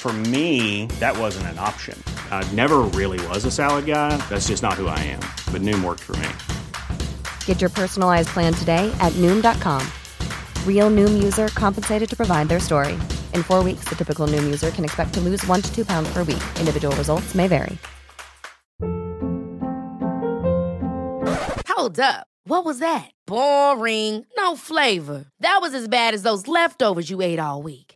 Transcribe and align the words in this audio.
For 0.00 0.14
me, 0.14 0.86
that 0.98 1.14
wasn't 1.18 1.48
an 1.48 1.58
option. 1.58 2.02
I 2.30 2.42
never 2.52 2.78
really 2.78 3.20
was 3.26 3.44
a 3.44 3.50
salad 3.50 3.84
guy. 3.84 4.16
That's 4.30 4.48
just 4.48 4.62
not 4.62 4.80
who 4.80 4.86
I 4.86 4.98
am. 5.00 5.20
But 5.52 5.60
Noom 5.60 5.84
worked 5.84 6.00
for 6.00 6.16
me. 6.16 6.30
Get 7.44 7.60
your 7.60 7.68
personalized 7.68 8.28
plan 8.28 8.54
today 8.54 8.90
at 8.98 9.12
Noom.com. 9.18 9.86
Real 10.66 10.88
Noom 10.90 11.22
user 11.22 11.48
compensated 11.48 12.08
to 12.08 12.16
provide 12.16 12.48
their 12.48 12.60
story. 12.60 12.94
In 13.34 13.42
four 13.42 13.62
weeks, 13.62 13.84
the 13.90 13.94
typical 13.94 14.26
Noom 14.26 14.44
user 14.44 14.70
can 14.70 14.84
expect 14.86 15.12
to 15.14 15.20
lose 15.20 15.46
one 15.46 15.60
to 15.60 15.70
two 15.74 15.84
pounds 15.84 16.10
per 16.14 16.24
week. 16.24 16.42
Individual 16.58 16.96
results 16.96 17.34
may 17.34 17.46
vary. 17.46 17.76
Hold 21.68 22.00
up. 22.00 22.26
What 22.44 22.64
was 22.64 22.78
that? 22.78 23.10
Boring. 23.26 24.24
No 24.38 24.56
flavor. 24.56 25.26
That 25.40 25.58
was 25.60 25.74
as 25.74 25.88
bad 25.88 26.14
as 26.14 26.22
those 26.22 26.48
leftovers 26.48 27.10
you 27.10 27.20
ate 27.20 27.38
all 27.38 27.60
week. 27.62 27.89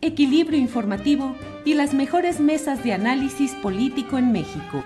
equilibrio 0.00 0.58
informativo 0.58 1.36
y 1.64 1.74
las 1.74 1.94
mejores 1.94 2.40
mesas 2.40 2.84
de 2.84 2.92
análisis 2.92 3.54
político 3.56 4.18
en 4.18 4.32
México. 4.32 4.84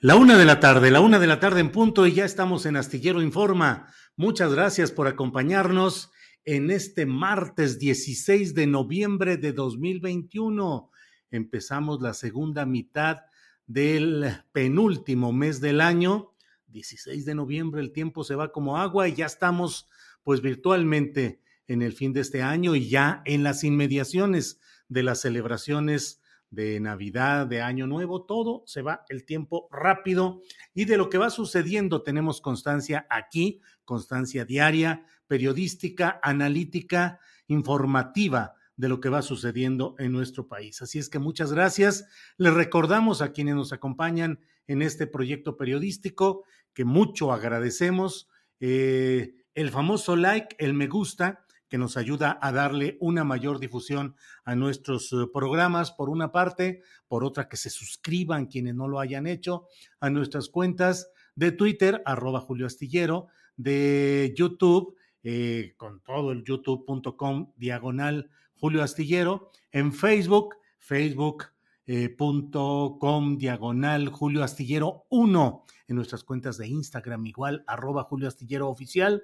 La 0.00 0.16
una 0.16 0.38
de 0.38 0.44
la 0.44 0.60
tarde, 0.60 0.90
la 0.90 1.00
una 1.00 1.18
de 1.18 1.26
la 1.26 1.40
tarde 1.40 1.60
en 1.60 1.70
punto 1.70 2.06
y 2.06 2.12
ya 2.14 2.24
estamos 2.24 2.66
en 2.66 2.76
Astillero 2.76 3.22
Informa. 3.22 3.92
Muchas 4.16 4.52
gracias 4.54 4.92
por 4.92 5.06
acompañarnos 5.06 6.10
en 6.44 6.70
este 6.70 7.06
martes 7.06 7.78
16 7.78 8.54
de 8.54 8.66
noviembre 8.66 9.36
de 9.36 9.52
2021. 9.52 10.90
Empezamos 11.30 12.00
la 12.00 12.14
segunda 12.14 12.64
mitad 12.66 13.18
del 13.66 14.42
penúltimo 14.52 15.32
mes 15.32 15.60
del 15.60 15.80
año. 15.80 16.34
16 16.68 17.24
de 17.24 17.34
noviembre, 17.34 17.80
el 17.80 17.92
tiempo 17.92 18.24
se 18.24 18.34
va 18.34 18.52
como 18.52 18.78
agua 18.78 19.08
y 19.08 19.14
ya 19.14 19.26
estamos 19.26 19.88
pues 20.22 20.40
virtualmente 20.40 21.39
en 21.70 21.82
el 21.82 21.92
fin 21.92 22.12
de 22.12 22.20
este 22.20 22.42
año 22.42 22.74
y 22.74 22.88
ya 22.88 23.22
en 23.24 23.44
las 23.44 23.62
inmediaciones 23.62 24.58
de 24.88 25.04
las 25.04 25.20
celebraciones 25.20 26.20
de 26.50 26.80
Navidad, 26.80 27.46
de 27.46 27.62
Año 27.62 27.86
Nuevo, 27.86 28.24
todo 28.24 28.64
se 28.66 28.82
va 28.82 29.04
el 29.08 29.24
tiempo 29.24 29.68
rápido 29.70 30.42
y 30.74 30.86
de 30.86 30.96
lo 30.96 31.08
que 31.08 31.18
va 31.18 31.30
sucediendo 31.30 32.02
tenemos 32.02 32.40
constancia 32.40 33.06
aquí, 33.08 33.60
constancia 33.84 34.44
diaria, 34.44 35.06
periodística, 35.28 36.18
analítica, 36.24 37.20
informativa 37.46 38.54
de 38.74 38.88
lo 38.88 39.00
que 39.00 39.08
va 39.08 39.22
sucediendo 39.22 39.94
en 40.00 40.10
nuestro 40.10 40.48
país. 40.48 40.82
Así 40.82 40.98
es 40.98 41.08
que 41.08 41.20
muchas 41.20 41.52
gracias. 41.52 42.04
Les 42.36 42.52
recordamos 42.52 43.22
a 43.22 43.30
quienes 43.30 43.54
nos 43.54 43.72
acompañan 43.72 44.40
en 44.66 44.82
este 44.82 45.06
proyecto 45.06 45.56
periodístico 45.56 46.42
que 46.74 46.84
mucho 46.84 47.32
agradecemos. 47.32 48.28
Eh, 48.58 49.36
el 49.54 49.70
famoso 49.70 50.16
like, 50.16 50.56
el 50.58 50.74
me 50.74 50.88
gusta, 50.88 51.44
que 51.70 51.78
nos 51.78 51.96
ayuda 51.96 52.38
a 52.42 52.52
darle 52.52 52.98
una 53.00 53.24
mayor 53.24 53.60
difusión 53.60 54.16
a 54.44 54.56
nuestros 54.56 55.12
eh, 55.12 55.26
programas, 55.32 55.92
por 55.92 56.10
una 56.10 56.32
parte, 56.32 56.82
por 57.06 57.24
otra, 57.24 57.48
que 57.48 57.56
se 57.56 57.70
suscriban 57.70 58.46
quienes 58.46 58.74
no 58.74 58.88
lo 58.88 58.98
hayan 58.98 59.28
hecho 59.28 59.68
a 60.00 60.10
nuestras 60.10 60.48
cuentas 60.48 61.10
de 61.36 61.52
Twitter, 61.52 62.02
arroba 62.04 62.40
Julio 62.40 62.66
Astillero, 62.66 63.28
de 63.56 64.34
YouTube, 64.36 64.96
eh, 65.22 65.74
con 65.76 66.02
todo 66.02 66.32
el 66.32 66.42
youtube.com 66.44 67.52
diagonal 67.56 68.30
Julio 68.54 68.82
Astillero, 68.82 69.52
en 69.70 69.92
Facebook, 69.92 70.56
facebook.com 70.78 71.74
eh, 71.86 73.36
diagonal 73.38 74.08
Julio 74.08 74.42
Astillero 74.42 75.06
1, 75.08 75.64
en 75.88 75.96
nuestras 75.96 76.24
cuentas 76.24 76.58
de 76.58 76.66
Instagram 76.66 77.26
igual, 77.26 77.62
arroba 77.68 78.02
Julio 78.04 78.26
Astillero 78.26 78.68
Oficial, 78.68 79.22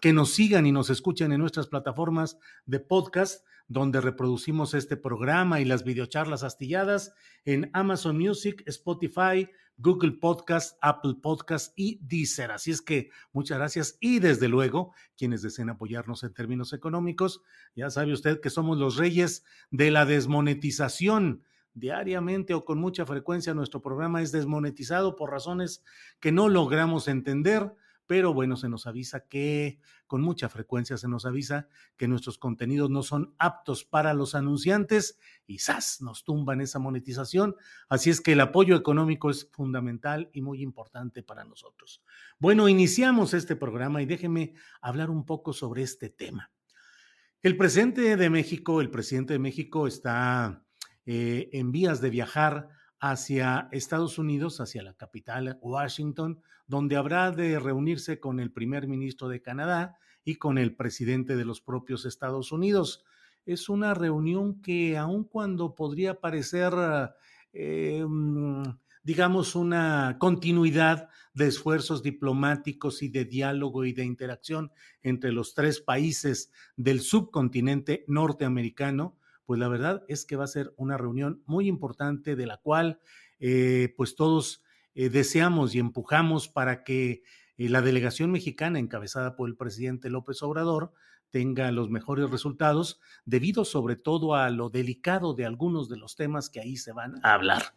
que 0.00 0.12
nos 0.12 0.32
sigan 0.32 0.66
y 0.66 0.72
nos 0.72 0.90
escuchen 0.90 1.32
en 1.32 1.40
nuestras 1.40 1.66
plataformas 1.66 2.38
de 2.66 2.80
podcast, 2.80 3.44
donde 3.66 4.00
reproducimos 4.00 4.74
este 4.74 4.96
programa 4.96 5.60
y 5.60 5.64
las 5.64 5.84
videocharlas 5.84 6.42
astilladas 6.42 7.12
en 7.44 7.70
Amazon 7.74 8.18
Music, 8.18 8.62
Spotify, 8.66 9.48
Google 9.76 10.12
Podcast, 10.12 10.76
Apple 10.80 11.16
Podcast 11.22 11.72
y 11.76 12.00
Deezer. 12.02 12.50
Así 12.50 12.70
es 12.70 12.82
que 12.82 13.10
muchas 13.32 13.58
gracias 13.58 13.96
y 14.00 14.18
desde 14.18 14.48
luego 14.48 14.92
quienes 15.16 15.42
deseen 15.42 15.70
apoyarnos 15.70 16.24
en 16.24 16.34
términos 16.34 16.72
económicos, 16.72 17.42
ya 17.76 17.88
sabe 17.90 18.12
usted 18.12 18.40
que 18.40 18.50
somos 18.50 18.78
los 18.78 18.96
reyes 18.96 19.44
de 19.70 19.90
la 19.90 20.04
desmonetización. 20.04 21.44
Diariamente 21.74 22.54
o 22.54 22.64
con 22.64 22.80
mucha 22.80 23.06
frecuencia 23.06 23.54
nuestro 23.54 23.80
programa 23.80 24.20
es 24.20 24.32
desmonetizado 24.32 25.14
por 25.14 25.30
razones 25.30 25.84
que 26.18 26.32
no 26.32 26.48
logramos 26.48 27.06
entender 27.06 27.72
pero 28.08 28.32
bueno, 28.32 28.56
se 28.56 28.70
nos 28.70 28.86
avisa 28.86 29.28
que 29.28 29.78
con 30.06 30.22
mucha 30.22 30.48
frecuencia 30.48 30.96
se 30.96 31.08
nos 31.08 31.26
avisa 31.26 31.68
que 31.98 32.08
nuestros 32.08 32.38
contenidos 32.38 32.88
no 32.88 33.02
son 33.02 33.34
aptos 33.38 33.84
para 33.84 34.14
los 34.14 34.34
anunciantes 34.34 35.18
y 35.46 35.58
¡zas! 35.58 36.00
nos 36.00 36.24
tumban 36.24 36.62
esa 36.62 36.78
monetización. 36.78 37.54
Así 37.90 38.08
es 38.08 38.22
que 38.22 38.32
el 38.32 38.40
apoyo 38.40 38.76
económico 38.76 39.28
es 39.28 39.50
fundamental 39.52 40.30
y 40.32 40.40
muy 40.40 40.62
importante 40.62 41.22
para 41.22 41.44
nosotros. 41.44 42.02
Bueno, 42.38 42.66
iniciamos 42.70 43.34
este 43.34 43.56
programa 43.56 44.00
y 44.00 44.06
déjeme 44.06 44.54
hablar 44.80 45.10
un 45.10 45.26
poco 45.26 45.52
sobre 45.52 45.82
este 45.82 46.08
tema. 46.08 46.50
El 47.42 47.58
presidente 47.58 48.16
de 48.16 48.30
México, 48.30 48.80
el 48.80 48.90
presidente 48.90 49.34
de 49.34 49.38
México 49.38 49.86
está 49.86 50.64
eh, 51.04 51.50
en 51.52 51.72
vías 51.72 52.00
de 52.00 52.08
viajar 52.08 52.70
hacia 53.00 53.68
Estados 53.72 54.18
Unidos, 54.18 54.60
hacia 54.60 54.82
la 54.82 54.94
capital, 54.94 55.58
Washington, 55.60 56.40
donde 56.66 56.96
habrá 56.96 57.30
de 57.30 57.58
reunirse 57.58 58.20
con 58.20 58.40
el 58.40 58.50
primer 58.52 58.86
ministro 58.86 59.28
de 59.28 59.40
Canadá 59.40 59.98
y 60.24 60.36
con 60.36 60.58
el 60.58 60.74
presidente 60.74 61.36
de 61.36 61.44
los 61.44 61.60
propios 61.60 62.04
Estados 62.04 62.52
Unidos. 62.52 63.04
Es 63.46 63.68
una 63.68 63.94
reunión 63.94 64.60
que 64.60 64.98
aun 64.98 65.24
cuando 65.24 65.74
podría 65.74 66.20
parecer, 66.20 66.72
eh, 67.52 68.04
mm, 68.06 68.62
digamos, 69.02 69.54
una 69.54 70.16
continuidad 70.18 71.08
de 71.32 71.46
esfuerzos 71.46 72.02
diplomáticos 72.02 73.02
y 73.02 73.08
de 73.08 73.24
diálogo 73.24 73.84
y 73.86 73.92
de 73.92 74.04
interacción 74.04 74.70
entre 75.02 75.32
los 75.32 75.54
tres 75.54 75.80
países 75.80 76.50
del 76.76 77.00
subcontinente 77.00 78.04
norteamericano, 78.06 79.16
pues 79.48 79.58
la 79.58 79.68
verdad 79.68 80.04
es 80.08 80.26
que 80.26 80.36
va 80.36 80.44
a 80.44 80.46
ser 80.46 80.74
una 80.76 80.98
reunión 80.98 81.42
muy 81.46 81.68
importante 81.68 82.36
de 82.36 82.44
la 82.44 82.58
cual 82.58 83.00
eh, 83.40 83.94
pues 83.96 84.14
todos 84.14 84.62
eh, 84.94 85.08
deseamos 85.08 85.74
y 85.74 85.78
empujamos 85.78 86.50
para 86.50 86.84
que 86.84 87.22
eh, 87.56 87.70
la 87.70 87.80
delegación 87.80 88.30
mexicana 88.30 88.78
encabezada 88.78 89.36
por 89.36 89.48
el 89.48 89.56
presidente 89.56 90.10
López 90.10 90.42
Obrador 90.42 90.92
tenga 91.30 91.72
los 91.72 91.88
mejores 91.88 92.28
resultados, 92.28 93.00
debido 93.24 93.64
sobre 93.64 93.96
todo 93.96 94.34
a 94.34 94.50
lo 94.50 94.68
delicado 94.68 95.32
de 95.32 95.46
algunos 95.46 95.88
de 95.88 95.96
los 95.96 96.14
temas 96.14 96.50
que 96.50 96.60
ahí 96.60 96.76
se 96.76 96.92
van 96.92 97.14
a 97.22 97.32
hablar. 97.32 97.72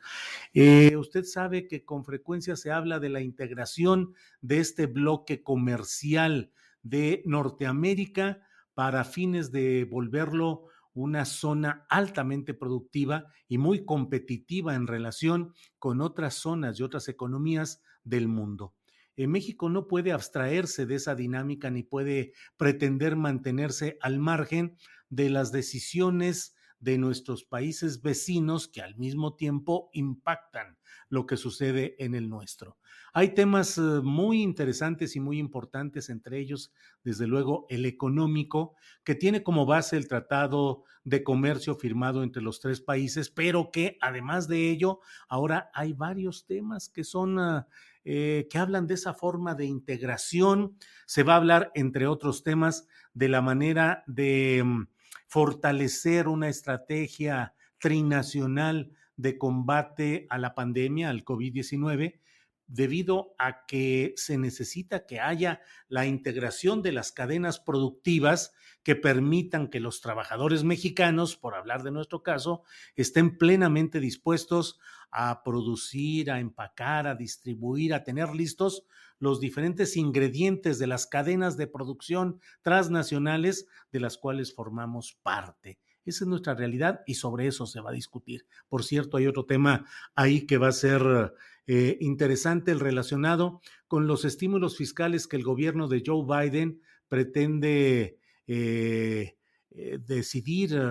usted 0.97 1.23
sabe 1.23 1.69
que 1.69 1.85
con 1.85 2.03
frecuencia 2.03 2.57
se 2.57 2.73
habla 2.73 2.99
de 2.99 3.07
la 3.07 3.21
integración 3.21 4.13
de 4.41 4.59
este 4.59 4.87
bloque 4.87 5.41
comercial 5.41 6.51
de 6.83 7.23
Norteamérica 7.25 8.45
para 8.73 9.05
fines 9.05 9.53
de 9.53 9.85
volverlo 9.85 10.67
una 10.93 11.25
zona 11.25 11.85
altamente 11.89 12.53
productiva 12.53 13.25
y 13.47 13.57
muy 13.57 13.85
competitiva 13.85 14.75
en 14.75 14.87
relación 14.87 15.53
con 15.79 16.01
otras 16.01 16.35
zonas 16.35 16.79
y 16.79 16.83
otras 16.83 17.07
economías 17.07 17.81
del 18.03 18.27
mundo. 18.27 18.75
En 19.15 19.25
eh, 19.25 19.27
México 19.27 19.69
no 19.69 19.87
puede 19.87 20.11
abstraerse 20.11 20.85
de 20.85 20.95
esa 20.95 21.15
dinámica 21.15 21.69
ni 21.69 21.83
puede 21.83 22.33
pretender 22.57 23.15
mantenerse 23.15 23.97
al 24.01 24.19
margen 24.19 24.77
de 25.09 25.29
las 25.29 25.51
decisiones 25.51 26.55
de 26.81 26.97
nuestros 26.97 27.45
países 27.45 28.01
vecinos 28.01 28.67
que 28.67 28.81
al 28.81 28.97
mismo 28.97 29.35
tiempo 29.35 29.89
impactan 29.93 30.77
lo 31.07 31.25
que 31.25 31.37
sucede 31.37 31.95
en 32.03 32.15
el 32.15 32.29
nuestro. 32.29 32.77
Hay 33.13 33.33
temas 33.33 33.77
eh, 33.77 33.81
muy 34.03 34.41
interesantes 34.41 35.15
y 35.15 35.19
muy 35.19 35.37
importantes, 35.37 36.09
entre 36.09 36.39
ellos, 36.39 36.73
desde 37.03 37.27
luego, 37.27 37.65
el 37.69 37.85
económico, 37.85 38.75
que 39.03 39.15
tiene 39.15 39.43
como 39.43 39.65
base 39.65 39.97
el 39.97 40.07
Tratado 40.07 40.83
de 41.03 41.23
Comercio 41.23 41.75
firmado 41.75 42.23
entre 42.23 42.41
los 42.41 42.59
tres 42.59 42.81
países, 42.81 43.29
pero 43.29 43.71
que 43.71 43.97
además 44.01 44.47
de 44.47 44.69
ello, 44.69 44.99
ahora 45.27 45.69
hay 45.73 45.93
varios 45.93 46.45
temas 46.45 46.89
que 46.89 47.03
son... 47.03 47.39
Ah, 47.39 47.67
eh, 48.03 48.47
que 48.49 48.57
hablan 48.57 48.87
de 48.87 48.95
esa 48.95 49.13
forma 49.13 49.53
de 49.53 49.65
integración. 49.65 50.75
Se 51.05 51.21
va 51.21 51.33
a 51.33 51.37
hablar, 51.37 51.71
entre 51.75 52.07
otros 52.07 52.43
temas, 52.43 52.87
de 53.13 53.29
la 53.29 53.41
manera 53.41 54.03
de 54.07 54.63
mm, 54.65 54.87
fortalecer 55.27 56.27
una 56.27 56.49
estrategia 56.49 57.53
trinacional 57.79 58.91
de 59.15 59.37
combate 59.37 60.27
a 60.29 60.37
la 60.37 60.55
pandemia, 60.55 61.09
al 61.09 61.23
COVID-19, 61.23 62.19
debido 62.67 63.35
a 63.37 63.65
que 63.65 64.13
se 64.15 64.37
necesita 64.37 65.05
que 65.05 65.19
haya 65.19 65.61
la 65.89 66.05
integración 66.05 66.81
de 66.81 66.93
las 66.93 67.11
cadenas 67.11 67.59
productivas 67.59 68.53
que 68.83 68.95
permitan 68.95 69.67
que 69.67 69.79
los 69.79 70.01
trabajadores 70.01 70.63
mexicanos, 70.63 71.35
por 71.35 71.53
hablar 71.55 71.83
de 71.83 71.91
nuestro 71.91 72.23
caso, 72.23 72.63
estén 72.95 73.37
plenamente 73.37 73.99
dispuestos 73.99 74.79
a 75.11 75.43
producir, 75.43 76.31
a 76.31 76.39
empacar, 76.39 77.07
a 77.07 77.15
distribuir, 77.15 77.93
a 77.93 78.03
tener 78.03 78.33
listos 78.33 78.85
los 79.21 79.39
diferentes 79.39 79.95
ingredientes 79.95 80.79
de 80.79 80.87
las 80.87 81.05
cadenas 81.05 81.55
de 81.55 81.67
producción 81.67 82.41
transnacionales 82.63 83.67
de 83.91 83.99
las 83.99 84.17
cuales 84.17 84.53
formamos 84.53 85.17
parte. 85.21 85.79
Esa 86.03 86.23
es 86.23 86.27
nuestra 86.27 86.55
realidad 86.55 87.01
y 87.05 87.13
sobre 87.13 87.45
eso 87.45 87.67
se 87.67 87.79
va 87.79 87.91
a 87.91 87.93
discutir. 87.93 88.47
Por 88.67 88.83
cierto, 88.83 89.17
hay 89.17 89.27
otro 89.27 89.45
tema 89.45 89.85
ahí 90.15 90.47
que 90.47 90.57
va 90.57 90.69
a 90.69 90.73
ser 90.73 91.35
eh, 91.67 91.97
interesante, 92.01 92.71
el 92.71 92.79
relacionado 92.79 93.61
con 93.87 94.07
los 94.07 94.25
estímulos 94.25 94.75
fiscales 94.75 95.27
que 95.27 95.37
el 95.37 95.43
gobierno 95.43 95.87
de 95.87 96.01
Joe 96.03 96.25
Biden 96.25 96.81
pretende 97.07 98.17
eh, 98.47 99.37
eh, 99.69 99.99
decidir, 100.03 100.81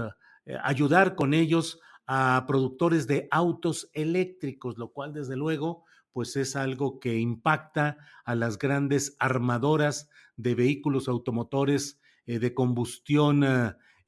ayudar 0.63 1.17
con 1.17 1.35
ellos 1.35 1.81
a 2.07 2.45
productores 2.47 3.09
de 3.09 3.27
autos 3.33 3.91
eléctricos, 3.93 4.79
lo 4.79 4.93
cual 4.93 5.13
desde 5.13 5.37
luego 5.37 5.85
pues 6.13 6.37
es 6.37 6.57
algo 6.57 7.01
que 7.01 7.19
impacta 7.19 7.99
a 8.25 8.35
las 8.35 8.59
grandes 8.59 9.17
armadoras 9.19 10.09
de 10.37 10.55
vehículos 10.55 11.09
automotores 11.09 12.01
de 12.27 12.55
combustión 12.55 13.41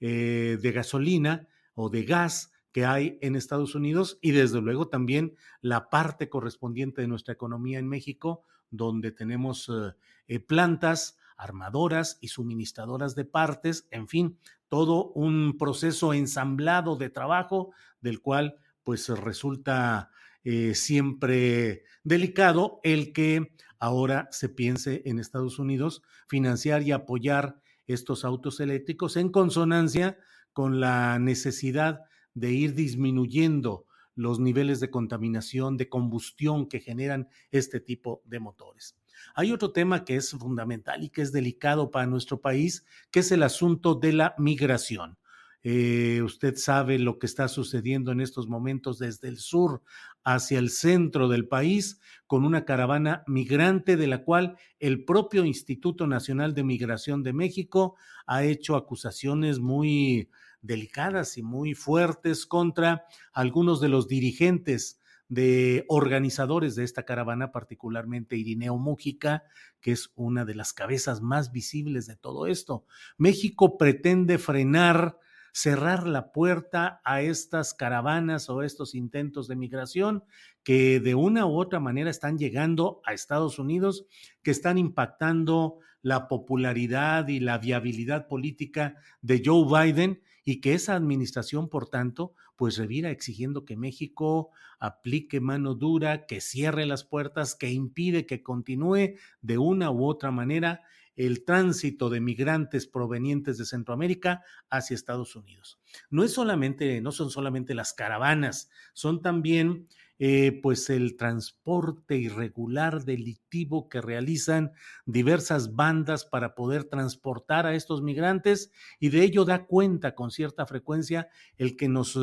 de 0.01 0.73
gasolina 0.75 1.49
o 1.75 1.89
de 1.89 2.05
gas 2.05 2.53
que 2.73 2.87
hay 2.87 3.19
en 3.21 3.37
Estados 3.37 3.75
Unidos 3.75 4.19
y 4.23 4.33
desde 4.33 4.61
luego 4.61 4.89
también 4.89 5.37
la 5.61 5.91
parte 5.91 6.29
correspondiente 6.29 7.03
de 7.03 7.09
nuestra 7.09 7.35
economía 7.35 7.79
en 7.79 7.89
México, 7.89 8.45
donde 8.71 9.13
tenemos 9.13 9.69
eh, 9.69 9.95
eh, 10.27 10.41
plantas, 10.41 11.19
armadoras 11.37 12.19
y 12.21 12.29
suministradoras 12.29 13.15
de 13.15 13.25
partes, 13.25 13.87
en 13.91 14.09
fin, 14.09 14.39
todo 14.69 15.13
un 15.13 15.59
proceso 15.59 16.15
ensamblado 16.15 16.97
de 16.97 17.11
trabajo 17.11 17.73
del 18.01 18.21
cual 18.21 18.57
pues 18.85 19.09
resulta 19.09 20.11
eh, 20.45 20.75
siempre 20.75 21.85
delicado 22.05 22.81
el 22.83 23.13
que 23.13 23.55
ahora 23.79 24.29
se 24.31 24.49
piense 24.49 25.03
en 25.07 25.19
Estados 25.19 25.59
Unidos 25.59 26.03
financiar 26.29 26.83
y 26.83 26.93
apoyar 26.93 27.61
estos 27.87 28.25
autos 28.25 28.61
eléctricos 28.61 29.17
en 29.17 29.31
consonancia 29.31 30.19
con 30.53 30.81
la 30.81 31.19
necesidad 31.19 32.01
de 32.35 32.53
ir 32.53 32.75
disminuyendo 32.75 33.87
los 34.15 34.41
niveles 34.41 34.81
de 34.81 34.91
contaminación, 34.91 35.77
de 35.77 35.89
combustión 35.89 36.69
que 36.69 36.81
generan 36.81 37.29
este 37.51 37.81
tipo 37.81 38.23
de 38.25 38.41
motores. 38.41 38.97
Hay 39.35 39.53
otro 39.53 39.73
tema 39.73 40.05
que 40.05 40.17
es 40.17 40.31
fundamental 40.31 41.03
y 41.03 41.11
que 41.11 41.23
es 41.23 41.33
delicado 41.33 41.91
para 41.91 42.07
nuestro 42.07 42.41
país, 42.41 42.85
que 43.11 43.21
es 43.21 43.33
el 43.33 43.43
asunto 43.43 43.95
de 43.95 44.13
la 44.13 44.35
migración. 44.39 45.19
Eh, 45.65 46.23
usted 46.23 46.57
sabe 46.57 46.99
lo 46.99 47.21
que 47.21 47.27
está 47.27 47.47
sucediendo 47.47 48.11
en 48.11 48.21
estos 48.21 48.49
momentos 48.49 48.99
desde 48.99 49.29
el 49.29 49.39
sur 49.39 49.83
hacia 50.25 50.59
el 50.59 50.71
centro 50.71 51.29
del 51.29 51.49
país 51.49 52.01
con 52.27 52.45
una 52.45 52.65
caravana 52.65 53.25
migrante 53.27 53.97
de 53.97 54.07
la 54.07 54.25
cual 54.25 54.57
el 54.79 55.05
propio 55.05 55.45
Instituto 55.45 56.07
Nacional 56.07 56.55
de 56.55 56.65
Migración 56.65 57.23
de 57.23 57.33
México 57.33 57.97
ha 58.27 58.45
hecho 58.45 58.77
acusaciones 58.77 59.59
muy 59.59 60.31
delicadas 60.63 61.37
y 61.37 61.43
muy 61.43 61.75
fuertes 61.75 62.47
contra 62.47 63.05
algunos 63.33 63.81
de 63.81 63.89
los 63.89 64.09
dirigentes 64.09 65.01
de 65.29 65.87
organizadores 65.89 66.75
de 66.75 66.85
esta 66.85 67.05
caravana, 67.05 67.53
particularmente 67.53 68.37
Irineo 68.37 68.77
Mújica, 68.77 69.45
que 69.81 69.93
es 69.93 70.13
una 70.15 70.45
de 70.45 70.55
las 70.55 70.75
cabezas 70.75 71.23
más 71.23 71.53
visibles 71.53 72.07
de 72.07 72.17
todo 72.17 72.47
esto. 72.47 72.85
México 73.17 73.79
pretende 73.79 74.37
frenar, 74.37 75.19
cerrar 75.53 76.07
la 76.07 76.33
puerta 76.33 77.01
a 77.05 77.21
estas 77.21 77.75
caravanas 77.75 78.49
o 78.49 78.63
estos 78.63 78.95
intentos 78.95 79.49
de 79.49 79.57
migración 79.57 80.25
que 80.65 80.99
de 80.99 81.15
una 81.15 81.47
u 81.47 81.61
otra 81.61 81.79
manera 81.79 82.11
están 82.11 82.39
llegando 82.39 83.01
a 83.05 83.13
Estados 83.13 83.59
Unidos, 83.59 84.07
que 84.43 84.51
están 84.51 84.79
impactando 84.79 85.79
la 86.01 86.27
popularidad 86.27 87.29
y 87.29 87.39
la 87.41 87.59
viabilidad 87.59 88.27
política 88.27 88.97
de 89.21 89.43
Joe 89.45 89.67
Biden 89.67 90.23
y 90.45 90.61
que 90.61 90.75
esa 90.75 90.97
administración, 90.97 91.69
por 91.69 91.89
tanto, 91.89 92.35
pues 92.57 92.77
revira 92.77 93.11
exigiendo 93.11 93.65
que 93.65 93.77
México 93.77 94.51
aplique 94.81 95.41
mano 95.41 95.75
dura, 95.75 96.27
que 96.27 96.41
cierre 96.41 96.87
las 96.87 97.05
puertas, 97.05 97.55
que 97.55 97.71
impide 97.71 98.27
que 98.27 98.43
continúe 98.43 99.17
de 99.41 99.59
una 99.59 99.91
u 99.91 100.05
otra 100.05 100.31
manera 100.33 100.83
el 101.17 101.45
tránsito 101.45 102.11
de 102.11 102.21
migrantes 102.21 102.87
provenientes 102.87 103.59
de 103.59 103.67
Centroamérica 103.67 104.43
hacia 104.71 104.95
Estados 104.95 105.37
Unidos. 105.37 105.79
No 106.11 106.25
es 106.25 106.33
solamente, 106.33 107.01
no 107.01 107.13
son 107.13 107.31
solamente 107.31 107.75
las 107.75 107.93
caravanas, 107.93 108.71
son 108.93 109.21
también 109.23 109.89
eh, 110.25 110.61
pues 110.63 110.89
el 110.89 111.17
transporte 111.17 112.17
irregular 112.17 113.05
delictivo 113.05 113.89
que 113.89 114.01
realizan 114.01 114.71
diversas 115.05 115.75
bandas 115.75 116.25
para 116.25 116.55
poder 116.55 116.85
transportar 116.85 117.67
a 117.67 117.75
estos 117.75 118.03
migrantes 118.03 118.71
y 119.01 119.09
de 119.09 119.25
ello 119.25 119.45
da 119.45 119.67
cuenta 119.67 120.15
con 120.15 120.31
cierta 120.31 120.65
frecuencia 120.65 121.29
el 121.57 121.77
que 121.77 121.89
nos 121.89 122.17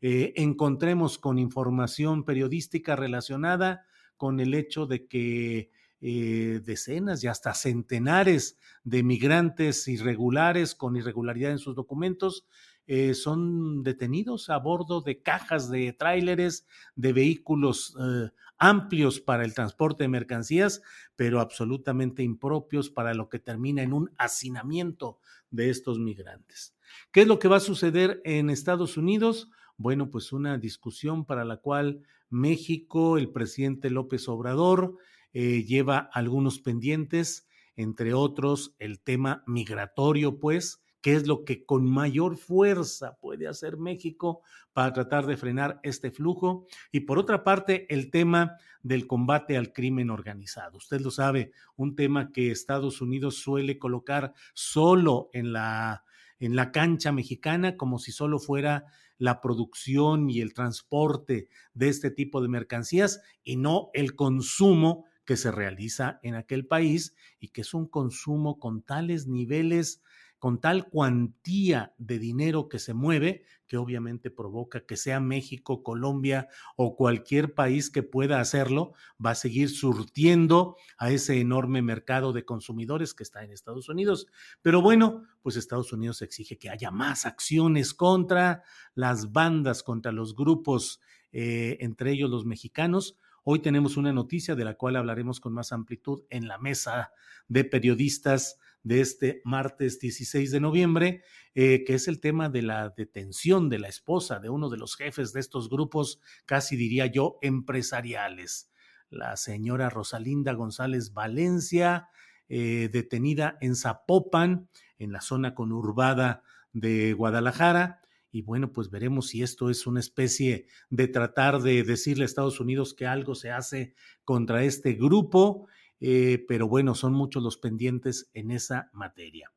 eh, 0.00 0.32
encontremos 0.36 1.18
con 1.18 1.40
información 1.40 2.24
periodística 2.24 2.94
relacionada 2.94 3.84
con 4.16 4.38
el 4.38 4.54
hecho 4.54 4.86
de 4.86 5.08
que 5.08 5.70
eh, 6.06 6.60
decenas 6.62 7.24
y 7.24 7.28
hasta 7.28 7.54
centenares 7.54 8.58
de 8.82 9.02
migrantes 9.02 9.88
irregulares 9.88 10.74
con 10.74 10.96
irregularidad 10.96 11.50
en 11.50 11.58
sus 11.58 11.74
documentos 11.74 12.44
eh, 12.86 13.14
son 13.14 13.82
detenidos 13.82 14.50
a 14.50 14.58
bordo 14.58 15.00
de 15.00 15.22
cajas 15.22 15.70
de 15.70 15.94
tráileres, 15.94 16.66
de 16.94 17.14
vehículos 17.14 17.96
eh, 17.98 18.28
amplios 18.58 19.18
para 19.18 19.46
el 19.46 19.54
transporte 19.54 20.04
de 20.04 20.08
mercancías, 20.08 20.82
pero 21.16 21.40
absolutamente 21.40 22.22
impropios 22.22 22.90
para 22.90 23.14
lo 23.14 23.30
que 23.30 23.38
termina 23.38 23.82
en 23.82 23.94
un 23.94 24.10
hacinamiento 24.18 25.20
de 25.50 25.70
estos 25.70 25.98
migrantes. 25.98 26.76
¿Qué 27.12 27.22
es 27.22 27.26
lo 27.26 27.38
que 27.38 27.48
va 27.48 27.56
a 27.56 27.60
suceder 27.60 28.20
en 28.26 28.50
Estados 28.50 28.98
Unidos? 28.98 29.50
Bueno, 29.78 30.10
pues 30.10 30.34
una 30.34 30.58
discusión 30.58 31.24
para 31.24 31.46
la 31.46 31.56
cual 31.56 32.02
México, 32.28 33.16
el 33.16 33.30
presidente 33.30 33.88
López 33.88 34.28
Obrador, 34.28 34.98
eh, 35.34 35.64
lleva 35.64 36.08
algunos 36.12 36.60
pendientes, 36.60 37.46
entre 37.76 38.14
otros 38.14 38.74
el 38.78 39.00
tema 39.00 39.42
migratorio, 39.46 40.38
pues, 40.38 40.82
qué 41.02 41.14
es 41.14 41.26
lo 41.26 41.44
que 41.44 41.66
con 41.66 41.84
mayor 41.84 42.38
fuerza 42.38 43.18
puede 43.20 43.46
hacer 43.46 43.76
México 43.76 44.40
para 44.72 44.94
tratar 44.94 45.26
de 45.26 45.36
frenar 45.36 45.80
este 45.82 46.10
flujo. 46.10 46.66
Y 46.92 47.00
por 47.00 47.18
otra 47.18 47.44
parte, 47.44 47.86
el 47.92 48.10
tema 48.10 48.56
del 48.82 49.06
combate 49.06 49.58
al 49.58 49.72
crimen 49.72 50.08
organizado. 50.08 50.78
Usted 50.78 51.00
lo 51.00 51.10
sabe, 51.10 51.52
un 51.76 51.94
tema 51.94 52.32
que 52.32 52.50
Estados 52.50 53.02
Unidos 53.02 53.36
suele 53.36 53.78
colocar 53.78 54.32
solo 54.54 55.28
en 55.32 55.52
la, 55.52 56.04
en 56.38 56.56
la 56.56 56.72
cancha 56.72 57.12
mexicana, 57.12 57.76
como 57.76 57.98
si 57.98 58.12
solo 58.12 58.38
fuera 58.38 58.86
la 59.18 59.40
producción 59.40 60.30
y 60.30 60.40
el 60.40 60.54
transporte 60.54 61.48
de 61.72 61.88
este 61.88 62.10
tipo 62.10 62.40
de 62.40 62.48
mercancías 62.48 63.20
y 63.42 63.56
no 63.56 63.90
el 63.94 64.14
consumo 64.14 65.04
que 65.24 65.36
se 65.36 65.50
realiza 65.50 66.20
en 66.22 66.34
aquel 66.34 66.66
país 66.66 67.14
y 67.38 67.48
que 67.48 67.62
es 67.62 67.74
un 67.74 67.86
consumo 67.86 68.58
con 68.58 68.82
tales 68.82 69.26
niveles 69.26 70.02
con 70.44 70.60
tal 70.60 70.90
cuantía 70.90 71.94
de 71.96 72.18
dinero 72.18 72.68
que 72.68 72.78
se 72.78 72.92
mueve, 72.92 73.46
que 73.66 73.78
obviamente 73.78 74.30
provoca 74.30 74.84
que 74.84 74.98
sea 74.98 75.18
México, 75.18 75.82
Colombia 75.82 76.48
o 76.76 76.96
cualquier 76.96 77.54
país 77.54 77.88
que 77.88 78.02
pueda 78.02 78.40
hacerlo, 78.40 78.92
va 79.24 79.30
a 79.30 79.36
seguir 79.36 79.70
surtiendo 79.70 80.76
a 80.98 81.10
ese 81.10 81.40
enorme 81.40 81.80
mercado 81.80 82.34
de 82.34 82.44
consumidores 82.44 83.14
que 83.14 83.22
está 83.22 83.42
en 83.42 83.52
Estados 83.52 83.88
Unidos. 83.88 84.26
Pero 84.60 84.82
bueno, 84.82 85.22
pues 85.40 85.56
Estados 85.56 85.94
Unidos 85.94 86.20
exige 86.20 86.58
que 86.58 86.68
haya 86.68 86.90
más 86.90 87.24
acciones 87.24 87.94
contra 87.94 88.64
las 88.94 89.32
bandas, 89.32 89.82
contra 89.82 90.12
los 90.12 90.36
grupos, 90.36 91.00
eh, 91.32 91.78
entre 91.80 92.12
ellos 92.12 92.28
los 92.28 92.44
mexicanos. 92.44 93.16
Hoy 93.46 93.58
tenemos 93.58 93.98
una 93.98 94.10
noticia 94.10 94.54
de 94.54 94.64
la 94.64 94.74
cual 94.74 94.96
hablaremos 94.96 95.38
con 95.38 95.52
más 95.52 95.70
amplitud 95.70 96.22
en 96.30 96.48
la 96.48 96.56
mesa 96.56 97.12
de 97.46 97.64
periodistas 97.64 98.58
de 98.82 99.02
este 99.02 99.42
martes 99.44 100.00
16 100.00 100.50
de 100.50 100.60
noviembre, 100.60 101.22
eh, 101.54 101.84
que 101.84 101.92
es 101.92 102.08
el 102.08 102.20
tema 102.20 102.48
de 102.48 102.62
la 102.62 102.88
detención 102.96 103.68
de 103.68 103.80
la 103.80 103.88
esposa 103.88 104.38
de 104.40 104.48
uno 104.48 104.70
de 104.70 104.78
los 104.78 104.96
jefes 104.96 105.34
de 105.34 105.40
estos 105.40 105.68
grupos, 105.68 106.22
casi 106.46 106.76
diría 106.76 107.04
yo, 107.04 107.38
empresariales. 107.42 108.70
La 109.10 109.36
señora 109.36 109.90
Rosalinda 109.90 110.54
González 110.54 111.12
Valencia, 111.12 112.08
eh, 112.48 112.88
detenida 112.90 113.58
en 113.60 113.76
Zapopan, 113.76 114.70
en 114.98 115.12
la 115.12 115.20
zona 115.20 115.54
conurbada 115.54 116.42
de 116.72 117.12
Guadalajara. 117.12 118.00
Y 118.34 118.42
bueno, 118.42 118.72
pues 118.72 118.90
veremos 118.90 119.28
si 119.28 119.42
esto 119.42 119.70
es 119.70 119.86
una 119.86 120.00
especie 120.00 120.66
de 120.90 121.08
tratar 121.08 121.62
de 121.62 121.84
decirle 121.84 122.24
a 122.24 122.26
Estados 122.26 122.60
Unidos 122.60 122.92
que 122.92 123.06
algo 123.06 123.34
se 123.34 123.50
hace 123.50 123.94
contra 124.24 124.64
este 124.64 124.94
grupo 124.94 125.68
eh, 126.06 126.44
pero 126.46 126.68
bueno, 126.68 126.94
son 126.94 127.14
muchos 127.14 127.42
los 127.42 127.56
pendientes 127.56 128.30
en 128.34 128.50
esa 128.50 128.90
materia. 128.92 129.50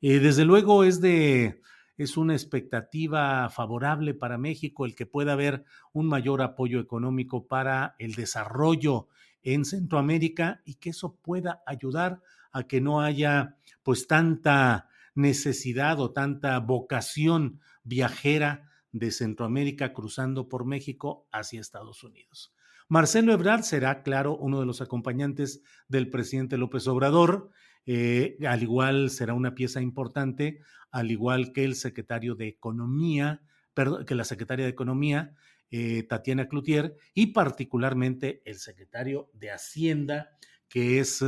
Eh, 0.00 0.18
desde 0.18 0.44
luego 0.44 0.82
es 0.82 1.00
de 1.00 1.60
es 1.96 2.16
una 2.16 2.32
expectativa 2.32 3.48
favorable 3.50 4.14
para 4.14 4.36
México 4.36 4.84
el 4.84 4.96
que 4.96 5.06
pueda 5.06 5.34
haber 5.34 5.64
un 5.92 6.06
mayor 6.08 6.42
apoyo 6.42 6.80
económico 6.80 7.46
para 7.46 7.94
el 8.00 8.14
desarrollo 8.14 9.06
en 9.42 9.64
Centroamérica 9.64 10.60
y 10.64 10.74
que 10.74 10.90
eso 10.90 11.14
pueda 11.22 11.62
ayudar 11.66 12.20
a 12.50 12.64
que 12.64 12.80
no 12.80 13.00
haya 13.00 13.56
pues 13.84 14.08
tanta 14.08 14.88
necesidad 15.14 16.00
o 16.00 16.12
tanta 16.12 16.58
vocación 16.58 17.60
viajera 17.84 18.70
de 18.92 19.10
Centroamérica 19.10 19.92
cruzando 19.92 20.48
por 20.48 20.64
México 20.64 21.26
hacia 21.32 21.60
Estados 21.60 22.04
Unidos. 22.04 22.54
Marcelo 22.88 23.32
Ebrard 23.32 23.62
será, 23.62 24.02
claro, 24.02 24.36
uno 24.36 24.60
de 24.60 24.66
los 24.66 24.82
acompañantes 24.82 25.62
del 25.88 26.10
presidente 26.10 26.58
López 26.58 26.86
Obrador. 26.86 27.50
Eh, 27.86 28.36
al 28.46 28.62
igual 28.62 29.08
será 29.10 29.34
una 29.34 29.54
pieza 29.54 29.80
importante, 29.80 30.60
al 30.90 31.10
igual 31.10 31.52
que 31.52 31.64
el 31.64 31.74
secretario 31.74 32.34
de 32.34 32.48
Economía, 32.48 33.40
perdón, 33.72 34.04
que 34.04 34.14
la 34.14 34.24
secretaria 34.24 34.66
de 34.66 34.72
Economía, 34.72 35.34
eh, 35.70 36.02
Tatiana 36.02 36.48
Cloutier, 36.48 36.94
y 37.14 37.28
particularmente 37.28 38.42
el 38.44 38.56
secretario 38.56 39.30
de 39.32 39.50
Hacienda, 39.52 40.30
que 40.68 41.00
es 41.00 41.24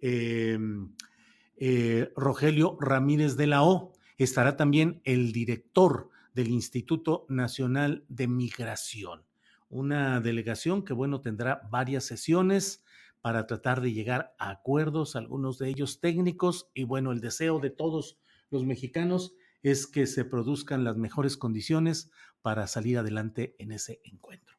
em, 0.00 0.94
eh, 1.60 2.12
Rogelio 2.16 2.76
Ramírez 2.80 3.36
de 3.36 3.46
la 3.46 3.62
O. 3.62 3.92
Estará 4.16 4.56
también 4.56 5.00
el 5.04 5.32
director 5.32 6.10
del 6.34 6.48
Instituto 6.48 7.26
Nacional 7.28 8.04
de 8.08 8.28
Migración 8.28 9.28
una 9.70 10.20
delegación 10.20 10.84
que, 10.84 10.92
bueno, 10.92 11.20
tendrá 11.20 11.68
varias 11.70 12.04
sesiones 12.04 12.82
para 13.20 13.46
tratar 13.46 13.80
de 13.80 13.92
llegar 13.92 14.34
a 14.38 14.50
acuerdos, 14.50 15.16
algunos 15.16 15.58
de 15.58 15.68
ellos 15.68 16.00
técnicos, 16.00 16.70
y 16.74 16.84
bueno, 16.84 17.12
el 17.12 17.20
deseo 17.20 17.58
de 17.58 17.70
todos 17.70 18.18
los 18.50 18.64
mexicanos 18.64 19.34
es 19.62 19.86
que 19.86 20.06
se 20.06 20.24
produzcan 20.24 20.84
las 20.84 20.96
mejores 20.96 21.36
condiciones 21.36 22.10
para 22.42 22.66
salir 22.66 22.98
adelante 22.98 23.56
en 23.58 23.72
ese 23.72 24.00
encuentro. 24.04 24.56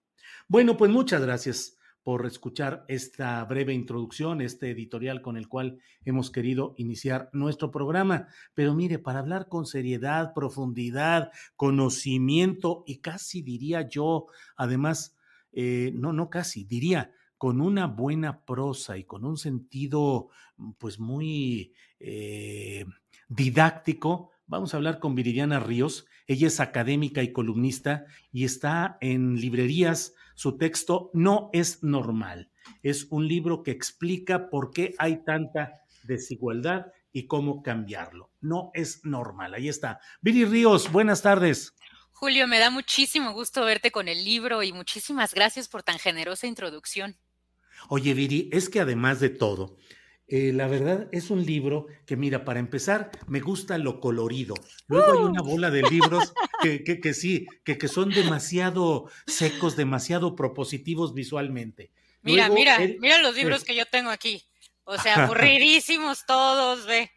Bueno, 0.47 0.77
pues 0.77 0.91
muchas 0.91 1.21
gracias 1.21 1.77
por 2.09 2.25
escuchar 2.25 2.85
esta 2.87 3.45
breve 3.45 3.71
introducción, 3.71 4.41
este 4.41 4.71
editorial 4.71 5.21
con 5.21 5.37
el 5.37 5.47
cual 5.47 5.77
hemos 6.05 6.31
querido 6.31 6.73
iniciar 6.77 7.29
nuestro 7.33 7.69
programa. 7.69 8.29
Pero 8.55 8.73
mire, 8.73 8.97
para 8.97 9.19
hablar 9.19 9.47
con 9.47 9.67
seriedad, 9.67 10.33
profundidad, 10.33 11.31
conocimiento 11.55 12.83
y 12.87 12.97
casi 12.97 13.43
diría 13.43 13.87
yo, 13.87 14.25
además, 14.55 15.15
eh, 15.51 15.91
no, 15.93 16.11
no 16.11 16.31
casi, 16.31 16.63
diría 16.63 17.11
con 17.37 17.61
una 17.61 17.85
buena 17.85 18.43
prosa 18.43 18.97
y 18.97 19.03
con 19.03 19.23
un 19.23 19.37
sentido 19.37 20.29
pues 20.79 20.99
muy 20.99 21.75
eh, 21.99 22.85
didáctico, 23.27 24.31
vamos 24.47 24.73
a 24.73 24.77
hablar 24.77 24.97
con 24.97 25.13
Viridiana 25.13 25.59
Ríos. 25.59 26.07
Ella 26.25 26.47
es 26.47 26.59
académica 26.59 27.21
y 27.21 27.31
columnista 27.31 28.05
y 28.31 28.45
está 28.45 28.97
en 28.99 29.39
librerías 29.39 30.15
su 30.39 30.57
texto 30.57 31.11
no 31.13 31.49
es 31.51 31.83
normal. 31.83 32.49
Es 32.81 33.07
un 33.09 33.27
libro 33.27 33.61
que 33.61 33.71
explica 33.71 34.49
por 34.49 34.71
qué 34.71 34.95
hay 34.97 35.21
tanta 35.25 35.73
desigualdad 36.03 36.85
y 37.11 37.27
cómo 37.27 37.61
cambiarlo. 37.61 38.31
No 38.39 38.71
es 38.73 39.03
normal. 39.03 39.53
Ahí 39.53 39.67
está. 39.67 39.99
Viri 40.21 40.45
Ríos, 40.45 40.93
buenas 40.93 41.23
tardes. 41.23 41.75
Julio, 42.13 42.47
me 42.47 42.57
da 42.57 42.69
muchísimo 42.69 43.33
gusto 43.33 43.65
verte 43.65 43.91
con 43.91 44.07
el 44.07 44.23
libro 44.23 44.63
y 44.63 44.71
muchísimas 44.71 45.33
gracias 45.33 45.67
por 45.67 45.83
tan 45.83 45.99
generosa 45.99 46.47
introducción. 46.47 47.17
Oye, 47.89 48.13
Viri, 48.13 48.49
es 48.53 48.69
que 48.69 48.79
además 48.79 49.19
de 49.19 49.31
todo, 49.31 49.75
eh, 50.29 50.51
la 50.53 50.67
verdad 50.67 51.07
es 51.11 51.31
un 51.31 51.45
libro 51.45 51.87
que, 52.05 52.15
mira, 52.15 52.45
para 52.45 52.59
empezar, 52.59 53.11
me 53.27 53.39
gusta 53.39 53.77
lo 53.77 53.99
colorido. 53.99 54.53
Luego 54.87 55.11
hay 55.11 55.23
una 55.23 55.41
bola 55.41 55.71
de 55.71 55.81
libros 55.83 56.33
que, 56.61 56.83
que, 56.83 57.13
sí, 57.13 57.47
que, 57.63 57.77
que, 57.77 57.87
son 57.87 58.09
demasiado 58.11 59.09
secos, 59.25 59.75
demasiado 59.75 60.35
propositivos 60.35 61.13
visualmente. 61.13 61.91
Mira, 62.21 62.49
mira, 62.49 62.77
mira 62.99 63.19
los 63.21 63.35
libros 63.35 63.63
que 63.63 63.75
yo 63.75 63.85
tengo 63.85 64.09
aquí. 64.09 64.43
O 64.83 64.97
sea, 64.97 65.15
aburridísimos 65.25 66.25
todos, 66.25 66.85
ve. 66.85 67.11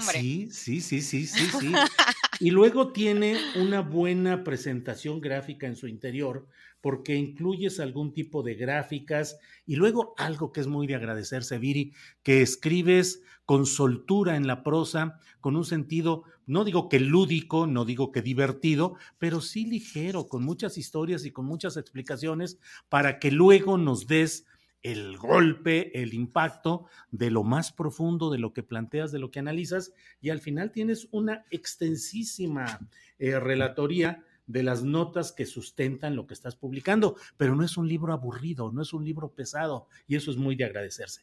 Sí, 0.00 0.48
sí, 0.50 0.80
sí, 0.80 1.02
sí, 1.02 1.26
sí, 1.26 1.46
sí. 1.58 1.72
y 2.40 2.50
luego 2.50 2.92
tiene 2.92 3.36
una 3.56 3.80
buena 3.80 4.44
presentación 4.44 5.20
gráfica 5.20 5.66
en 5.66 5.76
su 5.76 5.86
interior, 5.86 6.46
porque 6.82 7.16
incluyes 7.16 7.80
algún 7.80 8.12
tipo 8.12 8.42
de 8.42 8.56
gráficas 8.56 9.38
y 9.64 9.76
luego 9.76 10.14
algo 10.18 10.52
que 10.52 10.60
es 10.60 10.66
muy 10.66 10.86
de 10.86 10.96
agradecerse, 10.96 11.56
Viri, 11.56 11.94
que 12.22 12.42
escribes 12.42 13.22
con 13.46 13.64
soltura 13.64 14.36
en 14.36 14.46
la 14.46 14.62
prosa, 14.62 15.20
con 15.40 15.56
un 15.56 15.64
sentido, 15.64 16.24
no 16.44 16.64
digo 16.64 16.88
que 16.88 17.00
lúdico, 17.00 17.66
no 17.66 17.84
digo 17.84 18.12
que 18.12 18.20
divertido, 18.20 18.96
pero 19.18 19.40
sí 19.40 19.64
ligero, 19.64 20.28
con 20.28 20.44
muchas 20.44 20.76
historias 20.76 21.24
y 21.24 21.30
con 21.30 21.46
muchas 21.46 21.76
explicaciones 21.76 22.58
para 22.88 23.18
que 23.18 23.30
luego 23.30 23.78
nos 23.78 24.06
des 24.06 24.46
el 24.82 25.16
golpe, 25.16 26.02
el 26.02 26.12
impacto 26.12 26.86
de 27.12 27.30
lo 27.30 27.44
más 27.44 27.72
profundo 27.72 28.30
de 28.30 28.38
lo 28.38 28.52
que 28.52 28.64
planteas, 28.64 29.12
de 29.12 29.20
lo 29.20 29.30
que 29.30 29.38
analizas, 29.38 29.92
y 30.20 30.30
al 30.30 30.40
final 30.40 30.72
tienes 30.72 31.06
una 31.12 31.44
extensísima 31.50 32.80
eh, 33.18 33.38
relatoría 33.38 34.24
de 34.52 34.62
las 34.62 34.84
notas 34.84 35.32
que 35.32 35.46
sustentan 35.46 36.14
lo 36.14 36.26
que 36.26 36.34
estás 36.34 36.56
publicando, 36.56 37.16
pero 37.36 37.56
no 37.56 37.64
es 37.64 37.76
un 37.76 37.88
libro 37.88 38.12
aburrido, 38.12 38.70
no 38.70 38.82
es 38.82 38.92
un 38.92 39.04
libro 39.04 39.32
pesado, 39.34 39.88
y 40.06 40.16
eso 40.16 40.30
es 40.30 40.36
muy 40.36 40.54
de 40.54 40.64
agradecerse. 40.64 41.22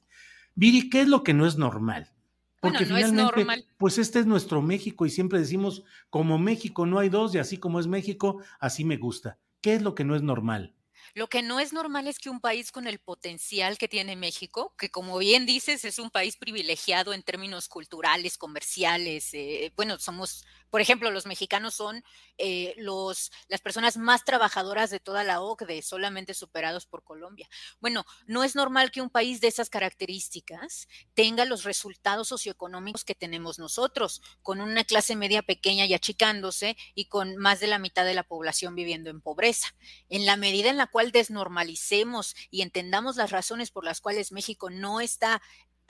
Viri, 0.56 0.90
¿qué 0.90 1.02
es 1.02 1.08
lo 1.08 1.24
que 1.24 1.34
no 1.34 1.46
es 1.46 1.58
normal? 1.58 2.12
Porque 2.60 2.82
no 2.82 2.96
finalmente, 2.96 3.22
es 3.22 3.38
normal. 3.38 3.66
pues 3.78 3.98
este 4.00 4.20
es 4.20 4.26
nuestro 4.26 4.62
México 4.62 5.06
y 5.06 5.10
siempre 5.10 5.40
decimos, 5.40 5.84
como 6.10 6.38
México 6.38 6.86
no 6.86 7.00
hay 7.00 7.08
dos 7.08 7.34
y 7.34 7.38
así 7.38 7.58
como 7.58 7.80
es 7.80 7.88
México, 7.88 8.42
así 8.60 8.84
me 8.84 8.98
gusta. 8.98 9.38
¿Qué 9.62 9.76
es 9.76 9.82
lo 9.82 9.96
que 9.96 10.04
no 10.04 10.16
es 10.16 10.24
normal? 10.24 10.76
Lo 11.14 11.28
que 11.28 11.42
no 11.42 11.60
es 11.60 11.74
normal 11.74 12.08
es 12.08 12.20
que 12.20 12.30
un 12.30 12.40
país 12.40 12.72
con 12.72 12.88
el 12.88 13.00
potencial 13.00 13.78
que 13.78 13.88
tiene 13.88 14.16
México, 14.16 14.74
que 14.78 14.90
como 14.90 15.18
bien 15.18 15.46
dices 15.46 15.86
es 15.86 16.00
un 16.00 16.10
país 16.10 16.38
privilegiado 16.38 17.14
en 17.14 17.24
términos 17.24 17.68
culturales, 17.68 18.38
comerciales, 18.38 19.34
eh, 19.34 19.74
bueno, 19.76 20.00
somos 20.00 20.46
por 20.70 20.82
ejemplo, 20.82 21.10
los 21.12 21.26
mexicanos 21.26 21.74
son 21.74 22.04
eh, 22.38 22.74
los, 22.78 23.32
las 23.48 23.62
personas 23.62 23.98
más 23.98 24.24
trabajadoras 24.24 24.90
de 24.90 25.00
toda 25.00 25.24
la 25.24 25.42
OCDE, 25.42 25.82
solamente 25.82 26.34
superados 26.34 26.86
por 26.86 27.04
Colombia. 27.04 27.50
Bueno, 27.80 28.06
no 28.28 28.44
es 28.44 28.56
normal 28.56 28.92
que 28.92 29.02
un 29.02 29.10
país 29.10 29.42
de 29.42 29.48
esas 29.48 29.70
características 29.70 30.88
tenga 31.16 31.46
los 31.46 31.64
resultados 31.64 32.28
socioeconómicos 32.28 33.04
que 33.04 33.16
tenemos 33.16 33.58
nosotros, 33.58 34.22
con 34.42 34.62
una 34.62 34.84
clase 34.84 35.16
media 35.16 35.42
pequeña 35.42 35.86
y 35.86 35.94
achicándose 35.94 36.78
y 36.94 37.06
con 37.06 37.36
más 37.38 37.60
de 37.60 37.68
la 37.68 37.80
mitad 37.80 38.06
de 38.06 38.14
la 38.14 38.24
población 38.24 38.76
viviendo 38.76 39.10
en 39.10 39.22
pobreza. 39.22 39.76
En 40.10 40.26
la 40.26 40.38
medida 40.38 40.70
en 40.70 40.78
la 40.78 40.88
cual 40.88 40.99
desnormalicemos 41.12 42.36
y 42.52 42.62
entendamos 42.62 43.16
las 43.16 43.32
razones 43.32 43.72
por 43.72 43.86
las 43.86 44.02
cuales 44.02 44.32
México 44.32 44.70
no 44.70 45.02
está 45.02 45.42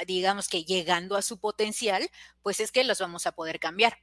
digamos 0.07 0.47
que 0.47 0.63
llegando 0.63 1.15
a 1.15 1.21
su 1.21 1.39
potencial, 1.39 2.09
pues 2.41 2.59
es 2.59 2.71
que 2.71 2.83
los 2.83 2.99
vamos 2.99 3.27
a 3.27 3.33
poder 3.33 3.59
cambiar. 3.59 3.97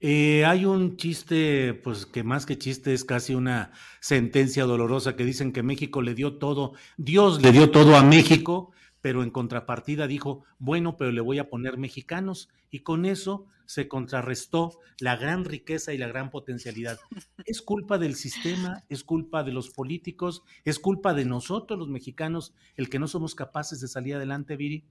Eh, 0.00 0.44
hay 0.44 0.64
un 0.64 0.96
chiste, 0.96 1.74
pues 1.74 2.06
que 2.06 2.24
más 2.24 2.44
que 2.44 2.58
chiste 2.58 2.92
es 2.92 3.04
casi 3.04 3.34
una 3.34 3.70
sentencia 4.00 4.64
dolorosa 4.64 5.14
que 5.14 5.24
dicen 5.24 5.52
que 5.52 5.62
México 5.62 6.02
le 6.02 6.14
dio 6.14 6.38
todo, 6.38 6.72
Dios 6.96 7.40
le 7.40 7.52
dio 7.52 7.70
todo 7.70 7.96
a 7.96 8.02
México, 8.02 8.72
pero 9.00 9.22
en 9.22 9.30
contrapartida 9.30 10.08
dijo, 10.08 10.44
bueno, 10.58 10.96
pero 10.96 11.12
le 11.12 11.20
voy 11.20 11.38
a 11.38 11.48
poner 11.48 11.78
mexicanos 11.78 12.48
y 12.70 12.80
con 12.80 13.06
eso 13.06 13.46
se 13.66 13.88
contrarrestó 13.88 14.78
la 14.98 15.16
gran 15.16 15.44
riqueza 15.44 15.92
y 15.92 15.98
la 15.98 16.08
gran 16.08 16.30
potencialidad. 16.30 16.98
¿Es 17.44 17.60
culpa 17.60 17.98
del 17.98 18.14
sistema? 18.14 18.84
¿Es 18.88 19.04
culpa 19.04 19.44
de 19.44 19.52
los 19.52 19.70
políticos? 19.70 20.42
¿Es 20.64 20.78
culpa 20.78 21.14
de 21.14 21.24
nosotros 21.24 21.78
los 21.78 21.88
mexicanos 21.88 22.54
el 22.76 22.88
que 22.88 22.98
no 22.98 23.08
somos 23.08 23.34
capaces 23.34 23.80
de 23.80 23.88
salir 23.88 24.14
adelante, 24.14 24.56
Viri? 24.56 24.84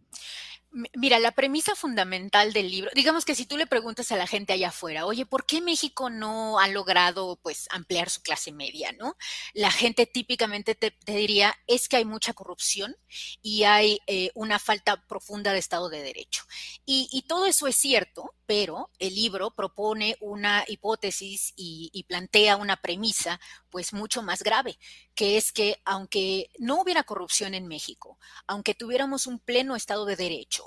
Mira, 0.94 1.20
la 1.20 1.32
premisa 1.32 1.74
fundamental 1.74 2.52
del 2.52 2.70
libro, 2.70 2.92
digamos 2.94 3.24
que 3.24 3.34
si 3.34 3.46
tú 3.46 3.56
le 3.56 3.66
preguntas 3.66 4.12
a 4.12 4.18
la 4.18 4.28
gente 4.28 4.52
allá 4.52 4.70
afuera, 4.70 5.06
oye, 5.06 5.26
¿por 5.26 5.46
qué 5.46 5.62
México 5.62 6.10
no 6.10 6.60
ha 6.60 6.68
logrado 6.68 7.40
pues 7.42 7.70
ampliar 7.72 8.10
su 8.10 8.22
clase 8.22 8.52
media, 8.52 8.92
no? 8.92 9.16
La 9.54 9.72
gente 9.72 10.06
típicamente 10.06 10.76
te, 10.76 10.94
diría 11.06 11.56
es 11.66 11.88
que 11.88 11.96
hay 11.96 12.04
mucha 12.04 12.34
corrupción 12.34 12.98
y 13.42 13.64
hay 13.64 14.00
eh, 14.06 14.32
una 14.36 14.60
falta 14.60 15.02
profunda 15.08 15.54
de 15.54 15.60
Estado 15.60 15.88
de 15.88 16.04
Derecho. 16.04 16.44
Y, 16.86 17.24
todo 17.30 17.46
eso 17.46 17.68
es 17.68 17.78
cierto, 17.78 18.36
pero 18.46 18.92
el 19.00 19.16
libro 19.16 19.52
propone 19.52 20.18
una 20.20 20.66
hipótesis 20.68 21.54
y, 21.56 21.90
y 21.94 22.04
plantea 22.04 22.58
una 22.58 22.76
premisa 22.76 23.40
pues 23.70 23.94
mucho 23.94 24.22
más 24.22 24.44
grave, 24.44 24.78
que 25.16 25.38
es 25.38 25.52
que 25.52 25.82
aunque 25.86 26.52
no 26.60 26.82
hubiera 26.82 27.04
corrupción 27.04 27.54
en 27.54 27.68
México, 27.68 28.20
aunque 28.46 28.76
tuviéramos 28.76 29.26
un 29.26 29.40
pleno 29.40 29.76
Estado 29.76 30.06
de 30.06 30.16
Derecho, 30.16 30.65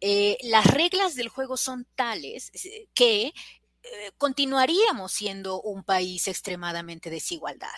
eh, 0.00 0.38
las 0.42 0.66
reglas 0.66 1.14
del 1.14 1.28
juego 1.28 1.56
son 1.56 1.86
tales 1.94 2.50
eh, 2.64 2.88
que 2.94 3.32
eh, 3.90 4.12
continuaríamos 4.18 5.12
siendo 5.12 5.60
un 5.60 5.82
país 5.82 6.28
extremadamente 6.28 7.10
desigualdad, 7.10 7.68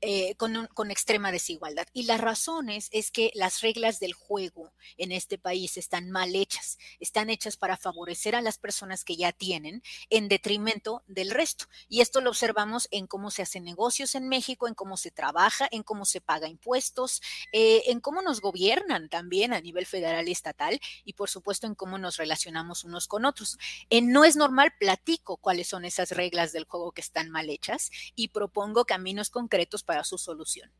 eh, 0.00 0.34
con, 0.36 0.68
con, 0.74 0.90
extrema 0.90 1.32
desigualdad. 1.32 1.86
Y 1.92 2.04
las 2.04 2.20
razones 2.20 2.88
es 2.92 3.10
que 3.10 3.32
las 3.34 3.60
reglas 3.62 3.98
del 3.98 4.12
juego 4.12 4.72
en 4.96 5.12
este 5.12 5.38
país 5.38 5.76
están 5.76 6.10
mal 6.10 6.34
hechas, 6.34 6.78
están 7.00 7.30
hechas 7.30 7.56
para 7.56 7.76
favorecer 7.76 8.36
a 8.36 8.42
las 8.42 8.58
personas 8.58 9.04
que 9.04 9.16
ya 9.16 9.32
tienen 9.32 9.82
en 10.10 10.28
detrimento 10.28 11.02
del 11.06 11.30
resto. 11.30 11.66
Y 11.88 12.00
esto 12.00 12.20
lo 12.20 12.30
observamos 12.30 12.86
en 12.90 13.06
cómo 13.06 13.30
se 13.30 13.42
hacen 13.42 13.64
negocios 13.64 14.14
en 14.14 14.28
México, 14.28 14.68
en 14.68 14.74
cómo 14.74 14.96
se 14.96 15.10
trabaja, 15.10 15.68
en 15.70 15.82
cómo 15.82 16.04
se 16.04 16.20
paga 16.20 16.48
impuestos, 16.48 17.22
eh, 17.52 17.82
en 17.86 18.00
cómo 18.00 18.22
nos 18.22 18.40
gobiernan 18.40 19.08
también 19.08 19.52
a 19.52 19.60
nivel 19.60 19.86
federal 19.86 20.28
y 20.28 20.32
estatal 20.32 20.80
y 21.04 21.14
por 21.14 21.28
supuesto 21.28 21.66
en 21.66 21.74
cómo 21.74 21.98
nos 21.98 22.18
relacionamos 22.18 22.84
unos 22.84 23.08
con 23.08 23.24
otros. 23.24 23.58
No 23.90 24.24
es 24.24 24.36
normal 24.36 24.72
platico 24.78 25.36
cuáles 25.56 25.68
son 25.68 25.86
esas 25.86 26.10
reglas 26.10 26.52
del 26.52 26.64
juego 26.64 26.92
que 26.92 27.00
están 27.00 27.30
mal 27.30 27.48
hechas 27.48 27.90
y 28.14 28.28
propongo 28.28 28.84
caminos 28.84 29.30
concretos 29.30 29.82
para 29.82 30.04
su 30.04 30.18
solución. 30.18 30.70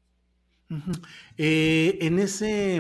Eh, 1.39 1.97
en, 2.03 2.19
ese, 2.19 2.77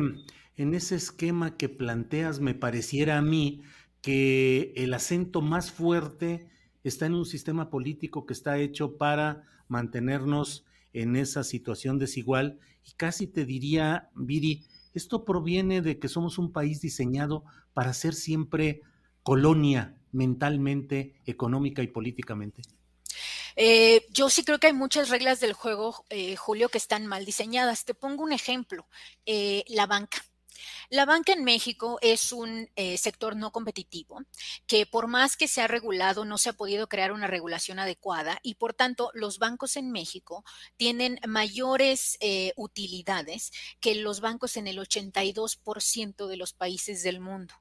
en 0.56 0.74
ese 0.74 0.94
esquema 0.94 1.56
que 1.56 1.70
planteas, 1.70 2.38
me 2.38 2.52
pareciera 2.54 3.16
a 3.16 3.22
mí 3.22 3.62
que 4.02 4.74
el 4.76 4.92
acento 4.92 5.40
más 5.40 5.72
fuerte 5.72 6.50
está 6.84 7.06
en 7.06 7.14
un 7.14 7.24
sistema 7.24 7.70
político 7.70 8.26
que 8.26 8.34
está 8.34 8.58
hecho 8.58 8.98
para 8.98 9.44
mantenernos 9.66 10.66
en 10.92 11.16
esa 11.16 11.44
situación 11.44 11.98
desigual 11.98 12.58
y 12.84 12.92
casi 12.92 13.26
te 13.26 13.46
diría, 13.46 14.10
Viri, 14.14 14.66
esto 14.92 15.24
proviene 15.24 15.80
de 15.80 15.98
que 15.98 16.08
somos 16.08 16.36
un 16.36 16.52
país 16.52 16.82
diseñado 16.82 17.44
para 17.72 17.94
ser 17.94 18.12
siempre 18.12 18.82
colonia 19.26 19.92
mentalmente, 20.12 21.20
económica 21.26 21.82
y 21.82 21.88
políticamente? 21.88 22.62
Eh, 23.56 24.06
yo 24.10 24.30
sí 24.30 24.44
creo 24.44 24.60
que 24.60 24.68
hay 24.68 24.72
muchas 24.72 25.08
reglas 25.08 25.40
del 25.40 25.52
juego, 25.52 26.04
eh, 26.10 26.36
Julio, 26.36 26.68
que 26.68 26.78
están 26.78 27.08
mal 27.08 27.24
diseñadas. 27.24 27.84
Te 27.84 27.94
pongo 27.94 28.22
un 28.22 28.30
ejemplo, 28.30 28.86
eh, 29.24 29.64
la 29.66 29.86
banca. 29.86 30.24
La 30.90 31.06
banca 31.06 31.32
en 31.32 31.42
México 31.42 31.98
es 32.00 32.32
un 32.32 32.68
sector 32.96 33.34
no 33.36 33.50
competitivo 33.50 34.22
que 34.66 34.86
por 34.86 35.06
más 35.08 35.36
que 35.36 35.48
se 35.48 35.60
ha 35.60 35.66
regulado 35.66 36.24
no 36.24 36.38
se 36.38 36.48
ha 36.48 36.52
podido 36.52 36.88
crear 36.88 37.12
una 37.12 37.26
regulación 37.26 37.78
adecuada 37.78 38.38
y 38.42 38.54
por 38.54 38.72
tanto 38.72 39.10
los 39.12 39.38
bancos 39.38 39.76
en 39.76 39.90
México 39.90 40.44
tienen 40.76 41.18
mayores 41.26 42.18
utilidades 42.56 43.50
que 43.80 43.96
los 43.96 44.20
bancos 44.20 44.56
en 44.56 44.66
el 44.66 44.78
82% 44.78 46.26
de 46.26 46.36
los 46.36 46.52
países 46.52 47.02
del 47.02 47.20
mundo. 47.20 47.54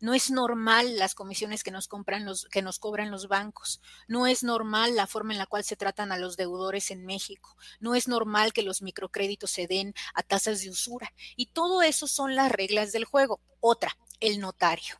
No 0.00 0.14
es 0.14 0.30
normal 0.30 0.96
las 0.96 1.14
comisiones 1.14 1.62
que 1.62 1.70
nos 1.70 1.88
compran 1.88 2.24
los 2.24 2.46
que 2.46 2.62
nos 2.62 2.78
cobran 2.78 3.10
los 3.10 3.28
bancos. 3.28 3.80
No 4.06 4.26
es 4.26 4.42
normal 4.42 4.96
la 4.96 5.06
forma 5.06 5.32
en 5.32 5.38
la 5.38 5.46
cual 5.46 5.64
se 5.64 5.76
tratan 5.76 6.12
a 6.12 6.18
los 6.18 6.36
deudores 6.36 6.90
en 6.90 7.04
México. 7.04 7.56
No 7.80 7.94
es 7.94 8.08
normal 8.08 8.52
que 8.52 8.62
los 8.62 8.82
microcréditos 8.82 9.50
se 9.50 9.66
den 9.66 9.94
a 10.14 10.22
tasas 10.22 10.62
de 10.62 10.70
usura. 10.70 11.12
Y 11.36 11.46
todo 11.46 11.82
eso 11.82 12.06
son 12.06 12.34
las 12.34 12.50
reglas 12.50 12.92
del 12.92 13.04
juego. 13.04 13.40
Otra, 13.60 13.96
el 14.20 14.40
notario. 14.40 14.96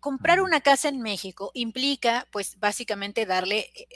Comprar 0.00 0.40
una 0.40 0.60
casa 0.60 0.88
en 0.88 1.00
México 1.00 1.50
implica, 1.54 2.26
pues, 2.32 2.58
básicamente 2.58 3.26
darle 3.26 3.70
eh, 3.74 3.88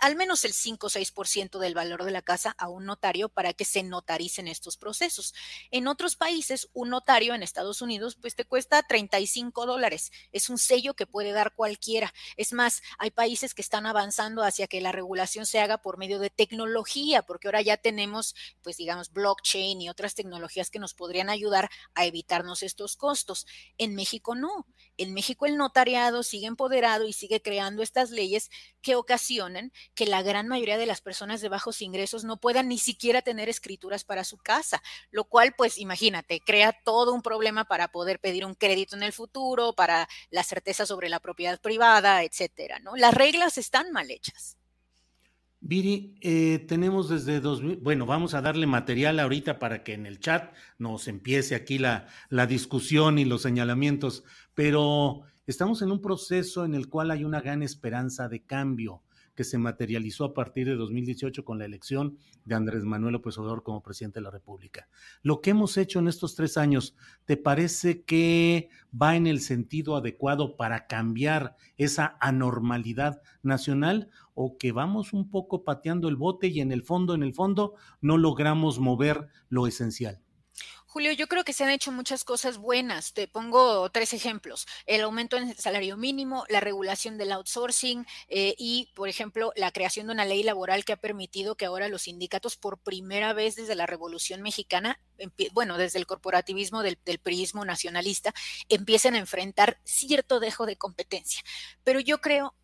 al, 0.00 0.16
menos 0.16 0.44
el 0.44 0.52
5 0.52 0.86
o 0.86 0.90
6% 0.90 1.58
del 1.58 1.74
valor 1.74 2.04
de 2.04 2.12
la 2.12 2.22
casa 2.22 2.54
a 2.58 2.68
un 2.68 2.84
notario 2.86 3.28
para 3.28 3.52
que 3.52 3.64
se 3.64 3.82
notaricen 3.82 4.48
estos 4.48 4.76
procesos. 4.76 5.34
En 5.70 5.88
otros 5.88 6.16
países, 6.16 6.68
un 6.72 6.90
notario 6.90 7.34
en 7.34 7.42
Estados 7.42 7.82
Unidos, 7.82 8.16
pues, 8.20 8.34
te 8.34 8.44
cuesta 8.44 8.82
35 8.82 9.66
dólares. 9.66 10.12
Es 10.32 10.48
un 10.48 10.58
sello 10.58 10.94
que 10.94 11.06
puede 11.06 11.32
dar 11.32 11.54
cualquiera. 11.54 12.12
Es 12.36 12.52
más, 12.52 12.82
hay 12.98 13.10
países 13.10 13.54
que 13.54 13.62
están 13.62 13.86
avanzando 13.86 14.42
hacia 14.42 14.66
que 14.66 14.80
la 14.80 14.92
regulación 14.92 15.46
se 15.46 15.60
haga 15.60 15.78
por 15.78 15.98
medio 15.98 16.18
de 16.18 16.30
tecnología, 16.30 17.22
porque 17.22 17.48
ahora 17.48 17.62
ya 17.62 17.76
tenemos, 17.76 18.34
pues, 18.62 18.76
digamos, 18.76 19.12
blockchain 19.12 19.80
y 19.80 19.88
otras 19.88 20.14
tecnologías 20.14 20.70
que 20.70 20.78
nos 20.78 20.94
podrían 20.94 21.30
ayudar 21.30 21.70
a 21.94 22.04
evitarnos 22.04 22.62
estos 22.62 22.96
costos. 22.96 23.46
En 23.76 23.94
México 23.94 24.34
no. 24.34 24.66
En 24.98 25.14
México 25.14 25.46
el 25.46 25.56
notariado 25.56 26.22
sigue 26.22 26.46
empoderado 26.46 27.06
y 27.06 27.12
sigue 27.14 27.40
creando 27.40 27.82
estas 27.82 28.10
leyes 28.10 28.50
que 28.82 28.96
ocasionan 28.96 29.72
que 29.94 30.06
la 30.06 30.22
gran 30.22 30.48
mayoría 30.48 30.76
de 30.76 30.86
las 30.86 31.00
personas 31.00 31.40
de 31.40 31.48
bajos 31.48 31.80
ingresos 31.82 32.24
no 32.24 32.38
puedan 32.40 32.68
ni 32.68 32.78
siquiera 32.78 33.22
tener 33.22 33.48
escrituras 33.48 34.04
para 34.04 34.24
su 34.24 34.38
casa, 34.38 34.82
lo 35.10 35.24
cual, 35.24 35.54
pues 35.56 35.78
imagínate, 35.78 36.40
crea 36.40 36.72
todo 36.84 37.14
un 37.14 37.22
problema 37.22 37.64
para 37.64 37.88
poder 37.88 38.20
pedir 38.20 38.44
un 38.44 38.54
crédito 38.54 38.96
en 38.96 39.04
el 39.04 39.12
futuro, 39.14 39.72
para 39.72 40.08
la 40.30 40.42
certeza 40.42 40.84
sobre 40.84 41.08
la 41.08 41.20
propiedad 41.20 41.60
privada, 41.60 42.24
etcétera, 42.24 42.78
¿no? 42.80 42.96
Las 42.96 43.14
reglas 43.14 43.56
están 43.56 43.92
mal 43.92 44.10
hechas. 44.10 44.57
Viri, 45.68 46.16
eh, 46.22 46.64
tenemos 46.66 47.10
desde 47.10 47.40
2000, 47.40 47.76
bueno, 47.82 48.06
vamos 48.06 48.32
a 48.32 48.40
darle 48.40 48.66
material 48.66 49.20
ahorita 49.20 49.58
para 49.58 49.84
que 49.84 49.92
en 49.92 50.06
el 50.06 50.18
chat 50.18 50.54
nos 50.78 51.08
empiece 51.08 51.54
aquí 51.54 51.76
la, 51.76 52.06
la 52.30 52.46
discusión 52.46 53.18
y 53.18 53.26
los 53.26 53.42
señalamientos, 53.42 54.24
pero 54.54 55.24
Estamos 55.48 55.80
en 55.80 55.90
un 55.90 56.02
proceso 56.02 56.66
en 56.66 56.74
el 56.74 56.90
cual 56.90 57.10
hay 57.10 57.24
una 57.24 57.40
gran 57.40 57.62
esperanza 57.62 58.28
de 58.28 58.42
cambio 58.42 59.02
que 59.38 59.44
se 59.44 59.56
materializó 59.56 60.24
a 60.24 60.34
partir 60.34 60.66
de 60.66 60.74
2018 60.74 61.44
con 61.44 61.60
la 61.60 61.64
elección 61.64 62.18
de 62.44 62.56
Andrés 62.56 62.82
Manuel 62.82 63.12
López 63.12 63.38
Obrador 63.38 63.62
como 63.62 63.84
presidente 63.84 64.18
de 64.18 64.24
la 64.24 64.32
República. 64.32 64.88
Lo 65.22 65.40
que 65.40 65.50
hemos 65.50 65.76
hecho 65.76 66.00
en 66.00 66.08
estos 66.08 66.34
tres 66.34 66.56
años, 66.56 66.96
¿te 67.24 67.36
parece 67.36 68.02
que 68.02 68.68
va 68.92 69.14
en 69.14 69.28
el 69.28 69.38
sentido 69.38 69.94
adecuado 69.94 70.56
para 70.56 70.88
cambiar 70.88 71.54
esa 71.76 72.18
anormalidad 72.20 73.22
nacional 73.44 74.10
o 74.34 74.58
que 74.58 74.72
vamos 74.72 75.12
un 75.12 75.30
poco 75.30 75.62
pateando 75.62 76.08
el 76.08 76.16
bote 76.16 76.48
y 76.48 76.60
en 76.60 76.72
el 76.72 76.82
fondo, 76.82 77.14
en 77.14 77.22
el 77.22 77.32
fondo, 77.32 77.74
no 78.00 78.18
logramos 78.18 78.80
mover 78.80 79.28
lo 79.50 79.68
esencial? 79.68 80.20
Julio, 80.90 81.12
yo 81.12 81.26
creo 81.26 81.44
que 81.44 81.52
se 81.52 81.64
han 81.64 81.70
hecho 81.70 81.92
muchas 81.92 82.24
cosas 82.24 82.56
buenas. 82.56 83.12
Te 83.12 83.28
pongo 83.28 83.90
tres 83.90 84.14
ejemplos. 84.14 84.66
El 84.86 85.02
aumento 85.02 85.36
en 85.36 85.50
el 85.50 85.56
salario 85.58 85.98
mínimo, 85.98 86.46
la 86.48 86.60
regulación 86.60 87.18
del 87.18 87.32
outsourcing 87.32 88.06
eh, 88.28 88.54
y, 88.56 88.90
por 88.94 89.10
ejemplo, 89.10 89.52
la 89.54 89.70
creación 89.70 90.06
de 90.06 90.14
una 90.14 90.24
ley 90.24 90.42
laboral 90.42 90.86
que 90.86 90.94
ha 90.94 90.96
permitido 90.96 91.56
que 91.56 91.66
ahora 91.66 91.88
los 91.88 92.02
sindicatos, 92.02 92.56
por 92.56 92.78
primera 92.78 93.34
vez 93.34 93.54
desde 93.54 93.74
la 93.74 93.84
Revolución 93.84 94.40
Mexicana, 94.40 94.98
bueno, 95.52 95.76
desde 95.76 95.98
el 95.98 96.06
corporativismo 96.06 96.82
del, 96.82 96.98
del 97.04 97.18
priismo 97.18 97.66
nacionalista, 97.66 98.32
empiecen 98.70 99.14
a 99.14 99.18
enfrentar 99.18 99.78
cierto 99.84 100.40
dejo 100.40 100.64
de 100.64 100.76
competencia. 100.76 101.42
Pero 101.84 102.00
yo 102.00 102.22
creo 102.22 102.54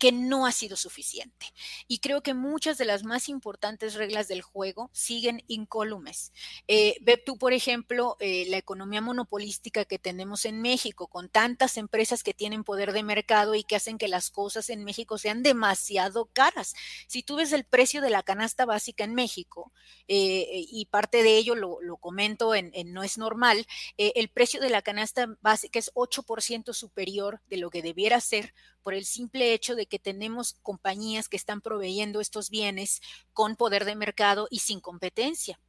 que 0.00 0.12
no 0.12 0.46
ha 0.46 0.52
sido 0.52 0.76
suficiente. 0.76 1.52
Y 1.86 1.98
creo 1.98 2.22
que 2.22 2.32
muchas 2.32 2.78
de 2.78 2.86
las 2.86 3.04
más 3.04 3.28
importantes 3.28 3.94
reglas 3.94 4.28
del 4.28 4.40
juego 4.40 4.88
siguen 4.94 5.44
incólumes. 5.46 6.32
Eh, 6.68 6.96
ve 7.02 7.18
tú, 7.18 7.36
por 7.36 7.52
ejemplo, 7.52 8.16
eh, 8.18 8.46
la 8.48 8.56
economía 8.56 9.02
monopolística 9.02 9.84
que 9.84 9.98
tenemos 9.98 10.46
en 10.46 10.62
México, 10.62 11.06
con 11.06 11.28
tantas 11.28 11.76
empresas 11.76 12.22
que 12.22 12.32
tienen 12.32 12.64
poder 12.64 12.94
de 12.94 13.02
mercado 13.02 13.54
y 13.54 13.62
que 13.62 13.76
hacen 13.76 13.98
que 13.98 14.08
las 14.08 14.30
cosas 14.30 14.70
en 14.70 14.84
México 14.84 15.18
sean 15.18 15.42
demasiado 15.42 16.24
caras. 16.32 16.74
Si 17.06 17.22
tú 17.22 17.36
ves 17.36 17.52
el 17.52 17.64
precio 17.64 18.00
de 18.00 18.08
la 18.08 18.22
canasta 18.22 18.64
básica 18.64 19.04
en 19.04 19.14
México, 19.14 19.70
eh, 20.08 20.64
y 20.70 20.86
parte 20.86 21.22
de 21.22 21.36
ello 21.36 21.54
lo, 21.54 21.78
comento 21.98 22.54
en, 22.54 22.70
en, 22.72 22.94
No 22.94 23.02
es 23.02 23.18
normal, 23.18 23.66
el 23.98 24.28
precio 24.30 24.62
de 24.62 24.70
la 24.70 24.80
canasta 24.80 25.36
básica 25.42 25.78
es 25.78 25.92
8% 25.92 26.72
superior 26.72 27.42
de 27.50 27.58
lo 27.58 27.68
que 27.68 27.82
debiera 27.82 28.18
ser 28.22 28.54
por 28.82 28.94
el 28.94 29.04
simple 29.04 29.52
hecho 29.52 29.74
de 29.74 29.86
que 29.86 29.98
tenemos 29.98 30.54
compañías 30.62 31.28
que 31.28 31.36
están 31.36 31.60
proveyendo 31.60 32.20
estos 32.20 32.50
bienes 32.50 33.00
con 33.32 33.56
poder 33.56 33.84
de 33.84 33.94
mercado 33.94 34.48
y 34.50 34.60
sin 34.60 34.80
competencia. 34.80 35.60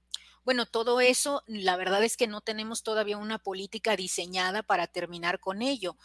Bueno, 0.44 0.66
todo 0.66 1.02
eso, 1.02 1.44
la 1.46 1.78
verdad 1.78 2.04
es 2.04 2.18
que 2.18 2.26
no 2.26 2.42
tenemos 2.42 2.82
todavía 2.82 3.18
una 3.18 3.38
política 3.38 3.96
diseñada 3.96 4.64
para 4.64 4.88
terminar 4.88 5.40
con 5.40 5.62
ello. 5.62 5.98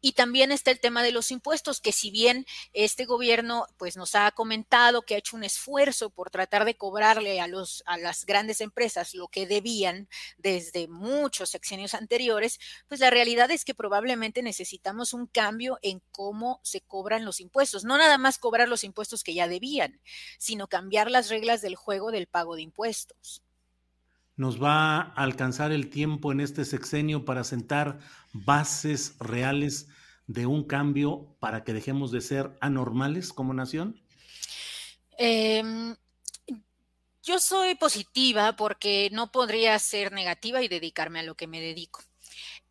Y 0.00 0.12
también 0.14 0.50
está 0.50 0.72
el 0.72 0.80
tema 0.80 1.04
de 1.04 1.12
los 1.12 1.30
impuestos, 1.30 1.80
que 1.80 1.92
si 1.92 2.10
bien 2.10 2.44
este 2.72 3.04
gobierno 3.04 3.66
pues 3.76 3.96
nos 3.96 4.16
ha 4.16 4.32
comentado 4.32 5.02
que 5.02 5.14
ha 5.14 5.18
hecho 5.18 5.36
un 5.36 5.44
esfuerzo 5.44 6.10
por 6.10 6.30
tratar 6.30 6.64
de 6.64 6.76
cobrarle 6.76 7.40
a 7.40 7.46
los 7.46 7.84
a 7.86 7.96
las 7.96 8.26
grandes 8.26 8.60
empresas 8.60 9.14
lo 9.14 9.28
que 9.28 9.46
debían 9.46 10.08
desde 10.38 10.88
muchos 10.88 11.50
sexenios 11.50 11.94
anteriores, 11.94 12.58
pues 12.88 12.98
la 13.00 13.10
realidad 13.10 13.50
es 13.52 13.64
que 13.64 13.74
probablemente 13.74 14.42
necesitamos 14.42 15.12
un 15.14 15.28
cambio 15.28 15.78
en 15.82 16.02
cómo 16.10 16.58
se 16.64 16.80
cobran 16.80 17.24
los 17.24 17.38
impuestos, 17.40 17.84
no 17.84 17.96
nada 17.96 18.18
más 18.18 18.38
cobrar 18.38 18.68
los 18.68 18.82
impuestos 18.82 19.22
que 19.22 19.34
ya 19.34 19.46
debían, 19.46 20.00
sino 20.38 20.66
cambiar 20.68 21.12
las 21.12 21.28
reglas 21.28 21.62
del 21.62 21.76
juego 21.76 22.10
del 22.10 22.26
pago 22.26 22.56
de 22.56 22.62
impuestos. 22.62 23.43
¿Nos 24.36 24.62
va 24.62 24.96
a 24.96 25.00
alcanzar 25.14 25.72
el 25.72 25.90
tiempo 25.90 26.32
en 26.32 26.40
este 26.40 26.64
sexenio 26.64 27.24
para 27.24 27.44
sentar 27.44 28.00
bases 28.32 29.16
reales 29.18 29.88
de 30.26 30.46
un 30.46 30.64
cambio 30.64 31.36
para 31.40 31.64
que 31.64 31.72
dejemos 31.72 32.10
de 32.10 32.20
ser 32.20 32.56
anormales 32.60 33.32
como 33.32 33.54
nación? 33.54 34.00
Eh, 35.18 35.62
yo 37.22 37.38
soy 37.38 37.74
positiva 37.74 38.54
porque 38.56 39.08
no 39.12 39.32
podría 39.32 39.78
ser 39.78 40.12
negativa 40.12 40.62
y 40.62 40.68
dedicarme 40.68 41.20
a 41.20 41.22
lo 41.22 41.36
que 41.36 41.46
me 41.46 41.60
dedico. 41.60 42.02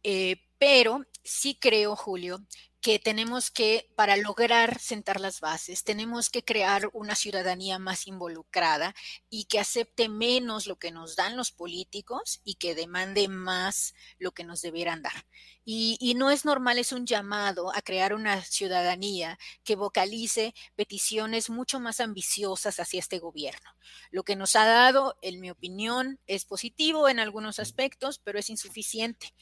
Eh, 0.03 0.41
pero 0.57 1.05
sí 1.23 1.57
creo, 1.59 1.95
Julio, 1.95 2.39
que 2.83 2.99
tenemos 2.99 3.49
que, 3.49 3.89
para 3.95 4.17
lograr 4.17 4.77
sentar 4.77 5.21
las 5.21 5.39
bases, 5.39 5.85
tenemos 5.85 6.29
que 6.29 6.43
crear 6.43 6.89
una 6.91 7.15
ciudadanía 7.15 7.79
más 7.79 8.07
involucrada 8.07 8.93
y 9.29 9.45
que 9.45 9.61
acepte 9.61 10.09
menos 10.09 10.67
lo 10.67 10.75
que 10.75 10.91
nos 10.91 11.15
dan 11.15 11.37
los 11.37 11.53
políticos 11.53 12.41
y 12.43 12.55
que 12.55 12.75
demande 12.75 13.29
más 13.29 13.95
lo 14.19 14.33
que 14.33 14.43
nos 14.43 14.61
debieran 14.61 15.01
dar. 15.01 15.25
Y, 15.65 15.97
y, 15.99 16.13
no 16.15 16.29
es 16.29 16.43
normal, 16.45 16.77
es 16.77 16.91
un 16.91 17.05
llamado 17.05 17.73
a 17.73 17.81
crear 17.81 18.13
una 18.13 18.41
ciudadanía 18.43 19.37
que 19.63 19.75
vocalice 19.75 20.53
peticiones 20.75 21.49
mucho 21.49 21.79
más 21.79 21.99
ambiciosas 21.99 22.79
hacia 22.79 22.99
este 22.99 23.19
gobierno. 23.19 23.69
Lo 24.11 24.23
que 24.23 24.35
nos 24.35 24.55
ha 24.55 24.65
dado, 24.65 25.15
en 25.21 25.39
mi 25.39 25.49
opinión, 25.49 26.19
es 26.27 26.45
positivo 26.45 27.07
en 27.07 27.19
algunos 27.19 27.59
aspectos, 27.59 28.19
pero 28.23 28.39
es 28.39 28.49
insuficiente. 28.49 29.33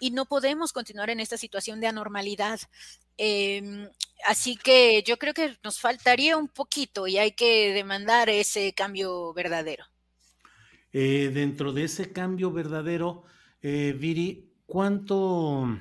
Y 0.00 0.10
no 0.10 0.26
podemos 0.26 0.72
continuar 0.72 1.10
en 1.10 1.20
esta 1.20 1.38
situación 1.38 1.80
de 1.80 1.86
anormalidad. 1.86 2.60
Eh, 3.16 3.88
así 4.26 4.56
que 4.56 5.02
yo 5.02 5.18
creo 5.18 5.34
que 5.34 5.56
nos 5.62 5.78
faltaría 5.78 6.36
un 6.36 6.48
poquito 6.48 7.06
y 7.06 7.18
hay 7.18 7.32
que 7.32 7.72
demandar 7.72 8.30
ese 8.30 8.72
cambio 8.72 9.32
verdadero. 9.34 9.84
Eh, 10.92 11.30
dentro 11.32 11.72
de 11.72 11.84
ese 11.84 12.12
cambio 12.12 12.50
verdadero, 12.50 13.24
eh, 13.62 13.94
Viri, 13.96 14.49
¿cuánto, 14.70 15.80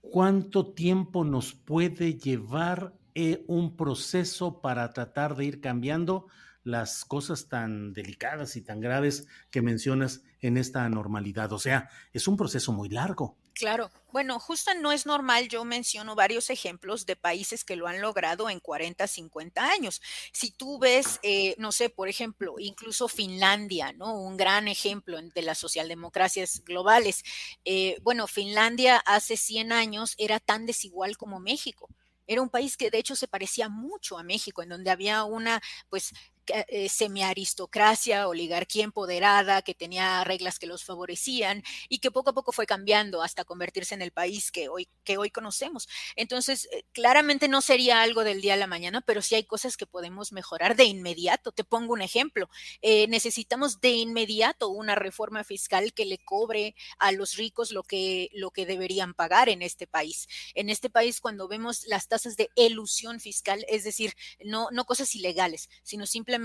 ¿cuánto 0.00 0.72
tiempo 0.72 1.24
nos 1.24 1.52
puede 1.52 2.14
llevar 2.14 2.94
eh, 3.14 3.44
un 3.48 3.76
proceso 3.76 4.62
para 4.62 4.90
tratar 4.94 5.36
de 5.36 5.44
ir 5.44 5.60
cambiando 5.60 6.26
las 6.64 7.04
cosas 7.04 7.48
tan 7.48 7.92
delicadas 7.92 8.56
y 8.56 8.62
tan 8.62 8.80
graves 8.80 9.28
que 9.50 9.60
mencionas 9.60 10.22
en 10.40 10.56
esta 10.56 10.86
anormalidad? 10.86 11.52
O 11.52 11.58
sea, 11.58 11.90
es 12.14 12.26
un 12.28 12.38
proceso 12.38 12.72
muy 12.72 12.88
largo. 12.88 13.36
Claro. 13.60 13.90
Bueno, 14.10 14.40
justo 14.40 14.72
no 14.72 14.90
es 14.90 15.04
normal, 15.04 15.48
yo 15.48 15.66
menciono 15.66 16.14
varios 16.14 16.48
ejemplos 16.48 17.04
de 17.04 17.14
países 17.14 17.62
que 17.62 17.76
lo 17.76 17.86
han 17.88 18.00
logrado 18.00 18.48
en 18.48 18.58
40, 18.58 19.06
50 19.06 19.70
años. 19.70 20.00
Si 20.32 20.50
tú 20.50 20.78
ves, 20.78 21.20
eh, 21.22 21.54
no 21.58 21.70
sé, 21.70 21.90
por 21.90 22.08
ejemplo, 22.08 22.54
incluso 22.58 23.06
Finlandia, 23.06 23.92
¿no? 23.92 24.14
Un 24.18 24.38
gran 24.38 24.66
ejemplo 24.66 25.20
de 25.20 25.42
las 25.42 25.58
socialdemocracias 25.58 26.64
globales. 26.64 27.22
Eh, 27.66 27.98
bueno, 28.00 28.26
Finlandia 28.26 28.96
hace 29.04 29.36
100 29.36 29.72
años 29.72 30.14
era 30.16 30.40
tan 30.40 30.64
desigual 30.64 31.18
como 31.18 31.38
México. 31.38 31.86
Era 32.26 32.40
un 32.40 32.48
país 32.48 32.78
que 32.78 32.90
de 32.90 32.96
hecho 32.98 33.14
se 33.14 33.28
parecía 33.28 33.68
mucho 33.68 34.16
a 34.16 34.22
México, 34.22 34.62
en 34.62 34.70
donde 34.70 34.90
había 34.90 35.24
una, 35.24 35.60
pues, 35.90 36.12
eh, 36.52 36.88
semiaristocracia, 36.88 38.28
oligarquía 38.28 38.84
empoderada, 38.84 39.62
que 39.62 39.74
tenía 39.74 40.22
reglas 40.24 40.58
que 40.58 40.66
los 40.66 40.84
favorecían 40.84 41.62
y 41.88 41.98
que 41.98 42.10
poco 42.10 42.30
a 42.30 42.34
poco 42.34 42.52
fue 42.52 42.66
cambiando 42.66 43.22
hasta 43.22 43.44
convertirse 43.44 43.94
en 43.94 44.02
el 44.02 44.10
país 44.10 44.50
que 44.50 44.68
hoy, 44.68 44.88
que 45.04 45.18
hoy 45.18 45.30
conocemos. 45.30 45.88
Entonces, 46.16 46.68
eh, 46.72 46.84
claramente 46.92 47.48
no 47.48 47.60
sería 47.60 48.02
algo 48.02 48.24
del 48.24 48.40
día 48.40 48.54
a 48.54 48.56
la 48.56 48.66
mañana, 48.66 49.00
pero 49.00 49.22
sí 49.22 49.34
hay 49.34 49.44
cosas 49.44 49.76
que 49.76 49.86
podemos 49.86 50.32
mejorar 50.32 50.76
de 50.76 50.84
inmediato. 50.84 51.52
Te 51.52 51.64
pongo 51.64 51.92
un 51.92 52.02
ejemplo. 52.02 52.48
Eh, 52.82 53.06
necesitamos 53.08 53.80
de 53.80 53.90
inmediato 53.90 54.68
una 54.68 54.94
reforma 54.94 55.44
fiscal 55.44 55.92
que 55.92 56.04
le 56.04 56.18
cobre 56.18 56.74
a 56.98 57.12
los 57.12 57.36
ricos 57.36 57.70
lo 57.70 57.82
que, 57.82 58.30
lo 58.32 58.50
que 58.50 58.66
deberían 58.66 59.14
pagar 59.14 59.48
en 59.48 59.62
este 59.62 59.86
país. 59.86 60.28
En 60.54 60.68
este 60.68 60.90
país, 60.90 61.20
cuando 61.20 61.48
vemos 61.48 61.86
las 61.86 62.08
tasas 62.08 62.36
de 62.36 62.50
elusión 62.56 63.20
fiscal, 63.20 63.64
es 63.68 63.84
decir, 63.84 64.14
no, 64.44 64.68
no 64.72 64.84
cosas 64.84 65.14
ilegales, 65.14 65.68
sino 65.82 66.06
simplemente 66.06 66.39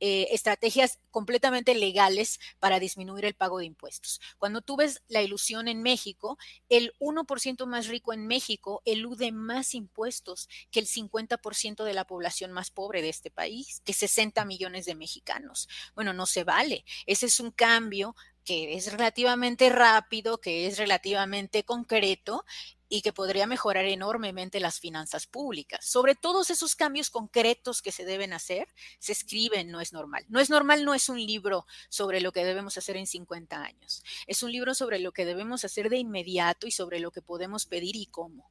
eh, 0.00 0.28
estrategias 0.30 0.98
completamente 1.10 1.74
legales 1.74 2.38
para 2.58 2.78
disminuir 2.80 3.24
el 3.24 3.34
pago 3.34 3.58
de 3.58 3.66
impuestos. 3.66 4.20
Cuando 4.38 4.60
tú 4.60 4.76
ves 4.76 5.02
la 5.08 5.22
ilusión 5.22 5.68
en 5.68 5.82
México, 5.82 6.38
el 6.68 6.92
1% 6.98 7.66
más 7.66 7.86
rico 7.86 8.12
en 8.12 8.26
México 8.26 8.82
elude 8.84 9.32
más 9.32 9.74
impuestos 9.74 10.48
que 10.70 10.80
el 10.80 10.86
50% 10.86 11.84
de 11.84 11.94
la 11.94 12.06
población 12.06 12.52
más 12.52 12.70
pobre 12.70 13.02
de 13.02 13.08
este 13.08 13.30
país, 13.30 13.80
que 13.84 13.92
60 13.92 14.44
millones 14.44 14.86
de 14.86 14.94
mexicanos. 14.94 15.68
Bueno, 15.94 16.12
no 16.12 16.26
se 16.26 16.44
vale. 16.44 16.84
Ese 17.06 17.26
es 17.26 17.40
un 17.40 17.50
cambio 17.50 18.14
que 18.46 18.74
es 18.76 18.92
relativamente 18.92 19.68
rápido, 19.68 20.38
que 20.40 20.68
es 20.68 20.78
relativamente 20.78 21.64
concreto 21.64 22.44
y 22.88 23.02
que 23.02 23.12
podría 23.12 23.46
mejorar 23.46 23.84
enormemente 23.84 24.60
las 24.60 24.80
finanzas 24.80 25.26
públicas. 25.26 25.84
Sobre 25.84 26.14
todos 26.14 26.50
esos 26.50 26.76
cambios 26.76 27.10
concretos 27.10 27.82
que 27.82 27.92
se 27.92 28.04
deben 28.04 28.32
hacer, 28.32 28.68
se 28.98 29.12
escriben 29.12 29.70
No 29.70 29.80
es 29.80 29.92
normal. 29.92 30.24
No 30.28 30.40
es 30.40 30.50
normal 30.50 30.84
no 30.84 30.94
es 30.94 31.08
un 31.08 31.24
libro 31.24 31.66
sobre 31.88 32.20
lo 32.20 32.32
que 32.32 32.44
debemos 32.44 32.76
hacer 32.78 32.96
en 32.96 33.06
50 33.06 33.62
años. 33.62 34.02
Es 34.26 34.42
un 34.42 34.52
libro 34.52 34.74
sobre 34.74 34.98
lo 34.98 35.12
que 35.12 35.24
debemos 35.24 35.64
hacer 35.64 35.90
de 35.90 35.98
inmediato 35.98 36.66
y 36.66 36.70
sobre 36.70 37.00
lo 37.00 37.10
que 37.10 37.22
podemos 37.22 37.66
pedir 37.66 37.96
y 37.96 38.06
cómo. 38.06 38.50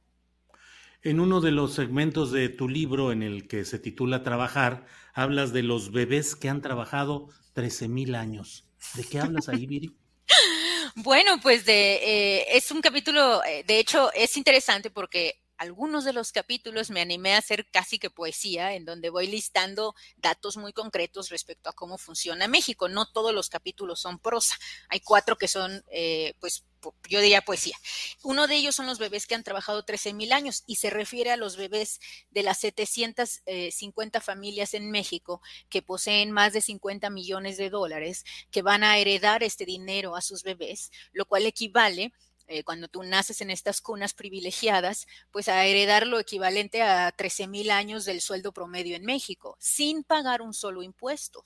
En 1.02 1.20
uno 1.20 1.40
de 1.40 1.52
los 1.52 1.74
segmentos 1.74 2.32
de 2.32 2.48
tu 2.48 2.68
libro 2.68 3.12
en 3.12 3.22
el 3.22 3.46
que 3.46 3.64
se 3.64 3.78
titula 3.78 4.22
Trabajar, 4.22 4.86
hablas 5.14 5.52
de 5.52 5.62
los 5.62 5.92
bebés 5.92 6.34
que 6.34 6.48
han 6.48 6.62
trabajado 6.62 7.28
13 7.52 7.88
mil 7.88 8.14
años. 8.14 8.68
¿De 8.94 9.04
qué 9.04 9.20
hablas 9.20 9.48
ahí, 9.48 9.66
Viri? 9.66 9.96
Bueno, 10.98 11.38
pues 11.42 11.66
de, 11.66 11.96
eh, 12.40 12.56
es 12.56 12.70
un 12.70 12.80
capítulo, 12.80 13.44
eh, 13.44 13.62
de 13.66 13.78
hecho, 13.78 14.10
es 14.14 14.34
interesante 14.38 14.88
porque 14.90 15.34
algunos 15.58 16.04
de 16.06 16.14
los 16.14 16.32
capítulos 16.32 16.88
me 16.90 17.02
animé 17.02 17.34
a 17.34 17.38
hacer 17.38 17.66
casi 17.70 17.98
que 17.98 18.08
poesía, 18.08 18.72
en 18.74 18.86
donde 18.86 19.10
voy 19.10 19.26
listando 19.26 19.94
datos 20.16 20.56
muy 20.56 20.72
concretos 20.72 21.28
respecto 21.28 21.68
a 21.68 21.74
cómo 21.74 21.98
funciona 21.98 22.48
México. 22.48 22.88
No 22.88 23.04
todos 23.12 23.34
los 23.34 23.50
capítulos 23.50 24.00
son 24.00 24.18
prosa, 24.18 24.56
hay 24.88 25.00
cuatro 25.00 25.36
que 25.36 25.48
son, 25.48 25.84
eh, 25.90 26.32
pues, 26.40 26.64
yo 27.08 27.20
diría 27.20 27.42
poesía. 27.42 27.76
Uno 28.22 28.46
de 28.46 28.56
ellos 28.56 28.74
son 28.74 28.86
los 28.86 28.98
bebés 28.98 29.26
que 29.26 29.34
han 29.34 29.42
trabajado 29.42 29.84
13 29.84 30.12
mil 30.12 30.32
años 30.32 30.62
y 30.66 30.76
se 30.76 30.90
refiere 30.90 31.30
a 31.30 31.36
los 31.36 31.56
bebés 31.56 32.00
de 32.30 32.42
las 32.42 32.58
750 32.58 34.20
familias 34.20 34.74
en 34.74 34.90
México 34.90 35.40
que 35.68 35.82
poseen 35.82 36.30
más 36.30 36.52
de 36.52 36.60
50 36.60 37.10
millones 37.10 37.56
de 37.56 37.70
dólares 37.70 38.24
que 38.50 38.62
van 38.62 38.84
a 38.84 38.98
heredar 38.98 39.42
este 39.42 39.64
dinero 39.64 40.16
a 40.16 40.22
sus 40.22 40.42
bebés, 40.42 40.90
lo 41.12 41.26
cual 41.26 41.46
equivale 41.46 42.12
eh, 42.46 42.64
cuando 42.64 42.88
tú 42.88 43.02
naces 43.02 43.40
en 43.40 43.50
estas 43.50 43.80
cunas 43.80 44.14
privilegiadas, 44.14 45.06
pues 45.30 45.48
a 45.48 45.64
heredar 45.64 46.06
lo 46.06 46.20
equivalente 46.20 46.82
a 46.82 47.12
13 47.12 47.48
mil 47.48 47.70
años 47.70 48.04
del 48.04 48.20
sueldo 48.20 48.52
promedio 48.52 48.96
en 48.96 49.04
México, 49.04 49.56
sin 49.60 50.04
pagar 50.04 50.42
un 50.42 50.54
solo 50.54 50.82
impuesto. 50.82 51.42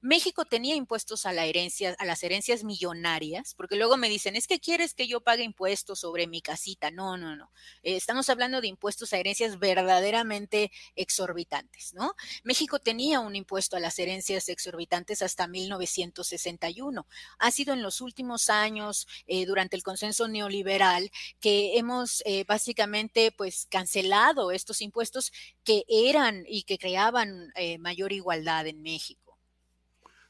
México 0.00 0.44
tenía 0.44 0.74
impuestos 0.74 1.26
a 1.26 1.32
la 1.32 1.46
herencia, 1.46 1.96
a 1.98 2.04
las 2.04 2.22
herencias 2.22 2.64
millonarias, 2.64 3.54
porque 3.54 3.76
luego 3.76 3.96
me 3.96 4.08
dicen, 4.08 4.36
es 4.36 4.46
que 4.46 4.60
quieres 4.60 4.94
que 4.94 5.06
yo 5.06 5.20
pague 5.20 5.42
impuestos 5.42 6.00
sobre 6.00 6.26
mi 6.26 6.42
casita. 6.42 6.90
No, 6.90 7.16
no, 7.16 7.36
no. 7.36 7.50
Eh, 7.82 7.96
estamos 7.96 8.28
hablando 8.28 8.60
de 8.60 8.68
impuestos 8.68 9.12
a 9.12 9.18
herencias 9.18 9.58
verdaderamente 9.58 10.70
exorbitantes, 10.96 11.94
¿no? 11.94 12.14
México 12.44 12.78
tenía 12.78 13.20
un 13.20 13.36
impuesto 13.36 13.76
a 13.76 13.80
las 13.80 13.98
herencias 13.98 14.48
exorbitantes 14.48 15.22
hasta 15.22 15.46
1961. 15.46 17.06
Ha 17.38 17.50
sido 17.50 17.72
en 17.74 17.82
los 17.82 18.00
últimos 18.00 18.50
años, 18.50 19.06
eh, 19.26 19.46
durante 19.46 19.76
el 19.76 19.82
consenso 19.82 20.28
neoliberal, 20.28 20.41
neoliberal 20.42 21.10
que 21.40 21.78
hemos 21.78 22.22
eh, 22.26 22.44
básicamente 22.46 23.32
pues 23.32 23.66
cancelado 23.70 24.50
estos 24.50 24.82
impuestos 24.82 25.32
que 25.64 25.84
eran 25.88 26.44
y 26.48 26.64
que 26.64 26.78
creaban 26.78 27.52
eh, 27.54 27.78
mayor 27.78 28.12
igualdad 28.12 28.66
en 28.66 28.82
México. 28.82 29.38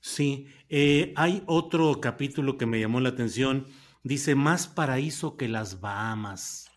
Sí, 0.00 0.48
eh, 0.68 1.12
hay 1.16 1.42
otro 1.46 2.00
capítulo 2.00 2.58
que 2.58 2.66
me 2.66 2.80
llamó 2.80 3.00
la 3.00 3.10
atención, 3.10 3.68
dice 4.02 4.34
más 4.34 4.66
paraíso 4.66 5.36
que 5.36 5.48
las 5.48 5.80
Bahamas. 5.80 6.68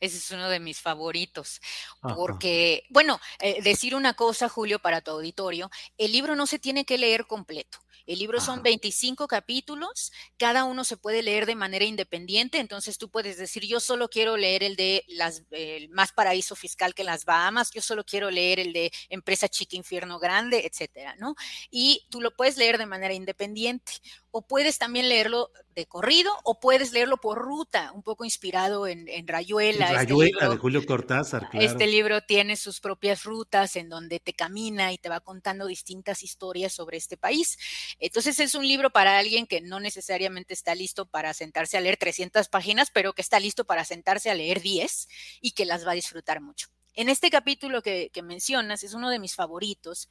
Ese 0.00 0.18
es 0.18 0.30
uno 0.30 0.50
de 0.50 0.60
mis 0.60 0.80
favoritos, 0.80 1.60
porque, 2.02 2.84
bueno, 2.90 3.18
eh, 3.40 3.62
decir 3.62 3.94
una 3.94 4.12
cosa, 4.12 4.50
Julio, 4.50 4.80
para 4.80 5.00
tu 5.00 5.12
auditorio, 5.12 5.70
el 5.96 6.12
libro 6.12 6.36
no 6.36 6.46
se 6.46 6.58
tiene 6.58 6.84
que 6.84 6.98
leer 6.98 7.26
completo. 7.26 7.78
El 8.06 8.18
libro 8.18 8.40
son 8.40 8.62
25 8.62 9.28
capítulos, 9.28 10.12
cada 10.36 10.64
uno 10.64 10.84
se 10.84 10.96
puede 10.96 11.22
leer 11.22 11.46
de 11.46 11.54
manera 11.54 11.84
independiente, 11.84 12.58
entonces 12.58 12.98
tú 12.98 13.10
puedes 13.10 13.36
decir, 13.36 13.64
yo 13.66 13.80
solo 13.80 14.08
quiero 14.08 14.36
leer 14.36 14.62
el 14.62 14.76
de 14.76 15.04
las, 15.08 15.42
el 15.50 15.88
más 15.90 16.12
paraíso 16.12 16.56
fiscal 16.56 16.94
que 16.94 17.04
las 17.04 17.24
Bahamas, 17.24 17.70
yo 17.70 17.82
solo 17.82 18.04
quiero 18.04 18.30
leer 18.30 18.60
el 18.60 18.72
de 18.72 18.92
empresa 19.08 19.48
chica 19.48 19.76
infierno 19.76 20.18
grande, 20.18 20.66
etcétera, 20.66 21.14
¿no? 21.18 21.34
Y 21.70 22.06
tú 22.10 22.20
lo 22.20 22.34
puedes 22.34 22.56
leer 22.56 22.78
de 22.78 22.86
manera 22.86 23.14
independiente 23.14 23.92
o 24.30 24.46
puedes 24.46 24.78
también 24.78 25.08
leerlo 25.08 25.50
de 25.74 25.86
corrido 25.86 26.32
o 26.44 26.60
puedes 26.60 26.92
leerlo 26.92 27.16
por 27.16 27.38
ruta, 27.38 27.92
un 27.92 28.02
poco 28.02 28.24
inspirado 28.24 28.86
en, 28.86 29.06
Rayuela. 29.26 29.86
Este 29.86 29.96
Rayuela 29.96 30.48
de 30.48 30.56
Julio 30.56 30.84
Cortázar, 30.84 31.48
claro. 31.50 31.66
Este 31.66 31.86
libro 31.86 32.20
tiene 32.22 32.56
sus 32.56 32.80
propias 32.80 33.24
rutas 33.24 33.76
en 33.76 33.88
donde 33.88 34.20
te 34.20 34.32
camina 34.32 34.92
y 34.92 34.98
te 34.98 35.08
va 35.08 35.20
contando 35.20 35.66
distintas 35.66 36.22
historias 36.22 36.72
sobre 36.72 36.96
este 36.96 37.16
país. 37.16 37.58
Entonces 37.98 38.38
es 38.40 38.54
un 38.54 38.66
libro 38.66 38.90
para 38.90 39.18
alguien 39.18 39.46
que 39.46 39.60
no 39.60 39.80
necesariamente 39.80 40.54
está 40.54 40.74
listo 40.74 41.06
para 41.06 41.34
sentarse 41.34 41.76
a 41.76 41.80
leer 41.80 41.96
300 41.96 42.48
páginas, 42.48 42.90
pero 42.92 43.12
que 43.12 43.22
está 43.22 43.40
listo 43.40 43.64
para 43.64 43.84
sentarse 43.84 44.30
a 44.30 44.34
leer 44.34 44.60
10 44.60 45.08
y 45.40 45.52
que 45.52 45.64
las 45.64 45.86
va 45.86 45.92
a 45.92 45.94
disfrutar 45.94 46.40
mucho. 46.40 46.68
En 46.94 47.08
este 47.08 47.30
capítulo 47.30 47.82
que, 47.82 48.10
mencionas 48.22 48.82
es 48.84 48.92
uno 48.94 49.08
de 49.08 49.18
mis 49.18 49.34
favoritos 49.34 50.08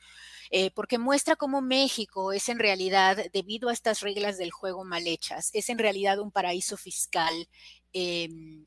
eh, 0.50 0.72
porque 0.72 0.98
muestra 0.98 1.36
cómo 1.36 1.62
México 1.62 2.34
es 2.34 2.50
en 2.50 2.60
realidad, 2.60 3.18
debido 3.34 3.70
a 3.70 3.74
estas 3.74 4.02
reglas 4.02 4.38
del 4.38 4.52
juego 4.52 4.84
mal 4.84 5.06
hechas, 5.06 5.52
es 5.54 5.70
en 5.70 5.78
realidad 5.78 6.20
un 6.20 6.32
paraíso 6.32 6.78
fiscal 6.78 7.48
em, 7.94 8.66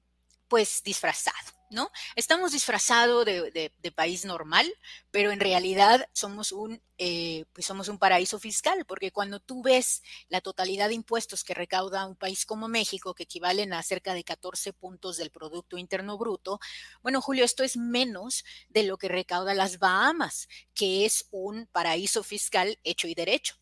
pues 0.48 0.82
disfrazado. 0.84 1.52
¿No? 1.74 1.90
Estamos 2.16 2.52
disfrazados 2.52 3.24
de, 3.24 3.70
país 3.94 4.24
normal, 4.24 4.72
pero 5.10 5.30
en 5.30 5.38
realidad 5.38 6.08
somos 6.12 6.50
un, 6.50 6.80
eh, 6.98 7.44
pues 7.52 7.66
somos 7.66 7.88
un 7.88 7.98
paraíso 7.98 8.38
fiscal, 8.40 8.84
porque 8.86 9.12
cuando 9.12 9.38
tú 9.38 9.62
ves 9.62 10.02
la 10.28 10.40
totalidad 10.40 10.88
de 10.88 10.94
impuestos 10.94 11.44
que 11.44 11.54
recauda 11.54 12.06
un 12.06 12.16
país 12.16 12.46
como 12.46 12.66
México, 12.66 13.14
que 13.14 13.24
equivalen 13.24 13.72
a 13.72 13.82
cerca 13.82 14.14
de 14.14 14.24
14 14.24 14.72
puntos 14.72 15.16
del 15.16 15.30
Producto 15.30 15.76
Interno 15.76 16.18
Bruto, 16.18 16.58
bueno, 17.02 17.20
Julio, 17.20 17.44
esto 17.44 17.62
es 17.62 17.76
menos 17.76 18.44
de 18.68 18.84
lo 18.84 18.96
que 18.96 19.08
recauda 19.08 19.54
las 19.54 19.78
Bahamas, 19.78 20.48
que 20.74 21.04
es 21.04 21.28
un 21.30 21.66
paraíso 21.66 22.22
fiscal 22.24 22.78
hecho 22.82 23.06
y 23.06 23.14
derecho. 23.14 23.56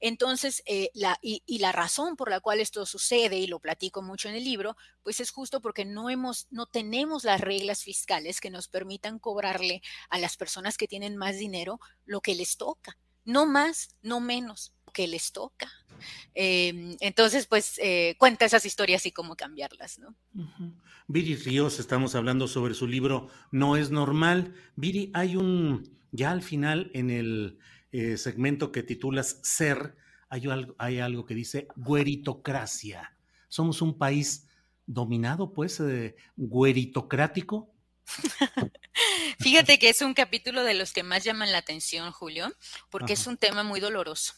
Entonces, 0.00 0.62
eh, 0.66 0.90
la, 0.94 1.18
y, 1.22 1.42
la 1.58 1.72
razón 1.72 2.16
por 2.16 2.30
la 2.30 2.40
cual 2.40 2.60
esto 2.60 2.86
sucede, 2.86 3.38
y 3.38 3.46
lo 3.46 3.60
platico 3.60 4.02
mucho 4.02 4.28
en 4.28 4.34
el 4.34 4.44
libro, 4.44 4.76
pues 5.02 5.20
es 5.20 5.30
justo 5.30 5.60
porque 5.60 5.84
no, 5.84 6.10
hemos, 6.10 6.46
no 6.50 6.66
tenemos 6.66 7.24
las 7.24 7.40
reglas 7.40 7.82
fiscales 7.82 8.40
que 8.40 8.50
nos 8.50 8.68
permitan 8.68 9.18
cobrarle 9.18 9.82
a 10.10 10.18
las 10.18 10.36
personas 10.36 10.76
que 10.76 10.88
tienen 10.88 11.16
más 11.16 11.38
dinero 11.38 11.80
lo 12.04 12.20
que 12.20 12.34
les 12.34 12.56
toca. 12.56 12.98
No 13.24 13.46
más, 13.46 13.96
no 14.02 14.20
menos, 14.20 14.74
que 14.92 15.06
les 15.08 15.32
toca. 15.32 15.70
Em, 16.34 16.96
entonces, 17.00 17.46
pues 17.46 17.78
eh, 17.82 18.16
cuenta 18.18 18.44
esas 18.44 18.64
historias 18.64 19.04
y 19.06 19.12
cómo 19.12 19.36
cambiarlas, 19.36 19.98
¿no? 19.98 20.14
Viri 21.06 21.36
Ríos, 21.36 21.78
estamos 21.78 22.14
hablando 22.14 22.48
sobre 22.48 22.74
su 22.74 22.86
libro 22.86 23.28
No 23.50 23.76
es 23.76 23.90
normal. 23.90 24.54
Viri, 24.76 25.10
hay 25.14 25.36
un, 25.36 25.98
ya 26.12 26.30
al 26.30 26.42
final 26.42 26.90
en 26.94 27.10
el 27.10 27.58
eh, 27.94 28.16
segmento 28.16 28.72
que 28.72 28.82
titulas 28.82 29.38
Ser, 29.44 29.94
hay 30.28 30.48
algo, 30.48 30.74
hay 30.78 30.98
algo 30.98 31.24
que 31.24 31.34
dice 31.36 31.68
güeritocracia. 31.76 33.16
Somos 33.46 33.82
un 33.82 33.96
país 33.96 34.48
dominado, 34.84 35.52
pues, 35.52 35.78
eh, 35.78 36.16
güeritocrático. 36.34 37.72
Fíjate 39.38 39.78
que 39.78 39.90
es 39.90 40.02
un 40.02 40.12
capítulo 40.12 40.64
de 40.64 40.74
los 40.74 40.92
que 40.92 41.04
más 41.04 41.22
llaman 41.22 41.52
la 41.52 41.58
atención, 41.58 42.10
Julio, 42.10 42.52
porque 42.90 43.12
es 43.12 43.28
un 43.28 43.36
tema 43.36 43.62
muy 43.62 43.78
doloroso. 43.78 44.34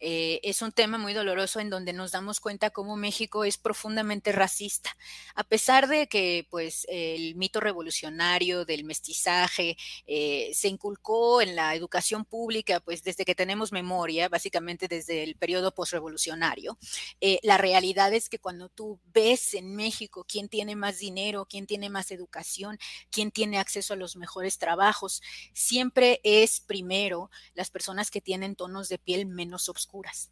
Eh, 0.00 0.40
es 0.42 0.62
un 0.62 0.72
tema 0.72 0.98
muy 0.98 1.12
doloroso 1.12 1.60
en 1.60 1.70
donde 1.70 1.92
nos 1.92 2.12
damos 2.12 2.40
cuenta 2.40 2.70
cómo 2.70 2.96
México 2.96 3.44
es 3.44 3.58
profundamente 3.58 4.32
racista. 4.32 4.96
A 5.34 5.44
pesar 5.44 5.88
de 5.88 6.06
que 6.08 6.46
pues 6.50 6.86
el 6.88 7.34
mito 7.34 7.60
revolucionario 7.60 8.64
del 8.64 8.84
mestizaje 8.84 9.76
eh, 10.06 10.50
se 10.54 10.68
inculcó 10.68 11.42
en 11.42 11.56
la 11.56 11.74
educación 11.74 12.24
pública 12.24 12.80
pues 12.80 13.02
desde 13.02 13.24
que 13.24 13.34
tenemos 13.34 13.72
memoria, 13.72 14.28
básicamente 14.28 14.88
desde 14.88 15.22
el 15.22 15.36
periodo 15.36 15.74
postrevolucionario, 15.74 16.78
eh, 17.20 17.40
la 17.42 17.58
realidad 17.58 18.12
es 18.12 18.28
que 18.28 18.38
cuando 18.38 18.68
tú 18.68 19.00
ves 19.12 19.54
en 19.54 19.74
México 19.74 20.24
quién 20.28 20.48
tiene 20.48 20.76
más 20.76 20.98
dinero, 20.98 21.46
quién 21.48 21.66
tiene 21.66 21.90
más 21.90 22.10
educación, 22.10 22.78
quién 23.10 23.30
tiene 23.30 23.58
acceso 23.58 23.94
a 23.94 23.96
los 23.96 24.16
mejores 24.16 24.58
trabajos, 24.58 25.22
siempre 25.52 26.20
es 26.22 26.60
primero 26.60 27.30
las 27.54 27.70
personas 27.70 28.10
que 28.10 28.20
tienen 28.20 28.56
tonos 28.56 28.88
de 28.88 28.98
piel 28.98 29.26
menos 29.26 29.57
oscuras. 29.68 30.30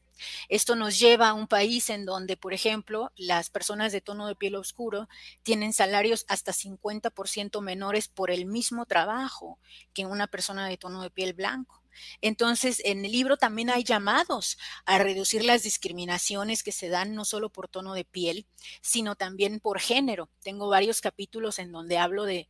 Esto 0.49 0.77
nos 0.77 0.99
lleva 0.99 1.29
a 1.29 1.35
un 1.35 1.47
país 1.47 1.91
en 1.91 2.05
donde, 2.05 2.37
por 2.37 2.55
ejemplo, 2.55 3.12
las 3.17 3.51
personas 3.51 3.93
de 3.93 4.01
tono 4.01 4.27
de 4.27 4.37
piel 4.37 4.55
oscuro 4.55 5.09
tienen 5.43 5.73
salarios 5.73 6.25
hasta 6.29 6.53
50% 6.53 7.61
menores 7.61 8.09
por 8.09 8.31
el 8.31 8.47
mismo 8.47 8.87
trabajo 8.87 9.59
que 9.93 10.07
una 10.07 10.27
persona 10.27 10.69
de 10.69 10.77
tono 10.77 11.03
de 11.03 11.11
piel 11.11 11.33
blanco. 11.33 11.83
Entonces, 12.21 12.81
en 12.85 13.05
el 13.05 13.13
libro 13.13 13.37
también 13.37 13.71
hay 13.71 13.85
llamados 13.85 14.59
a 14.85 14.99
reducir 14.99 15.45
las 15.45 15.63
discriminaciones 15.63 16.63
que 16.63 16.73
se 16.73 16.89
dan 16.89 17.15
no 17.15 17.25
solo 17.25 17.51
por 17.51 17.69
tono 17.69 17.95
de 17.95 18.05
piel, 18.05 18.47
sino 18.81 19.17
también 19.17 19.61
por 19.61 19.81
género. 19.81 20.31
Tengo 20.43 20.69
varios 20.69 21.01
capítulos 21.01 21.59
en 21.59 21.73
donde 21.73 21.99
hablo 21.99 22.25
de, 22.25 22.49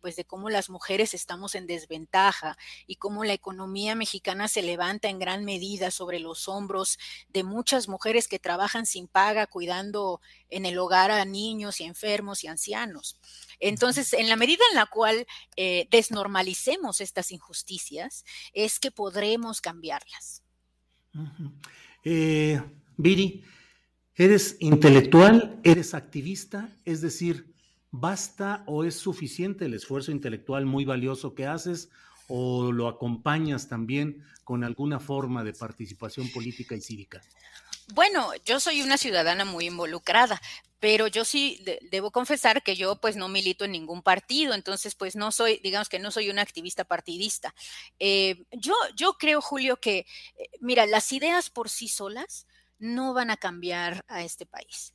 pues, 0.00 0.16
de 0.16 0.24
cómo 0.24 0.50
las 0.50 0.70
mujeres 0.70 1.14
estamos 1.14 1.54
en 1.54 1.66
desventaja 1.66 2.56
y 2.86 2.96
cómo 2.96 3.24
la 3.24 3.32
economía 3.32 3.94
mexicana 3.94 4.48
se 4.48 4.62
levanta 4.62 5.08
en 5.08 5.18
gran 5.18 5.44
medida 5.44 5.90
sobre 5.90 6.18
los 6.18 6.48
hombros 6.48 6.98
de 7.28 7.44
muchas 7.44 7.88
mujeres 7.88 8.28
que 8.28 8.38
trabajan 8.38 8.86
sin 8.86 9.08
paga 9.08 9.46
cuidando 9.46 10.20
en 10.54 10.66
el 10.66 10.78
hogar 10.78 11.10
a 11.10 11.24
niños 11.24 11.80
y 11.80 11.84
enfermos 11.84 12.44
y 12.44 12.46
ancianos. 12.46 13.18
Entonces, 13.60 14.12
en 14.12 14.28
la 14.28 14.36
medida 14.36 14.62
en 14.70 14.76
la 14.76 14.86
cual 14.86 15.26
eh, 15.56 15.88
desnormalicemos 15.90 17.00
estas 17.00 17.32
injusticias, 17.32 18.24
es 18.52 18.78
que 18.78 18.90
podremos 18.90 19.60
cambiarlas. 19.60 20.42
Eh, 22.04 22.60
Viri, 22.96 23.42
¿eres 24.14 24.56
intelectual? 24.60 25.60
¿Eres 25.64 25.94
activista? 25.94 26.68
Es 26.84 27.00
decir, 27.00 27.54
¿basta 27.90 28.62
o 28.66 28.84
es 28.84 28.96
suficiente 28.96 29.64
el 29.64 29.74
esfuerzo 29.74 30.12
intelectual 30.12 30.66
muy 30.66 30.84
valioso 30.84 31.34
que 31.34 31.46
haces 31.46 31.90
o 32.28 32.72
lo 32.72 32.88
acompañas 32.88 33.68
también 33.68 34.24
con 34.44 34.62
alguna 34.62 35.00
forma 35.00 35.42
de 35.42 35.52
participación 35.52 36.28
política 36.30 36.74
y 36.74 36.80
cívica? 36.80 37.22
Bueno, 37.92 38.32
yo 38.44 38.60
soy 38.60 38.82
una 38.82 38.96
ciudadana 38.96 39.44
muy 39.44 39.66
involucrada, 39.66 40.40
pero 40.80 41.06
yo 41.06 41.24
sí 41.24 41.64
debo 41.90 42.10
confesar 42.10 42.62
que 42.62 42.76
yo 42.76 42.96
pues 43.00 43.16
no 43.16 43.28
milito 43.28 43.64
en 43.64 43.72
ningún 43.72 44.02
partido, 44.02 44.54
entonces 44.54 44.94
pues 44.94 45.16
no 45.16 45.32
soy, 45.32 45.60
digamos 45.62 45.88
que 45.88 45.98
no 45.98 46.10
soy 46.10 46.30
una 46.30 46.42
activista 46.42 46.84
partidista. 46.84 47.54
Eh, 47.98 48.44
yo, 48.52 48.74
yo 48.96 49.14
creo, 49.14 49.40
Julio, 49.42 49.78
que, 49.78 49.98
eh, 50.36 50.50
mira, 50.60 50.86
las 50.86 51.12
ideas 51.12 51.50
por 51.50 51.68
sí 51.68 51.88
solas 51.88 52.46
no 52.78 53.12
van 53.12 53.30
a 53.30 53.36
cambiar 53.36 54.04
a 54.08 54.22
este 54.22 54.46
país, 54.46 54.94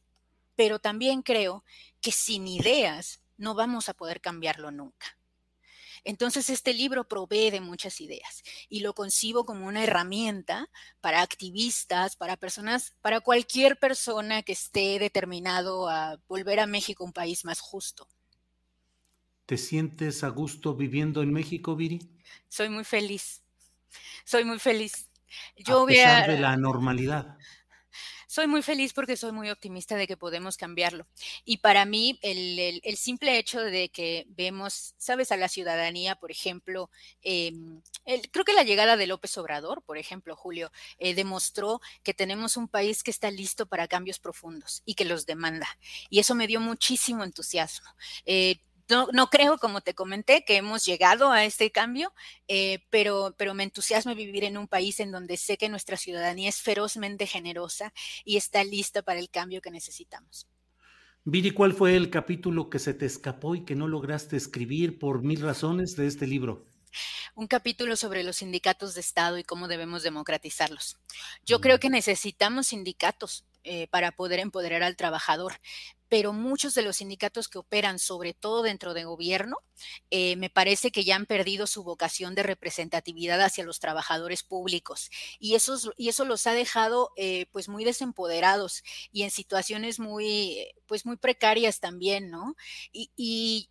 pero 0.56 0.80
también 0.80 1.21
creo 1.21 1.63
que 2.02 2.12
sin 2.12 2.47
ideas 2.47 3.21
no 3.38 3.54
vamos 3.54 3.88
a 3.89 3.93
poder 3.93 4.19
cambiarlo 4.19 4.71
nunca. 4.71 5.18
Entonces, 6.04 6.50
este 6.50 6.74
libro 6.74 7.08
provee 7.08 7.50
de 7.50 7.62
muchas 7.62 8.02
ideas 8.02 8.44
y 8.70 8.82
lo 8.82 8.94
concibo 8.94 9.46
como 9.46 9.68
una 9.68 9.84
herramienta 9.84 10.70
para 11.02 11.22
activistas, 11.22 12.16
para 12.16 12.38
personas, 12.38 12.94
para 13.02 13.22
cualquier 13.22 13.78
persona 13.78 14.44
que 14.44 14.54
esté 14.54 15.00
determinado 15.00 15.90
a 15.90 16.20
volver 16.28 16.60
a 16.60 16.68
México 16.68 17.04
un 17.04 17.14
país 17.14 17.46
más 17.46 17.60
justo. 17.60 18.08
¿Te 19.50 19.58
sientes 19.58 20.24
a 20.24 20.30
gusto 20.30 20.76
viviendo 20.76 21.24
en 21.24 21.34
México, 21.34 21.76
Viri? 21.76 22.00
Soy 22.50 22.70
muy 22.70 22.84
feliz. 22.84 23.42
Soy 24.24 24.46
muy 24.46 24.60
feliz. 24.60 25.10
Yo 25.58 25.82
a 25.82 25.88
pesar 25.88 26.30
de 26.30 26.40
la 26.40 26.56
normalidad 26.56 27.38
soy 28.39 28.47
muy 28.47 28.62
feliz 28.62 28.93
porque 28.93 29.17
soy 29.17 29.34
muy 29.34 29.49
optimista 29.49 29.97
de 29.97 30.08
que 30.08 30.15
podemos 30.15 30.56
cambiarlo. 30.56 31.06
Y 31.43 31.58
para 31.58 31.84
mí, 31.84 32.17
el, 32.21 32.95
simple 32.95 33.38
hecho 33.38 33.60
de 33.60 33.89
que 33.89 34.28
vemos, 34.30 34.95
sabes, 34.97 35.34
a 35.34 35.38
la 35.38 35.49
ciudadanía, 35.49 36.15
por 36.15 36.32
ejemplo, 36.32 36.89
em, 37.21 37.82
creo 38.32 38.45
que 38.45 38.54
la 38.54 38.63
llegada 38.63 38.95
de 38.95 39.08
López 39.08 39.38
Obrador, 39.38 39.82
por 39.82 39.97
ejemplo, 39.97 40.38
Julio, 40.38 40.71
eh, 40.99 41.15
demostró 41.15 41.82
que 42.02 42.13
tenemos 42.13 42.56
un 42.56 42.69
país 42.69 43.04
que 43.04 43.12
está 43.12 43.30
listo 43.30 43.65
para 43.65 43.89
cambios 43.89 44.19
profundos 44.19 44.84
y 44.86 44.93
que 44.93 45.04
los 45.04 45.25
demanda. 45.25 45.67
Y 46.10 46.19
eso 46.19 46.34
me 46.34 46.47
dio 46.47 46.62
muchísimo 46.62 47.25
entusiasmo. 47.25 47.89
Eh, 48.25 48.56
no, 48.89 49.30
creo, 49.30 49.58
como 49.58 49.82
te 49.82 49.93
comenté, 49.93 50.43
que 50.45 50.58
hemos 50.58 50.86
llegado 50.86 51.32
a 51.32 51.45
este 51.45 51.71
cambio, 51.71 52.13
eh, 52.47 52.80
pero, 52.89 53.36
pero 53.38 53.54
me 53.54 53.63
entusiasma 53.63 54.13
vivir 54.13 54.43
en 54.43 54.58
un 54.58 54.67
país 54.67 54.99
en 54.99 55.12
donde 55.12 55.38
sé 55.38 55.58
que 55.58 55.69
nuestra 55.69 55.97
ciudadanía 55.97 56.49
es 56.49 56.62
ferozmente 56.62 57.28
generosa 57.28 57.93
y 58.25 58.38
está 58.38 58.63
lista 58.63 59.02
para 59.02 59.19
el 59.19 59.30
cambio 59.30 59.62
que 59.62 59.71
necesitamos. 59.71 60.47
Viri, 61.25 61.52
¿cuál 61.52 61.73
fue 61.73 61.95
el 61.95 62.10
capítulo 62.10 62.69
que 62.69 62.80
se 62.80 62.93
te 62.93 63.06
escapó 63.06 63.54
y 63.56 63.65
que 63.65 63.75
no 63.75 63.88
lograste 63.88 64.38
escribir 64.38 64.97
por 64.97 65.21
mil 65.21 65.41
razones 65.41 65.95
de 65.95 66.08
este 66.08 66.25
libro? 66.25 66.65
Un 67.36 67.47
capítulo 67.47 67.95
sobre 67.95 68.23
los 68.23 68.38
sindicatos 68.38 68.95
de 68.95 69.02
Estado 69.02 69.38
y 69.38 69.43
cómo 69.43 69.67
debemos 69.67 70.02
democratizarlos. 70.02 70.97
Yo 71.45 71.62
creo 71.62 71.78
mm. 71.78 71.80
que 71.80 71.89
necesitamos 71.89 72.67
sindicatos 72.67 73.45
eh, 73.63 73.88
para 73.88 74.13
poder 74.13 74.39
empoderar 74.39 74.84
al 74.84 74.95
trabajador, 74.95 75.60
pero 76.10 76.34
muchos 76.34 76.74
de 76.74 76.82
los 76.82 76.98
sindicatos 76.98 77.48
que 77.48 77.60
operan, 77.60 78.00
sobre 78.00 78.34
todo 78.34 78.63
dentro 78.63 78.93
de 78.93 79.06
gobierno, 79.06 79.58
eh, 80.10 80.36
me 80.36 80.50
parece 80.50 80.91
que 80.91 81.04
ya 81.04 81.15
han 81.15 81.26
perdido 81.26 81.67
su 81.67 81.84
vocación 81.84 82.36
de 82.36 82.43
representatividad 82.43 83.41
hacia 83.41 83.63
los 83.63 83.80
trabajadores 83.80 84.43
públicos 84.43 85.10
y 85.39 85.56
eso, 85.56 85.78
y 85.95 86.10
eso 86.10 86.26
los 86.26 86.48
ha 86.48 86.54
dejado 86.54 87.12
eh, 87.15 87.45
pues 87.52 87.69
muy 87.69 87.86
desempoderados 87.86 88.84
y 89.12 89.24
en 89.24 89.32
situaciones 89.32 90.00
muy, 90.00 90.67
pues 90.88 91.06
muy 91.06 91.15
precarias 91.15 91.80
también, 91.80 92.30
¿no? 92.30 92.56
Y, 92.91 93.12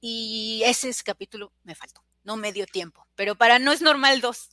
y 0.00 0.62
ese 0.64 0.88
es 0.88 1.02
capítulo 1.02 1.52
me 1.64 1.74
faltó 1.74 2.02
no 2.28 2.36
me 2.36 2.52
dio 2.52 2.66
tiempo, 2.66 3.06
pero 3.14 3.36
para 3.36 3.58
no 3.58 3.72
es 3.72 3.80
normal 3.80 4.20
dos. 4.20 4.50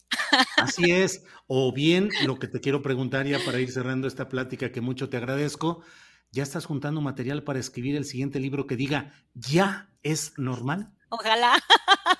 Así 0.55 0.91
es, 0.91 1.25
o 1.45 1.73
bien 1.73 2.09
lo 2.25 2.39
que 2.39 2.47
te 2.47 2.61
quiero 2.61 2.81
preguntar 2.81 3.27
ya 3.27 3.37
para 3.39 3.59
ir 3.59 3.69
cerrando 3.69 4.07
esta 4.07 4.29
plática 4.29 4.71
que 4.71 4.79
mucho 4.79 5.09
te 5.09 5.17
agradezco, 5.17 5.81
¿Ya 6.35 6.43
estás 6.43 6.65
juntando 6.65 6.99
material 6.99 7.43
para 7.43 7.59
escribir 7.59 7.95
el 7.95 8.03
siguiente 8.03 8.41
libro 8.41 8.67
que 8.67 8.75
diga, 8.75 9.13
ya 9.35 9.89
es 10.03 10.37
normal? 10.37 10.91
Ojalá. 11.07 11.63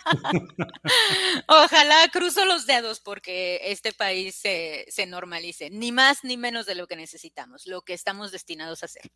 Ojalá 1.50 2.10
cruzo 2.14 2.46
los 2.46 2.66
dedos 2.66 3.02
porque 3.02 3.60
este 3.66 3.92
país 3.92 4.36
se, 4.36 4.86
se, 4.88 5.06
normalice, 5.06 5.70
ni 5.70 5.92
más 5.92 6.24
ni 6.24 6.38
menos 6.38 6.66
de 6.66 6.76
lo 6.76 6.88
que 6.88 6.96
necesitamos, 6.96 7.68
lo 7.68 7.82
que 7.82 7.92
estamos 7.94 8.32
destinados 8.32 8.84
a 8.84 8.86
hacer. 8.86 9.12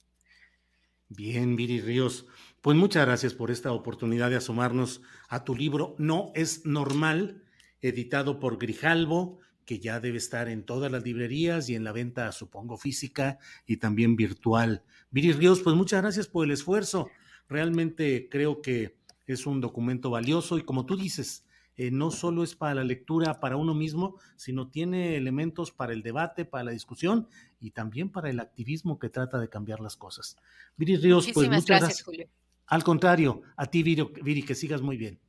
Bien, 1.08 1.56
Viri 1.56 1.80
Ríos, 1.80 2.26
pues 2.60 2.76
muchas 2.76 3.06
gracias 3.06 3.34
por 3.34 3.52
esta 3.52 3.72
oportunidad 3.72 4.30
de 4.30 4.36
asomarnos 4.36 5.02
a 5.30 5.46
tu 5.46 5.56
libro 5.56 5.96
No 5.98 6.34
es 6.36 6.66
normal, 6.66 7.46
editado 7.80 8.42
por 8.42 8.58
Grijalbo 8.58 9.40
que 9.70 9.80
ya 9.80 10.00
debe 10.00 10.18
estar 10.18 10.50
en 10.50 10.64
todas 10.64 10.92
las 10.92 11.04
librerías 11.04 11.70
y 11.70 11.76
en 11.76 11.84
la 11.84 11.92
venta, 11.92 12.32
supongo, 12.32 12.76
física 12.76 13.38
y 13.68 13.78
también 13.78 14.16
virtual. 14.16 14.82
Viri 15.12 15.32
Ríos, 15.32 15.62
pues 15.62 15.76
muchas 15.76 16.02
gracias 16.02 16.28
por 16.28 16.44
el 16.44 16.50
esfuerzo. 16.50 17.12
Realmente 17.48 18.30
creo 18.32 18.64
que 18.64 18.98
es 19.28 19.46
un 19.46 19.62
documento 19.62 20.10
valioso 20.10 20.58
y 20.58 20.64
como 20.64 20.88
tú 20.88 20.98
dices, 20.98 21.46
eh, 21.76 21.92
no 21.92 22.10
solo 22.10 22.44
es 22.44 22.56
para 22.56 22.74
la 22.74 22.84
lectura 22.84 23.40
para 23.40 23.58
uno 23.58 23.76
mismo, 23.76 24.20
sino 24.38 24.72
tiene 24.72 25.16
elementos 25.18 25.72
para 25.72 25.94
el 25.94 26.02
debate, 26.02 26.46
para 26.46 26.64
la 26.64 26.72
discusión 26.72 27.28
y 27.60 27.70
también 27.70 28.10
para 28.10 28.32
el 28.32 28.40
activismo 28.40 28.98
que 28.98 29.10
trata 29.10 29.38
de 29.38 29.50
cambiar 29.50 29.82
las 29.82 29.96
cosas. 29.96 30.36
Viri 30.78 30.98
Ríos, 30.98 31.30
pues 31.32 31.48
muchas 31.48 31.80
gracias. 31.80 32.02
Julio. 32.02 32.28
Al 32.66 32.84
contrario, 32.84 33.44
a 33.56 33.68
ti, 33.68 33.84
Viri, 33.84 34.42
que 34.42 34.56
sigas 34.56 34.82
muy 34.82 34.98
bien. 34.98 35.20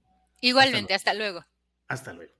Igualmente, 0.41 0.95
Hasta 0.95 1.13
luego. 1.13 1.45
Hasta 1.89 2.15
luego. 2.15 2.40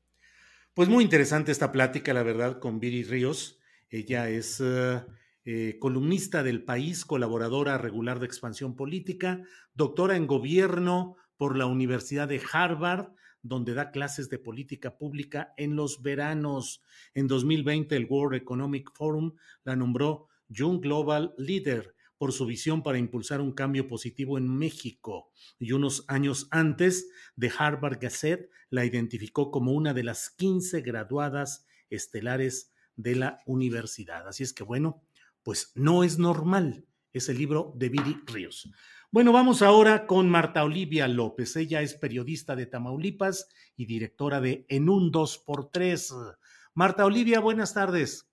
Pues 0.81 0.89
muy 0.89 1.05
interesante 1.05 1.53
esta 1.53 1.73
plática, 1.73 2.15
la 2.15 2.23
verdad, 2.23 2.59
con 2.59 2.81
Viri 2.81 3.03
Ríos. 3.03 3.61
Ella 3.91 4.31
es 4.31 4.63
eh, 4.65 5.05
eh, 5.45 5.77
columnista 5.79 6.43
del 6.43 6.65
país, 6.65 7.05
colaboradora 7.05 7.77
regular 7.77 8.19
de 8.19 8.25
expansión 8.25 8.77
política, 8.77 9.43
doctora 9.75 10.17
en 10.17 10.27
gobierno 10.27 11.17
por 11.37 11.59
la 11.59 11.67
Universidad 11.67 12.29
de 12.29 12.41
Harvard, 12.51 13.09
donde 13.43 13.75
da 13.75 13.91
clases 13.91 14.31
de 14.31 14.39
política 14.39 14.97
pública 14.97 15.53
en 15.59 15.77
los 15.77 16.01
veranos. 16.01 16.83
En 17.13 17.29
2020 17.29 17.95
el 17.95 18.07
World 18.09 18.41
Economic 18.41 18.91
Forum 18.95 19.35
la 19.65 19.77
nombró 19.77 20.29
Young 20.49 20.81
Global 20.81 21.35
Leader 21.37 21.95
por 22.17 22.33
su 22.33 22.47
visión 22.47 22.83
para 22.83 22.99
impulsar 22.99 23.43
un 23.43 23.53
cambio 23.53 23.87
positivo 23.87 24.39
en 24.39 24.49
México. 24.49 25.31
Y 25.59 25.73
unos 25.73 26.07
años 26.09 26.49
antes, 26.51 27.11
The 27.39 27.51
Harvard 27.59 27.99
Gazette 28.01 28.51
la 28.71 28.85
identificó 28.85 29.51
como 29.51 29.73
una 29.73 29.93
de 29.93 30.05
las 30.05 30.31
15 30.31 30.81
graduadas 30.81 31.67
estelares 31.91 32.73
de 32.97 33.17
la 33.17 33.43
universidad. 33.47 34.27
Así 34.29 34.43
es 34.43 34.53
que 34.53 34.63
bueno, 34.63 35.03
pues 35.43 35.73
no 35.75 36.05
es 36.05 36.19
normal. 36.19 36.87
ese 37.13 37.35
libro 37.35 37.73
de 37.75 37.89
Viri 37.89 38.21
Ríos. 38.25 38.71
Bueno, 39.11 39.33
vamos 39.33 39.63
ahora 39.63 40.07
con 40.07 40.31
Marta 40.31 40.63
Olivia 40.63 41.09
López. 41.09 41.57
Ella 41.57 41.83
es 41.83 41.95
periodista 41.95 42.55
de 42.55 42.67
Tamaulipas 42.67 43.49
y 43.77 43.87
directora 43.87 44.41
de 44.41 44.65
En 44.69 44.89
un 44.89 45.11
2x3. 45.11 46.37
Marta 46.75 47.05
Olivia, 47.05 47.41
buenas 47.41 47.75
tardes. 47.75 48.31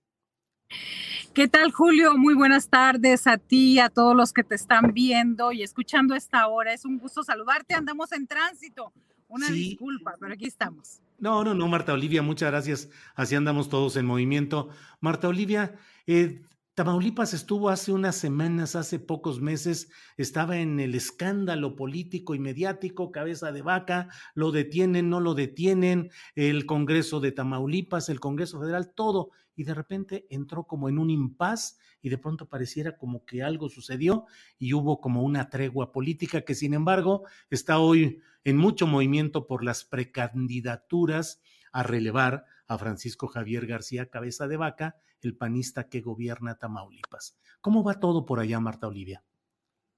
¿Qué 1.34 1.48
tal, 1.48 1.72
Julio? 1.72 2.16
Muy 2.18 2.36
buenas 2.36 2.70
tardes 2.70 3.26
a 3.26 3.40
ti, 3.40 3.80
a 3.80 3.90
todos 3.90 4.16
los 4.16 4.32
que 4.32 4.44
te 4.44 4.54
están 4.54 4.94
viendo 4.94 5.52
y 5.52 5.64
escuchando 5.64 6.14
esta 6.14 6.48
hora. 6.48 6.74
Es 6.74 6.86
un 6.86 7.00
gusto 7.00 7.24
saludarte. 7.24 7.74
Andamos 7.74 8.12
en 8.12 8.28
tránsito. 8.28 8.94
Una 9.28 9.50
disculpa, 9.50 10.16
pero 10.20 10.34
aquí 10.34 10.46
estamos. 10.46 11.02
No, 11.20 11.44
no, 11.44 11.54
no, 11.54 11.68
Marta 11.68 11.94
Olivia, 11.94 12.22
muchas 12.22 12.52
gracias. 12.52 12.90
Así 13.16 13.36
andamos 13.36 13.70
todos 13.70 13.96
en 13.98 14.06
movimiento. 14.06 14.70
Marta 15.00 15.28
Olivia, 15.28 15.76
eh, 16.06 16.42
Tamaulipas 16.78 17.34
estuvo 17.34 17.70
hace 17.70 17.92
unas 17.92 18.16
semanas, 18.16 18.76
hace 18.76 19.00
pocos 19.00 19.42
meses, 19.42 19.90
estaba 20.16 20.60
en 20.60 20.80
el 20.80 20.94
escándalo 20.94 21.76
político 21.76 22.36
y 22.36 22.40
mediático, 22.40 23.12
cabeza 23.12 23.52
de 23.52 23.64
vaca, 23.64 24.10
lo 24.36 24.52
detienen, 24.52 25.10
no 25.10 25.20
lo 25.20 25.34
detienen, 25.34 26.12
el 26.36 26.68
Congreso 26.68 27.20
de 27.20 27.32
Tamaulipas, 27.32 28.10
el 28.10 28.20
Congreso 28.20 28.60
Federal, 28.60 28.94
todo, 28.94 29.32
y 29.56 29.64
de 29.64 29.74
repente 29.74 30.28
entró 30.30 30.66
como 30.66 30.88
en 30.88 31.00
un 31.00 31.10
impas 31.10 31.80
y 32.04 32.10
de 32.10 32.20
pronto 32.20 32.48
pareciera 32.48 32.96
como 32.96 33.26
que 33.26 33.42
algo 33.42 33.70
sucedió 33.70 34.26
y 34.60 34.74
hubo 34.74 35.02
como 35.02 35.24
una 35.24 35.50
tregua 35.50 35.92
política 35.92 36.42
que 36.42 36.54
sin 36.54 36.76
embargo 36.76 37.24
está 37.50 37.80
hoy 37.80 38.20
en 38.44 38.56
mucho 38.56 38.86
movimiento 38.86 39.48
por 39.48 39.64
las 39.64 39.84
precandidaturas 39.84 41.42
a 41.72 41.82
relevar 41.82 42.46
a 42.68 42.78
Francisco 42.78 43.26
Javier 43.26 43.66
García 43.66 44.12
Cabeza 44.12 44.48
de 44.48 44.58
Vaca, 44.58 44.96
el 45.22 45.36
panista 45.36 45.90
que 45.90 46.02
gobierna 46.02 46.56
Tamaulipas. 46.56 47.36
¿Cómo 47.62 47.84
va 47.84 48.00
todo 48.00 48.26
por 48.26 48.40
allá, 48.40 48.60
Marta 48.60 48.88
Olivia? 48.88 49.24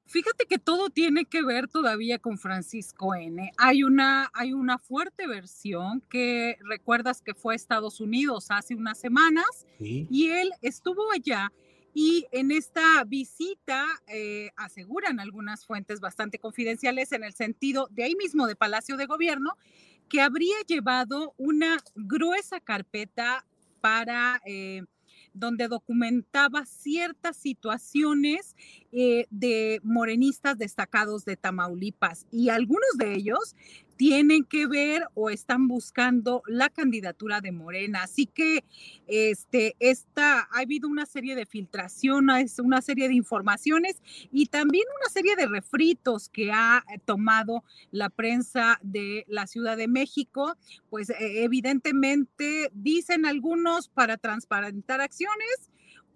Fíjate 0.10 0.48
que 0.48 0.58
todo 0.58 0.90
tiene 0.90 1.26
que 1.26 1.44
ver 1.44 1.68
todavía 1.68 2.18
con 2.18 2.40
Francisco 2.40 3.14
N. 3.14 3.52
Hay 3.60 3.84
una, 3.84 4.32
hay 4.34 4.54
una 4.54 4.80
fuerte 4.80 5.28
versión 5.28 6.02
que 6.10 6.58
recuerdas 6.68 7.22
que 7.22 7.36
fue 7.36 7.54
a 7.54 7.56
Estados 7.56 8.02
Unidos 8.02 8.48
hace 8.50 8.74
unas 8.74 8.98
semanas 8.98 9.68
y 9.78 10.30
él 10.32 10.50
estuvo 10.64 11.12
allá 11.12 11.52
y 11.94 12.26
en 12.32 12.50
esta 12.50 13.04
visita 13.04 13.86
eh, 14.08 14.50
aseguran 14.56 15.20
algunas 15.20 15.64
fuentes 15.68 16.00
bastante 16.00 16.40
confidenciales 16.40 17.12
en 17.12 17.24
el 17.24 17.34
sentido 17.34 17.88
de 17.92 18.04
ahí 18.04 18.16
mismo 18.16 18.48
de 18.48 18.56
Palacio 18.56 18.98
de 18.98 19.06
Gobierno 19.06 19.58
que 20.10 20.22
habría 20.22 20.56
llevado 20.66 21.36
una 21.38 21.78
gruesa 21.94 22.60
carpeta 22.60 23.46
para... 23.80 24.42
Eh, 24.44 24.82
donde 25.34 25.68
documentaba 25.68 26.66
ciertas 26.66 27.38
situaciones 27.38 28.56
eh, 28.92 29.28
de 29.30 29.80
morenistas 29.84 30.58
destacados 30.58 31.26
de 31.26 31.38
Tamaulipas 31.38 32.26
y 32.32 32.50
algunos 32.50 32.98
de 32.98 33.14
ellos 33.14 33.56
tienen 34.00 34.46
que 34.46 34.66
ver 34.66 35.04
o 35.14 35.30
están 35.30 35.68
buscando 35.68 36.42
la 36.48 36.70
candidatura 36.70 37.42
de 37.42 37.52
Morena. 37.52 38.04
Así 38.04 38.28
que 38.28 38.64
este, 39.08 39.76
esta, 39.80 40.40
ha 40.40 40.60
habido 40.60 40.88
una 40.88 41.06
serie 41.06 41.36
de 41.36 41.46
filtraciones, 41.46 42.60
una 42.60 42.82
serie 42.82 43.10
de 43.10 43.16
informaciones 43.16 44.02
y 44.32 44.46
también 44.46 44.86
una 45.02 45.12
serie 45.12 45.36
de 45.36 45.48
refritos 45.48 46.30
que 46.30 46.50
ha 46.54 46.82
tomado 47.04 47.66
la 47.92 48.10
prensa 48.10 48.80
de 48.84 49.26
la 49.28 49.48
Ciudad 49.48 49.76
de 49.76 49.90
México. 49.90 50.56
Pues 50.90 51.10
e, 51.10 51.44
evidentemente 51.44 52.72
dicen 52.74 53.26
algunos 53.26 53.90
para 53.90 54.16
transparentar 54.16 55.02
acciones, 55.02 55.70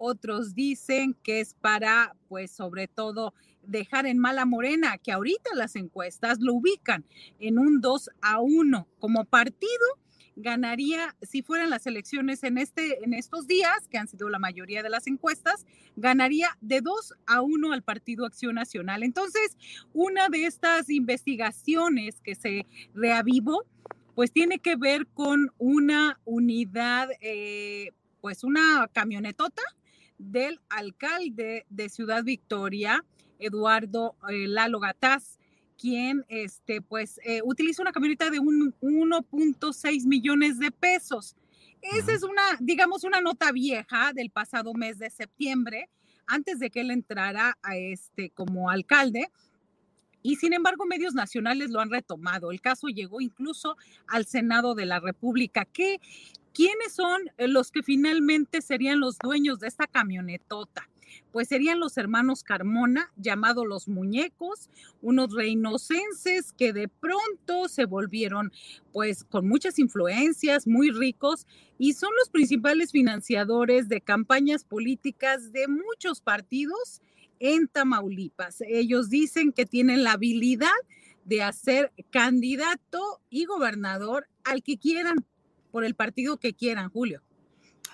otros 0.04 0.54
dicen 0.54 1.16
que 1.22 1.40
es 1.40 1.54
para, 1.54 2.14
pues 2.28 2.50
sobre 2.50 2.88
todo, 2.88 3.34
dejar 3.62 4.06
en 4.06 4.18
mala 4.18 4.44
morena, 4.44 4.98
que 4.98 5.12
ahorita 5.12 5.50
las 5.54 5.76
encuestas 5.76 6.40
lo 6.40 6.54
ubican 6.54 7.04
en 7.38 7.58
un 7.58 7.80
2 7.80 8.10
a 8.20 8.40
1 8.40 8.88
como 8.98 9.24
partido 9.24 9.86
ganaría, 10.36 11.14
si 11.22 11.42
fueran 11.42 11.70
las 11.70 11.86
elecciones 11.86 12.42
en, 12.44 12.58
este, 12.58 13.04
en 13.04 13.14
estos 13.14 13.46
días, 13.46 13.86
que 13.88 13.98
han 13.98 14.08
sido 14.08 14.28
la 14.28 14.38
mayoría 14.38 14.82
de 14.82 14.90
las 14.90 15.06
encuestas, 15.06 15.66
ganaría 15.96 16.48
de 16.60 16.80
2 16.80 17.14
a 17.26 17.40
1 17.40 17.72
al 17.72 17.82
Partido 17.82 18.26
Acción 18.26 18.56
Nacional. 18.56 19.02
Entonces, 19.02 19.56
una 19.92 20.28
de 20.28 20.46
estas 20.46 20.90
investigaciones 20.90 22.20
que 22.20 22.34
se 22.34 22.66
reavivó, 22.94 23.64
pues 24.14 24.32
tiene 24.32 24.58
que 24.58 24.76
ver 24.76 25.06
con 25.06 25.52
una 25.58 26.20
unidad, 26.24 27.08
eh, 27.20 27.92
pues 28.20 28.44
una 28.44 28.88
camionetota 28.92 29.62
del 30.18 30.60
alcalde 30.68 31.66
de 31.68 31.88
Ciudad 31.88 32.24
Victoria, 32.24 33.04
Eduardo 33.38 34.16
eh, 34.28 34.46
Lalo 34.48 34.80
Gataz, 34.80 35.38
quien 35.78 36.24
este, 36.28 36.80
pues, 36.80 37.20
eh, 37.24 37.40
utiliza 37.44 37.82
una 37.82 37.92
camioneta 37.92 38.30
de 38.30 38.38
1.6 38.38 40.06
millones 40.06 40.58
de 40.58 40.70
pesos. 40.70 41.36
Esa 41.82 42.12
es 42.12 42.22
una, 42.22 42.42
digamos, 42.60 43.04
una 43.04 43.20
nota 43.20 43.52
vieja 43.52 44.12
del 44.14 44.30
pasado 44.30 44.72
mes 44.72 44.98
de 44.98 45.10
septiembre, 45.10 45.90
antes 46.26 46.58
de 46.58 46.70
que 46.70 46.80
él 46.80 46.90
entrara 46.90 47.58
a 47.62 47.76
este 47.76 48.30
como 48.30 48.70
alcalde, 48.70 49.30
y 50.22 50.36
sin 50.36 50.54
embargo 50.54 50.86
medios 50.86 51.12
nacionales 51.12 51.70
lo 51.70 51.80
han 51.80 51.90
retomado. 51.90 52.50
El 52.50 52.62
caso 52.62 52.88
llegó 52.88 53.20
incluso 53.20 53.76
al 54.06 54.24
Senado 54.24 54.74
de 54.74 54.86
la 54.86 54.98
República. 54.98 55.66
¿Qué, 55.66 56.00
¿Quiénes 56.54 56.92
son 56.94 57.22
los 57.36 57.70
que 57.70 57.82
finalmente 57.82 58.62
serían 58.62 59.00
los 59.00 59.18
dueños 59.18 59.58
de 59.58 59.68
esta 59.68 59.86
camionetota? 59.86 60.88
pues 61.32 61.48
serían 61.48 61.80
los 61.80 61.96
hermanos 61.96 62.42
Carmona, 62.42 63.12
llamados 63.16 63.66
los 63.66 63.88
muñecos, 63.88 64.70
unos 65.02 65.32
reinocenses 65.32 66.52
que 66.52 66.72
de 66.72 66.88
pronto 66.88 67.68
se 67.68 67.84
volvieron 67.84 68.52
pues 68.92 69.24
con 69.24 69.48
muchas 69.48 69.78
influencias, 69.78 70.66
muy 70.66 70.90
ricos, 70.90 71.46
y 71.78 71.94
son 71.94 72.10
los 72.18 72.30
principales 72.30 72.92
financiadores 72.92 73.88
de 73.88 74.00
campañas 74.00 74.64
políticas 74.64 75.52
de 75.52 75.66
muchos 75.68 76.20
partidos 76.20 77.02
en 77.40 77.68
Tamaulipas. 77.68 78.60
Ellos 78.60 79.10
dicen 79.10 79.52
que 79.52 79.66
tienen 79.66 80.04
la 80.04 80.12
habilidad 80.12 80.68
de 81.24 81.42
hacer 81.42 81.92
candidato 82.10 83.20
y 83.30 83.46
gobernador 83.46 84.28
al 84.44 84.62
que 84.62 84.78
quieran, 84.78 85.24
por 85.74 85.84
el 85.84 85.96
partido 85.96 86.38
que 86.38 86.54
quieran, 86.54 86.88
Julio. 86.88 87.20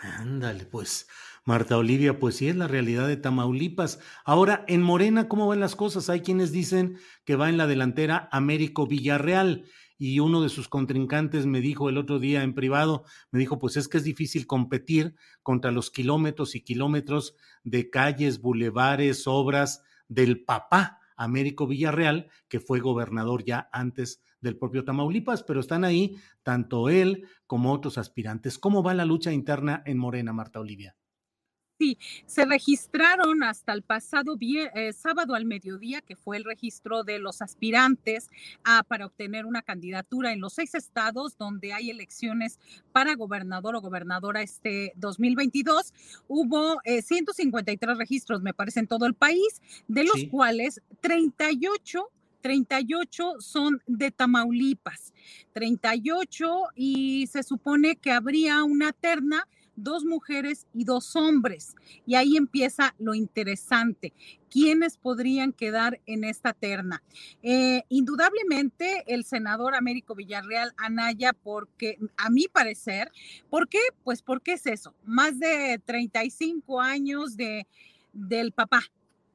Ándale, 0.02 0.66
pues 0.66 1.08
Marta 1.46 1.78
Olivia, 1.78 2.18
pues 2.18 2.36
sí 2.36 2.46
es 2.46 2.54
la 2.54 2.68
realidad 2.68 3.08
de 3.08 3.16
Tamaulipas. 3.16 4.00
Ahora, 4.26 4.66
en 4.68 4.82
Morena, 4.82 5.28
¿cómo 5.28 5.46
van 5.46 5.60
las 5.60 5.76
cosas? 5.76 6.10
Hay 6.10 6.20
quienes 6.20 6.52
dicen 6.52 6.98
que 7.24 7.36
va 7.36 7.48
en 7.48 7.56
la 7.56 7.66
delantera 7.66 8.28
Américo 8.32 8.86
Villarreal 8.86 9.64
y 9.96 10.20
uno 10.20 10.42
de 10.42 10.50
sus 10.50 10.68
contrincantes 10.68 11.46
me 11.46 11.62
dijo 11.62 11.88
el 11.88 11.96
otro 11.96 12.18
día 12.18 12.42
en 12.42 12.52
privado, 12.52 13.04
me 13.30 13.38
dijo, 13.38 13.58
pues 13.58 13.78
es 13.78 13.88
que 13.88 13.96
es 13.96 14.04
difícil 14.04 14.46
competir 14.46 15.14
contra 15.42 15.70
los 15.70 15.90
kilómetros 15.90 16.54
y 16.56 16.60
kilómetros 16.60 17.34
de 17.64 17.88
calles, 17.88 18.42
bulevares, 18.42 19.26
obras 19.26 19.82
del 20.06 20.44
papá 20.44 21.00
Américo 21.16 21.66
Villarreal, 21.66 22.28
que 22.48 22.60
fue 22.60 22.80
gobernador 22.80 23.42
ya 23.42 23.70
antes 23.72 24.20
del 24.40 24.56
propio 24.56 24.84
Tamaulipas, 24.84 25.42
pero 25.42 25.60
están 25.60 25.84
ahí 25.84 26.16
tanto 26.42 26.88
él 26.88 27.26
como 27.46 27.72
otros 27.72 27.98
aspirantes. 27.98 28.58
¿Cómo 28.58 28.82
va 28.82 28.94
la 28.94 29.04
lucha 29.04 29.32
interna 29.32 29.82
en 29.86 29.98
Morena, 29.98 30.32
Marta 30.32 30.60
Olivia? 30.60 30.96
Sí, 31.80 31.96
se 32.26 32.44
registraron 32.44 33.42
hasta 33.42 33.72
el 33.72 33.80
pasado 33.80 34.36
eh, 34.38 34.92
sábado 34.92 35.34
al 35.34 35.46
mediodía, 35.46 36.02
que 36.02 36.14
fue 36.14 36.36
el 36.36 36.44
registro 36.44 37.04
de 37.04 37.18
los 37.18 37.40
aspirantes 37.40 38.28
ah, 38.64 38.84
para 38.86 39.06
obtener 39.06 39.46
una 39.46 39.62
candidatura 39.62 40.30
en 40.30 40.42
los 40.42 40.52
seis 40.52 40.74
estados 40.74 41.38
donde 41.38 41.72
hay 41.72 41.88
elecciones 41.88 42.58
para 42.92 43.14
gobernador 43.14 43.76
o 43.76 43.80
gobernadora 43.80 44.42
este 44.42 44.92
2022. 44.96 45.94
Hubo 46.28 46.82
153 46.84 47.80
eh, 47.80 47.98
registros, 47.98 48.42
me 48.42 48.52
parece, 48.52 48.80
en 48.80 48.86
todo 48.86 49.06
el 49.06 49.14
país, 49.14 49.62
de 49.88 50.04
los 50.04 50.26
cuales 50.30 50.82
38 51.00 52.10
38 52.40 53.36
son 53.40 53.82
de 53.86 54.10
Tamaulipas, 54.10 55.12
38 55.52 56.68
y 56.74 57.26
se 57.26 57.42
supone 57.42 57.96
que 57.96 58.12
habría 58.12 58.64
una 58.64 58.92
terna 58.92 59.46
dos 59.82 60.04
mujeres 60.04 60.66
y 60.72 60.84
dos 60.84 61.16
hombres. 61.16 61.74
Y 62.06 62.14
ahí 62.14 62.36
empieza 62.36 62.94
lo 62.98 63.14
interesante. 63.14 64.12
¿Quiénes 64.50 64.96
podrían 64.96 65.52
quedar 65.52 66.00
en 66.06 66.24
esta 66.24 66.52
terna? 66.52 67.02
Eh, 67.42 67.82
indudablemente 67.88 69.04
el 69.06 69.24
senador 69.24 69.74
Américo 69.74 70.14
Villarreal 70.14 70.72
Anaya, 70.76 71.32
porque 71.32 71.98
a 72.16 72.30
mi 72.30 72.46
parecer, 72.48 73.10
¿por 73.48 73.68
qué? 73.68 73.80
Pues 74.04 74.22
porque 74.22 74.54
es 74.54 74.66
eso, 74.66 74.94
más 75.04 75.38
de 75.38 75.80
35 75.84 76.80
años 76.80 77.36
de, 77.36 77.66
del 78.12 78.52
papá, 78.52 78.82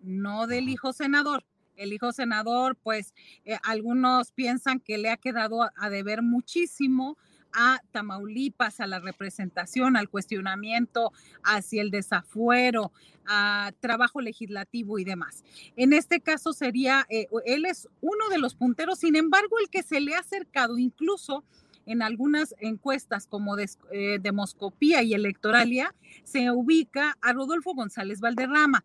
no 0.02 0.48
del 0.48 0.70
hijo 0.70 0.94
senador 0.94 1.44
el 1.78 1.94
hijo 1.94 2.12
senador, 2.12 2.76
pues 2.82 3.14
eh, 3.46 3.58
algunos 3.64 4.32
piensan 4.32 4.80
que 4.80 4.98
le 4.98 5.10
ha 5.10 5.18
quedado 5.18 5.70
a, 5.76 5.90
deber 5.90 6.22
muchísimo 6.22 7.18
a 7.54 7.80
Tamaulipas, 7.92 8.82
a 8.82 8.88
la 8.88 9.00
representación, 9.00 9.96
al 9.96 10.10
cuestionamiento 10.10 11.14
hacia 11.44 11.82
el 11.82 11.90
desafuero, 11.90 12.92
a 13.26 13.72
trabajo 13.80 14.20
legislativo 14.20 15.00
y 15.00 15.06
demás. 15.06 15.44
En 15.78 15.94
este 15.94 16.20
caso 16.20 16.52
sería, 16.52 17.06
eh, 17.10 17.28
él 17.46 17.66
es 17.66 17.88
uno 18.02 18.30
de 18.30 18.40
los 18.40 18.56
punteros, 18.56 19.00
sin 19.00 19.16
embargo, 19.16 19.58
el 19.60 19.70
que 19.70 19.84
se 19.84 20.02
le 20.02 20.16
ha 20.16 20.20
acercado 20.20 20.78
incluso 20.78 21.46
en 21.86 22.02
algunas 22.02 22.56
encuestas 22.60 23.28
como 23.28 23.56
eh, 23.58 24.20
Demoscopía 24.20 25.04
y 25.04 25.14
Electoralia, 25.14 25.94
se 26.24 26.52
ubica 26.52 27.18
a 27.22 27.34
Rodolfo 27.34 27.74
González 27.74 28.20
Valderrama 28.20 28.84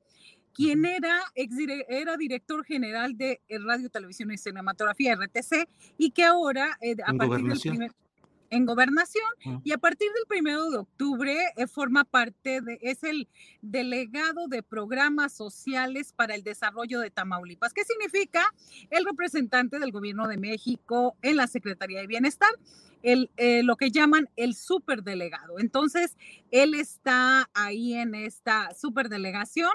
quien 0.54 0.84
era, 0.84 1.20
era 1.34 2.16
director 2.16 2.64
general 2.64 3.16
de 3.16 3.40
Radio, 3.48 3.88
Televisión 3.90 4.30
y 4.32 4.38
Cinematografía, 4.38 5.14
RTC, 5.14 5.68
y 5.98 6.10
que 6.10 6.24
ahora, 6.24 6.78
eh, 6.80 6.96
a 7.04 7.12
partir 7.12 7.46
del 7.46 7.60
primer, 7.60 7.92
en 8.50 8.66
gobernación 8.66 9.24
ah. 9.46 9.60
y 9.64 9.72
a 9.72 9.78
partir 9.78 10.08
del 10.12 10.26
primero 10.26 10.70
de 10.70 10.78
octubre 10.78 11.36
eh, 11.56 11.66
forma 11.66 12.04
parte 12.04 12.60
de, 12.60 12.78
es 12.82 13.02
el 13.04 13.28
delegado 13.62 14.48
de 14.48 14.62
programas 14.62 15.32
sociales 15.32 16.12
para 16.12 16.34
el 16.34 16.42
desarrollo 16.42 17.00
de 17.00 17.10
Tamaulipas. 17.10 17.72
¿Qué 17.72 17.84
significa? 17.84 18.42
El 18.90 19.04
representante 19.04 19.78
del 19.78 19.92
gobierno 19.92 20.28
de 20.28 20.36
México 20.36 21.16
en 21.22 21.36
la 21.36 21.46
Secretaría 21.46 22.00
de 22.00 22.06
Bienestar. 22.06 22.50
El, 23.02 23.30
eh, 23.38 23.62
lo 23.62 23.76
que 23.76 23.90
llaman 23.90 24.28
el 24.36 24.54
superdelegado. 24.54 25.58
Entonces, 25.58 26.18
él 26.50 26.74
está 26.74 27.48
ahí 27.54 27.94
en 27.94 28.14
esta 28.14 28.74
superdelegación, 28.74 29.70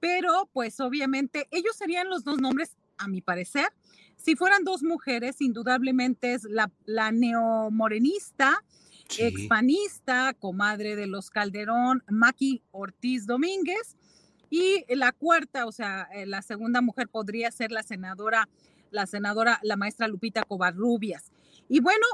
pero 0.00 0.48
pues 0.52 0.80
obviamente 0.80 1.48
ellos 1.50 1.76
serían 1.76 2.08
los 2.08 2.24
dos 2.24 2.38
nombres, 2.38 2.76
a 2.96 3.08
mi 3.08 3.20
parecer, 3.20 3.68
si 4.16 4.34
fueran 4.34 4.64
dos 4.64 4.82
mujeres, 4.82 5.40
indudablemente 5.40 6.34
es 6.34 6.44
la, 6.44 6.70
la 6.84 7.12
neomorenista, 7.12 8.64
expanista, 9.16 10.34
comadre 10.34 10.96
de 10.96 11.06
los 11.06 11.30
Calderón, 11.30 12.02
Maki 12.08 12.62
Ortiz 12.72 13.26
Domínguez. 13.26 13.96
Y 14.50 14.84
la 14.94 15.12
cuarta, 15.12 15.66
o 15.66 15.72
sea, 15.72 16.08
eh, 16.12 16.26
la 16.26 16.42
segunda 16.42 16.80
mujer 16.80 17.08
podría 17.08 17.50
ser 17.50 17.70
la 17.70 17.82
senadora, 17.82 18.48
la 18.90 19.06
senadora, 19.06 19.60
la 19.62 19.76
maestra 19.76 20.08
Lupita 20.08 20.42
Covarrubias. 20.42 21.30
Y 21.68 21.80
bueno, 21.80 22.06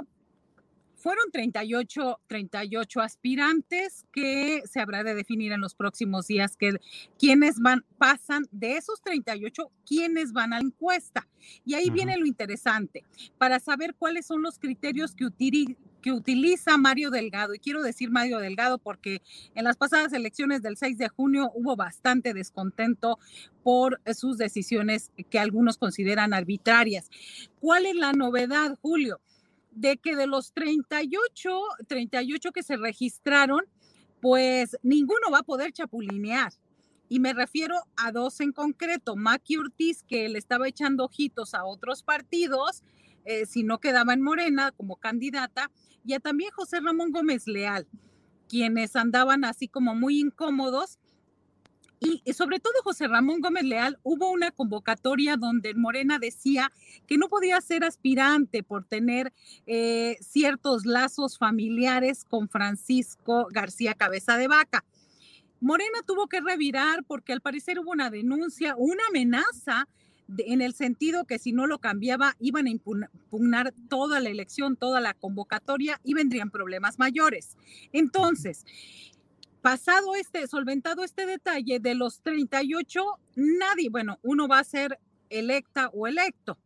fueron 1.04 1.30
38, 1.30 2.20
38 2.26 3.00
aspirantes 3.02 4.06
que 4.10 4.62
se 4.64 4.80
habrá 4.80 5.04
de 5.04 5.14
definir 5.14 5.52
en 5.52 5.60
los 5.60 5.74
próximos 5.74 6.28
días 6.28 6.56
que 6.56 6.78
quienes 7.18 7.60
van, 7.60 7.84
pasan 7.98 8.46
de 8.50 8.78
esos 8.78 9.02
38, 9.02 9.70
quiénes 9.86 10.32
van 10.32 10.54
a 10.54 10.60
la 10.60 10.64
encuesta. 10.64 11.28
Y 11.66 11.74
ahí 11.74 11.90
viene 11.90 12.16
lo 12.16 12.24
interesante, 12.24 13.04
para 13.36 13.60
saber 13.60 13.94
cuáles 13.98 14.24
son 14.24 14.40
los 14.40 14.58
criterios 14.58 15.14
que, 15.14 15.28
que 16.00 16.12
utiliza 16.12 16.78
Mario 16.78 17.10
Delgado. 17.10 17.54
Y 17.54 17.58
quiero 17.58 17.82
decir 17.82 18.10
Mario 18.10 18.38
Delgado 18.38 18.78
porque 18.78 19.20
en 19.54 19.64
las 19.64 19.76
pasadas 19.76 20.14
elecciones 20.14 20.62
del 20.62 20.78
6 20.78 20.96
de 20.96 21.10
junio 21.10 21.50
hubo 21.54 21.76
bastante 21.76 22.32
descontento 22.32 23.18
por 23.62 24.00
sus 24.14 24.38
decisiones 24.38 25.12
que 25.28 25.38
algunos 25.38 25.76
consideran 25.76 26.32
arbitrarias. 26.32 27.10
¿Cuál 27.60 27.84
es 27.84 27.94
la 27.94 28.14
novedad, 28.14 28.78
Julio? 28.80 29.20
De 29.74 29.96
que 29.96 30.16
de 30.16 30.26
los 30.26 30.52
38, 30.52 31.60
38 31.86 32.52
que 32.52 32.62
se 32.62 32.76
registraron, 32.76 33.62
pues 34.20 34.76
ninguno 34.82 35.30
va 35.32 35.40
a 35.40 35.42
poder 35.42 35.72
chapulinear. 35.72 36.52
Y 37.08 37.20
me 37.20 37.34
refiero 37.34 37.76
a 37.96 38.12
dos 38.12 38.40
en 38.40 38.52
concreto, 38.52 39.16
Maki 39.16 39.58
Ortiz, 39.58 40.02
que 40.02 40.28
le 40.28 40.38
estaba 40.38 40.68
echando 40.68 41.04
ojitos 41.04 41.54
a 41.54 41.64
otros 41.64 42.02
partidos, 42.02 42.82
eh, 43.24 43.46
si 43.46 43.62
no 43.62 43.78
quedaba 43.78 44.14
en 44.14 44.22
Morena 44.22 44.72
como 44.72 44.96
candidata, 44.96 45.70
y 46.04 46.14
a 46.14 46.20
también 46.20 46.50
José 46.52 46.80
Ramón 46.80 47.12
Gómez 47.12 47.46
Leal, 47.46 47.86
quienes 48.48 48.96
andaban 48.96 49.44
así 49.44 49.68
como 49.68 49.94
muy 49.94 50.18
incómodos 50.20 50.98
y 52.24 52.32
sobre 52.32 52.60
todo 52.60 52.74
José 52.82 53.08
Ramón 53.08 53.40
Gómez 53.40 53.64
Leal, 53.64 53.98
hubo 54.02 54.30
una 54.30 54.50
convocatoria 54.50 55.36
donde 55.36 55.74
Morena 55.74 56.18
decía 56.18 56.72
que 57.06 57.18
no 57.18 57.28
podía 57.28 57.60
ser 57.60 57.84
aspirante 57.84 58.62
por 58.62 58.84
tener 58.84 59.32
eh, 59.66 60.16
ciertos 60.20 60.86
lazos 60.86 61.38
familiares 61.38 62.24
con 62.24 62.48
Francisco 62.48 63.48
García 63.50 63.94
Cabeza 63.94 64.36
de 64.36 64.48
Vaca. 64.48 64.84
Morena 65.60 66.00
tuvo 66.06 66.26
que 66.26 66.40
revirar 66.40 67.04
porque 67.04 67.32
al 67.32 67.40
parecer 67.40 67.78
hubo 67.78 67.90
una 67.90 68.10
denuncia, 68.10 68.74
una 68.76 69.02
amenaza 69.08 69.88
en 70.38 70.60
el 70.60 70.74
sentido 70.74 71.24
que 71.24 71.38
si 71.38 71.52
no 71.52 71.66
lo 71.66 71.78
cambiaba 71.78 72.34
iban 72.38 72.66
a 72.66 72.70
impugnar 72.70 73.74
toda 73.88 74.20
la 74.20 74.30
elección, 74.30 74.76
toda 74.76 75.00
la 75.00 75.14
convocatoria 75.14 76.00
y 76.02 76.14
vendrían 76.14 76.50
problemas 76.50 76.98
mayores. 76.98 77.56
Entonces, 77.92 78.64
Pasado 79.64 80.14
este, 80.14 80.46
solventado 80.46 81.04
este 81.04 81.24
detalle, 81.24 81.80
de 81.80 81.94
los 81.94 82.20
38, 82.20 83.02
nadie, 83.34 83.88
bueno, 83.88 84.18
uno 84.22 84.46
va 84.46 84.58
a 84.58 84.64
ser 84.64 85.00
electa 85.30 85.88
o 85.94 86.06
electo 86.06 86.58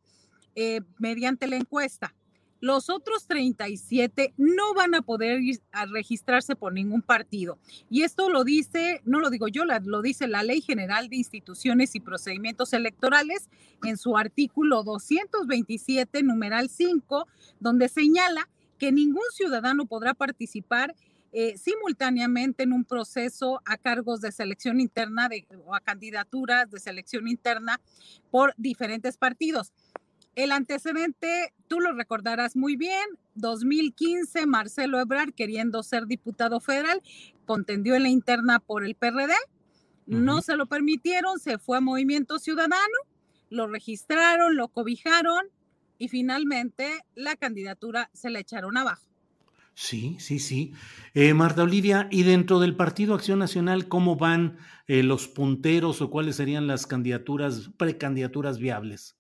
eh, 0.57 0.81
mediante 0.99 1.47
la 1.47 1.55
encuesta. 1.55 2.13
los 2.59 2.91
otros 2.91 3.29
37 3.29 4.35
no 4.37 4.75
van 4.75 4.97
a 4.97 5.03
poder 5.03 5.41
ir 5.41 5.61
a 5.71 5.87
registrarse 5.87 6.57
por 6.57 6.73
ningún 6.73 7.01
partido. 7.01 7.61
Y 7.89 8.03
esto 8.03 8.31
lo 8.31 8.43
dice, 8.43 9.01
no 9.05 9.21
lo 9.21 9.31
digo 9.31 9.47
yo, 9.47 9.63
lo 9.65 10.03
dice 10.03 10.27
la 10.27 10.43
Ley 10.43 10.61
General 10.61 11.09
de 11.09 11.19
Instituciones 11.19 11.95
y 11.95 12.01
Procedimientos 12.01 12.73
Electorales 12.73 13.49
en 13.85 13.97
su 13.97 14.17
artículo 14.17 14.83
227, 14.83 16.25
numeral 16.25 16.69
5, 16.69 17.29
donde 17.61 17.89
señala 17.89 18.49
que 18.77 18.91
ningún 18.91 19.23
ciudadano 19.33 19.87
podrá 19.87 20.15
participar 20.15 20.97
eh, 21.33 21.59
simultáneamente 21.59 22.63
en 22.63 22.73
un 22.73 22.85
proceso 22.85 23.61
a 23.67 23.77
cargos 23.77 24.21
de 24.21 24.33
selección 24.33 24.81
interna 24.81 25.29
de, 25.29 25.47
o 25.65 25.75
a 25.75 25.81
candidaturas 25.81 26.71
de 26.71 26.81
selección 26.81 27.29
interna 27.29 27.81
por 28.31 28.55
diferentes 28.57 29.17
partidos. 29.17 29.73
El 30.35 30.53
antecedente, 30.53 31.53
tú 31.67 31.81
lo 31.81 31.93
recordarás 31.93 32.57
muy 32.57 32.77
bien, 32.77 33.05
2015, 33.35 34.47
Marcelo 34.47 35.01
Ebrard, 35.01 35.33
queriendo 35.33 35.83
ser 35.83 36.07
diputado 36.07 36.61
federal, 36.61 37.03
contendió 37.45 37.95
en 37.95 38.05
la 38.05 38.09
interna 38.09 38.61
por 38.61 38.85
el 38.85 38.95
PRD, 38.95 39.35
no 40.07 40.41
se 40.41 40.57
lo 40.57 40.67
permitieron, 40.67 41.39
se 41.39 41.59
fue 41.59 41.79
a 41.79 41.81
Movimiento 41.81 42.39
Ciudadano, 42.39 42.99
lo 43.51 43.67
registraron, 43.67 44.57
lo 44.57 44.69
cobijaron 44.69 45.47
y 45.99 46.09
finalmente 46.09 47.05
la 47.15 47.37
candidatura 47.37 48.09
se 48.15 48.31
le 48.31 48.41
echaron 48.41 48.77
abajo. 48.77 49.09
Sí, 49.81 50.17
sí, 50.19 50.41
sí. 50.41 50.73
Eh, 51.15 51.35
Marta 51.35 51.63
Olivia, 51.63 52.09
¿y 52.11 52.25
dentro 52.25 52.59
del 52.59 52.75
Partido 52.75 53.15
Acción 53.15 53.39
Nacional 53.39 53.87
cómo 53.87 54.17
van 54.17 54.59
eh, 54.89 55.05
los 55.05 55.29
punteros 55.29 56.03
o 56.03 56.11
cuáles 56.11 56.35
serían 56.35 56.67
las 56.67 56.89
candidaturas, 56.89 57.71
precandidaturas 57.77 58.59
viables? 58.59 59.17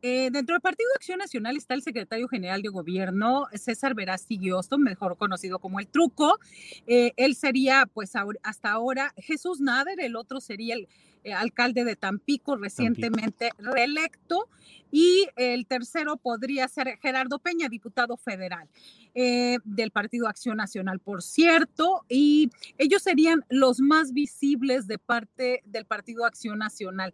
Eh, 0.00 0.30
dentro 0.32 0.54
del 0.54 0.62
Partido 0.62 0.88
Acción 0.96 1.18
Nacional 1.18 1.58
está 1.58 1.74
el 1.74 1.82
secretario 1.82 2.28
general 2.28 2.62
de 2.62 2.70
gobierno, 2.70 3.46
César 3.52 3.94
Verástegui 3.94 4.46
Guiosto, 4.46 4.78
mejor 4.78 5.18
conocido 5.18 5.58
como 5.58 5.78
el 5.80 5.86
Truco. 5.86 6.38
Eh, 6.86 7.12
él 7.18 7.34
sería, 7.34 7.84
pues, 7.92 8.12
hasta 8.42 8.70
ahora 8.70 9.12
Jesús 9.18 9.60
Nader, 9.60 10.00
el 10.00 10.16
otro 10.16 10.40
sería 10.40 10.76
el 10.76 10.88
eh, 11.24 11.32
alcalde 11.32 11.84
de 11.84 11.96
Tampico, 11.96 12.56
recientemente 12.56 13.50
reelecto. 13.58 14.48
Y 14.90 15.26
el 15.34 15.66
tercero 15.66 16.16
podría 16.16 16.68
ser 16.68 16.98
Gerardo 17.02 17.40
Peña, 17.40 17.68
diputado 17.68 18.16
federal 18.16 18.68
del 19.16 19.90
Partido 19.92 20.28
Acción 20.28 20.56
Nacional, 20.56 21.00
por 21.00 21.22
cierto. 21.22 22.04
Y 22.08 22.50
ellos 22.78 23.02
serían 23.02 23.44
los 23.48 23.80
más 23.80 24.12
visibles 24.12 24.86
de 24.86 24.98
parte 24.98 25.62
del 25.66 25.84
Partido 25.84 26.24
Acción 26.24 26.58
Nacional. 26.58 27.12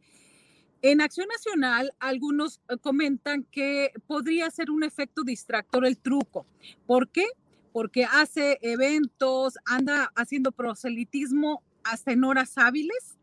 En 0.82 1.02
Acción 1.02 1.28
Nacional, 1.28 1.92
algunos 1.98 2.62
eh, 2.68 2.78
comentan 2.78 3.44
que 3.50 3.92
podría 4.06 4.50
ser 4.50 4.70
un 4.70 4.82
efecto 4.82 5.22
distractor 5.22 5.84
el 5.84 5.98
truco. 5.98 6.46
¿Por 6.86 7.08
qué? 7.08 7.26
Porque 7.72 8.04
hace 8.04 8.58
eventos, 8.62 9.58
anda 9.66 10.10
haciendo 10.16 10.52
proselitismo 10.52 11.62
hasta 11.84 12.12
en 12.12 12.24
horas 12.24 12.56
hábiles 12.56 13.18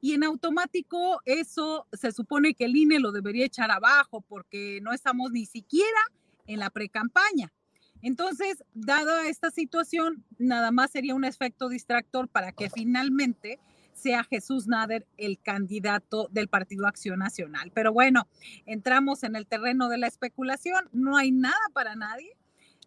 y 0.00 0.12
en 0.14 0.24
automático 0.24 1.20
eso 1.24 1.86
se 1.92 2.12
supone 2.12 2.54
que 2.54 2.64
el 2.64 2.76
INE 2.76 3.00
lo 3.00 3.12
debería 3.12 3.46
echar 3.46 3.70
abajo 3.70 4.20
porque 4.20 4.80
no 4.82 4.92
estamos 4.92 5.32
ni 5.32 5.46
siquiera 5.46 6.00
en 6.46 6.60
la 6.60 6.70
pre-campaña. 6.70 7.52
Entonces, 8.00 8.62
dada 8.74 9.26
esta 9.26 9.50
situación, 9.50 10.24
nada 10.38 10.70
más 10.70 10.92
sería 10.92 11.14
un 11.14 11.24
efecto 11.24 11.68
distractor 11.68 12.28
para 12.28 12.52
que 12.52 12.70
finalmente 12.70 13.58
sea 13.92 14.22
Jesús 14.22 14.68
Nader 14.68 15.06
el 15.16 15.40
candidato 15.40 16.28
del 16.30 16.48
Partido 16.48 16.86
Acción 16.86 17.18
Nacional. 17.18 17.72
Pero 17.74 17.92
bueno, 17.92 18.28
entramos 18.66 19.24
en 19.24 19.34
el 19.34 19.46
terreno 19.46 19.88
de 19.88 19.98
la 19.98 20.06
especulación, 20.06 20.88
no 20.92 21.16
hay 21.16 21.32
nada 21.32 21.56
para 21.72 21.96
nadie. 21.96 22.36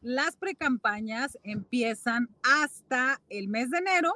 Las 0.02 0.38
precampañas 0.38 1.38
empiezan 1.44 2.30
hasta 2.42 3.22
el 3.30 3.50
mes 3.50 3.70
de 3.70 3.80
enero 3.80 4.14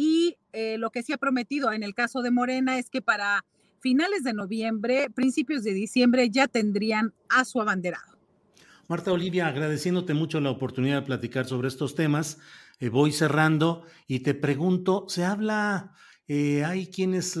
y 0.00 0.38
eh, 0.54 0.78
lo 0.78 0.88
que 0.88 1.02
se 1.02 1.12
ha 1.12 1.18
prometido 1.18 1.70
en 1.72 1.82
el 1.82 1.94
caso 1.94 2.22
de 2.22 2.30
Morena 2.30 2.78
es 2.78 2.88
que 2.88 3.02
para 3.02 3.44
finales 3.80 4.24
de 4.24 4.32
noviembre, 4.32 5.10
principios 5.14 5.62
de 5.62 5.74
diciembre 5.74 6.30
ya 6.30 6.48
tendrían 6.48 7.12
a 7.28 7.44
su 7.44 7.60
abanderado. 7.60 8.18
Marta 8.88 9.12
Olivia, 9.12 9.46
agradeciéndote 9.46 10.14
mucho 10.14 10.40
la 10.40 10.48
oportunidad 10.48 11.02
de 11.02 11.06
platicar 11.06 11.44
sobre 11.44 11.68
estos 11.68 11.94
temas, 11.94 12.38
eh, 12.78 12.88
voy 12.88 13.12
cerrando 13.12 13.84
y 14.06 14.20
te 14.20 14.32
pregunto, 14.32 15.04
¿se 15.06 15.22
habla 15.22 15.92
eh, 16.28 16.64
hay 16.64 16.86
quienes 16.86 17.38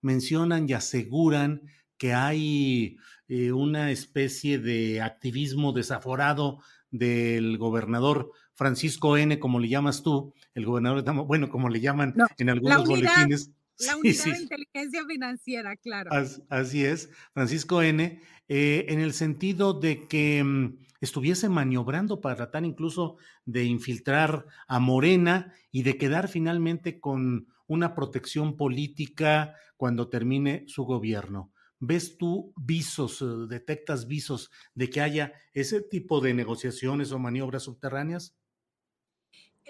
mencionan 0.00 0.68
y 0.68 0.74
aseguran 0.74 1.62
que 1.96 2.14
hay 2.14 2.96
una 3.28 3.90
especie 3.90 4.58
de 4.58 5.00
activismo 5.00 5.72
desaforado 5.72 6.60
del 6.90 7.58
gobernador 7.58 8.30
Francisco 8.58 9.16
N., 9.16 9.38
como 9.38 9.60
le 9.60 9.68
llamas 9.68 10.02
tú, 10.02 10.34
el 10.52 10.66
gobernador, 10.66 11.04
bueno, 11.24 11.48
como 11.48 11.68
le 11.68 11.80
llaman 11.80 12.12
en 12.38 12.50
algunos 12.50 12.88
boletines. 12.88 13.52
La 13.78 13.96
unidad 13.96 14.24
de 14.24 14.40
inteligencia 14.40 15.06
financiera, 15.06 15.76
claro. 15.76 16.10
Así, 16.48 16.84
es, 16.84 17.10
Francisco 17.32 17.80
N., 17.80 18.20
en 18.48 18.98
el 18.98 19.12
sentido 19.12 19.72
de 19.72 20.08
que 20.08 20.42
mm, 20.42 20.78
estuviese 21.00 21.48
maniobrando 21.48 22.20
para 22.20 22.34
tratar 22.34 22.64
incluso 22.64 23.18
de 23.44 23.62
infiltrar 23.62 24.46
a 24.66 24.80
Morena 24.80 25.54
y 25.70 25.84
de 25.84 25.96
quedar 25.96 26.26
finalmente 26.26 26.98
con 26.98 27.46
una 27.68 27.94
protección 27.94 28.56
política 28.56 29.54
cuando 29.76 30.08
termine 30.08 30.64
su 30.66 30.82
gobierno. 30.82 31.52
¿Ves 31.78 32.18
tú 32.18 32.52
visos, 32.56 33.22
eh, 33.22 33.26
detectas 33.48 34.08
visos 34.08 34.50
de 34.74 34.90
que 34.90 35.00
haya 35.00 35.32
ese 35.52 35.80
tipo 35.80 36.20
de 36.20 36.34
negociaciones 36.34 37.12
o 37.12 37.20
maniobras 37.20 37.62
subterráneas? 37.62 38.36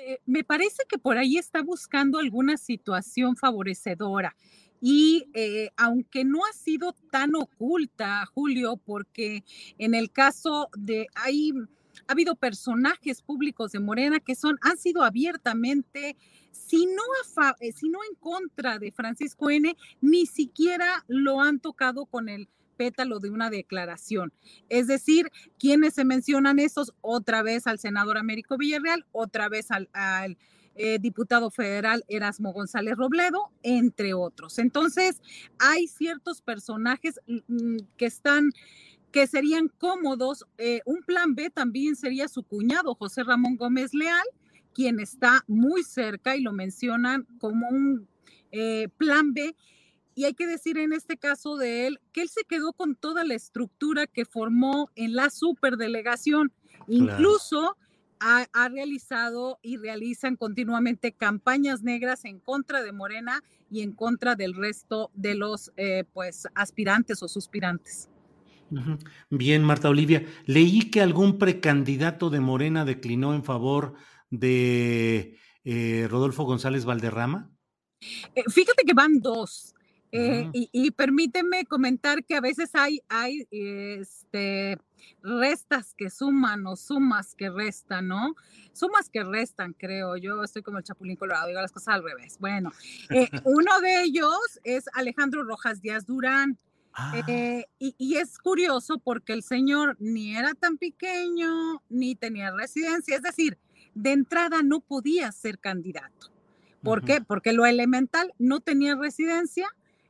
Eh, 0.01 0.21
me 0.27 0.45
parece 0.45 0.85
que 0.89 0.97
por 0.97 1.19
ahí 1.19 1.39
está 1.39 1.61
buscando 1.61 2.19
alguna 2.19 2.57
situación 2.57 3.37
favorecedora. 3.37 4.37
Y 4.81 5.27
eh, 5.35 5.71
aunque 5.77 6.25
no 6.25 6.41
ha 6.47 6.53
sido 6.53 6.95
tan 7.11 7.35
oculta, 7.35 8.25
Julio, 8.27 8.77
porque 8.77 9.43
en 9.77 9.95
el 9.95 10.13
caso 10.13 10.69
de, 10.77 11.09
hay, 11.17 11.53
ha 12.07 12.13
habido 12.13 12.37
personajes 12.37 13.23
públicos 13.23 13.73
de 13.73 13.81
Morena 13.81 14.21
que 14.21 14.37
son, 14.37 14.57
han 14.61 14.79
sido 14.79 15.03
abiertamente 15.03 16.17
si 16.53 16.87
no, 16.87 17.03
eh, 17.59 17.73
si 17.73 17.89
no 17.89 17.99
en 18.09 18.15
contra 18.21 18.79
de 18.79 18.93
Francisco 18.93 19.51
N., 19.51 19.77
ni 20.01 20.27
siquiera 20.27 21.05
lo 21.09 21.41
han 21.41 21.59
tocado 21.59 22.07
con 22.07 22.29
el 22.29 22.49
pétalo 22.79 23.19
de 23.19 23.29
una 23.29 23.51
declaración. 23.51 24.33
Es 24.71 24.87
decir, 24.87 25.31
quienes 25.59 25.95
se 25.95 26.05
mencionan 26.05 26.59
estos, 26.59 26.95
otra 27.03 27.43
vez 27.43 27.67
al 27.67 27.79
senador 27.79 28.17
Américo 28.17 28.57
Villarreal, 28.57 29.05
otra 29.13 29.49
vez 29.51 29.67
al, 29.71 30.39
eh, 30.77 30.99
diputado 31.01 31.51
federal 31.51 32.05
Erasmo 32.09 32.53
González 32.53 32.97
Robledo, 32.97 33.51
entre 33.65 34.15
otros. 34.15 34.59
Entonces, 34.59 35.21
hay 35.59 35.89
ciertos 35.89 36.41
personajes 36.41 37.21
mm, 37.27 37.79
que 37.97 38.07
están 38.07 38.51
que 39.11 39.27
serían 39.27 39.69
cómodos. 39.79 40.47
Eh, 40.59 40.81
un 40.85 41.03
plan 41.03 41.35
B 41.35 41.51
también 41.51 41.97
sería 41.97 42.29
su 42.29 42.43
cuñado, 42.43 42.95
José 42.95 43.25
Ramón 43.25 43.57
Gómez 43.57 43.95
Leal, 43.95 44.27
quien 44.75 45.01
está 45.01 45.43
muy 45.49 45.83
cerca 45.83 46.37
y 46.37 46.43
lo 46.43 46.53
mencionan 46.53 47.27
como 47.39 47.69
un 47.69 48.07
eh, 48.53 48.89
plan 48.97 49.33
B. 49.33 49.57
Y 50.19 50.25
hay 50.25 50.35
que 50.35 50.49
decir 50.49 50.79
en 50.79 50.93
este 50.93 51.17
caso 51.17 51.57
de 51.57 51.87
él 51.87 52.01
que 52.13 52.23
él 52.23 52.29
se 52.29 52.43
quedó 52.43 52.73
con 52.73 52.97
toda 52.97 53.23
la 53.23 53.37
estructura 53.37 54.09
que 54.09 54.25
formó 54.25 54.91
en 54.97 55.15
la 55.15 55.31
superdelegación. 55.31 56.51
Incluso 56.89 57.77
ha, 58.19 58.69
realizado 58.69 59.61
y 59.63 59.77
realizan 59.77 60.35
continuamente 60.35 61.13
campañas 61.13 61.85
negras 61.85 62.25
en 62.25 62.41
contra 62.41 62.83
de 62.83 62.91
Morena 62.91 63.45
y 63.71 63.83
en 63.83 63.93
contra 63.93 64.35
del 64.35 64.55
resto 64.55 65.13
de 65.15 65.37
los 65.37 65.71
eh, 65.77 66.03
pues 66.13 66.49
aspirantes 66.57 67.23
o 67.23 67.29
suspirantes. 67.29 68.09
Bien, 69.31 69.63
Marta 69.63 69.89
Olivia, 69.89 70.27
leí 70.47 70.91
que 70.91 71.01
algún 71.01 71.39
precandidato 71.39 72.29
de 72.29 72.41
Morena 72.41 72.85
declinó 72.85 73.35
en 73.35 73.45
favor 73.45 73.95
de 74.31 75.39
eh, 75.63 76.09
Rodolfo 76.11 76.43
González 76.43 76.85
Valderrama? 76.85 77.53
Eh, 78.35 78.43
fíjate 78.49 78.83
que 78.85 78.95
van 78.95 79.21
dos. 79.21 79.77
Eh, 80.11 80.51
y, 80.53 80.91
permíteme 80.93 81.65
comentar 81.67 82.25
que 82.25 82.35
a 82.35 82.41
veces 82.41 82.71
hay, 82.73 83.01
hay 83.09 83.47
este, 83.51 84.79
restas 85.23 85.95
que 85.95 86.09
suman 86.09 86.67
o 86.67 86.77
sumas 86.77 87.35
que 87.35 87.51
restan, 87.51 88.09
¿no? 88.09 88.35
Sumas 88.73 89.11
que 89.11 89.23
restan, 89.23 89.75
creo. 89.75 90.17
Yo 90.17 90.43
estoy 90.43 90.63
como 90.63 90.79
el 90.79 90.85
Chapulín 90.85 91.17
Colorado, 91.17 91.49
digo 91.49 91.61
las 91.61 91.73
cosas 91.73 91.97
al 91.97 92.05
revés. 92.05 92.39
Bueno, 92.39 92.73
uno 93.45 93.81
de 93.81 94.03
ellos 94.05 94.39
es 94.65 94.85
Alejandro 94.95 95.45
Rojas 95.45 95.83
Díaz 95.83 96.07
Durán. 96.07 96.59
Ah. 97.01 97.15
y, 97.79 97.95
y, 97.97 98.17
es 98.17 98.39
curioso 98.39 98.99
porque 98.99 99.33
el 99.33 99.45
señor 99.45 99.97
ni 100.01 100.35
era 100.35 100.55
tan 100.55 100.79
pequeño 100.79 101.81
ni 101.89 102.17
tenía 102.17 102.51
residencia, 102.51 103.15
es 103.15 103.23
decir, 103.23 103.57
de 103.95 104.11
entrada 104.11 104.63
no 104.65 104.81
podía 104.81 105.31
ser 105.31 105.61
candidato. 105.61 106.33
¿Por 106.83 107.05
qué? 107.05 107.21
Porque 107.21 107.53
lo 107.53 107.67
elemental 107.67 108.33
no 108.39 108.61
tenía 108.61 108.95
residencia, 108.95 109.69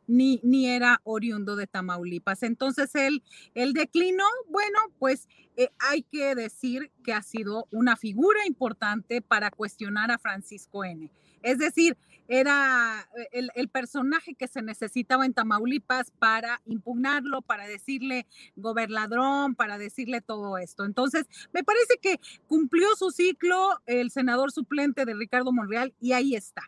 ni, 0.09 0.40
ni 0.42 0.68
era 0.68 1.00
oriundo 1.04 1.54
de 1.54 1.68
Tamaulipas. 1.68 2.42
Entonces 2.42 2.92
él, 2.96 3.22
él 3.54 3.74
declinó, 3.74 4.24
bueno, 4.48 4.78
pues 4.98 5.28
eh, 5.56 5.68
hay 5.78 6.02
que 6.02 6.34
decir 6.34 6.90
que 7.04 7.12
ha 7.12 7.22
sido 7.22 7.68
una 7.70 7.96
figura 7.96 8.46
importante 8.46 9.22
para 9.22 9.50
cuestionar 9.50 10.11
a 10.11 10.18
Francisco 10.18 10.84
N. 10.84 11.12
Es 11.42 11.59
decir, 11.59 11.96
era 12.26 13.09
el, 13.32 13.50
el, 13.54 13.68
personaje 13.68 14.34
que 14.34 14.48
se 14.48 14.61
necesitaba 14.61 15.24
en 15.24 15.32
Tamaulipas 15.32 16.11
para 16.18 16.61
impugnarlo, 16.66 17.42
para 17.42 17.66
decirle 17.66 18.26
gobernadrón, 18.56 19.54
para 19.54 19.78
decirle 19.78 20.20
todo 20.20 20.59
esto. 20.59 20.84
Entonces, 20.84 21.26
me 21.52 21.64
parece 21.64 21.98
que 22.02 22.20
cumplió 22.46 22.88
su 22.96 23.11
ciclo 23.11 23.70
el 23.86 24.11
senador 24.11 24.52
suplente 24.52 25.04
de 25.04 25.14
Ricardo 25.14 25.52
Monreal 25.52 25.94
y 26.00 26.12
ahí 26.12 26.34
está. 26.34 26.62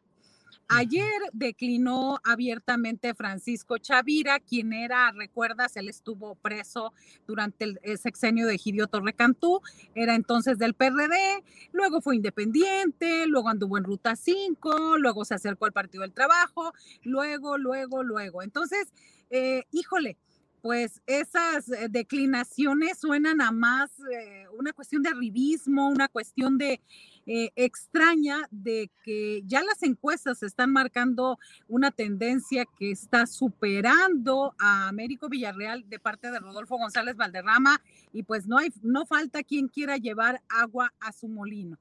Ayer 0.73 1.11
declinó 1.33 2.21
abiertamente 2.23 3.12
Francisco 3.12 3.79
Chavira, 3.79 4.39
quien 4.39 4.73
era, 4.73 5.11
recuerdas, 5.11 5.77
él 5.77 5.89
estuvo 5.89 6.37
preso 6.37 6.93
durante 7.27 7.64
el, 7.64 7.99
sexenio 7.99 8.47
de 8.47 8.57
Gidio 8.57 8.87
Torrecantú, 8.87 9.62
era 9.97 10.14
entonces 10.14 10.59
del 10.59 10.75
PRD, 10.75 11.43
luego 11.73 12.01
fue 12.01 12.14
independiente, 12.14 13.27
luego 13.27 13.49
anduvo 13.49 13.79
en 13.79 13.85
Ruta 13.85 14.14
5, 14.14 14.97
luego 14.99 15.25
se 15.25 15.35
acercó 15.35 15.66
al 15.66 15.73
Partido 15.73 16.03
del 16.03 16.12
Trabajo, 16.12 16.73
luego, 17.03 17.59
luego, 17.59 18.05
luego. 18.05 18.41
Entonces, 18.41 18.93
eh, 19.29 19.64
híjole, 19.73 20.18
pues 20.62 21.01
esas 21.07 21.68
eh, 21.71 21.89
declinaciones 21.91 22.99
suenan 22.99 23.41
a 23.41 23.51
más 23.51 23.91
eh, 24.12 24.45
una 24.59 24.73
cuestión 24.73 25.03
de 25.03 25.09
arribismo, 25.09 25.89
una 25.89 26.09
cuestión 26.09 26.59
de 26.59 26.81
eh, 27.27 27.51
extraña 27.57 28.49
de 28.51 28.91
que 29.05 29.43
ya 29.47 29.62
las 29.62 29.83
encuestas 29.83 30.43
están 30.43 30.73
marcando 30.73 31.39
una 31.68 31.91
tendencia 31.91 32.64
que 32.79 32.91
está 32.91 33.27
superando 33.27 34.55
a 34.59 34.89
Américo 34.89 35.29
Villarreal 35.29 35.89
de 35.89 35.99
parte 35.99 36.31
de 36.31 36.39
Rodolfo 36.39 36.77
González 36.77 37.16
Valderrama 37.16 37.81
y 38.12 38.23
pues 38.23 38.47
no 38.47 38.59
hay 38.59 38.73
no 38.83 39.07
falta 39.07 39.43
quien 39.43 39.68
quiera 39.68 39.97
llevar 39.97 40.43
agua 40.49 40.93
a 41.01 41.12
su 41.12 41.29
molino. 41.29 41.79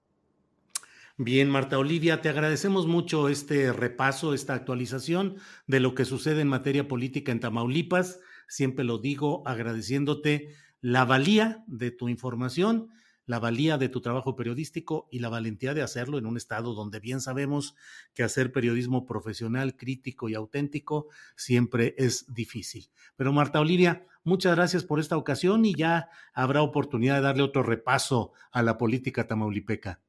Bien, 1.17 1.49
Marta 1.49 1.77
Olivia, 1.77 2.21
te 2.21 2.29
agradecemos 2.29 2.87
mucho 2.87 3.27
este 3.27 3.73
repaso, 3.73 4.33
esta 4.33 4.53
actualización 4.53 5.35
de 5.67 5.81
lo 5.81 5.93
que 5.93 6.05
sucede 6.05 6.41
en 6.41 6.47
materia 6.47 6.87
política 6.87 7.33
en 7.33 7.41
Tamaulipas 7.41 8.19
siempre 8.49 8.83
lo 8.83 8.97
digo 8.97 9.43
agradeciéndote 9.45 10.49
la 10.81 11.05
valía 11.05 11.63
de 11.67 11.91
tu 11.91 12.09
información, 12.09 12.89
la 13.29 13.37
valía 13.37 13.77
de 13.77 13.89
tu 13.89 14.01
trabajo 14.01 14.35
periodístico 14.35 15.07
y 15.11 15.19
la 15.19 15.29
valentía 15.29 15.75
de 15.75 15.83
hacerlo 15.83 16.17
en 16.17 16.25
un 16.25 16.35
estado 16.35 16.73
donde 16.73 16.99
bien 16.99 17.21
sabemos 17.21 17.75
que 18.15 18.23
hacer 18.23 18.51
periodismo 18.51 19.05
profesional, 19.05 19.77
crítico 19.77 20.29
y 20.29 20.33
auténtico 20.33 21.09
siempre 21.35 21.93
es 21.99 22.25
difícil. 22.33 22.89
Pero 23.15 23.31
Marta 23.31 23.59
Olivia, 23.59 24.03
muchas 24.23 24.55
gracias 24.55 24.83
por 24.83 24.99
esta 24.99 25.15
ocasión 25.15 25.63
y 25.63 25.75
ya 25.75 26.09
habrá 26.33 26.63
oportunidad 26.63 27.17
de 27.17 27.21
darle 27.21 27.43
otro 27.43 27.61
repaso 27.61 28.33
a 28.51 28.63
la 28.63 28.79
política 28.79 29.27
tamaulipeca. 29.27 30.01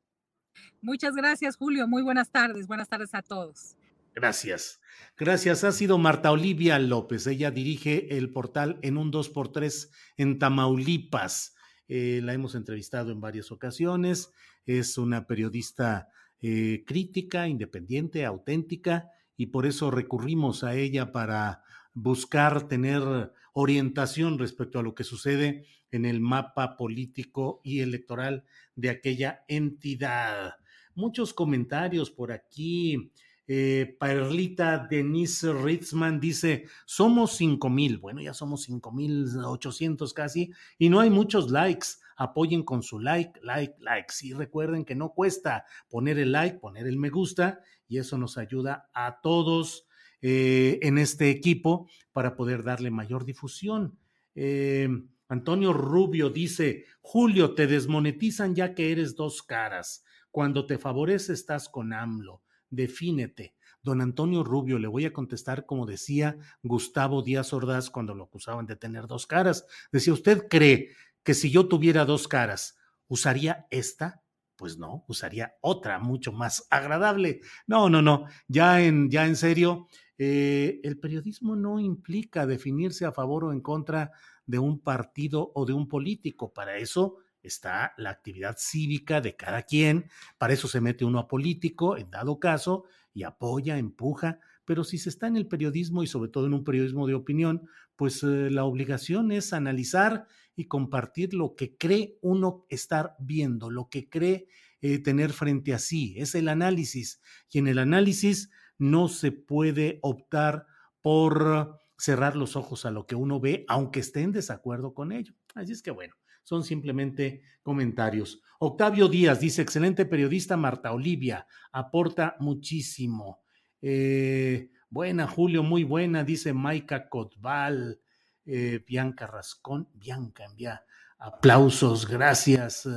Muchas 0.80 1.14
gracias, 1.14 1.56
Julio. 1.58 1.86
Muy 1.86 2.02
buenas 2.02 2.30
tardes. 2.30 2.66
Buenas 2.66 2.88
tardes 2.88 3.12
a 3.12 3.20
todos. 3.20 3.76
Gracias. 4.14 4.80
Gracias. 5.18 5.62
Ha 5.62 5.72
sido 5.72 5.98
Marta 5.98 6.32
Olivia 6.32 6.78
López. 6.78 7.26
Ella 7.26 7.50
dirige 7.50 8.16
el 8.16 8.32
portal 8.32 8.78
en 8.80 8.96
un 8.96 9.12
2x3 9.12 9.90
en 10.16 10.38
Tamaulipas. 10.38 11.54
Eh, 11.92 12.20
la 12.22 12.34
hemos 12.34 12.54
entrevistado 12.54 13.10
en 13.10 13.20
varias 13.20 13.50
ocasiones. 13.50 14.32
Es 14.64 14.96
una 14.96 15.26
periodista 15.26 16.08
eh, 16.40 16.84
crítica, 16.86 17.48
independiente, 17.48 18.24
auténtica, 18.24 19.10
y 19.36 19.46
por 19.46 19.66
eso 19.66 19.90
recurrimos 19.90 20.62
a 20.62 20.76
ella 20.76 21.10
para 21.10 21.64
buscar 21.92 22.68
tener 22.68 23.32
orientación 23.54 24.38
respecto 24.38 24.78
a 24.78 24.84
lo 24.84 24.94
que 24.94 25.02
sucede 25.02 25.66
en 25.90 26.04
el 26.04 26.20
mapa 26.20 26.76
político 26.76 27.60
y 27.64 27.80
electoral 27.80 28.44
de 28.76 28.90
aquella 28.90 29.44
entidad. 29.48 30.54
Muchos 30.94 31.34
comentarios 31.34 32.12
por 32.12 32.30
aquí. 32.30 33.10
Eh, 33.52 33.96
Perlita 33.98 34.86
Denise 34.88 35.52
Ritzman 35.52 36.20
dice, 36.20 36.66
somos 36.84 37.32
cinco 37.32 37.68
mil, 37.68 37.98
bueno, 37.98 38.20
ya 38.20 38.32
somos 38.32 38.62
cinco 38.62 38.92
mil 38.92 39.26
ochocientos 39.44 40.14
casi, 40.14 40.52
y 40.78 40.88
no 40.88 41.00
hay 41.00 41.10
muchos 41.10 41.50
likes. 41.50 41.88
Apoyen 42.16 42.62
con 42.62 42.84
su 42.84 43.00
like, 43.00 43.40
like, 43.42 43.74
like. 43.80 44.14
Y 44.22 44.34
recuerden 44.34 44.84
que 44.84 44.94
no 44.94 45.14
cuesta 45.14 45.64
poner 45.88 46.20
el 46.20 46.30
like, 46.30 46.60
poner 46.60 46.86
el 46.86 46.96
me 46.96 47.10
gusta, 47.10 47.58
y 47.88 47.98
eso 47.98 48.16
nos 48.18 48.38
ayuda 48.38 48.88
a 48.94 49.20
todos 49.20 49.88
eh, 50.22 50.78
en 50.82 50.98
este 50.98 51.30
equipo 51.30 51.88
para 52.12 52.36
poder 52.36 52.62
darle 52.62 52.92
mayor 52.92 53.24
difusión. 53.24 53.98
Eh, 54.36 54.88
Antonio 55.26 55.72
Rubio 55.72 56.30
dice, 56.30 56.84
Julio, 57.00 57.56
te 57.56 57.66
desmonetizan 57.66 58.54
ya 58.54 58.76
que 58.76 58.92
eres 58.92 59.16
dos 59.16 59.42
caras. 59.42 60.04
Cuando 60.30 60.66
te 60.66 60.78
favorece 60.78 61.32
estás 61.32 61.68
con 61.68 61.92
AMLO 61.92 62.42
defínete. 62.70 63.54
Don 63.82 64.00
Antonio 64.00 64.44
Rubio, 64.44 64.78
le 64.78 64.88
voy 64.88 65.06
a 65.06 65.12
contestar 65.12 65.64
como 65.64 65.86
decía 65.86 66.36
Gustavo 66.62 67.22
Díaz 67.22 67.52
Ordaz 67.52 67.90
cuando 67.90 68.14
lo 68.14 68.24
acusaban 68.24 68.66
de 68.66 68.76
tener 68.76 69.06
dos 69.06 69.26
caras. 69.26 69.66
Decía, 69.90 70.12
¿usted 70.12 70.48
cree 70.48 70.90
que 71.22 71.34
si 71.34 71.50
yo 71.50 71.66
tuviera 71.66 72.04
dos 72.04 72.28
caras, 72.28 72.78
usaría 73.08 73.66
esta? 73.70 74.22
Pues 74.56 74.76
no, 74.76 75.04
usaría 75.08 75.54
otra 75.62 75.98
mucho 75.98 76.32
más 76.32 76.66
agradable. 76.70 77.40
No, 77.66 77.88
no, 77.88 78.02
no, 78.02 78.26
ya 78.48 78.82
en, 78.82 79.10
ya 79.10 79.26
en 79.26 79.36
serio, 79.36 79.88
eh, 80.18 80.80
el 80.82 80.98
periodismo 80.98 81.56
no 81.56 81.80
implica 81.80 82.46
definirse 82.46 83.06
a 83.06 83.12
favor 83.12 83.44
o 83.44 83.52
en 83.52 83.62
contra 83.62 84.12
de 84.44 84.58
un 84.58 84.80
partido 84.80 85.50
o 85.54 85.64
de 85.64 85.72
un 85.72 85.88
político. 85.88 86.52
Para 86.52 86.76
eso 86.76 87.16
está 87.42 87.92
la 87.96 88.10
actividad 88.10 88.56
cívica 88.58 89.20
de 89.20 89.36
cada 89.36 89.62
quien, 89.62 90.10
para 90.38 90.52
eso 90.52 90.68
se 90.68 90.80
mete 90.80 91.04
uno 91.04 91.18
a 91.18 91.28
político, 91.28 91.96
en 91.96 92.10
dado 92.10 92.38
caso, 92.38 92.84
y 93.12 93.24
apoya, 93.24 93.78
empuja, 93.78 94.40
pero 94.64 94.84
si 94.84 94.98
se 94.98 95.08
está 95.08 95.26
en 95.26 95.36
el 95.36 95.48
periodismo 95.48 96.02
y 96.02 96.06
sobre 96.06 96.30
todo 96.30 96.46
en 96.46 96.54
un 96.54 96.64
periodismo 96.64 97.06
de 97.06 97.14
opinión, 97.14 97.68
pues 97.96 98.22
eh, 98.22 98.50
la 98.50 98.64
obligación 98.64 99.32
es 99.32 99.52
analizar 99.52 100.26
y 100.54 100.66
compartir 100.66 101.34
lo 101.34 101.56
que 101.56 101.76
cree 101.76 102.18
uno 102.20 102.66
estar 102.68 103.16
viendo, 103.18 103.70
lo 103.70 103.88
que 103.88 104.08
cree 104.08 104.46
eh, 104.80 104.98
tener 104.98 105.32
frente 105.32 105.74
a 105.74 105.78
sí, 105.78 106.14
es 106.16 106.34
el 106.34 106.48
análisis, 106.48 107.20
y 107.50 107.58
en 107.58 107.68
el 107.68 107.78
análisis 107.78 108.50
no 108.78 109.08
se 109.08 109.32
puede 109.32 109.98
optar 110.02 110.66
por 111.02 111.78
cerrar 111.98 112.36
los 112.36 112.56
ojos 112.56 112.86
a 112.86 112.90
lo 112.90 113.06
que 113.06 113.14
uno 113.14 113.40
ve, 113.40 113.64
aunque 113.68 114.00
esté 114.00 114.22
en 114.22 114.32
desacuerdo 114.32 114.94
con 114.94 115.12
ello. 115.12 115.34
Así 115.54 115.72
es 115.72 115.82
que 115.82 115.90
bueno, 115.90 116.14
son 116.42 116.64
simplemente 116.64 117.42
comentarios. 117.62 118.42
Octavio 118.58 119.08
Díaz 119.08 119.40
dice, 119.40 119.62
excelente 119.62 120.04
periodista 120.04 120.56
Marta 120.56 120.92
Olivia, 120.92 121.46
aporta 121.72 122.36
muchísimo. 122.40 123.40
Eh, 123.80 124.70
buena, 124.90 125.26
Julio, 125.26 125.62
muy 125.62 125.84
buena, 125.84 126.24
dice 126.24 126.52
Maika 126.52 127.08
Cotval, 127.08 128.00
eh, 128.44 128.84
Bianca 128.86 129.26
Rascón, 129.26 129.88
Bianca 129.94 130.44
envía 130.44 130.84
aplausos, 131.18 132.06
gracias. 132.06 132.88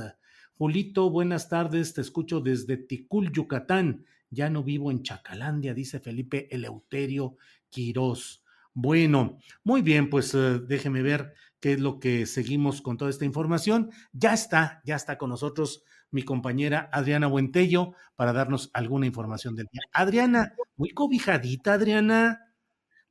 Julito, 0.56 1.10
buenas 1.10 1.48
tardes, 1.48 1.94
te 1.94 2.00
escucho 2.00 2.40
desde 2.40 2.76
Ticul, 2.76 3.32
Yucatán. 3.32 4.04
Ya 4.30 4.50
no 4.50 4.62
vivo 4.62 4.90
en 4.90 5.02
Chacalandia, 5.02 5.74
dice 5.74 6.00
Felipe 6.00 6.48
Eleuterio 6.50 7.36
Quirós. 7.70 8.44
Bueno, 8.72 9.38
muy 9.62 9.82
bien, 9.82 10.10
pues 10.10 10.34
eh, 10.34 10.58
déjeme 10.58 11.02
ver 11.02 11.34
qué 11.64 11.72
es 11.72 11.80
lo 11.80 11.98
que 11.98 12.26
seguimos 12.26 12.82
con 12.82 12.98
toda 12.98 13.10
esta 13.10 13.24
información. 13.24 13.90
Ya 14.12 14.34
está, 14.34 14.82
ya 14.84 14.96
está 14.96 15.16
con 15.16 15.30
nosotros 15.30 15.82
mi 16.10 16.22
compañera 16.22 16.90
Adriana 16.92 17.26
Buentello 17.26 17.94
para 18.16 18.34
darnos 18.34 18.68
alguna 18.74 19.06
información 19.06 19.54
del 19.54 19.68
día. 19.72 19.80
Adriana, 19.94 20.52
muy 20.76 20.90
cobijadita, 20.90 21.72
Adriana. 21.72 22.53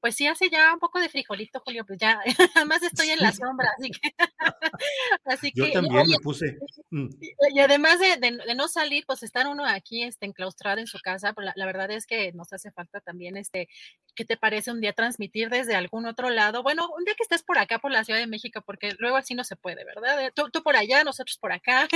Pues 0.03 0.17
sí, 0.17 0.27
hace 0.27 0.49
ya 0.49 0.73
un 0.73 0.81
poco 0.81 0.99
de 0.99 1.07
frijolito, 1.07 1.61
Julio, 1.63 1.85
pues 1.85 1.97
ya, 1.97 2.19
además 2.57 2.83
estoy 2.83 3.11
en 3.11 3.19
la 3.19 3.31
sombra, 3.31 3.69
así 3.79 3.89
que... 3.89 4.13
así 5.23 5.51
Yo 5.55 5.71
también 5.71 6.03
me 6.09 6.17
puse... 6.21 6.57
Mm. 6.89 7.07
Y, 7.55 7.59
además 7.61 7.99
de, 7.99 8.53
no 8.53 8.67
salir, 8.67 9.05
pues 9.07 9.23
estar 9.23 9.47
uno 9.47 9.65
aquí 9.65 10.03
este, 10.03 10.25
enclaustrado 10.25 10.79
en 10.79 10.87
su 10.87 10.99
casa, 10.99 11.31
pues 11.31 11.47
la, 11.55 11.65
verdad 11.65 11.89
es 11.89 12.05
que 12.05 12.33
nos 12.33 12.51
hace 12.51 12.69
falta 12.73 12.99
también, 12.99 13.37
este, 13.37 13.69
¿qué 14.13 14.25
te 14.25 14.35
parece 14.35 14.71
un 14.71 14.81
día 14.81 14.91
transmitir 14.91 15.49
desde 15.49 15.73
algún 15.73 16.05
otro 16.05 16.29
lado? 16.29 16.63
Bueno, 16.63 16.89
un 16.97 17.05
día 17.05 17.15
que 17.15 17.23
estés 17.23 17.41
por 17.41 17.57
acá, 17.57 17.79
por 17.79 17.91
la 17.91 18.03
Ciudad 18.03 18.19
de 18.19 18.27
México, 18.27 18.61
porque 18.65 18.95
luego 18.99 19.15
así 19.15 19.35
no 19.35 19.45
se 19.45 19.55
puede, 19.55 19.85
¿verdad? 19.85 20.21
Eh, 20.21 20.31
tú, 20.35 20.49
tú 20.51 20.63
por 20.63 20.75
allá, 20.75 21.05
nosotros 21.05 21.37
por 21.37 21.53
acá. 21.53 21.87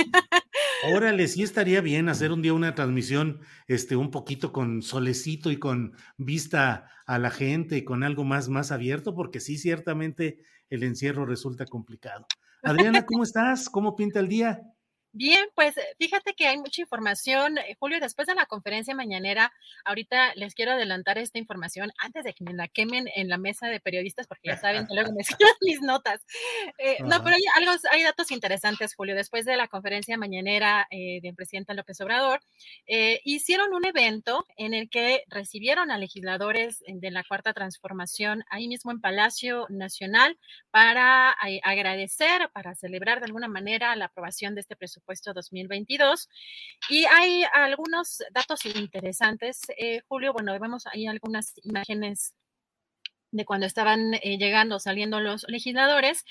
Órale, 0.94 1.28
sí 1.28 1.42
estaría 1.42 1.82
bien 1.82 2.08
hacer 2.08 2.32
un 2.32 2.40
día 2.40 2.54
una 2.54 2.74
transmisión, 2.74 3.42
este, 3.66 3.96
un 3.96 4.10
poquito 4.10 4.50
con 4.50 4.80
solecito 4.80 5.50
y 5.50 5.58
con 5.58 5.94
vista 6.16 6.90
a 7.08 7.18
la 7.18 7.30
gente 7.30 7.78
y 7.78 7.84
con 7.84 7.97
algo 8.02 8.24
más, 8.24 8.48
más 8.48 8.72
abierto, 8.72 9.14
porque 9.14 9.40
sí, 9.40 9.58
ciertamente 9.58 10.38
el 10.70 10.82
encierro 10.82 11.26
resulta 11.26 11.66
complicado. 11.66 12.26
Adriana, 12.62 13.06
¿cómo 13.06 13.22
estás? 13.24 13.68
¿Cómo 13.68 13.96
pinta 13.96 14.20
el 14.20 14.28
día? 14.28 14.62
Bien, 15.12 15.46
pues 15.54 15.76
eh, 15.78 15.82
fíjate 15.98 16.34
que 16.34 16.46
hay 16.46 16.58
mucha 16.58 16.82
información, 16.82 17.56
eh, 17.56 17.76
Julio, 17.80 17.98
después 17.98 18.28
de 18.28 18.34
la 18.34 18.44
conferencia 18.44 18.94
mañanera, 18.94 19.52
ahorita 19.86 20.34
les 20.34 20.54
quiero 20.54 20.72
adelantar 20.72 21.16
esta 21.16 21.38
información 21.38 21.90
antes 21.98 22.24
de 22.24 22.34
que 22.34 22.44
me 22.44 22.52
la 22.52 22.68
quemen 22.68 23.08
en 23.14 23.28
la 23.28 23.38
mesa 23.38 23.68
de 23.68 23.80
periodistas, 23.80 24.26
porque 24.26 24.48
ya 24.48 24.58
saben 24.58 24.86
que 24.86 24.94
luego 24.94 25.12
me 25.12 25.22
escriben 25.40 25.54
mis 25.62 25.80
notas. 25.80 26.26
Eh, 26.76 26.98
no, 27.00 27.22
pero 27.24 27.36
hay, 27.36 27.42
algo, 27.56 27.72
hay 27.90 28.02
datos 28.02 28.30
interesantes, 28.30 28.94
Julio. 28.94 29.14
Después 29.14 29.46
de 29.46 29.56
la 29.56 29.66
conferencia 29.66 30.18
mañanera 30.18 30.86
del 30.90 31.34
presidente 31.34 31.74
López 31.74 32.00
Obrador, 32.00 32.40
hicieron 33.24 33.72
un 33.72 33.84
evento 33.86 34.44
en 34.56 34.74
el 34.74 34.90
que 34.90 35.22
recibieron 35.28 35.90
a 35.90 35.98
legisladores 35.98 36.82
de 36.86 37.10
la 37.10 37.24
Cuarta 37.24 37.52
Transformación 37.52 38.44
ahí 38.50 38.68
mismo 38.68 38.90
en 38.90 39.00
Palacio 39.00 39.66
Nacional 39.68 40.38
para 40.70 41.34
agradecer, 41.62 42.50
para 42.52 42.74
celebrar 42.74 43.20
de 43.20 43.26
alguna 43.26 43.48
manera 43.48 43.94
la 43.96 44.06
aprobación 44.06 44.54
de 44.54 44.60
este 44.60 44.76
presupuesto 44.76 44.97
presupuesto 44.98 45.32
2022. 45.32 46.28
Y 46.90 47.04
hay 47.06 47.44
algunos 47.52 48.18
datos 48.32 48.64
interesantes, 48.66 49.60
eh, 49.78 50.00
Julio. 50.08 50.32
Bueno, 50.32 50.58
vemos 50.58 50.86
ahí 50.86 51.06
algunas 51.06 51.54
imágenes 51.64 52.34
de 53.30 53.44
cuando 53.44 53.66
estaban 53.66 54.14
eh, 54.14 54.38
llegando, 54.38 54.78
saliendo 54.78 55.20
los 55.20 55.44
legisladores. 55.48 56.24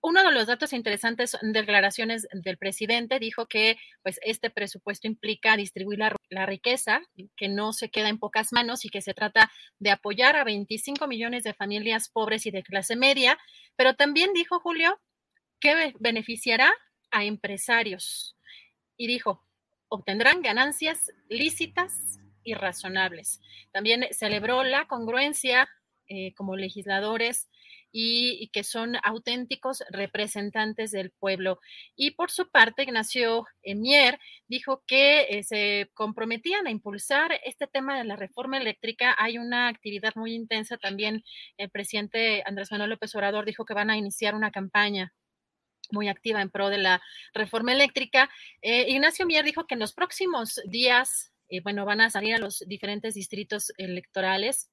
Uno 0.00 0.24
de 0.24 0.32
los 0.32 0.48
datos 0.48 0.72
interesantes 0.72 1.30
son 1.30 1.52
declaraciones 1.52 2.26
del 2.32 2.58
presidente. 2.58 3.20
Dijo 3.20 3.46
que 3.46 3.76
pues, 4.02 4.18
este 4.22 4.50
presupuesto 4.50 5.06
implica 5.06 5.56
distribuir 5.56 6.00
la, 6.00 6.16
la, 6.30 6.46
riqueza, 6.46 7.00
que 7.36 7.48
no 7.48 7.72
se 7.72 7.90
queda 7.90 8.08
en 8.08 8.18
pocas 8.18 8.52
manos 8.52 8.84
y 8.84 8.88
que 8.88 9.02
se 9.02 9.14
trata 9.14 9.52
de 9.78 9.90
apoyar 9.90 10.36
a 10.36 10.44
25 10.44 11.06
millones 11.06 11.44
de 11.44 11.54
familias 11.54 12.08
pobres 12.08 12.44
y 12.46 12.50
de 12.50 12.64
clase 12.64 12.96
media. 12.96 13.38
Pero 13.76 13.94
también 13.94 14.32
dijo 14.32 14.58
Julio 14.58 15.00
que 15.60 15.94
beneficiará 16.00 16.74
a 17.12 17.24
empresarios 17.24 18.36
y 18.96 19.06
dijo, 19.06 19.44
obtendrán 19.88 20.42
ganancias 20.42 21.12
lícitas 21.28 22.18
y 22.42 22.54
razonables. 22.54 23.40
También 23.72 24.06
celebró 24.10 24.64
la 24.64 24.86
congruencia 24.86 25.68
eh, 26.08 26.34
como 26.34 26.56
legisladores 26.56 27.48
y, 27.92 28.48
que 28.52 28.64
son 28.64 28.96
auténticos 29.04 29.84
representantes 29.90 30.90
del 30.90 31.10
pueblo. 31.10 31.60
Y 31.94 32.12
por 32.12 32.30
su 32.30 32.50
parte, 32.50 32.82
Ignacio 32.82 33.46
Emier 33.62 34.18
dijo 34.48 34.82
que 34.86 35.26
eh, 35.28 35.42
se 35.42 35.90
comprometían 35.94 36.66
a 36.66 36.70
impulsar 36.70 37.38
este 37.44 37.66
tema 37.66 37.98
de 37.98 38.04
la 38.04 38.16
reforma 38.16 38.58
eléctrica. 38.58 39.14
Hay 39.18 39.38
una 39.38 39.68
actividad 39.68 40.14
muy 40.16 40.34
intensa 40.34 40.78
también. 40.78 41.22
El 41.58 41.70
presidente 41.70 42.42
Andrés 42.46 42.70
Manuel 42.72 42.90
López 42.90 43.14
Obrador 43.14 43.44
dijo 43.44 43.64
que 43.64 43.74
van 43.74 43.90
a 43.90 43.96
iniciar 43.96 44.34
una 44.34 44.50
campaña 44.50 45.12
muy 45.92 46.08
activa 46.08 46.40
en 46.40 46.50
pro 46.50 46.70
de 46.70 46.78
la 46.78 47.02
reforma 47.34 47.72
eléctrica. 47.72 48.28
Eh, 48.62 48.86
Ignacio 48.88 49.26
Mier 49.26 49.44
dijo 49.44 49.66
que 49.66 49.74
en 49.74 49.80
los 49.80 49.92
próximos 49.92 50.60
días, 50.66 51.32
eh, 51.48 51.60
bueno, 51.60 51.84
van 51.84 52.00
a 52.00 52.10
salir 52.10 52.34
a 52.34 52.38
los 52.38 52.64
diferentes 52.66 53.14
distritos 53.14 53.72
electorales, 53.76 54.70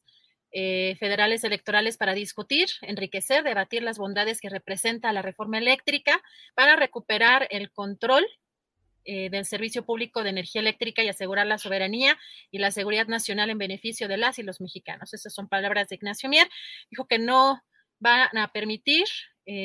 eh, 0.51 0.95
federales 0.99 1.43
electorales 1.43 1.97
para 1.97 2.13
discutir, 2.13 2.69
enriquecer, 2.81 3.43
debatir 3.43 3.83
las 3.83 3.99
bondades 3.99 4.41
que 4.41 4.49
representa 4.49 5.13
la 5.13 5.21
reforma 5.21 5.59
eléctrica 5.59 6.23
para 6.55 6.75
recuperar 6.75 7.47
el 7.51 7.71
control 7.71 8.25
del 9.05 9.45
servicio 9.45 9.85
público 9.85 10.21
de 10.21 10.29
energía 10.29 10.61
eléctrica 10.61 11.01
y 11.01 11.07
asegurar 11.07 11.47
la 11.47 11.57
soberanía 11.57 12.15
y 12.51 12.59
la 12.59 12.69
seguridad 12.69 13.07
nacional 13.07 13.49
en 13.49 13.57
beneficio 13.57 14.07
de 14.07 14.17
las 14.17 14.37
y 14.37 14.43
los 14.43 14.61
mexicanos. 14.61 15.15
Esas 15.15 15.33
son 15.33 15.47
palabras 15.47 15.89
de 15.89 15.95
Ignacio 15.95 16.29
Mier. 16.29 16.47
Dijo 16.91 17.07
que 17.07 17.17
no 17.17 17.63
van 17.97 18.37
a 18.37 18.51
permitir 18.51 19.05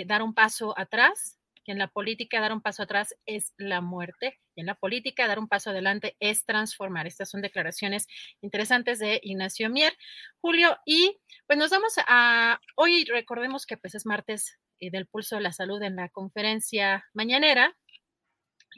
dar 0.06 0.22
un 0.22 0.32
paso 0.32 0.72
atrás 0.78 1.38
que 1.64 1.72
en 1.72 1.78
la 1.78 1.88
política 1.88 2.40
dar 2.40 2.52
un 2.52 2.60
paso 2.60 2.82
atrás 2.82 3.14
es 3.26 3.52
la 3.56 3.80
muerte 3.80 4.38
y 4.54 4.60
en 4.60 4.66
la 4.66 4.74
política 4.74 5.26
dar 5.26 5.38
un 5.38 5.48
paso 5.48 5.70
adelante 5.70 6.16
es 6.20 6.44
transformar. 6.44 7.06
Estas 7.06 7.30
son 7.30 7.42
declaraciones 7.42 8.06
interesantes 8.40 8.98
de 8.98 9.20
Ignacio 9.22 9.70
Mier. 9.70 9.94
Julio, 10.40 10.76
y 10.84 11.18
pues 11.46 11.58
nos 11.58 11.70
vamos 11.70 11.94
a, 12.06 12.60
hoy 12.76 13.04
recordemos 13.04 13.66
que 13.66 13.76
pues 13.76 13.94
es 13.94 14.06
martes 14.06 14.58
eh, 14.80 14.90
del 14.90 15.06
pulso 15.06 15.36
de 15.36 15.42
la 15.42 15.52
salud 15.52 15.82
en 15.82 15.96
la 15.96 16.08
conferencia 16.08 17.04
mañanera 17.14 17.74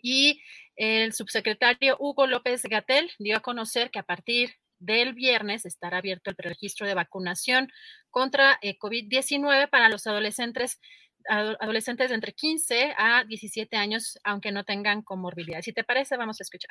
y 0.03 0.41
el 0.77 1.13
subsecretario 1.13 1.97
Hugo 1.99 2.27
López 2.27 2.63
Gatel 2.65 3.11
dio 3.19 3.37
a 3.37 3.41
conocer 3.41 3.91
que 3.91 3.99
a 3.99 4.05
partir 4.05 4.55
del 4.79 5.15
viernes 5.15 5.65
estará 5.65 5.99
abierto 5.99 6.31
el 6.31 6.37
preregistro 6.37 6.87
de 6.87 6.95
vacunación 6.95 7.71
contra 8.11 8.59
eh, 8.61 8.77
COVID-19 8.79 9.71
para 9.71 9.89
los 9.89 10.07
adolescentes 10.07 10.79
adolescentes 11.29 12.09
de 12.09 12.15
entre 12.15 12.33
15 12.33 12.95
a 12.97 13.25
17 13.25 13.77
años, 13.77 14.19
aunque 14.25 14.53
no 14.53 14.65
tengan 14.65 15.03
comorbilidad. 15.03 15.63
Si 15.63 15.73
te 15.73 15.85
parece, 15.85 16.17
vamos 16.17 16.41
a 16.41 16.43
escuchar. 16.43 16.71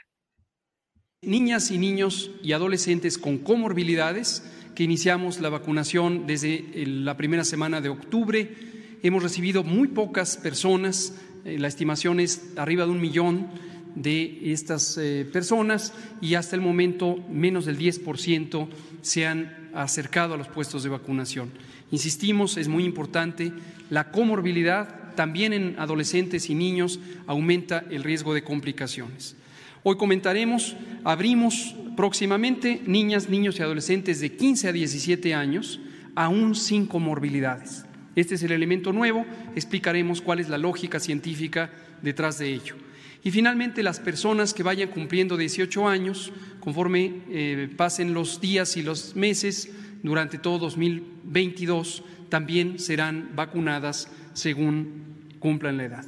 Niñas 1.21 1.71
y 1.71 1.77
niños 1.77 2.31
y 2.43 2.53
adolescentes 2.53 3.17
con 3.17 3.39
comorbilidades, 3.39 4.43
que 4.75 4.83
iniciamos 4.83 5.39
la 5.39 5.49
vacunación 5.49 6.27
desde 6.27 6.63
la 6.85 7.17
primera 7.17 7.43
semana 7.43 7.81
de 7.81 7.89
octubre. 7.89 8.53
Hemos 9.01 9.23
recibido 9.23 9.63
muy 9.63 9.87
pocas 9.87 10.37
personas, 10.37 11.15
eh, 11.45 11.57
la 11.57 11.67
estimación 11.67 12.19
es 12.19 12.53
arriba 12.57 12.85
de 12.85 12.91
un 12.91 13.01
millón 13.01 13.49
de 13.95 14.51
estas 14.51 14.97
eh, 14.97 15.27
personas 15.31 15.93
y 16.21 16.35
hasta 16.35 16.55
el 16.55 16.61
momento 16.61 17.17
menos 17.29 17.65
del 17.65 17.79
10% 17.79 18.67
se 19.01 19.25
han 19.25 19.69
acercado 19.73 20.33
a 20.33 20.37
los 20.37 20.47
puestos 20.47 20.83
de 20.83 20.89
vacunación. 20.89 21.51
Insistimos, 21.91 22.57
es 22.57 22.67
muy 22.67 22.83
importante, 22.83 23.53
la 23.89 24.11
comorbilidad 24.11 25.13
también 25.15 25.53
en 25.53 25.75
adolescentes 25.79 26.49
y 26.49 26.55
niños 26.55 26.99
aumenta 27.27 27.85
el 27.89 28.03
riesgo 28.03 28.33
de 28.33 28.43
complicaciones. 28.43 29.35
Hoy 29.83 29.97
comentaremos, 29.97 30.75
abrimos 31.03 31.75
próximamente 31.95 32.81
niñas, 32.85 33.29
niños 33.29 33.59
y 33.59 33.61
adolescentes 33.61 34.19
de 34.19 34.35
15 34.35 34.69
a 34.69 34.71
17 34.71 35.33
años, 35.33 35.79
aún 36.15 36.55
sin 36.55 36.85
comorbilidades. 36.85 37.85
Este 38.15 38.35
es 38.35 38.43
el 38.43 38.51
elemento 38.51 38.93
nuevo, 38.93 39.25
explicaremos 39.55 40.21
cuál 40.21 40.39
es 40.39 40.49
la 40.49 40.57
lógica 40.57 40.99
científica 40.99 41.69
detrás 42.01 42.39
de 42.39 42.53
ello. 42.53 42.75
Y 43.23 43.31
finalmente, 43.31 43.83
las 43.83 43.99
personas 43.99 44.53
que 44.53 44.63
vayan 44.63 44.89
cumpliendo 44.89 45.35
18 45.35 45.87
años, 45.87 46.31
conforme 46.59 47.21
eh, 47.29 47.69
pasen 47.75 48.13
los 48.13 48.39
días 48.39 48.77
y 48.77 48.83
los 48.83 49.15
meses, 49.15 49.69
durante 50.05 50.37
todo 50.37 50.59
2022 50.59 52.03
también 52.29 52.79
serán 52.79 53.35
vacunadas 53.35 54.09
según 54.33 55.37
cumplan 55.39 55.77
la 55.77 55.83
edad. 55.83 56.05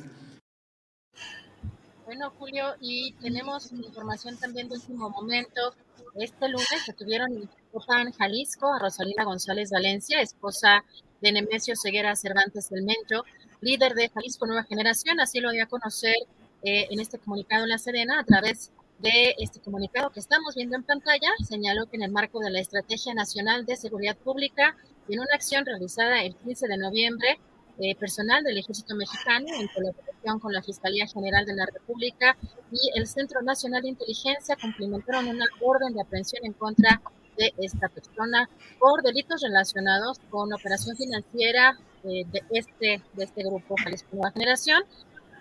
Bueno, 2.05 2.31
Julio, 2.37 2.75
y 2.79 3.11
tenemos 3.13 3.71
información 3.73 4.37
también 4.37 4.69
de 4.69 4.75
último 4.75 5.09
momento. 5.09 5.75
Este 6.15 6.47
lunes 6.47 6.85
se 6.85 6.93
tuvieron 6.93 7.29
en 7.33 8.11
Jalisco 8.13 8.73
a 8.73 8.79
Rosalina 8.79 9.23
González 9.23 9.69
Valencia, 9.71 10.21
esposa 10.21 10.83
de 11.21 11.31
Nemesio 11.31 11.75
Ceguera 11.75 12.15
Cervantes 12.15 12.69
del 12.69 12.83
Mencho, 12.83 13.23
líder 13.61 13.93
de 13.93 14.09
Jalisco 14.09 14.47
Nueva 14.47 14.63
Generación, 14.63 15.19
así 15.19 15.39
lo 15.39 15.51
dio 15.51 15.63
a 15.63 15.67
conocer 15.67 16.15
eh, 16.63 16.87
en 16.89 16.99
este 16.99 17.19
comunicado 17.19 17.63
en 17.63 17.69
la 17.69 17.77
Serena 17.77 18.19
a 18.19 18.23
través 18.23 18.71
de 18.99 19.35
este 19.37 19.59
comunicado 19.59 20.09
que 20.09 20.19
estamos 20.19 20.55
viendo 20.55 20.75
en 20.75 20.83
pantalla, 20.83 21.29
señaló 21.47 21.85
que 21.85 21.97
en 21.97 22.03
el 22.03 22.11
marco 22.11 22.39
de 22.39 22.49
la 22.49 22.59
Estrategia 22.59 23.13
Nacional 23.13 23.65
de 23.65 23.75
Seguridad 23.75 24.17
Pública 24.17 24.75
y 25.07 25.13
en 25.13 25.19
una 25.19 25.35
acción 25.35 25.65
realizada 25.65 26.23
el 26.23 26.35
15 26.35 26.67
de 26.67 26.77
noviembre, 26.77 27.39
eh, 27.79 27.95
personal 27.95 28.43
del 28.43 28.57
Ejército 28.57 28.95
Mexicano, 28.95 29.45
en 29.53 29.67
colaboración 29.67 30.39
con 30.39 30.51
la 30.51 30.63
Fiscalía 30.63 31.05
General 31.05 31.45
de 31.45 31.55
la 31.55 31.67
República 31.67 32.35
y 32.71 32.99
el 32.99 33.05
Centro 33.05 33.41
Nacional 33.43 33.83
de 33.83 33.89
Inteligencia, 33.89 34.57
cumplimentaron 34.59 35.27
una 35.27 35.45
orden 35.61 35.93
de 35.93 36.01
aprehensión 36.01 36.43
en 36.43 36.53
contra 36.53 37.01
de 37.37 37.53
esta 37.59 37.87
persona 37.89 38.49
por 38.79 39.03
delitos 39.03 39.41
relacionados 39.43 40.17
con 40.31 40.51
operación 40.51 40.97
financiera 40.97 41.77
eh, 42.03 42.25
de, 42.31 42.41
este, 42.49 43.03
de 43.13 43.23
este 43.23 43.43
grupo. 43.43 43.75
Jalisco 43.83 44.07
Nueva 44.11 44.31
Generación 44.31 44.83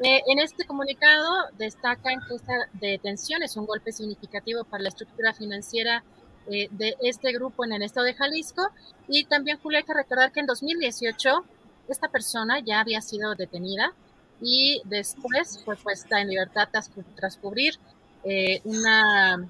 eh, 0.02 0.20
en 0.26 0.38
este 0.38 0.66
comunicado 0.66 1.30
destacan 1.56 2.20
que 2.28 2.34
esta 2.34 2.68
detención 2.74 3.42
es 3.42 3.56
un 3.56 3.64
golpe 3.64 3.92
significativo 3.92 4.64
para 4.64 4.82
la 4.82 4.90
estructura 4.90 5.32
financiera 5.32 6.04
eh, 6.48 6.68
de 6.70 6.94
este 7.02 7.32
grupo 7.32 7.64
en 7.64 7.72
el 7.72 7.82
estado 7.82 8.06
de 8.06 8.14
Jalisco. 8.14 8.70
Y 9.08 9.24
también, 9.24 9.58
Julia, 9.58 9.78
hay 9.78 9.84
que 9.84 9.94
recordar 9.94 10.30
que 10.32 10.40
en 10.40 10.46
2018 10.46 11.44
esta 11.88 12.08
persona 12.08 12.60
ya 12.60 12.80
había 12.80 13.00
sido 13.00 13.34
detenida 13.34 13.94
y 14.40 14.82
después 14.84 15.62
fue 15.64 15.76
puesta 15.76 16.20
en 16.20 16.28
libertad 16.28 16.68
tras, 16.70 16.90
cubrir 17.38 17.78
eh, 18.24 18.60
una 18.64 19.46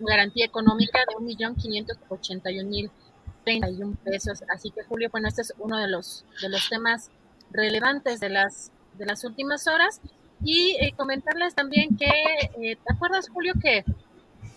garantía 0.00 0.46
económica 0.46 1.00
de 1.00 1.14
1.581.031 1.24 3.96
pesos. 3.98 4.42
Así 4.48 4.70
que, 4.70 4.82
Julio, 4.84 5.10
bueno, 5.10 5.28
este 5.28 5.42
es 5.42 5.52
uno 5.58 5.76
de 5.78 5.88
los, 5.88 6.24
de 6.40 6.48
los 6.48 6.70
temas 6.70 7.10
relevantes 7.50 8.20
de 8.20 8.30
las 8.30 8.72
de 8.98 9.06
las 9.06 9.24
últimas 9.24 9.66
horas. 9.66 10.00
Y 10.42 10.76
eh, 10.80 10.92
comentarles 10.96 11.54
también 11.54 11.96
que, 11.96 12.06
eh, 12.06 12.76
¿te 12.76 12.92
acuerdas, 12.92 13.28
Julio, 13.28 13.54
que 13.60 13.84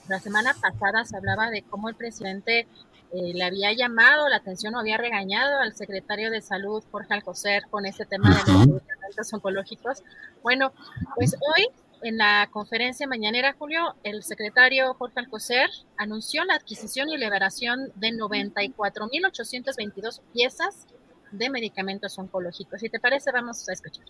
la 0.07 0.19
semana 0.19 0.53
pasada 0.53 1.05
se 1.05 1.17
hablaba 1.17 1.49
de 1.49 1.63
cómo 1.63 1.89
el 1.89 1.95
presidente 1.95 2.67
eh, 3.13 3.33
le 3.33 3.43
había 3.43 3.71
llamado 3.73 4.27
la 4.27 4.37
atención 4.37 4.73
o 4.75 4.79
había 4.79 4.97
regañado 4.97 5.61
al 5.61 5.75
secretario 5.75 6.31
de 6.31 6.41
Salud, 6.41 6.83
Jorge 6.91 7.13
Alcocer, 7.13 7.63
con 7.69 7.85
este 7.85 8.05
tema 8.05 8.29
de 8.29 8.51
los 8.51 8.67
medicamentos 8.67 9.33
oncológicos? 9.33 10.03
Bueno, 10.43 10.73
pues 11.15 11.35
hoy 11.35 11.67
en 12.03 12.17
la 12.17 12.49
conferencia 12.51 13.07
mañanera, 13.07 13.55
Julio, 13.57 13.95
el 14.03 14.23
secretario 14.23 14.93
Jorge 14.93 15.19
Alcocer 15.19 15.69
anunció 15.97 16.43
la 16.43 16.55
adquisición 16.55 17.07
y 17.09 17.17
liberación 17.17 17.93
de 17.95 18.09
94.822 18.09 20.21
piezas 20.33 20.85
de 21.31 21.49
medicamentos 21.49 22.19
oncológicos. 22.19 22.81
Si 22.81 22.89
te 22.89 22.99
parece, 22.99 23.31
vamos 23.31 23.67
a 23.67 23.73
escuchar. 23.73 24.05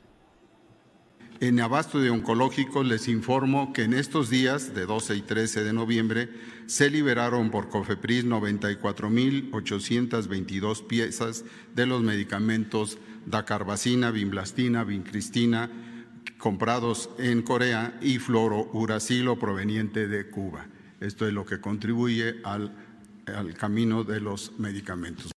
En 1.40 1.60
abasto 1.60 2.00
de 2.00 2.10
oncológicos 2.10 2.84
les 2.88 3.08
informo 3.08 3.72
que 3.72 3.84
en 3.84 3.94
estos 3.94 4.32
días 4.32 4.74
de 4.74 4.88
12 4.88 5.18
y 5.18 5.22
13 5.22 5.64
de 5.64 5.72
noviembre 5.72 6.32
se 6.66 6.90
liberaron 6.90 7.52
por 7.52 7.70
Cofepris 7.70 8.26
94.822 8.26 10.88
piezas 10.88 11.46
de 11.76 11.86
los 11.86 12.02
medicamentos 12.02 12.98
dacarbacina, 13.28 14.10
vimblastina, 14.10 14.84
vincristina, 14.84 15.70
comprados 16.40 17.12
en 17.20 17.44
Corea 17.44 18.00
y 18.02 18.18
fluorouracilo 18.18 19.38
proveniente 19.38 20.08
de 20.08 20.32
Cuba. 20.32 20.66
Esto 21.00 21.28
es 21.28 21.34
lo 21.34 21.46
que 21.46 21.62
contribuye 21.62 22.38
al 22.44 22.74
camino 23.60 24.04
de 24.04 24.22
los 24.22 24.58
medicamentos. 24.58 25.37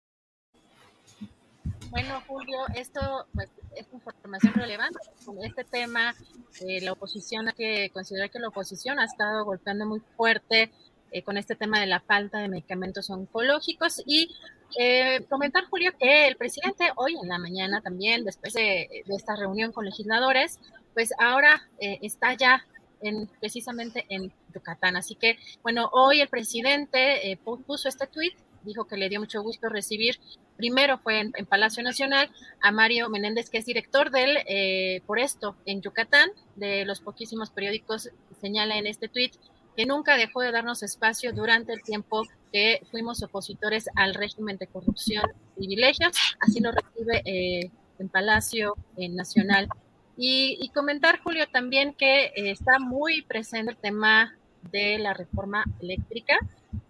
Bueno, 1.90 2.22
Julio, 2.28 2.58
esto 2.74 3.26
pues, 3.34 3.50
es 3.74 3.86
información 3.92 4.54
relevante. 4.54 4.98
Este 5.42 5.64
tema, 5.64 6.14
eh, 6.60 6.80
la 6.82 6.92
oposición, 6.92 7.48
hay 7.48 7.54
que 7.54 7.90
considerar 7.90 8.30
que 8.30 8.38
la 8.38 8.48
oposición 8.48 9.00
ha 9.00 9.04
estado 9.04 9.44
golpeando 9.44 9.86
muy 9.86 10.00
fuerte 10.16 10.70
eh, 11.12 11.22
con 11.22 11.36
este 11.36 11.56
tema 11.56 11.80
de 11.80 11.86
la 11.86 11.98
falta 11.98 12.38
de 12.38 12.48
medicamentos 12.48 13.10
oncológicos 13.10 14.00
y 14.06 14.32
eh, 14.78 15.26
comentar, 15.28 15.64
Julio, 15.68 15.90
que 15.98 16.28
el 16.28 16.36
presidente 16.36 16.92
hoy 16.94 17.16
en 17.20 17.28
la 17.28 17.38
mañana 17.38 17.80
también, 17.80 18.24
después 18.24 18.52
de, 18.52 18.88
esta 19.08 19.34
reunión 19.34 19.72
con 19.72 19.84
legisladores, 19.84 20.60
pues 20.94 21.10
ahora 21.18 21.68
eh, 21.80 21.98
está 22.02 22.34
ya 22.34 22.64
en, 23.02 23.26
precisamente 23.40 24.06
en 24.08 24.32
Yucatán. 24.54 24.96
Así 24.96 25.16
que, 25.16 25.36
bueno, 25.64 25.90
hoy 25.92 26.20
el 26.20 26.28
presidente 26.28 27.36
puso 27.44 27.88
este 27.88 28.06
tuit, 28.06 28.34
dijo 28.62 28.86
que 28.86 28.96
le 28.96 29.08
dio 29.08 29.20
mucho 29.20 29.42
gusto 29.42 29.68
recibir, 29.68 30.20
primero 30.56 30.98
fue 30.98 31.20
en, 31.20 31.46
Palacio 31.46 31.82
Nacional, 31.82 32.30
a 32.60 32.70
Mario 32.70 33.08
Menéndez, 33.08 33.50
que 33.50 33.58
es 33.58 33.66
director 33.66 34.10
del 34.10 35.02
Por 35.06 35.18
esto 35.18 35.56
en 35.66 35.80
Yucatán, 35.82 36.30
de 36.56 36.84
los 36.84 37.00
poquísimos 37.00 37.50
periódicos, 37.50 38.10
señala 38.40 38.76
en 38.76 38.86
este 38.86 39.08
tuit 39.08 39.34
que 39.76 39.86
nunca 39.86 40.16
dejó 40.16 40.42
de 40.42 40.52
darnos 40.52 40.82
espacio 40.82 41.32
durante 41.32 41.72
el 41.72 41.82
tiempo 41.82 42.22
que 42.52 42.82
fuimos 42.90 43.22
opositores 43.22 43.88
al 43.94 44.14
régimen 44.14 44.56
de 44.58 44.66
corrupción 44.66 45.24
y 45.56 45.60
privilegios. 45.60 46.12
Así 46.40 46.60
lo 46.60 46.72
recibe 46.72 47.22
eh, 47.24 47.70
en 47.98 48.08
Palacio 48.08 48.74
Nacional. 48.96 49.68
Y, 50.16 50.70
comentar, 50.74 51.20
Julio, 51.20 51.46
también 51.50 51.94
que 51.94 52.26
eh, 52.26 52.50
está 52.50 52.78
muy 52.78 53.22
presente 53.22 53.72
el 53.72 53.78
tema 53.78 54.36
de 54.70 54.98
la 54.98 55.14
reforma 55.14 55.64
eléctrica. 55.80 56.38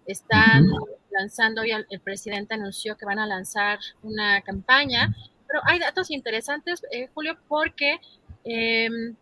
Están 0.05 0.67
lanzando, 1.11 1.63
y 1.63 1.71
el, 1.71 1.99
presidente 2.03 2.53
anunció 2.53 2.97
que 2.97 3.05
van 3.05 3.19
a 3.19 3.27
lanzar 3.27 3.79
una 4.01 4.41
campaña, 4.41 5.15
pero 5.47 5.61
hay 5.65 5.79
datos 5.79 6.09
interesantes, 6.11 6.81
eh, 6.91 7.09
Julio, 7.13 7.37
porque 7.47 7.99
em, 8.43 9.15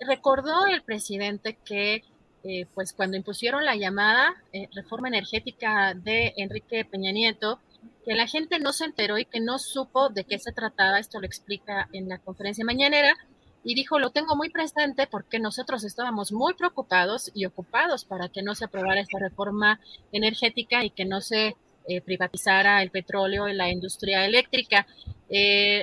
recordó 0.00 0.66
el 0.66 0.82
presidente 0.82 1.58
que 1.64 2.02
eh, 2.44 2.66
pues 2.74 2.92
cuando 2.92 3.16
impusieron 3.16 3.64
la 3.64 3.74
llamada 3.74 4.34
eh, 4.52 4.68
reforma 4.72 5.08
energética 5.08 5.94
de 5.94 6.34
Enrique 6.36 6.84
Peña 6.84 7.12
Nieto, 7.12 7.60
que 8.04 8.14
la 8.14 8.26
gente 8.26 8.58
no 8.60 8.72
se 8.72 8.84
enteró 8.84 9.18
y 9.18 9.24
que 9.24 9.40
no 9.40 9.58
supo 9.58 10.08
de 10.08 10.24
qué 10.24 10.38
se 10.38 10.52
trataba, 10.52 10.98
esto 10.98 11.20
lo 11.20 11.26
explica 11.26 11.88
en 11.92 12.08
la 12.08 12.18
conferencia 12.18 12.64
mañanera, 12.64 13.14
y 13.68 13.74
dijo, 13.74 13.98
lo 13.98 14.10
tengo 14.10 14.34
muy 14.34 14.48
presente 14.48 15.06
porque 15.06 15.38
nosotros 15.38 15.84
estábamos 15.84 16.32
muy 16.32 16.54
preocupados 16.54 17.30
y 17.34 17.44
ocupados 17.44 18.04
para 18.04 18.28
que 18.28 18.42
no 18.42 18.54
se 18.54 18.64
aprobara 18.64 19.00
esta 19.00 19.18
reforma 19.18 19.78
energética 20.10 20.84
y 20.84 20.90
que 20.90 21.04
no 21.04 21.20
se 21.20 21.54
eh, 21.86 22.00
privatizara 22.00 22.82
el 22.82 22.90
petróleo 22.90 23.46
en 23.46 23.58
la 23.58 23.70
industria 23.70 24.24
eléctrica. 24.24 24.86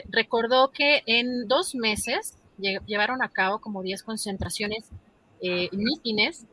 recordó 0.09 0.71
que 0.71 1.03
en 1.05 1.47
dos 1.47 1.75
meses 1.75 2.37
llevaron 2.57 3.21
a 3.21 3.29
cabo 3.29 3.59
como 3.59 3.83
10 3.83 4.03
concentraciones 4.03 4.85
eh, 5.41 5.69
mítines. 5.71 6.45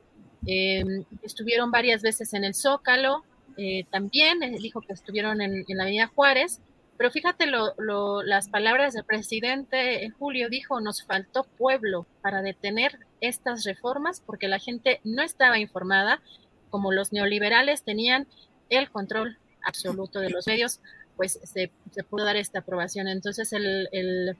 Em, 0.46 1.04
estuvieron 1.22 1.70
varias 1.70 2.02
veces 2.02 2.34
en 2.34 2.44
el 2.44 2.54
Zócalo, 2.54 3.22
eh, 3.56 3.84
también 3.90 4.42
eh, 4.42 4.56
dijo 4.60 4.80
que 4.80 4.92
estuvieron 4.92 5.40
en, 5.40 5.64
la 5.68 5.84
Avenida 5.84 6.08
Juárez, 6.08 6.60
pero 7.02 7.10
fíjate 7.10 7.46
las 7.48 8.48
palabras 8.48 8.94
del 8.94 9.02
presidente 9.02 10.08
Julio, 10.20 10.48
dijo, 10.48 10.80
nos 10.80 11.02
faltó 11.02 11.42
pueblo 11.42 12.06
para 12.20 12.42
detener 12.42 12.96
estas 13.20 13.64
reformas 13.64 14.22
porque 14.24 14.46
la 14.46 14.60
gente 14.60 15.00
no 15.02 15.20
estaba 15.24 15.58
informada, 15.58 16.22
como 16.70 16.92
los 16.92 17.12
neoliberales 17.12 17.82
tenían 17.82 18.28
el 18.70 18.88
control 18.88 19.36
absoluto 19.66 20.20
de 20.20 20.30
los 20.30 20.46
medios, 20.46 20.78
pues 21.16 21.40
se, 21.42 21.72
pudo 22.08 22.24
dar 22.24 22.36
esta 22.36 22.60
aprobación. 22.60 23.08
Entonces 23.08 23.52
el, 23.52 23.88
el 23.90 24.36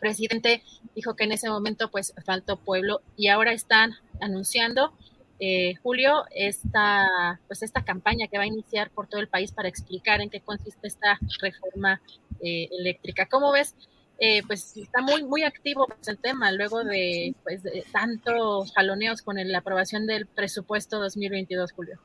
presidente 0.00 0.64
dijo 0.96 1.14
que 1.14 1.22
en 1.22 1.30
ese 1.30 1.48
momento 1.48 1.92
pues 1.92 2.12
faltó 2.26 2.56
pueblo 2.56 3.02
y 3.16 3.28
ahora 3.28 3.52
están 3.52 3.92
anunciando 4.20 4.92
eh, 5.40 5.74
Julio 5.82 6.24
esta 6.30 7.40
pues 7.46 7.62
esta 7.62 7.84
campaña 7.84 8.28
que 8.28 8.38
va 8.38 8.44
a 8.44 8.46
iniciar 8.46 8.90
por 8.90 9.08
todo 9.08 9.20
el 9.20 9.28
país 9.28 9.52
para 9.52 9.68
explicar 9.68 10.20
en 10.20 10.30
qué 10.30 10.40
consiste 10.40 10.86
esta 10.86 11.18
reforma 11.40 12.00
eh, 12.40 12.68
eléctrica. 12.78 13.26
¿Cómo 13.26 13.52
ves? 13.52 13.74
Eh, 14.20 14.42
pues 14.46 14.76
está 14.76 15.02
muy 15.02 15.24
muy 15.24 15.42
activo 15.42 15.86
pues, 15.88 16.06
el 16.06 16.18
tema 16.18 16.52
luego 16.52 16.84
de 16.84 17.34
pues 17.42 17.64
de 17.64 17.84
tantos 17.92 18.72
jaloneos 18.72 19.22
con 19.22 19.36
la 19.36 19.58
aprobación 19.58 20.06
del 20.06 20.26
presupuesto 20.26 21.00
2022 21.00 21.72
Julio. 21.72 21.98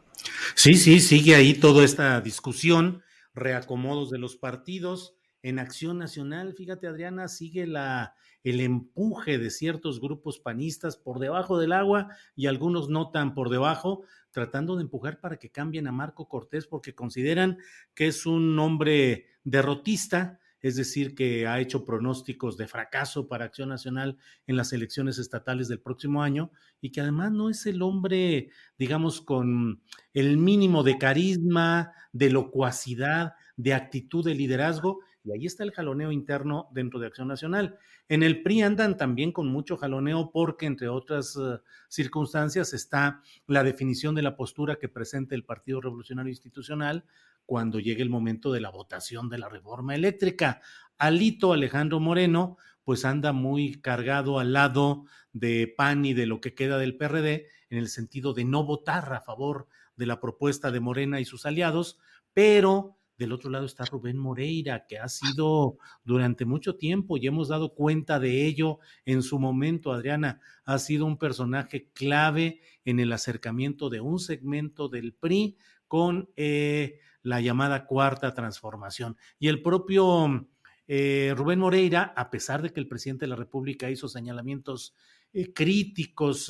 Sí, 0.56 0.76
sí, 0.76 1.00
sigue 1.00 1.36
ahí 1.36 1.54
toda 1.54 1.86
esta 1.86 2.20
discusión, 2.22 3.04
reacomodos 3.36 4.10
de 4.10 4.18
los 4.18 4.36
partidos 4.38 5.14
en 5.42 5.60
Acción 5.60 5.98
Nacional, 5.98 6.54
fíjate 6.54 6.88
Adriana, 6.88 7.28
sigue 7.28 7.66
la, 7.68 8.16
el 8.44 8.62
empuje 8.62 9.38
de 9.38 9.50
ciertos 9.50 10.00
grupos 10.00 10.40
panistas 10.40 10.98
por 10.98 11.20
debajo 11.20 11.58
del 11.58 11.74
agua 11.74 12.10
y 12.36 12.48
algunos 12.48 12.90
no 12.90 13.12
tan 13.12 13.34
por 13.34 13.50
debajo, 13.50 14.04
tratando 14.32 14.76
de 14.76 14.84
empujar 14.84 15.20
para 15.20 15.38
que 15.38 15.52
cambien 15.52 15.88
a 15.88 15.92
Marco 15.92 16.28
Cortés 16.28 16.68
porque 16.68 16.96
consideran 16.96 17.58
que 17.94 18.08
es 18.08 18.26
un 18.26 18.58
hombre 18.60 19.26
derrotista, 19.44 20.40
es 20.62 20.76
decir, 20.76 21.16
que 21.16 21.48
ha 21.48 21.60
hecho 21.60 21.86
pronósticos 21.86 22.58
de 22.58 22.68
fracaso 22.68 23.28
para 23.28 23.46
Acción 23.46 23.70
Nacional 23.70 24.18
en 24.46 24.58
las 24.58 24.74
elecciones 24.74 25.18
estatales 25.18 25.70
del 25.70 25.80
próximo 25.80 26.22
año 26.22 26.52
y 26.82 26.92
que 26.92 27.02
además 27.02 27.32
no 27.32 27.50
es 27.50 27.66
el 27.66 27.82
hombre, 27.82 28.50
digamos, 28.78 29.22
con 29.22 29.82
el 30.14 30.38
mínimo 30.38 30.84
de 30.84 30.98
carisma, 30.98 31.94
de 32.12 32.30
locuacidad, 32.30 33.34
de 33.56 33.74
actitud 33.74 34.26
de 34.26 34.36
liderazgo 34.36 35.00
y 35.24 35.32
ahí 35.32 35.46
está 35.46 35.64
el 35.64 35.72
jaloneo 35.72 36.12
interno 36.12 36.70
dentro 36.72 37.00
de 37.00 37.08
Acción 37.08 37.28
Nacional. 37.28 37.78
En 38.08 38.24
el 38.24 38.42
PRI 38.42 38.62
andan 38.62 38.98
también 38.98 39.32
con 39.32 39.48
mucho 39.48 39.78
jaloneo 39.78 40.32
porque, 40.32 40.66
entre 40.66 40.88
otras 40.88 41.36
eh, 41.36 41.60
circunstancias, 41.90 42.74
está 42.74 43.22
la 43.48 43.64
definición 43.64 44.16
de 44.16 44.22
la 44.22 44.36
postura 44.36 44.78
que 44.78 44.90
presenta 44.90 45.36
el 45.36 45.44
Partido 45.44 45.82
Revolucionario 45.82 46.30
Institucional 46.30 47.06
cuando 47.46 47.80
llegue 47.80 48.04
el 48.04 48.10
momento 48.10 48.52
de 48.52 48.62
la 48.62 48.70
votación 48.70 49.28
de 49.28 49.40
la 49.40 49.50
reforma 49.50 49.96
eléctrica. 49.96 50.62
Alito 50.98 51.52
Alejandro 51.52 52.00
Moreno, 52.00 52.58
pues 52.84 53.06
anda 53.06 53.34
muy 53.34 53.82
cargado 53.82 54.40
al 54.40 54.54
lado 54.54 55.06
de 55.34 55.74
PAN 55.76 56.06
y 56.06 56.14
de 56.14 56.28
lo 56.28 56.42
que 56.42 56.54
queda 56.54 56.78
del 56.78 56.96
PRD, 56.96 57.48
en 57.70 57.78
el 57.78 57.88
sentido 57.90 58.34
de 58.34 58.46
no 58.46 58.64
votar 58.64 59.12
a 59.14 59.22
favor 59.22 59.68
de 59.96 60.06
la 60.06 60.20
propuesta 60.20 60.72
de 60.72 60.80
Morena 60.80 61.20
y 61.20 61.26
sus 61.26 61.46
aliados, 61.46 62.00
pero 62.34 62.99
del 63.20 63.34
otro 63.34 63.50
lado 63.52 63.66
está 63.66 63.84
Rubén 63.84 64.18
Moreira, 64.18 64.86
que 64.88 64.98
ha 64.98 65.10
sido 65.10 65.78
durante 66.06 66.46
mucho 66.46 66.78
tiempo, 66.78 67.18
y 67.18 67.28
hemos 67.28 67.50
dado 67.50 67.76
cuenta 67.76 68.18
de 68.18 68.46
ello 68.46 68.80
en 69.06 69.22
su 69.24 69.40
momento, 69.40 69.92
Adriana, 69.92 70.40
ha 70.64 70.80
sido 70.80 71.06
un 71.06 71.18
personaje 71.18 71.90
clave 71.92 72.62
en 72.86 73.02
el 73.02 73.12
acercamiento 73.12 73.90
de 73.90 74.00
un 74.00 74.20
segmento 74.20 74.88
del 74.88 75.14
PRI 75.14 75.58
con 75.90 76.30
eh, 76.38 77.02
la 77.22 77.42
llamada 77.42 77.86
cuarta 77.86 78.34
transformación. 78.34 79.18
Y 79.38 79.50
el 79.50 79.62
propio 79.62 80.48
eh, 80.88 81.34
Rubén 81.36 81.60
Moreira, 81.60 82.14
a 82.16 82.30
pesar 82.30 82.62
de 82.62 82.72
que 82.72 82.80
el 82.80 82.88
presidente 82.88 83.26
de 83.26 83.32
la 83.32 83.36
República 83.36 83.92
hizo 83.92 84.08
señalamientos 84.08 84.96
eh, 85.34 85.52
críticos 85.52 86.50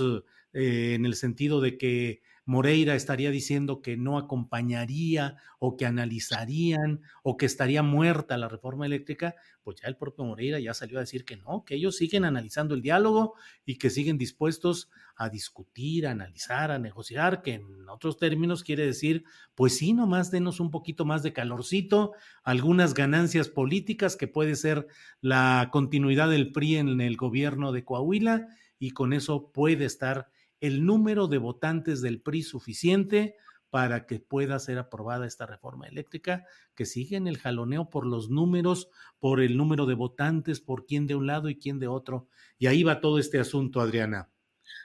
en 0.53 1.05
el 1.05 1.15
sentido 1.15 1.61
de 1.61 1.77
que 1.77 2.21
Moreira 2.49 2.95
estaría 2.95 3.29
diciendo 3.29 3.79
que 3.83 3.95
no 3.95 4.17
acompañaría 4.17 5.37
o 5.59 5.77
que 5.77 5.85
analizarían 5.85 7.01
o 7.21 7.37
que 7.37 7.45
estaría 7.45 7.83
muerta 7.83 8.39
la 8.39 8.49
reforma 8.49 8.87
eléctrica, 8.87 9.35
pues 9.61 9.79
ya 9.79 9.87
el 9.87 9.97
propio 9.97 10.25
Moreira 10.25 10.59
ya 10.59 10.73
salió 10.73 10.97
a 10.97 11.01
decir 11.01 11.25
que 11.25 11.37
no, 11.37 11.63
que 11.63 11.75
ellos 11.75 11.97
siguen 11.97 12.25
analizando 12.25 12.73
el 12.73 12.81
diálogo 12.81 13.35
y 13.67 13.75
que 13.75 13.91
siguen 13.91 14.17
dispuestos 14.17 14.89
a 15.15 15.29
discutir, 15.29 16.07
a 16.07 16.11
analizar, 16.11 16.71
a 16.71 16.79
negociar, 16.79 17.43
que 17.43 17.53
en 17.53 17.87
otros 17.87 18.17
términos 18.17 18.63
quiere 18.63 18.83
decir, 18.83 19.25
pues 19.53 19.77
sí, 19.77 19.93
nomás 19.93 20.31
denos 20.31 20.59
un 20.59 20.71
poquito 20.71 21.05
más 21.05 21.21
de 21.21 21.33
calorcito, 21.33 22.13
algunas 22.41 22.95
ganancias 22.95 23.47
políticas 23.47 24.15
que 24.15 24.27
puede 24.27 24.55
ser 24.55 24.87
la 25.21 25.69
continuidad 25.71 26.31
del 26.31 26.51
PRI 26.51 26.77
en 26.77 26.99
el 26.99 27.15
gobierno 27.15 27.71
de 27.71 27.85
Coahuila 27.85 28.47
y 28.79 28.89
con 28.89 29.13
eso 29.13 29.51
puede 29.51 29.85
estar 29.85 30.31
el 30.61 30.85
número 30.85 31.27
de 31.27 31.37
votantes 31.37 32.01
del 32.01 32.21
PRI 32.21 32.43
suficiente 32.43 33.35
para 33.69 34.07
que 34.07 34.19
pueda 34.19 34.57
ser 34.59 34.79
aprobada 34.79 35.27
esta 35.27 35.45
reforma 35.45 35.87
eléctrica, 35.87 36.45
que 36.75 36.85
sigue 36.85 37.17
en 37.17 37.27
el 37.27 37.37
jaloneo 37.37 37.89
por 37.89 38.05
los 38.05 38.29
números, 38.29 38.89
por 39.19 39.41
el 39.41 39.57
número 39.57 39.85
de 39.85 39.93
votantes, 39.93 40.59
por 40.59 40.85
quién 40.85 41.05
de 41.07 41.15
un 41.15 41.27
lado 41.27 41.49
y 41.49 41.59
quién 41.59 41.79
de 41.79 41.87
otro. 41.87 42.27
Y 42.57 42.67
ahí 42.67 42.83
va 42.83 42.99
todo 42.99 43.19
este 43.19 43.39
asunto, 43.39 43.79
Adriana. 43.79 44.29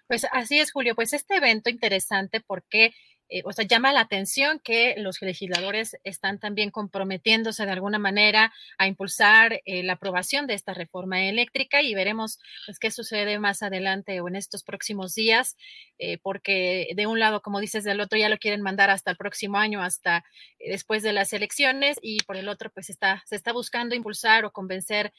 Pues 0.06 0.26
así 0.32 0.58
es, 0.58 0.72
Julio. 0.72 0.94
Pues 0.94 1.12
este 1.12 1.36
evento 1.36 1.70
interesante 1.70 2.40
porque 2.40 2.94
eh, 3.28 3.42
o 3.44 3.52
sea, 3.52 3.64
llama 3.64 3.92
la 3.92 4.00
atención 4.00 4.60
que 4.62 4.94
los 4.98 5.20
legisladores 5.22 5.96
están 6.04 6.38
también 6.38 6.70
comprometiéndose 6.70 7.64
de 7.64 7.72
alguna 7.72 7.98
manera 7.98 8.52
a 8.76 8.86
impulsar 8.86 9.62
eh, 9.64 9.82
la 9.82 9.94
aprobación 9.94 10.46
de 10.46 10.54
esta 10.54 10.74
reforma 10.74 11.24
eléctrica 11.24 11.80
y 11.80 11.94
veremos 11.94 12.38
pues, 12.66 12.78
qué 12.78 12.90
sucede 12.90 13.38
más 13.38 13.62
adelante 13.62 14.20
o 14.20 14.28
en 14.28 14.36
estos 14.36 14.62
próximos 14.62 15.14
días, 15.14 15.56
eh, 15.98 16.18
porque 16.18 16.88
de 16.94 17.06
un 17.06 17.18
lado, 17.18 17.40
como 17.40 17.60
dices, 17.60 17.84
del 17.84 18.00
otro 18.00 18.18
ya 18.18 18.28
lo 18.28 18.38
quieren 18.38 18.60
mandar 18.60 18.90
hasta 18.90 19.10
el 19.10 19.16
próximo 19.16 19.56
año, 19.56 19.82
hasta 19.82 20.24
después 20.58 21.02
de 21.02 21.12
las 21.12 21.32
elecciones 21.32 21.98
y 22.02 22.22
por 22.24 22.36
el 22.36 22.48
otro, 22.48 22.70
pues 22.70 22.90
está, 22.90 23.22
se 23.26 23.36
está 23.36 23.52
buscando 23.52 23.94
impulsar 23.94 24.44
o 24.44 24.52
convencer, 24.52 25.12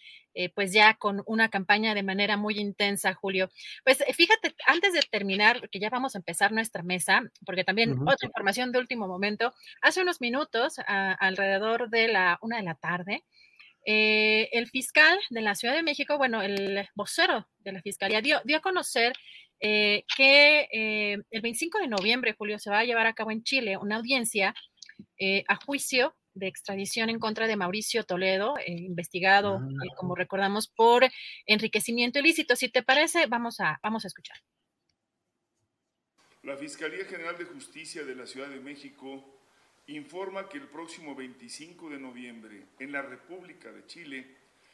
pues 0.53 0.73
ya 0.73 0.95
con 0.95 1.23
una 1.25 1.49
campaña 1.49 1.93
de 1.93 2.03
manera 2.03 2.37
muy 2.37 2.59
intensa, 2.59 3.13
Julio. 3.13 3.49
Pues 3.83 4.03
fíjate, 4.13 4.53
antes 4.67 4.93
de 4.93 5.01
terminar, 5.09 5.69
que 5.69 5.79
ya 5.79 5.89
vamos 5.89 6.15
a 6.15 6.17
empezar 6.17 6.51
nuestra 6.51 6.83
mesa, 6.83 7.23
porque 7.45 7.63
también 7.63 7.97
otra 8.01 8.27
información 8.27 8.71
de 8.71 8.79
último 8.79 9.07
momento. 9.07 9.53
Hace 9.81 10.01
unos 10.01 10.21
minutos, 10.21 10.75
alrededor 10.87 11.89
de 11.89 12.07
la 12.09 12.37
una 12.41 12.57
de 12.57 12.63
la 12.63 12.75
tarde, 12.75 13.23
eh, 13.85 14.49
el 14.51 14.67
fiscal 14.67 15.19
de 15.29 15.41
la 15.41 15.53
Ciudad 15.53 15.75
de 15.75 15.83
México, 15.83 16.17
bueno, 16.17 16.41
el 16.41 16.87
vocero 16.95 17.47
de 17.59 17.71
la 17.71 17.81
Fiscalía 17.81 18.19
dio, 18.19 18.41
dio 18.43 18.57
a 18.57 18.61
conocer 18.61 19.13
eh, 19.59 20.03
que 20.17 20.67
eh, 20.71 21.17
el 21.29 21.41
25 21.41 21.79
de 21.79 21.87
noviembre, 21.87 22.35
Julio, 22.35 22.57
se 22.57 22.71
va 22.71 22.79
a 22.79 22.83
llevar 22.83 23.05
a 23.05 23.13
cabo 23.13 23.29
en 23.29 23.43
Chile 23.43 23.77
una 23.77 23.97
audiencia 23.97 24.55
a 25.47 25.55
juicio 25.57 26.15
de 26.35 26.47
extradición 26.47 27.09
en 27.09 27.19
contra 27.19 27.47
de 27.47 27.55
Mauricio 27.55 28.03
Toledo, 28.03 28.55
investigado, 28.67 29.59
ah. 29.61 29.95
como 29.97 30.15
recordamos, 30.15 30.67
por 30.67 31.05
enriquecimiento 31.45 32.19
ilícito. 32.19 32.55
Si 32.55 32.69
te 32.69 32.83
parece, 32.83 33.25
vamos 33.25 33.59
a, 33.59 33.79
vamos 33.81 34.05
a 34.05 34.07
escuchar. 34.07 34.37
La 36.43 36.57
Fiscalía 36.57 37.05
General 37.05 37.35
de 37.37 37.45
Justicia 37.45 38.03
de 38.03 38.13
la 38.15 38.27
Ciudad 38.27 38.49
de 38.49 38.59
México 38.59 39.23
informa 39.87 40.47
que 40.49 40.57
el 40.57 40.67
próximo 40.67 41.15
25 41.15 41.89
de 41.89 41.99
noviembre 41.99 42.65
en 42.79 42.91
la 42.91 43.01
República 43.01 43.71
de 43.71 43.85
Chile 43.87 44.27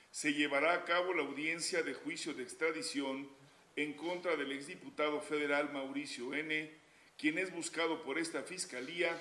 se 0.09 0.33
llevará 0.33 0.73
a 0.73 0.83
cabo 0.83 1.13
la 1.13 1.23
audiencia 1.23 1.83
de 1.83 1.93
juicio 1.93 2.33
de 2.33 2.43
extradición 2.43 3.29
en 3.75 3.93
contra 3.93 4.35
del 4.35 4.51
exdiputado 4.51 5.21
federal 5.21 5.71
Mauricio 5.71 6.33
N., 6.33 6.69
quien 7.17 7.37
es 7.37 7.53
buscado 7.53 8.03
por 8.03 8.17
esta 8.17 8.43
Fiscalía 8.43 9.15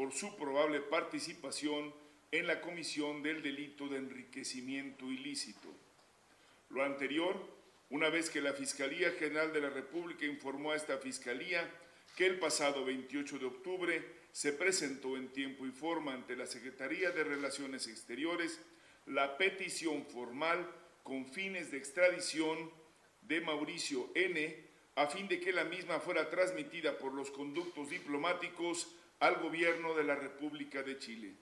por 0.00 0.14
su 0.14 0.34
probable 0.34 0.80
participación 0.80 1.92
en 2.32 2.46
la 2.46 2.62
comisión 2.62 3.22
del 3.22 3.42
delito 3.42 3.86
de 3.86 3.98
enriquecimiento 3.98 5.04
ilícito. 5.12 5.68
Lo 6.70 6.82
anterior, 6.82 7.36
una 7.90 8.08
vez 8.08 8.30
que 8.30 8.40
la 8.40 8.54
Fiscalía 8.54 9.10
General 9.18 9.52
de 9.52 9.60
la 9.60 9.68
República 9.68 10.24
informó 10.24 10.70
a 10.70 10.76
esta 10.76 10.96
Fiscalía 10.96 11.70
que 12.16 12.24
el 12.24 12.38
pasado 12.38 12.82
28 12.86 13.40
de 13.40 13.44
octubre 13.44 14.04
se 14.32 14.54
presentó 14.54 15.18
en 15.18 15.28
tiempo 15.34 15.66
y 15.66 15.70
forma 15.70 16.14
ante 16.14 16.34
la 16.34 16.46
Secretaría 16.46 17.10
de 17.10 17.22
Relaciones 17.22 17.86
Exteriores 17.86 18.58
la 19.04 19.36
petición 19.36 20.06
formal 20.06 20.66
con 21.02 21.26
fines 21.26 21.70
de 21.70 21.76
extradición 21.76 22.70
de 23.20 23.42
Mauricio 23.42 24.10
N. 24.14 24.64
a 24.94 25.08
fin 25.08 25.28
de 25.28 25.40
que 25.40 25.52
la 25.52 25.64
misma 25.64 26.00
fuera 26.00 26.30
transmitida 26.30 26.96
por 26.96 27.12
los 27.12 27.30
conductos 27.30 27.90
diplomáticos 27.90 28.96
al 29.20 29.36
gobierno 29.36 29.94
de 29.94 30.04
la 30.04 30.16
República 30.16 30.82
de 30.82 30.98
Chile. 30.98 31.34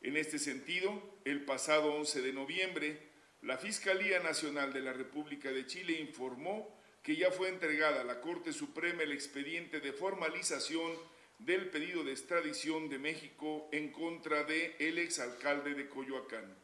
En 0.00 0.16
este 0.16 0.38
sentido, 0.38 1.20
el 1.24 1.44
pasado 1.44 1.94
11 1.94 2.22
de 2.22 2.32
noviembre, 2.32 2.98
la 3.42 3.56
Fiscalía 3.56 4.20
Nacional 4.20 4.72
de 4.72 4.80
la 4.80 4.92
República 4.92 5.52
de 5.52 5.66
Chile 5.66 6.00
informó 6.00 6.76
que 7.02 7.16
ya 7.16 7.30
fue 7.30 7.48
entregada 7.48 8.00
a 8.00 8.04
la 8.04 8.20
Corte 8.20 8.52
Suprema 8.52 9.02
el 9.02 9.12
expediente 9.12 9.80
de 9.80 9.92
formalización 9.92 10.92
del 11.38 11.68
pedido 11.70 12.04
de 12.04 12.12
extradición 12.12 12.88
de 12.88 12.98
México 12.98 13.68
en 13.72 13.90
contra 13.90 14.44
de 14.44 14.76
el 14.78 14.98
exalcalde 14.98 15.74
de 15.74 15.88
Coyoacán. 15.88 16.56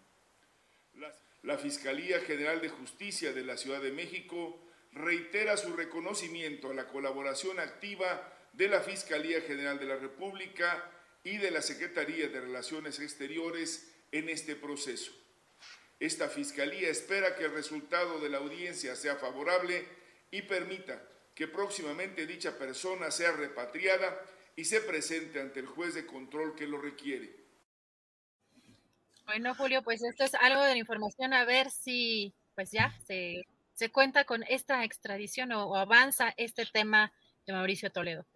La, 1.42 1.58
Fiscalía 1.58 2.20
General 2.20 2.60
de 2.60 2.68
Justicia 2.68 3.32
de 3.32 3.44
la 3.44 3.56
Ciudad 3.56 3.80
de 3.80 3.92
México 3.92 4.60
reitera 4.92 5.56
su 5.56 5.72
reconocimiento 5.74 6.70
a 6.70 6.74
la 6.74 6.88
colaboración 6.88 7.58
activa 7.58 8.37
de 8.58 8.66
la 8.66 8.80
Fiscalía 8.80 9.40
General 9.40 9.78
de 9.78 9.86
la 9.86 9.94
República 9.94 10.90
y 11.22 11.36
de 11.36 11.52
la 11.52 11.62
Secretaría 11.62 12.26
de 12.26 12.40
Relaciones 12.40 12.98
Exteriores 12.98 13.88
en 14.10 14.28
este 14.28 14.56
proceso. 14.56 15.12
Esta 16.00 16.28
Fiscalía 16.28 16.88
espera 16.90 17.36
que 17.36 17.44
el 17.44 17.52
resultado 17.52 18.18
de 18.18 18.28
la 18.28 18.38
audiencia 18.38 18.96
sea 18.96 19.14
favorable 19.14 19.86
y 20.32 20.42
permita 20.42 21.00
que 21.36 21.46
próximamente 21.46 22.26
dicha 22.26 22.58
persona 22.58 23.12
sea 23.12 23.30
repatriada 23.30 24.20
y 24.56 24.64
se 24.64 24.80
presente 24.80 25.40
ante 25.40 25.60
el 25.60 25.66
juez 25.66 25.94
de 25.94 26.04
control 26.04 26.56
que 26.56 26.66
lo 26.66 26.80
requiere. 26.80 27.36
Bueno, 29.24 29.54
Julio, 29.54 29.84
pues 29.84 30.02
esto 30.02 30.24
es 30.24 30.34
algo 30.34 30.64
de 30.64 30.72
la 30.72 30.78
información, 30.78 31.32
a 31.32 31.44
ver 31.44 31.70
si 31.70 32.34
pues 32.56 32.72
ya 32.72 32.92
se, 33.06 33.46
se 33.74 33.92
cuenta 33.92 34.24
con 34.24 34.42
esta 34.48 34.82
extradición 34.82 35.52
o, 35.52 35.76
avanza 35.76 36.34
este 36.36 36.66
tema 36.66 37.12
de 37.48 37.54
Mauricio 37.54 37.90
Toledo. 37.90 38.26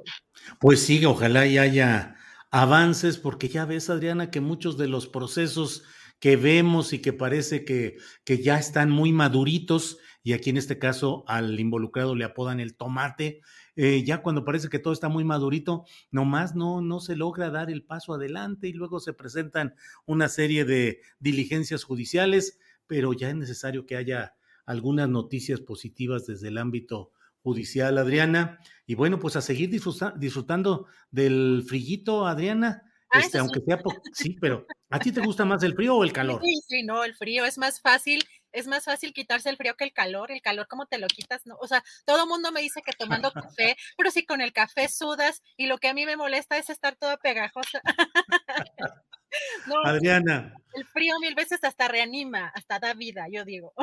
Pues 0.58 0.82
sí, 0.82 1.04
ojalá 1.04 1.46
y 1.46 1.58
haya 1.58 2.16
avances, 2.50 3.18
porque 3.18 3.48
ya 3.48 3.64
ves, 3.64 3.90
Adriana, 3.90 4.30
que 4.30 4.40
muchos 4.40 4.76
de 4.78 4.88
los 4.88 5.06
procesos 5.06 5.84
que 6.18 6.36
vemos 6.36 6.92
y 6.92 7.00
que 7.00 7.12
parece 7.12 7.64
que, 7.64 7.98
que 8.24 8.42
ya 8.42 8.58
están 8.58 8.90
muy 8.90 9.12
maduritos, 9.12 9.98
y 10.22 10.32
aquí 10.32 10.50
en 10.50 10.56
este 10.56 10.78
caso 10.78 11.24
al 11.26 11.58
involucrado 11.58 12.14
le 12.14 12.24
apodan 12.24 12.60
el 12.60 12.76
tomate. 12.76 13.40
Eh, 13.74 14.04
ya 14.04 14.22
cuando 14.22 14.44
parece 14.44 14.68
que 14.68 14.78
todo 14.78 14.92
está 14.92 15.08
muy 15.08 15.24
madurito, 15.24 15.84
nomás 16.10 16.54
no, 16.54 16.80
no 16.80 17.00
se 17.00 17.16
logra 17.16 17.50
dar 17.50 17.70
el 17.70 17.84
paso 17.84 18.14
adelante 18.14 18.68
y 18.68 18.72
luego 18.72 19.00
se 19.00 19.14
presentan 19.14 19.74
una 20.06 20.28
serie 20.28 20.64
de 20.64 21.00
diligencias 21.18 21.82
judiciales, 21.84 22.60
pero 22.86 23.12
ya 23.14 23.30
es 23.30 23.36
necesario 23.36 23.84
que 23.84 23.96
haya 23.96 24.36
algunas 24.64 25.08
noticias 25.08 25.60
positivas 25.60 26.26
desde 26.26 26.48
el 26.48 26.58
ámbito 26.58 27.10
judicial, 27.42 27.98
Adriana. 27.98 28.58
Y 28.86 28.94
bueno, 28.94 29.18
pues 29.18 29.36
a 29.36 29.40
seguir 29.40 29.70
disfrutando 29.70 30.86
del 31.10 31.64
frillito, 31.66 32.26
Adriana. 32.26 32.82
Ah, 33.10 33.20
este, 33.20 33.38
aunque 33.38 33.60
sea, 33.60 33.78
sí, 34.14 34.36
pero 34.40 34.66
¿a 34.88 34.98
ti 34.98 35.12
te 35.12 35.20
gusta 35.20 35.44
más 35.44 35.62
el 35.62 35.74
frío 35.74 35.96
o 35.96 36.04
el 36.04 36.14
calor? 36.14 36.40
Sí, 36.42 36.62
sí, 36.66 36.82
no, 36.82 37.04
el 37.04 37.14
frío 37.14 37.44
es 37.44 37.58
más 37.58 37.80
fácil 37.80 38.24
es 38.52 38.66
más 38.66 38.84
fácil 38.84 39.12
quitarse 39.12 39.48
el 39.48 39.56
frío 39.56 39.76
que 39.76 39.84
el 39.84 39.92
calor. 39.92 40.30
El 40.30 40.42
calor, 40.42 40.68
¿cómo 40.68 40.86
te 40.86 40.98
lo 40.98 41.06
quitas? 41.08 41.46
No, 41.46 41.56
o 41.60 41.66
sea, 41.66 41.82
todo 42.04 42.22
el 42.22 42.28
mundo 42.28 42.52
me 42.52 42.60
dice 42.60 42.82
que 42.82 42.92
tomando 42.92 43.32
café, 43.56 43.76
pero 43.96 44.10
si 44.10 44.24
con 44.24 44.40
el 44.40 44.52
café 44.52 44.88
sudas 44.88 45.42
y 45.56 45.66
lo 45.66 45.78
que 45.78 45.88
a 45.88 45.94
mí 45.94 46.06
me 46.06 46.16
molesta 46.16 46.58
es 46.58 46.70
estar 46.70 46.96
toda 46.96 47.16
pegajosa. 47.16 47.80
Adriana. 49.84 50.54
El 50.74 50.86
frío 50.86 51.18
mil 51.20 51.34
veces 51.34 51.58
hasta 51.62 51.86
reanima, 51.86 52.48
hasta 52.48 52.78
da 52.78 52.94
vida, 52.94 53.26
yo 53.30 53.44
digo. 53.44 53.74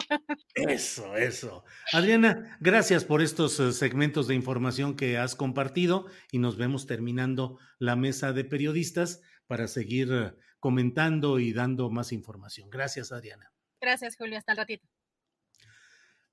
Eso, 0.56 1.16
eso. 1.16 1.64
Adriana, 1.94 2.58
gracias 2.60 3.06
por 3.06 3.22
estos 3.22 3.60
eh, 3.60 3.72
segmentos 3.74 4.28
de 4.28 4.36
información 4.36 4.96
que 4.96 5.18
has 5.18 5.36
compartido 5.36 6.08
y 6.32 6.40
nos 6.40 6.58
vemos 6.58 6.88
terminando 6.88 7.60
la 7.78 7.96
mesa 7.96 8.34
de 8.34 8.44
periodistas 8.44 9.22
para 9.46 9.68
seguir 9.68 10.12
eh, 10.12 10.34
comentando 10.60 11.40
y 11.40 11.54
dando 11.54 11.92
más 11.92 12.12
información. 12.12 12.70
Gracias, 12.72 13.12
Adriana. 13.12 13.52
Gracias, 13.80 14.16
Julio. 14.18 14.38
Hasta 14.38 14.54
el 14.54 14.58
ratito. 14.58 14.88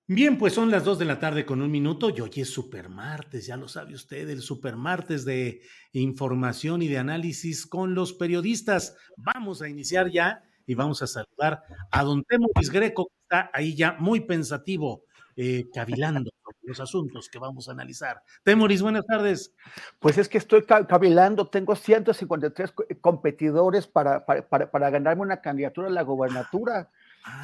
Bien, 0.09 0.39
pues 0.39 0.53
son 0.53 0.71
las 0.71 0.85
dos 0.85 1.01
de 1.01 1.05
la 1.05 1.19
tarde 1.19 1.45
con 1.45 1.61
un 1.61 1.69
minuto 1.69 2.11
y 2.11 2.21
hoy 2.21 2.31
es 2.37 2.49
super 2.49 2.89
martes, 2.89 3.45
ya 3.45 3.57
lo 3.57 3.67
sabe 3.67 3.93
usted, 3.95 4.29
el 4.31 4.41
super 4.41 4.77
martes 4.77 5.25
de 5.25 5.63
información 5.91 6.81
y 6.81 6.87
de 6.87 6.99
análisis 6.99 7.67
con 7.67 7.97
los 7.97 8.13
periodistas. 8.13 8.97
Vamos 9.17 9.63
a 9.63 9.69
iniciar 9.69 10.09
ya 10.13 10.45
y 10.65 10.77
vamos 10.77 11.03
a 11.03 11.09
saludar 11.09 11.65
a 11.91 12.05
don 12.05 12.23
Temoris 12.23 12.71
Greco, 12.71 13.07
que 13.07 13.15
está 13.23 13.51
ahí 13.53 13.75
ya 13.75 13.97
muy 13.99 14.21
pensativo, 14.21 15.03
eh, 15.35 15.65
cavilando 15.75 16.31
los 16.63 16.79
asuntos 16.79 17.29
que 17.29 17.41
vamos 17.41 17.69
a 17.69 17.73
analizar. 17.73 18.23
Temoris, 18.45 18.83
buenas 18.83 19.07
tardes. 19.07 19.57
Pues 19.99 20.19
es 20.19 20.29
que 20.29 20.39
estoy 20.39 20.63
cavilando, 20.63 21.49
tengo 21.49 21.75
153 21.75 22.75
competidores 23.01 23.89
para, 23.89 24.25
para, 24.25 24.49
para, 24.49 24.71
para 24.71 24.91
ganarme 24.91 25.23
una 25.23 25.41
candidatura 25.41 25.89
a 25.89 25.91
la 25.91 26.03
gobernatura. 26.03 26.93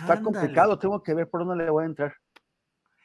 Está 0.02 0.22
complicado, 0.22 0.78
tengo 0.78 1.02
que 1.02 1.12
ver 1.12 1.28
por 1.28 1.44
dónde 1.44 1.64
le 1.64 1.70
voy 1.70 1.82
a 1.82 1.86
entrar. 1.86 2.14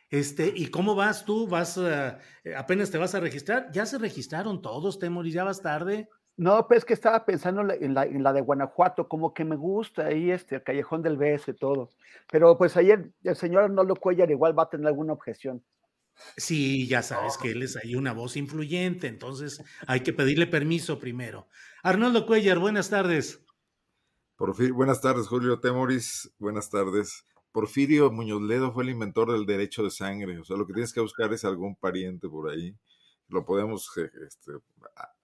Este, 0.09 0.53
¿y 0.55 0.67
cómo 0.67 0.95
vas 0.95 1.25
tú? 1.25 1.47
¿Vas, 1.47 1.77
eh, 1.77 2.17
apenas 2.55 2.91
te 2.91 2.97
vas 2.97 3.13
a 3.15 3.19
registrar? 3.19 3.69
¿Ya 3.71 3.85
se 3.85 3.97
registraron 3.97 4.61
todos, 4.61 4.99
Temoris? 4.99 5.33
¿Ya 5.33 5.43
vas 5.43 5.61
tarde? 5.61 6.09
No, 6.37 6.67
pues 6.67 6.85
que 6.85 6.93
estaba 6.93 7.25
pensando 7.25 7.61
en 7.73 7.95
la, 7.95 8.05
en 8.05 8.23
la, 8.23 8.31
de 8.31 8.41
Guanajuato, 8.41 9.07
como 9.09 9.33
que 9.33 9.43
me 9.43 9.55
gusta 9.55 10.05
ahí 10.05 10.29
este, 10.29 10.55
el 10.55 10.63
Callejón 10.63 11.01
del 11.01 11.17
BS 11.17 11.49
y 11.51 11.55
todo. 11.55 11.89
Pero 12.31 12.57
pues 12.57 12.77
ayer 12.77 13.11
el 13.23 13.35
señor 13.35 13.63
Arnoldo 13.63 13.95
Cuellar 13.95 14.29
igual 14.29 14.57
va 14.57 14.63
a 14.63 14.69
tener 14.69 14.85
alguna 14.85 15.13
objeción. 15.13 15.63
Sí, 16.35 16.87
ya 16.87 17.01
sabes 17.01 17.37
que 17.37 17.51
él 17.51 17.63
es 17.63 17.75
ahí 17.75 17.95
una 17.95 18.13
voz 18.13 18.37
influyente, 18.37 19.07
entonces 19.07 19.63
hay 19.87 20.01
que 20.01 20.13
pedirle 20.13 20.47
permiso 20.47 20.99
primero. 20.99 21.47
Arnoldo 21.83 22.25
Cuellar, 22.25 22.59
buenas 22.59 22.89
tardes. 22.89 23.43
buenas 24.37 25.01
tardes, 25.01 25.27
Julio 25.27 25.59
Temoris, 25.59 26.31
buenas 26.37 26.69
tardes. 26.69 27.26
Porfirio 27.57 28.11
Muñoz 28.11 28.43
Ledo 28.43 28.71
fue 28.71 28.83
el 28.83 28.91
inventor 28.91 29.31
del 29.31 29.47
derecho 29.47 29.81
de 29.81 29.89
sangre, 29.89 30.37
o 30.37 30.43
sea, 30.43 30.55
lo 30.55 30.67
que 30.67 30.73
tienes 30.73 30.93
que 30.93 31.01
buscar 31.01 31.33
es 31.33 31.43
algún 31.43 31.75
pariente 31.75 32.29
por 32.29 32.51
ahí. 32.51 32.77
Lo 33.29 33.43
podemos 33.45 33.91
eh, 33.97 34.11
este, 34.27 34.51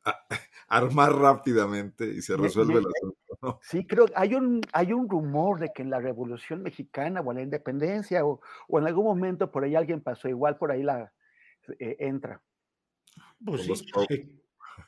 armar 0.68 1.14
rápidamente 1.14 2.08
y 2.08 2.24
se 2.24 2.36
resuelve 2.36 2.80
el 2.80 2.88
asunto. 2.88 3.60
Sí, 3.62 3.86
creo 3.86 4.06
hay 4.16 4.34
un 4.34 4.62
hay 4.72 4.94
un 4.94 5.08
rumor 5.08 5.60
de 5.60 5.72
que 5.76 5.84
en 5.84 5.92
la 5.92 6.00
Revolución 6.00 6.64
Mexicana 6.64 7.22
o 7.22 7.32
en 7.32 7.38
la 7.38 7.44
Independencia 7.44 8.26
o, 8.26 8.42
en 8.70 8.88
algún 8.88 9.06
momento 9.06 9.52
por 9.52 9.64
ahí 9.64 9.76
alguien 9.76 10.02
pasó, 10.02 10.28
igual 10.28 10.58
por 10.58 10.72
ahí 10.72 10.82
la 10.82 11.14
eh, 11.78 11.98
entra. 12.00 12.42
Pues 13.46 13.62
sí, 13.62 13.86
eh, 14.10 14.28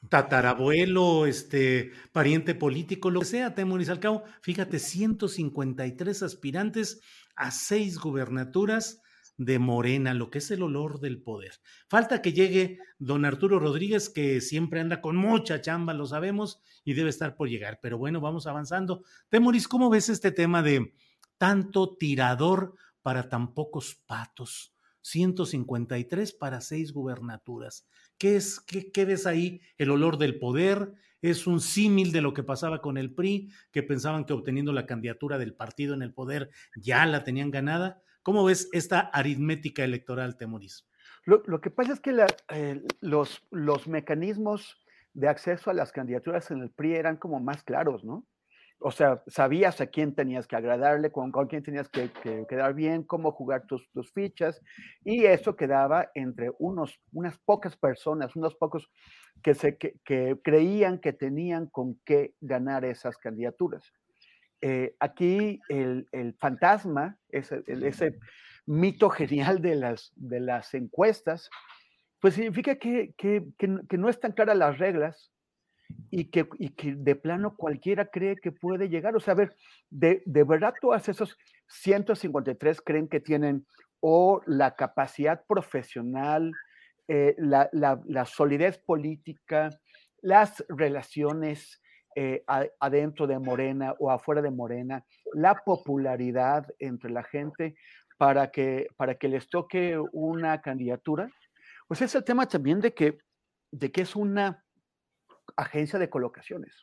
tatarabuelo, 0.09 1.27
este, 1.27 1.91
pariente 2.11 2.55
político, 2.55 3.11
lo 3.11 3.19
que 3.19 3.27
sea, 3.27 3.53
Temoris 3.53 3.89
al 3.89 3.99
cabo, 3.99 4.23
fíjate, 4.41 4.79
153 4.79 6.23
aspirantes 6.23 7.01
a 7.35 7.51
seis 7.51 7.97
gubernaturas 7.97 9.01
de 9.37 9.59
Morena, 9.59 10.13
lo 10.13 10.29
que 10.29 10.37
es 10.37 10.49
el 10.51 10.63
olor 10.63 10.99
del 10.99 11.21
poder. 11.21 11.53
Falta 11.87 12.21
que 12.21 12.33
llegue 12.33 12.79
don 12.97 13.25
Arturo 13.25 13.59
Rodríguez, 13.59 14.09
que 14.09 14.39
siempre 14.41 14.79
anda 14.79 15.01
con 15.01 15.15
mucha 15.15 15.61
chamba, 15.61 15.93
lo 15.93 16.05
sabemos, 16.05 16.61
y 16.83 16.93
debe 16.93 17.09
estar 17.09 17.35
por 17.35 17.49
llegar. 17.49 17.79
Pero 17.81 17.97
bueno, 17.97 18.21
vamos 18.21 18.47
avanzando. 18.47 19.03
Temoris, 19.29 19.67
¿cómo 19.67 19.89
ves 19.89 20.09
este 20.09 20.31
tema 20.31 20.63
de 20.63 20.93
tanto 21.37 21.95
tirador 21.97 22.75
para 23.01 23.29
tan 23.29 23.53
pocos 23.53 23.95
patos? 24.05 24.73
153 25.01 26.33
para 26.33 26.61
seis 26.61 26.91
gubernaturas. 26.91 27.85
¿Qué 28.17 28.37
es, 28.37 28.59
qué, 28.59 28.91
qué 28.91 29.05
ves 29.05 29.27
ahí? 29.27 29.61
El 29.77 29.91
olor 29.91 30.17
del 30.17 30.39
poder, 30.39 30.93
es 31.29 31.47
un 31.47 31.59
símil 31.59 32.11
de 32.11 32.21
lo 32.21 32.33
que 32.33 32.43
pasaba 32.43 32.81
con 32.81 32.97
el 32.97 33.13
PRI, 33.13 33.51
que 33.71 33.83
pensaban 33.83 34.25
que 34.25 34.33
obteniendo 34.33 34.71
la 34.73 34.85
candidatura 34.85 35.37
del 35.37 35.53
partido 35.53 35.93
en 35.93 36.01
el 36.01 36.13
poder 36.13 36.51
ya 36.75 37.05
la 37.05 37.23
tenían 37.23 37.51
ganada. 37.51 38.01
¿Cómo 38.23 38.43
ves 38.43 38.69
esta 38.73 38.99
aritmética 38.99 39.83
electoral, 39.83 40.37
Temoris? 40.37 40.87
Lo, 41.25 41.59
que 41.59 41.71
pasa 41.71 41.93
es 41.93 41.99
que 41.99 42.15
los, 43.01 43.43
los 43.49 43.87
mecanismos 43.87 44.77
de 45.13 45.27
acceso 45.27 45.71
a 45.71 45.73
las 45.73 45.91
candidaturas 45.91 46.51
en 46.51 46.61
el 46.61 46.69
PRI 46.69 46.95
eran 46.95 47.17
como 47.17 47.39
más 47.39 47.63
claros, 47.63 48.03
¿no? 48.03 48.25
O 48.79 48.91
sea, 48.91 49.23
sabías 49.27 49.81
a 49.81 49.87
quién 49.87 50.13
tenías 50.13 50.47
que 50.47 50.55
agradarle, 50.55 51.11
con, 51.11 51.31
con 51.31 51.47
quién 51.47 51.63
tenías 51.63 51.89
que, 51.89 52.11
quedar 52.47 52.73
bien, 52.73 53.03
cómo 53.03 53.31
jugar 53.31 53.65
tus, 53.65 53.89
tus, 53.91 54.11
fichas, 54.11 54.61
y 55.03 55.25
eso 55.25 55.55
quedaba 55.55 56.11
entre 56.13 56.51
unos, 56.59 56.99
unas 57.13 57.37
pocas 57.37 57.75
personas, 57.77 58.35
unos 58.35 58.55
pocos 58.55 58.89
que, 59.41 59.53
se, 59.53 59.77
que, 59.77 59.95
que 60.03 60.37
creían 60.43 60.99
que 60.99 61.13
tenían 61.13 61.67
con 61.67 61.99
qué 62.05 62.35
ganar 62.41 62.85
esas 62.85 63.17
candidaturas. 63.17 63.91
Eh, 64.61 64.95
aquí 64.99 65.59
el, 65.69 66.35
fantasma, 66.39 67.19
ese, 67.29 67.63
ese, 67.67 68.17
mito 68.65 69.09
genial 69.11 69.61
de 69.61 69.75
las, 69.75 70.11
de 70.15 70.39
las 70.39 70.73
encuestas, 70.73 71.49
pues 72.19 72.33
significa 72.33 72.75
que, 72.77 73.13
no 73.91 74.09
están 74.09 74.31
claras 74.31 74.57
las 74.57 74.79
reglas 74.79 75.31
y 76.09 76.25
que, 76.25 76.47
que, 76.75 76.95
de 76.95 77.15
plano 77.15 77.55
cualquiera 77.55 78.05
cree 78.05 78.35
que 78.35 78.51
puede 78.51 78.89
llegar. 78.89 79.15
O 79.15 79.19
sea, 79.19 79.33
a 79.33 79.37
ver, 79.37 79.55
de, 79.89 80.21
verdad 80.25 80.73
todas 80.81 81.07
esos 81.09 81.37
153 81.67 82.81
creen 82.81 83.07
que 83.07 83.19
tienen 83.19 83.65
o 83.99 84.41
la 84.45 84.75
capacidad 84.75 85.43
profesional, 85.47 86.51
eh, 87.07 87.35
la, 87.37 87.69
la, 87.71 88.25
solidez 88.25 88.77
política, 88.77 89.69
las 90.21 90.63
relaciones 90.69 91.81
eh, 92.15 92.43
adentro 92.79 93.27
de 93.27 93.39
Morena 93.39 93.93
o 93.99 94.11
afuera 94.11 94.41
de 94.41 94.51
Morena, 94.51 95.05
la 95.33 95.55
popularidad 95.65 96.65
entre 96.79 97.11
la 97.11 97.23
gente 97.23 97.75
para 98.17 98.51
que, 98.51 98.87
para 98.95 99.15
que 99.15 99.27
les 99.27 99.49
toque 99.49 99.99
una 100.13 100.61
candidatura, 100.61 101.29
pues 101.87 102.01
es 102.01 102.15
el 102.15 102.23
tema 102.23 102.47
también 102.47 102.79
de 102.79 102.93
que, 102.93 103.17
de 103.71 103.91
que 103.91 104.01
es 104.01 104.15
una 104.15 104.64
agencia 105.55 105.99
de 105.99 106.09
colocaciones. 106.09 106.73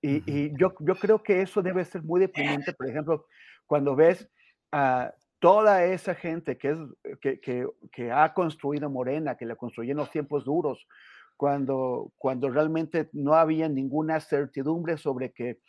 Y, 0.00 0.56
yo, 0.56 0.74
yo 0.78 0.94
creo 0.94 1.22
que 1.22 1.42
eso 1.42 1.60
debe 1.60 1.84
ser 1.84 2.02
muy 2.02 2.20
deprimente, 2.20 2.72
por 2.72 2.88
ejemplo, 2.88 3.26
cuando 3.66 3.96
ves 3.96 4.28
a 4.70 5.12
toda 5.40 5.84
esa 5.84 6.14
gente 6.14 6.56
que, 6.56 6.70
es, 6.70 6.78
que, 7.20 7.40
que, 7.40 7.66
que 7.92 8.12
ha 8.12 8.32
construido 8.32 8.90
Morena, 8.90 9.36
que 9.36 9.46
la 9.46 9.56
construyó 9.56 9.92
en 9.92 9.98
los 9.98 10.10
tiempos 10.10 10.44
duros, 10.44 10.86
cuando, 11.36 12.12
cuando 12.16 12.50
realmente 12.50 13.08
no 13.12 13.34
había 13.34 13.68
ninguna 13.68 14.20
certidumbre 14.20 14.98
sobre 14.98 15.32
que 15.32 15.60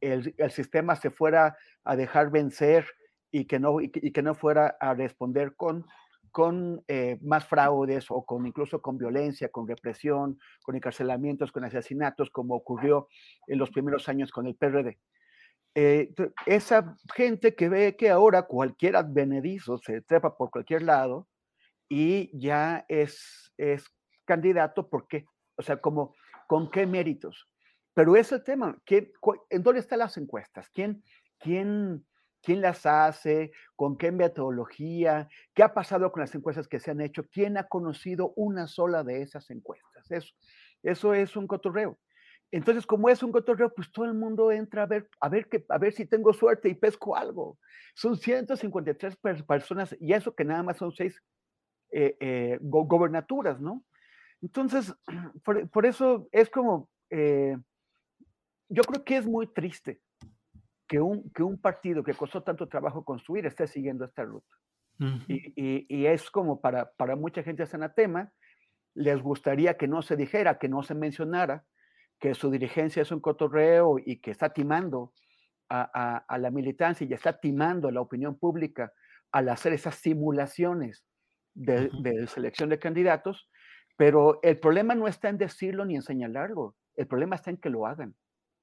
el, 0.00 0.34
el 0.36 0.50
sistema 0.50 0.96
se 0.96 1.10
fuera 1.10 1.56
a 1.82 1.96
dejar 1.96 2.30
vencer 2.30 2.86
y 3.30 3.46
que 3.46 3.58
no, 3.58 3.80
y 3.80 3.88
que, 3.88 4.22
no 4.22 4.34
fuera 4.34 4.76
a 4.78 4.94
responder 4.94 5.56
con, 5.56 5.86
con 6.34 6.82
eh, 6.88 7.16
más 7.22 7.46
fraudes 7.46 8.06
o 8.10 8.24
con 8.24 8.44
incluso 8.44 8.82
con 8.82 8.98
violencia, 8.98 9.50
con 9.50 9.68
represión, 9.68 10.36
con 10.64 10.74
encarcelamientos, 10.74 11.52
con 11.52 11.62
asesinatos, 11.62 12.28
como 12.30 12.56
ocurrió 12.56 13.06
en 13.46 13.60
los 13.60 13.70
primeros 13.70 14.08
años 14.08 14.32
con 14.32 14.48
el 14.48 14.56
PRD. 14.56 14.98
Eh, 15.76 16.12
esa 16.46 16.96
gente 17.14 17.54
que 17.54 17.68
ve 17.68 17.94
que 17.96 18.10
ahora 18.10 18.42
cualquier 18.48 18.96
advenedizo 18.96 19.78
se 19.78 20.00
trepa 20.00 20.36
por 20.36 20.50
cualquier 20.50 20.82
lado 20.82 21.28
y 21.88 22.36
ya 22.36 22.84
es, 22.88 23.52
es 23.56 23.84
candidato, 24.24 24.88
¿por 24.88 25.06
qué? 25.06 25.26
O 25.54 25.62
sea, 25.62 25.76
como, 25.76 26.16
¿con 26.48 26.68
qué 26.68 26.84
méritos? 26.84 27.48
Pero 27.94 28.16
es 28.16 28.32
el 28.32 28.42
tema, 28.42 28.76
¿en 28.88 29.62
dónde 29.62 29.78
están 29.78 30.00
las 30.00 30.16
encuestas? 30.16 30.68
¿Quién, 30.70 31.04
quién, 31.38 32.04
quién 32.44 32.60
las 32.60 32.86
hace? 32.86 33.52
¿Con 33.74 33.96
qué 33.96 34.12
metodología? 34.12 35.28
¿Qué 35.54 35.62
ha 35.62 35.72
pasado 35.72 36.12
con 36.12 36.20
las 36.20 36.34
encuestas 36.34 36.68
que 36.68 36.78
se 36.78 36.90
han 36.90 37.00
hecho? 37.00 37.24
¿Quién 37.32 37.56
ha 37.56 37.66
conocido 37.66 38.32
una 38.36 38.68
sola 38.68 39.02
de 39.02 39.22
esas 39.22 39.50
encuestas? 39.50 40.34
Eso, 40.82 41.14
es 41.14 41.36
un 41.36 41.46
cotorreo. 41.46 41.98
Entonces, 42.50 42.86
como 42.86 43.08
es 43.08 43.22
un 43.22 43.32
cotorreo, 43.32 43.74
pues 43.74 43.90
todo 43.90 44.04
el 44.04 44.14
mundo 44.14 44.52
entra 44.52 44.82
a 44.82 44.86
ver, 44.86 45.08
a 45.20 45.28
ver, 45.28 45.48
que, 45.48 45.64
a 45.68 45.78
ver 45.78 45.92
si 45.92 46.06
tengo 46.06 46.32
suerte 46.32 46.68
y 46.68 46.74
pesco 46.74 47.16
algo. 47.16 47.58
Son 47.94 48.16
153 48.16 49.16
personas 49.46 49.96
y 49.98 50.12
eso 50.12 50.34
que 50.34 50.44
nada 50.44 50.62
más 50.62 50.76
son 50.76 50.92
seis 50.92 51.20
eh, 51.90 52.16
eh, 52.20 52.58
gobernaturas, 52.60 53.60
¿no? 53.60 53.84
Entonces, 54.42 54.94
por, 55.42 55.86
eso 55.86 56.28
es 56.30 56.50
como, 56.50 56.90
eh, 57.10 57.56
yo 58.68 58.82
creo 58.82 59.04
que 59.04 59.16
es 59.16 59.26
muy 59.26 59.46
triste 59.46 60.00
que 60.86 61.00
un, 61.00 61.30
que 61.30 61.42
un 61.42 61.58
partido 61.58 62.02
que 62.02 62.14
costó 62.14 62.42
tanto 62.42 62.68
trabajo 62.68 63.04
construir 63.04 63.46
esté 63.46 63.66
siguiendo 63.66 64.04
esta 64.04 64.24
ruta. 64.24 64.56
y, 65.28 65.86
y, 65.88 66.06
es 66.06 66.30
como 66.30 66.60
para, 66.60 66.92
para 66.92 67.16
mucha 67.16 67.42
gente 67.42 67.64
es 67.64 67.74
anatema, 67.74 68.32
les 68.94 69.20
gustaría 69.20 69.76
que 69.76 69.88
no 69.88 70.02
se 70.02 70.16
dijera, 70.16 70.58
que 70.58 70.68
no 70.68 70.82
se 70.84 70.94
mencionara, 70.94 71.64
que 72.20 72.34
su 72.34 72.50
dirigencia 72.50 73.02
es 73.02 73.10
un 73.10 73.20
cotorreo 73.20 73.96
y 73.98 74.20
que 74.20 74.30
está 74.30 74.52
timando 74.52 75.12
a, 75.68 76.18
a, 76.28 76.38
la 76.38 76.50
militancia 76.50 77.04
y 77.04 77.12
está 77.12 77.40
timando 77.40 77.88
a 77.88 77.92
la 77.92 78.00
opinión 78.00 78.38
pública 78.38 78.92
al 79.32 79.48
hacer 79.48 79.72
esas 79.72 79.96
simulaciones 79.96 81.04
de, 81.54 81.90
de 82.02 82.26
selección 82.28 82.68
de 82.68 82.78
candidatos, 82.78 83.48
pero 83.96 84.38
el 84.42 84.60
problema 84.60 84.94
no 84.94 85.08
está 85.08 85.28
en 85.28 85.38
decirlo 85.38 85.84
ni 85.84 85.96
en 85.96 86.02
señalarlo, 86.02 86.76
el 86.94 87.08
problema 87.08 87.34
está 87.34 87.50
en 87.50 87.56
que 87.56 87.70
lo 87.70 87.86
hagan. 87.86 88.14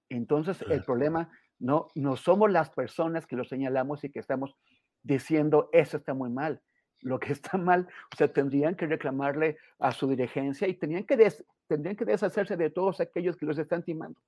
Entonces, 0.09 0.61
el 0.69 0.83
problema 0.83 1.29
no, 1.61 1.87
no 1.93 2.17
somos 2.17 2.51
las 2.51 2.71
personas 2.71 3.27
que 3.27 3.35
lo 3.35 3.45
señalamos 3.45 4.03
y 4.03 4.09
que 4.09 4.19
estamos 4.19 4.55
diciendo 5.03 5.69
eso 5.71 5.97
está 5.97 6.13
muy 6.13 6.29
mal. 6.29 6.61
Lo 7.01 7.19
que 7.19 7.31
está 7.33 7.57
mal, 7.57 7.87
o 8.11 8.15
sea, 8.17 8.33
tendrían 8.33 8.75
que 8.75 8.87
reclamarle 8.87 9.57
a 9.79 9.91
su 9.91 10.07
dirigencia 10.07 10.67
y 10.67 10.73
tendrían 10.73 11.05
que, 11.05 11.33
tendrían 11.67 11.95
que 11.95 12.05
deshacerse 12.05 12.57
de 12.57 12.69
todos 12.71 12.99
aquellos 12.99 13.37
que 13.37 13.45
los 13.45 13.57
están 13.57 13.83
timando. 13.83 14.19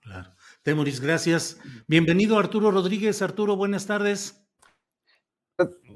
Claro. 0.00 0.30
Temoris, 0.62 1.00
gracias. 1.00 1.60
Bienvenido 1.86 2.38
Arturo 2.38 2.70
Rodríguez. 2.70 3.20
Arturo, 3.22 3.56
buenas 3.56 3.86
tardes. 3.86 4.42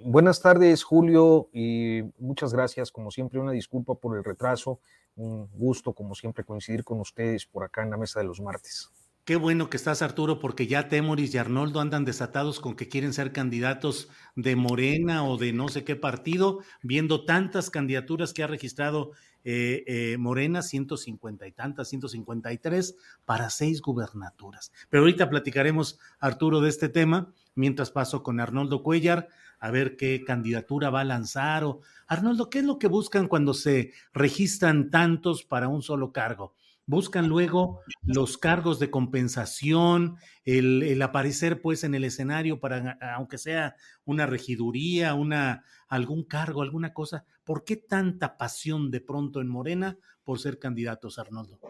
Buenas 0.05 0.41
tardes, 0.41 0.83
Julio, 0.83 1.51
y 1.53 2.03
muchas 2.19 2.53
gracias. 2.53 2.91
Como 2.91 3.11
siempre, 3.11 3.39
una 3.39 3.53
disculpa 3.53 3.95
por 3.95 4.17
el 4.17 4.25
retraso. 4.25 4.81
Un 5.17 5.49
gusto, 5.53 5.93
como 5.93 6.15
siempre, 6.15 6.45
coincidir 6.45 6.83
con 6.83 7.01
ustedes 7.01 7.47
por 7.47 7.65
acá 7.65 7.83
en 7.83 7.91
la 7.91 7.99
mesa 7.99 8.21
de 8.21 8.27
los 8.27 8.41
martes. 8.41 8.91
Qué 9.25 9.37
bueno 9.37 9.69
que 9.69 9.77
estás, 9.77 10.01
Arturo, 10.03 10.39
porque 10.39 10.67
ya 10.67 10.89
Temoris 10.89 11.35
y 11.35 11.39
Arnoldo 11.39 11.81
andan 11.81 12.05
desatados 12.05 12.59
con 12.59 12.75
que 12.75 12.89
quieren 12.89 13.13
ser 13.13 13.33
candidatos 13.33 14.09
de 14.35 14.57
Morena 14.57 15.25
o 15.25 15.37
de 15.37 15.53
no 15.53 15.69
sé 15.69 15.85
qué 15.85 15.95
partido, 15.95 16.61
viendo 16.83 17.25
tantas 17.25 17.71
candidaturas 17.71 18.33
que 18.33 18.43
ha 18.43 18.47
registrado 18.47 19.13
eh, 19.45 19.85
eh, 19.87 20.17
Morena, 20.19 20.63
150 20.63 21.47
y 21.47 21.53
tantas, 21.53 21.89
153, 21.91 22.97
para 23.25 23.51
seis 23.51 23.83
gubernaturas. 23.83 24.73
Pero 24.89 25.03
ahorita 25.03 25.29
platicaremos, 25.29 25.99
Arturo, 26.19 26.61
de 26.61 26.71
este 26.71 26.89
tema, 26.89 27.33
mientras 27.55 27.91
paso 27.91 28.23
con 28.23 28.41
Arnoldo 28.41 28.83
Cuellar. 28.83 29.29
a 29.63 29.71
ver 29.71 29.97
qué 29.97 30.25
candidatura 30.25 30.89
va 30.89 31.01
a 31.03 31.05
lanzar. 31.05 31.65
O, 31.65 31.81
Arnoldo, 32.07 32.49
¿qué 32.49 32.61
es 32.61 32.65
lo 32.65 32.79
que 32.79 32.89
buscan 32.89 33.29
cuando 33.29 33.53
se 33.53 33.93
registran 34.15 34.91
tantos 34.91 35.45
para 35.45 35.69
un 35.69 35.83
solo 35.83 36.13
cargo? 36.13 36.55
Buscan 36.91 37.29
luego 37.29 37.81
los 38.03 38.37
cargos 38.37 38.81
de 38.81 38.91
compensación, 38.91 40.17
el, 40.45 41.01
aparecer 41.01 41.63
pues 41.63 41.85
en 41.85 41.95
el 41.95 42.05
escenario 42.05 42.59
para, 42.59 42.99
aunque 43.15 43.39
sea 43.39 43.77
una 44.05 44.27
regiduría, 44.27 45.15
una, 45.15 45.65
algún 45.89 46.25
cargo, 46.25 46.63
alguna 46.63 46.93
cosa. 46.93 47.25
¿Por 47.45 47.65
qué 47.65 47.77
tanta 47.77 48.37
pasión 48.37 48.91
de 48.91 49.01
pronto 49.01 49.41
en 49.41 49.49
Morena 49.49 49.97
por 50.25 50.41
ser 50.41 50.59
candidatos, 50.59 51.19
Arnoldo? 51.19 51.61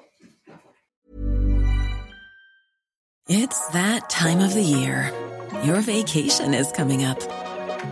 It's 3.28 3.68
that 3.72 4.08
time 4.08 4.42
of 4.42 4.54
the 4.54 4.64
year. 4.64 5.12
Your 5.64 5.82
vacation 5.82 6.54
is 6.54 6.72
coming 6.72 7.04
up. 7.04 7.18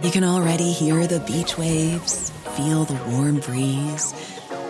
You 0.03 0.11
can 0.11 0.25
already 0.25 0.73
hear 0.73 1.07
the 1.07 1.21
beach 1.21 1.59
waves, 1.59 2.33
feel 2.57 2.85
the 2.85 2.99
warm 3.11 3.41
breeze, 3.41 4.15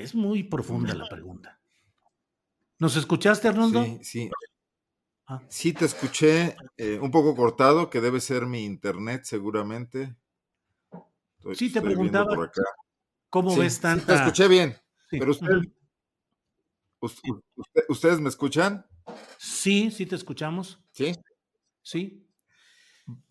Es 0.00 0.14
muy 0.14 0.42
profunda 0.42 0.94
la 0.94 1.08
pregunta. 1.08 1.60
¿Nos 2.78 2.96
escuchaste, 2.96 3.48
Arnoldo? 3.48 3.84
Sí, 3.84 3.98
sí. 4.02 4.30
Ah. 5.26 5.42
Sí, 5.48 5.72
te 5.74 5.84
escuché 5.84 6.56
eh, 6.76 6.98
un 7.00 7.10
poco 7.10 7.36
cortado, 7.36 7.90
que 7.90 8.00
debe 8.00 8.20
ser 8.20 8.46
mi 8.46 8.64
internet 8.64 9.24
seguramente. 9.24 10.16
sí, 11.54 11.70
te 11.70 11.82
preguntaba 11.82 12.50
cómo 13.28 13.54
ves 13.56 13.78
tanta... 13.80 14.06
te 14.06 14.14
escuché 14.14 14.48
bien, 14.48 14.76
pero 15.10 15.32
¿ustedes 17.88 18.20
me 18.20 18.28
escuchan? 18.30 18.84
Sí, 19.38 19.90
sí 19.90 20.06
te 20.06 20.16
escuchamos. 20.16 20.82
¿Sí? 20.92 21.12
Sí. 21.82 22.26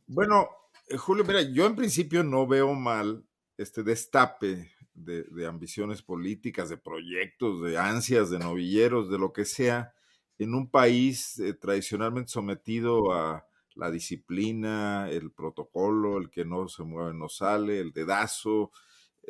Bueno, 0.06 0.48
eh, 0.88 0.98
Julio, 0.98 1.26
mira, 1.26 1.41
yo 1.41 1.66
en 1.66 1.76
principio 1.76 2.24
no 2.24 2.48
veo 2.48 2.74
mal 2.76 3.26
este 3.58 3.84
destape 3.84 4.72
de, 5.05 5.47
ambiciones 5.47 6.01
políticas, 6.01 6.69
de 6.69 6.77
proyectos, 6.77 7.61
de 7.61 7.77
ansias, 7.77 8.30
de 8.30 8.39
novilleros, 8.39 9.09
de 9.09 9.17
lo 9.17 9.34
que 9.34 9.45
sea, 9.45 9.93
en 10.38 10.53
un 10.53 10.69
país 10.69 11.39
eh, 11.39 11.53
tradicionalmente 11.53 12.31
sometido 12.31 13.13
a 13.13 13.45
la 13.76 13.91
disciplina, 13.91 15.09
el 15.09 15.31
protocolo, 15.31 16.17
el 16.17 16.30
que 16.30 16.45
no 16.45 16.67
se 16.67 16.84
mueve 16.84 17.13
no 17.13 17.30
sale, 17.30 17.80
el 17.80 17.91
dedazo, 17.91 18.71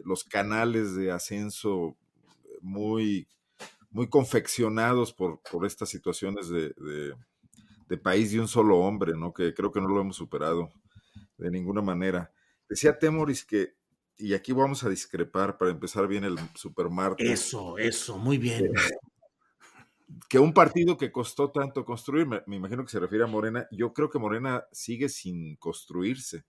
los 0.03 0.23
canales 0.23 0.95
de 0.95 1.11
ascenso 1.11 1.95
muy, 2.61 3.27
muy 3.91 4.07
confeccionados 4.07 5.13
por, 5.13 5.39
por 5.51 5.65
estas 5.65 5.89
situaciones 5.89 6.49
de, 6.49 6.73
de, 7.87 7.97
país 7.97 8.31
de 8.31 8.39
un 8.39 8.47
solo 8.47 8.79
hombre, 8.79 9.13
¿no? 9.15 9.33
que 9.33 9.53
creo 9.53 9.71
que 9.71 9.81
no 9.81 9.87
lo 9.87 10.01
hemos 10.01 10.15
superado 10.15 10.69
de 11.37 11.51
ninguna 11.51 11.81
manera. 11.81 12.31
Decía 12.67 12.97
Temoris 12.97 13.43
que 13.45 13.78
y 14.19 14.33
aquí 14.33 14.51
vamos 14.51 14.83
a 14.83 14.89
discrepar 14.89 15.57
para 15.57 15.71
empezar 15.71 16.07
bien 16.07 16.25
el 16.25 16.37
supermartes. 16.53 17.29
Eso, 17.29 17.77
eso, 17.77 18.17
muy 18.17 18.37
bien. 18.37 18.65
Eh, 18.65 18.69
que 20.27 20.39
un 20.39 20.53
partido 20.53 20.97
que 20.97 21.11
costó 21.11 21.51
tanto 21.51 21.85
construir, 21.85 22.27
me, 22.27 22.55
imagino 22.55 22.83
que 22.83 22.91
se 22.91 22.99
refiere 22.99 23.23
a 23.23 23.27
Morena, 23.27 23.67
yo 23.71 23.93
creo 23.93 24.09
que 24.09 24.19
Morena 24.19 24.65
sigue 24.71 25.07
sin 25.07 25.55
construirse. 25.55 26.43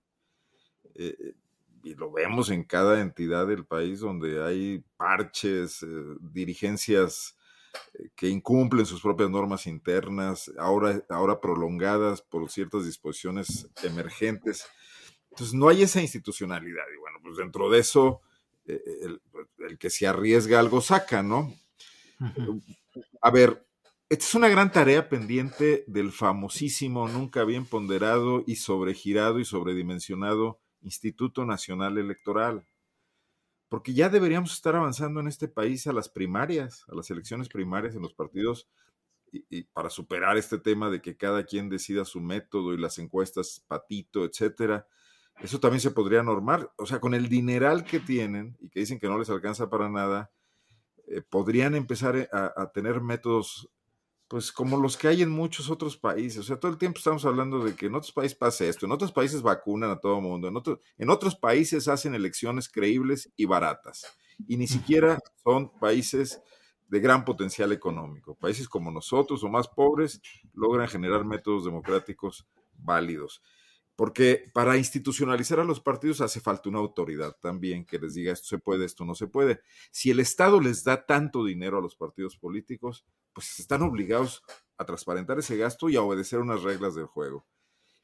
Eh, 0.95 1.35
y 1.83 1.95
lo 1.95 2.11
vemos 2.11 2.51
en 2.51 2.65
cada 2.65 3.01
entidad 3.01 3.47
del 3.47 3.65
país 3.65 4.01
donde 4.01 4.43
hay 4.43 4.85
parches, 4.97 5.83
eh, 5.83 5.87
dirigencias 6.21 7.37
que 8.17 8.29
incumplen 8.29 8.85
sus 8.85 9.01
propias 9.01 9.31
normas 9.31 9.67
internas, 9.67 10.51
ahora, 10.59 11.03
ahora 11.09 11.41
prolongadas 11.41 12.21
por 12.21 12.51
ciertas 12.51 12.85
disposiciones 12.85 13.71
emergentes. 13.85 14.67
Entonces 15.41 15.59
no 15.59 15.71
hay 15.71 15.83
esa 15.83 16.03
institucionalidad. 16.03 16.85
Y 16.95 16.99
bueno, 16.99 17.19
pues 17.23 17.39
dentro 17.39 17.71
de 17.71 17.79
eso, 17.79 18.21
eh, 18.67 18.79
eh, 18.85 19.19
el, 19.61 19.79
que 19.79 19.89
se 19.89 20.07
arriesga 20.07 20.61
algo 20.61 20.83
saca, 20.83 21.23
¿no? 21.23 21.55
A 23.23 23.31
ver, 23.31 23.67
esta 24.11 24.25
es 24.27 24.35
una 24.35 24.51
gran 24.51 24.71
tarea 24.71 25.09
pendiente 25.09 25.83
del 25.87 26.13
famosísimo, 26.13 27.09
nunca 27.09 27.45
bien 27.45 27.65
ponderado 27.65 28.45
y 28.47 28.57
sobregirado 28.57 29.39
y 29.41 29.47
sobredimensionado 29.47 30.61
Instituto 30.83 31.47
Nacional 31.47 31.97
Electoral. 31.97 32.67
Porque 33.71 33.95
ya 33.95 34.11
deberíamos 34.11 34.53
estar 34.53 34.77
avanzando 34.77 35.21
en 35.21 35.29
este 35.29 35.49
país 35.49 35.87
a 35.87 35.95
las 35.95 36.11
primarias, 36.11 36.85
a 36.89 36.95
las 36.95 37.11
elecciones 37.11 37.49
primarias 37.49 37.95
en 37.95 38.03
los 38.03 38.13
partidos, 38.13 38.69
y, 39.33 39.63
para 39.63 39.89
superar 39.89 40.37
este 40.37 40.59
tema 40.59 40.91
de 40.91 41.01
que 41.01 41.17
cada 41.17 41.47
quien 41.47 41.71
decida 41.71 42.05
su 42.05 42.21
método 42.21 42.75
y 42.75 42.77
las 42.77 42.99
encuestas 42.99 43.65
patito, 43.67 44.27
etcétera 44.27 44.87
eso 45.43 45.61
también 45.61 45.81
se 45.81 45.91
podría 45.91 46.23
normar. 46.23 46.73
O 46.77 46.87
sea, 46.87 47.01
con 47.01 47.15
el 47.15 47.29
dineral 47.29 47.85
que 47.85 48.01
tienen 48.01 48.57
y 48.61 48.69
que 48.69 48.81
dicen 48.81 48.99
que 48.99 49.09
no 49.09 49.19
les 49.19 49.31
alcanza 49.31 49.71
para 49.71 49.89
nada, 49.89 50.31
eh, 51.07 51.23
podrían 51.23 51.75
empezar 51.75 52.17
eh, 52.17 52.29
a, 52.33 52.71
tener 52.73 53.01
métodos, 53.01 53.69
pues 54.29 54.53
como 54.53 54.77
los 54.77 54.97
que 54.97 55.09
hay 55.09 55.23
en 55.23 55.31
muchos 55.31 55.71
otros 55.71 55.97
países. 55.97 56.39
O 56.41 56.43
sea, 56.45 56.59
todo 56.59 56.71
el 56.71 56.79
tiempo 56.79 56.99
estamos 56.99 57.25
hablando 57.25 57.65
de 57.65 57.75
que 57.75 57.87
en 57.87 57.95
otros 57.95 58.13
países 58.13 58.39
pasa 58.39 58.65
esto, 58.65 58.87
en 58.87 58.93
otros 58.93 59.13
países 59.13 59.43
vacunan 59.43 59.91
a 59.91 59.99
todo 59.99 60.17
el 60.17 60.23
mundo, 60.23 60.49
en, 60.49 60.79
en 60.99 61.11
otros 61.11 61.35
países 61.35 61.89
hacen 61.89 62.15
elecciones 62.15 62.69
creíbles 62.69 63.33
y 63.37 63.47
baratas. 63.47 64.07
Y 64.47 64.57
ni 64.57 64.67
siquiera 64.67 65.19
son 65.43 65.71
países 65.81 66.41
de 66.89 67.01
gran 67.01 67.25
potencial 67.25 67.73
económico. 67.73 68.35
Países 68.35 68.69
como 68.69 68.91
nosotros 68.91 69.43
o 69.45 69.49
más 69.49 69.69
pobres 69.69 70.21
logran 70.55 70.89
generar 70.89 71.25
métodos 71.25 71.65
democráticos 71.65 72.47
válidos. 72.73 73.43
Porque 74.01 74.51
para 74.55 74.79
institucionalizar 74.79 75.61
a 75.61 75.65
los 75.65 75.79
partidos 75.79 76.23
hace 76.23 76.41
falta 76.41 76.71
una 76.71 76.79
autoridad 76.79 77.37
también 77.39 77.85
que 77.85 77.99
les 77.99 78.15
diga 78.15 78.33
esto 78.33 78.47
se 78.47 78.59
puede, 78.59 78.87
esto 78.87 79.05
no 79.05 79.15
se 79.15 79.27
puede. 79.27 79.61
Si 79.91 80.11
el 80.11 80.21
Estado 80.21 80.59
les 80.59 80.85
da 80.85 81.05
tanto 81.05 81.45
dinero 81.45 81.77
a 81.77 81.83
los 81.83 81.97
partidos 81.97 82.39
políticos, 82.39 83.05
pues 83.35 83.61
están 83.61 83.83
obligados 83.83 84.43
a 84.79 84.87
transparentar 84.87 85.39
ese 85.39 85.59
gasto 85.59 85.91
y 85.91 85.97
a 85.97 86.01
obedecer 86.01 86.39
unas 86.39 86.63
reglas 86.63 86.95
del 86.95 87.05
juego. 87.05 87.47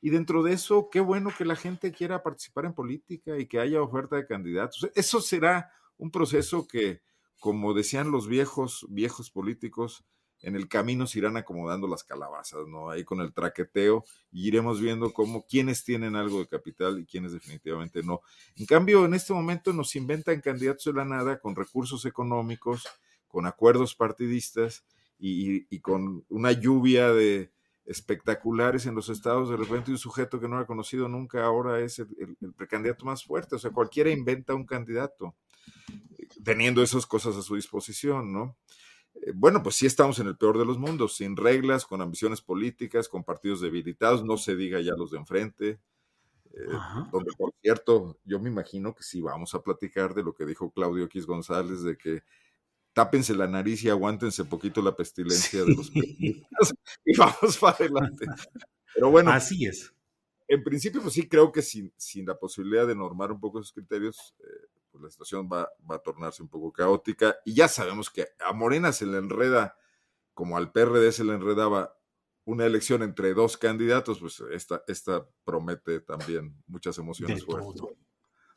Y 0.02 0.10
dentro 0.10 0.42
de 0.42 0.52
eso, 0.52 0.90
qué 0.92 1.00
bueno 1.00 1.32
que 1.34 1.46
la 1.46 1.56
gente 1.56 1.92
quiera 1.92 2.22
participar 2.22 2.66
en 2.66 2.74
política 2.74 3.38
y 3.38 3.46
que 3.46 3.58
haya 3.58 3.80
oferta 3.80 4.16
de 4.16 4.26
candidatos. 4.26 4.90
Eso 4.94 5.22
será 5.22 5.72
un 5.96 6.10
proceso 6.10 6.68
que, 6.68 7.00
como 7.40 7.72
decían 7.72 8.10
los 8.10 8.28
viejos, 8.28 8.84
viejos 8.90 9.30
políticos, 9.30 10.04
en 10.46 10.54
el 10.54 10.68
camino 10.68 11.08
se 11.08 11.18
irán 11.18 11.36
acomodando 11.36 11.88
las 11.88 12.04
calabazas, 12.04 12.68
¿no? 12.68 12.88
Ahí 12.88 13.02
con 13.02 13.20
el 13.20 13.32
traqueteo 13.32 14.04
y 14.30 14.46
iremos 14.46 14.80
viendo 14.80 15.12
cómo 15.12 15.44
quienes 15.44 15.82
tienen 15.82 16.14
algo 16.14 16.38
de 16.38 16.46
capital 16.46 17.00
y 17.00 17.04
quienes 17.04 17.32
definitivamente 17.32 18.04
no. 18.04 18.20
En 18.54 18.64
cambio, 18.64 19.04
en 19.06 19.14
este 19.14 19.32
momento 19.32 19.72
nos 19.72 19.96
inventan 19.96 20.40
candidatos 20.40 20.84
de 20.84 20.92
la 20.92 21.04
nada 21.04 21.40
con 21.40 21.56
recursos 21.56 22.04
económicos, 22.04 22.84
con 23.26 23.44
acuerdos 23.44 23.96
partidistas 23.96 24.84
y, 25.18 25.80
con 25.80 26.24
una 26.28 26.52
lluvia 26.52 27.12
de 27.12 27.50
espectaculares 27.84 28.86
en 28.86 28.94
los 28.94 29.08
estados. 29.08 29.50
De 29.50 29.56
repente 29.56 29.90
un 29.90 29.98
sujeto 29.98 30.38
que 30.38 30.46
no 30.46 30.58
ha 30.58 30.66
conocido 30.66 31.08
nunca 31.08 31.44
ahora 31.44 31.80
es 31.80 31.98
el, 31.98 32.36
el 32.40 32.52
precandidato 32.52 33.04
más 33.04 33.24
fuerte. 33.24 33.56
O 33.56 33.58
sea, 33.58 33.72
cualquiera 33.72 34.10
inventa 34.10 34.54
un 34.54 34.64
candidato 34.64 35.34
teniendo 36.44 36.84
esas 36.84 37.04
cosas 37.04 37.34
a 37.34 37.42
su 37.42 37.56
disposición, 37.56 38.32
¿no? 38.32 38.56
Eh, 39.22 39.32
bueno, 39.34 39.62
pues 39.62 39.76
sí 39.76 39.86
estamos 39.86 40.18
en 40.18 40.26
el 40.28 40.36
peor 40.36 40.58
de 40.58 40.64
los 40.64 40.78
mundos, 40.78 41.16
sin 41.16 41.36
reglas, 41.36 41.86
con 41.86 42.00
ambiciones 42.00 42.40
políticas, 42.40 43.08
con 43.08 43.24
partidos 43.24 43.60
debilitados, 43.60 44.24
no 44.24 44.36
se 44.36 44.56
diga 44.56 44.80
ya 44.80 44.94
los 44.96 45.10
de 45.10 45.18
enfrente. 45.18 45.80
donde 47.12 47.32
por 47.36 47.52
cierto, 47.60 48.18
yo 48.24 48.40
me 48.40 48.48
imagino 48.48 48.94
que 48.94 49.02
sí 49.02 49.20
vamos 49.20 49.54
a 49.54 49.62
platicar 49.62 50.14
de 50.14 50.22
lo 50.22 50.34
que 50.34 50.46
dijo 50.46 50.70
Claudio 50.70 51.04
X 51.04 51.26
González, 51.26 51.82
de 51.82 51.98
que 51.98 52.22
tápense 52.96 53.34
la 53.34 53.46
nariz 53.46 53.84
y 53.84 53.90
aguántense 53.90 54.46
poquito 54.46 54.80
la 54.80 54.96
pestilencia 54.96 55.62
de 55.62 55.74
los 55.74 55.90
y 55.94 57.16
vamos 57.18 57.58
para 57.60 57.76
adelante. 57.76 58.24
Pero 58.94 59.10
bueno. 59.10 59.30
Así 59.32 59.66
es. 59.66 59.92
En 60.48 60.62
principio, 60.64 61.02
pues 61.02 61.12
sí, 61.12 61.28
creo 61.28 61.52
que 61.52 61.60
sin, 61.60 61.92
sin 61.98 62.24
la 62.24 62.38
posibilidad 62.38 62.86
de 62.86 62.94
normar 62.94 63.32
un 63.32 63.40
poco 63.40 63.58
esos 63.58 63.72
criterios, 63.72 64.34
eh, 64.40 64.68
pues 64.96 65.02
la 65.04 65.10
situación 65.10 65.48
va, 65.52 65.68
va, 65.88 65.96
a 65.96 66.02
tornarse 66.02 66.42
un 66.42 66.48
poco 66.48 66.72
caótica. 66.72 67.36
Y 67.44 67.54
ya 67.54 67.68
sabemos 67.68 68.10
que 68.10 68.28
a 68.40 68.52
Morena 68.52 68.92
se 68.92 69.06
le 69.06 69.18
enreda, 69.18 69.76
como 70.32 70.56
al 70.56 70.72
PRD 70.72 71.12
se 71.12 71.24
le 71.24 71.34
enredaba 71.34 71.96
una 72.44 72.64
elección 72.64 73.02
entre 73.02 73.34
dos 73.34 73.56
candidatos, 73.56 74.20
pues 74.20 74.42
esta, 74.52 74.82
esta 74.86 75.28
promete 75.44 76.00
también 76.00 76.62
muchas 76.66 76.96
emociones 76.96 77.44
fuertes. 77.44 77.82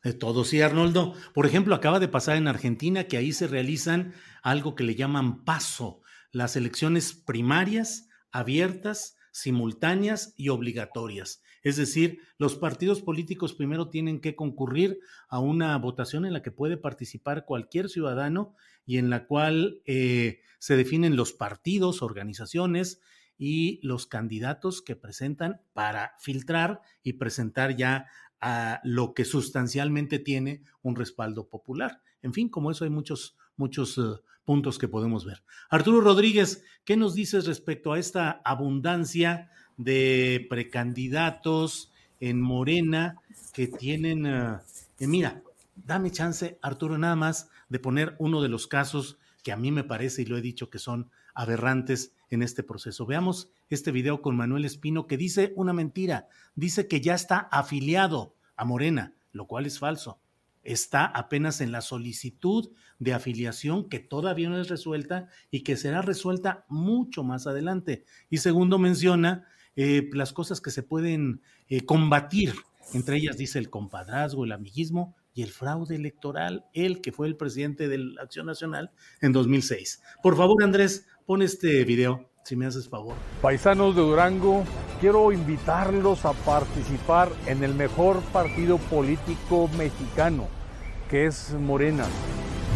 De 0.03 0.13
todo, 0.13 0.45
sí, 0.45 0.61
Arnoldo. 0.61 1.13
Por 1.33 1.45
ejemplo, 1.45 1.75
acaba 1.75 1.99
de 1.99 2.07
pasar 2.07 2.37
en 2.37 2.47
Argentina 2.47 3.05
que 3.05 3.17
ahí 3.17 3.33
se 3.33 3.47
realizan 3.47 4.13
algo 4.41 4.75
que 4.75 4.85
le 4.85 4.95
llaman 4.95 5.43
paso, 5.43 6.01
las 6.31 6.55
elecciones 6.55 7.13
primarias, 7.13 8.07
abiertas, 8.31 9.17
simultáneas 9.31 10.33
y 10.37 10.49
obligatorias. 10.49 11.41
Es 11.63 11.77
decir, 11.77 12.19
los 12.37 12.55
partidos 12.55 13.01
políticos 13.01 13.53
primero 13.53 13.89
tienen 13.89 14.21
que 14.21 14.35
concurrir 14.35 14.99
a 15.27 15.39
una 15.39 15.77
votación 15.77 16.25
en 16.25 16.33
la 16.33 16.41
que 16.41 16.51
puede 16.51 16.77
participar 16.77 17.45
cualquier 17.45 17.89
ciudadano 17.89 18.55
y 18.85 18.97
en 18.97 19.09
la 19.09 19.25
cual 19.27 19.81
eh, 19.85 20.41
se 20.59 20.77
definen 20.77 21.15
los 21.15 21.33
partidos, 21.33 22.01
organizaciones 22.01 23.01
y 23.37 23.79
los 23.85 24.05
candidatos 24.05 24.81
que 24.81 24.95
presentan 24.95 25.61
para 25.73 26.13
filtrar 26.19 26.81
y 27.03 27.13
presentar 27.13 27.75
ya 27.75 28.07
a 28.41 28.79
lo 28.83 29.13
que 29.13 29.25
sustancialmente 29.25 30.19
tiene 30.19 30.63
un 30.81 30.95
respaldo 30.95 31.49
popular. 31.49 32.01
En 32.21 32.33
fin, 32.33 32.49
como 32.49 32.71
eso 32.71 32.83
hay 32.83 32.89
muchos, 32.89 33.37
muchos 33.55 33.97
uh, 33.97 34.21
puntos 34.43 34.77
que 34.77 34.87
podemos 34.87 35.25
ver. 35.25 35.43
Arturo 35.69 36.01
Rodríguez, 36.01 36.63
¿qué 36.83 36.97
nos 36.97 37.13
dices 37.13 37.45
respecto 37.45 37.93
a 37.93 37.99
esta 37.99 38.41
abundancia 38.43 39.51
de 39.79 40.45
precandidatos 40.49 41.89
en 42.19 42.41
Morena 42.41 43.15
que 43.53 43.67
tienen, 43.67 44.25
uh, 44.25 44.59
mira, 44.99 45.41
dame 45.75 46.11
chance, 46.11 46.59
Arturo, 46.61 46.97
nada 46.97 47.15
más 47.15 47.49
de 47.69 47.79
poner 47.79 48.15
uno 48.19 48.41
de 48.41 48.49
los 48.49 48.67
casos 48.67 49.17
que 49.41 49.53
a 49.53 49.57
mí 49.57 49.71
me 49.71 49.85
parece, 49.85 50.21
y 50.21 50.25
lo 50.25 50.37
he 50.37 50.41
dicho, 50.41 50.69
que 50.69 50.79
son 50.79 51.09
aberrantes 51.33 52.13
en 52.29 52.43
este 52.43 52.61
proceso. 52.61 53.05
Veamos 53.05 53.51
este 53.69 53.91
video 53.91 54.21
con 54.21 54.35
Manuel 54.35 54.65
Espino 54.65 55.07
que 55.07 55.15
dice 55.15 55.53
una 55.55 55.71
mentira, 55.71 56.27
dice 56.55 56.89
que 56.89 56.99
ya 56.99 57.15
está 57.15 57.39
afiliado 57.39 58.35
a 58.57 58.65
Morena, 58.65 59.13
lo 59.31 59.47
cual 59.47 59.65
es 59.65 59.79
falso. 59.79 60.19
Está 60.65 61.05
apenas 61.05 61.61
en 61.61 61.71
la 61.71 61.79
solicitud 61.79 62.69
de 62.99 63.13
afiliación 63.13 63.87
que 63.87 63.99
todavía 63.99 64.49
no 64.49 64.59
es 64.59 64.67
resuelta 64.67 65.29
y 65.51 65.61
que 65.61 65.77
será 65.77 66.01
resuelta 66.01 66.65
mucho 66.67 67.23
más 67.23 67.47
adelante. 67.47 68.03
Y 68.29 68.39
segundo, 68.39 68.77
menciona 68.77 69.47
eh, 69.75 70.09
las 70.13 70.33
cosas 70.33 70.61
que 70.61 70.71
se 70.71 70.83
pueden 70.83 71.41
eh, 71.67 71.85
combatir. 71.85 72.53
Entre 72.93 73.17
ellas 73.17 73.37
dice 73.37 73.59
el 73.59 73.69
compadrazgo, 73.69 74.45
el 74.45 74.51
amiguismo 74.51 75.15
y 75.33 75.43
el 75.43 75.51
fraude 75.51 75.95
electoral, 75.95 76.65
él 76.73 77.01
que 77.01 77.11
fue 77.11 77.27
el 77.27 77.37
presidente 77.37 77.87
de 77.87 77.99
la 77.99 78.23
Acción 78.23 78.45
Nacional 78.45 78.91
en 79.21 79.31
2006. 79.31 80.01
Por 80.23 80.35
favor, 80.35 80.63
Andrés, 80.63 81.07
pon 81.25 81.41
este 81.41 81.83
video, 81.85 82.29
si 82.43 82.55
me 82.55 82.65
haces 82.65 82.89
favor. 82.89 83.15
Paisanos 83.41 83.95
de 83.95 84.01
Durango, 84.01 84.63
quiero 84.99 85.31
invitarlos 85.31 86.25
a 86.25 86.33
participar 86.33 87.31
en 87.45 87.63
el 87.63 87.75
mejor 87.75 88.21
partido 88.33 88.77
político 88.77 89.69
mexicano, 89.77 90.47
que 91.09 91.27
es 91.27 91.53
Morena. 91.53 92.05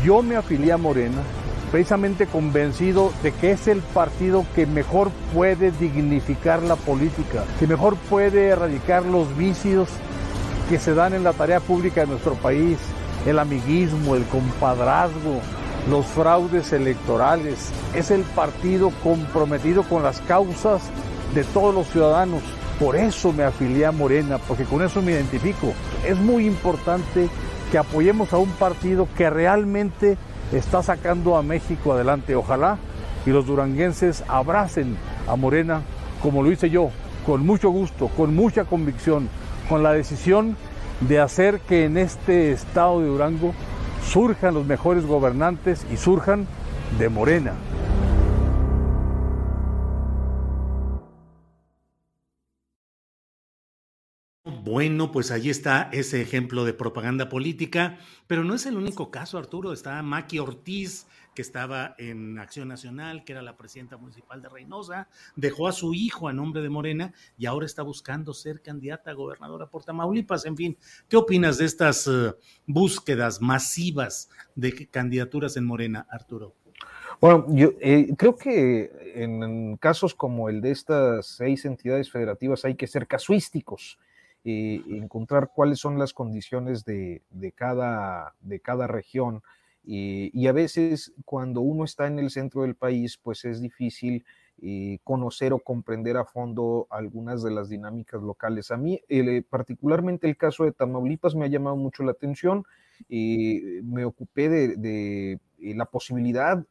Yo 0.06 0.22
me 0.22 0.36
afilié 0.36 0.72
a 0.72 0.78
Morena 0.78 1.24
precisamente 1.74 2.28
convencido 2.28 3.12
de 3.24 3.32
que 3.32 3.50
es 3.50 3.68
el 3.68 3.80
partido 3.80 4.46
que 4.54 4.68
mejor 4.68 5.10
puede 5.34 5.72
dignificar 5.72 6.62
la 6.62 6.76
política, 6.76 7.46
que 7.60 7.66
mejor 7.66 7.96
puede 8.12 8.50
erradicar 8.50 9.04
los 9.04 9.36
vicios 9.36 9.90
que 10.70 10.78
se 10.78 10.94
dan 10.94 11.16
en 11.16 11.24
la 11.24 11.34
tarea 11.34 11.60
pública 11.60 12.02
de 12.02 12.08
nuestro 12.08 12.36
país, 12.36 12.78
el 13.26 13.40
amiguismo, 13.40 14.14
el 14.14 14.24
compadrazgo, 14.26 15.40
los 15.90 16.06
fraudes 16.06 16.72
electorales. 16.74 17.72
Es 17.96 18.12
el 18.12 18.22
partido 18.22 18.92
comprometido 19.04 19.82
con 19.82 20.04
las 20.04 20.22
causas 20.22 20.84
de 21.34 21.44
todos 21.44 21.74
los 21.74 21.88
ciudadanos. 21.88 22.44
Por 22.80 22.96
eso 22.96 23.34
me 23.34 23.46
afilié 23.46 23.88
a 23.88 23.92
Morena, 23.92 24.38
porque 24.38 24.66
con 24.66 24.84
eso 24.84 25.02
me 25.02 25.14
identifico. 25.14 25.74
Es 26.06 26.20
muy 26.20 26.46
importante 26.46 27.30
que 27.72 27.80
apoyemos 27.80 28.32
a 28.32 28.38
un 28.38 28.52
partido 28.52 29.08
que 29.18 29.28
realmente 29.32 30.20
está 30.52 30.84
sacando 30.84 31.38
a 31.38 31.44
México 31.44 31.94
adelante. 31.94 32.36
Ojalá 32.36 32.78
y 33.26 33.30
los 33.30 33.46
duranguenses 33.46 34.24
abracen 34.28 34.98
a 35.28 35.36
Morena 35.36 35.82
como 36.22 36.44
lo 36.44 36.52
hice 36.52 36.70
yo, 36.70 36.90
con 37.26 37.46
mucho 37.46 37.70
gusto, 37.70 38.08
con 38.10 38.36
mucha 38.36 38.66
convicción, 38.66 39.30
con 39.70 39.84
la 39.84 39.94
decisión 39.94 40.56
de 41.02 41.20
hacer 41.20 41.60
que 41.60 41.86
en 41.86 41.98
este 41.98 42.52
estado 42.52 43.02
de 43.02 43.08
Durango 43.08 43.54
surjan 44.08 44.54
los 44.54 44.66
mejores 44.66 45.06
gobernantes 45.06 45.86
y 45.92 45.98
surjan 45.98 46.48
de 46.98 47.10
Morena. 47.10 47.54
Bueno, 54.64 55.12
pues 55.12 55.30
ahí 55.32 55.50
está 55.50 55.90
ese 55.92 56.22
ejemplo 56.22 56.64
de 56.64 56.74
propaganda 56.74 57.28
política, 57.28 58.00
pero 58.28 58.46
no 58.46 58.54
es 58.54 58.66
el 58.66 58.78
único 58.78 59.12
caso, 59.12 59.38
Arturo. 59.38 59.74
Está 59.74 60.02
Maki 60.02 60.40
Ortiz, 60.40 61.06
que 61.36 61.42
estaba 61.42 61.96
en 61.98 62.40
Acción 62.40 62.70
Nacional, 62.70 63.26
que 63.26 63.34
era 63.34 63.42
la 63.42 63.58
presidenta 63.58 63.98
municipal 63.98 64.42
de 64.42 64.48
Reynosa, 64.48 65.10
dejó 65.36 65.68
a 65.68 65.74
su 65.74 65.94
hijo 65.94 66.30
a 66.30 66.34
nombre 66.34 66.62
de 66.62 66.70
Morena 66.70 67.14
y 67.38 67.46
ahora 67.46 67.66
está 67.66 67.82
buscando 67.82 68.34
ser 68.34 68.62
candidata 68.62 69.12
a 69.12 69.16
gobernadora 69.16 69.70
por 69.70 69.84
Tamaulipas. 69.84 70.46
En 70.46 70.56
fin, 70.56 70.78
¿qué 71.10 71.18
opinas 71.18 71.58
de 71.58 71.66
estas 71.66 72.08
uh, 72.08 72.34
búsquedas 72.66 73.42
masivas 73.42 74.30
de 74.56 74.88
candidaturas 74.88 75.58
en 75.58 75.66
Morena, 75.66 76.08
Arturo? 76.10 76.56
Bueno, 77.20 77.48
yo 77.50 77.74
eh, 77.82 78.14
creo 78.18 78.38
que 78.38 79.14
en, 79.16 79.76
casos 79.76 80.16
como 80.16 80.48
el 80.48 80.62
de 80.62 80.72
estas 80.72 81.28
seis 81.36 81.66
entidades 81.66 82.10
federativas 82.10 82.64
hay 82.64 82.76
que 82.76 82.88
ser 82.88 83.08
casuísticos. 83.08 84.00
Encontrar 84.44 85.52
cuáles 85.54 85.80
son 85.80 85.98
las 85.98 86.14
condiciones 86.14 86.84
de, 86.86 87.22
de, 87.30 87.52
cada, 87.52 88.34
de 88.42 88.60
cada 88.60 88.88
región 88.88 89.42
eh, 89.86 90.32
y 90.34 90.48
a 90.48 90.54
veces 90.54 91.14
cuando 91.26 91.62
uno 91.62 91.84
está 91.84 92.08
en 92.08 92.20
el 92.20 92.30
centro 92.30 92.62
del 92.62 92.76
país, 92.76 93.18
pues 93.18 93.44
es 93.46 93.62
difícil 93.62 94.24
eh, 94.62 95.00
conocer 95.04 95.52
o 95.52 95.60
comprender 95.60 96.16
a 96.16 96.26
fondo 96.26 96.88
algunas 96.90 97.44
de 97.44 97.52
las 97.52 97.70
dinámicas 97.70 98.22
locales. 98.22 98.72
A 98.72 98.78
mí, 98.78 99.02
eh, 99.10 99.44
particularmente 99.50 100.28
el 100.28 100.38
caso 100.38 100.64
de 100.64 100.72
Tamaulipas 100.72 101.36
me 101.36 101.46
ha 101.46 101.50
llamado 101.50 101.76
mucho 101.76 102.04
la 102.04 102.12
atención. 102.12 102.64
me 103.10 104.06
ocupé 104.06 104.50
de, 104.50 105.40
la 105.60 105.86
posibilidad, 105.86 106.64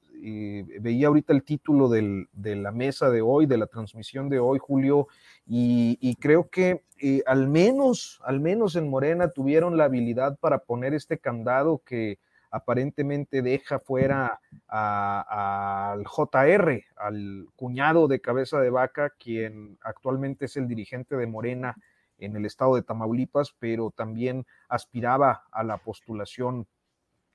veía 0.80 1.08
ahorita 1.08 1.32
el 1.32 1.42
título 1.42 1.88
de 1.88 2.56
la 2.56 2.70
mesa 2.70 3.10
de 3.10 3.22
hoy, 3.22 3.46
de 3.46 3.58
la 3.58 3.66
transmisión 3.66 4.28
de 4.28 4.38
hoy, 4.38 4.58
Julio, 4.60 5.08
y, 5.46 6.16
creo 6.20 6.48
que 6.48 6.84
al 7.26 7.48
menos, 7.48 8.20
al 8.24 8.40
menos 8.40 8.76
en 8.76 8.88
Morena 8.88 9.30
tuvieron 9.30 9.76
la 9.76 9.84
habilidad 9.84 10.38
para 10.38 10.58
poner 10.58 10.94
este 10.94 11.18
candado 11.18 11.82
que 11.84 12.18
aparentemente 12.52 13.42
deja 13.42 13.80
fuera 13.80 14.38
al 14.68 16.04
JR, 16.04 16.84
al 16.96 17.46
cuñado 17.56 18.06
de 18.06 18.20
cabeza 18.20 18.60
de 18.60 18.70
vaca, 18.70 19.10
quien 19.18 19.78
actualmente 19.82 20.44
es 20.44 20.56
el 20.56 20.68
dirigente 20.68 21.16
de 21.16 21.26
Morena 21.26 21.74
en 22.18 22.36
el 22.36 22.44
estado 22.46 22.76
de 22.76 22.82
Tamaulipas, 22.82 23.54
pero 23.58 23.90
también 23.90 24.46
aspiraba 24.68 25.44
a 25.50 25.64
la 25.64 25.78
postulación 25.78 26.66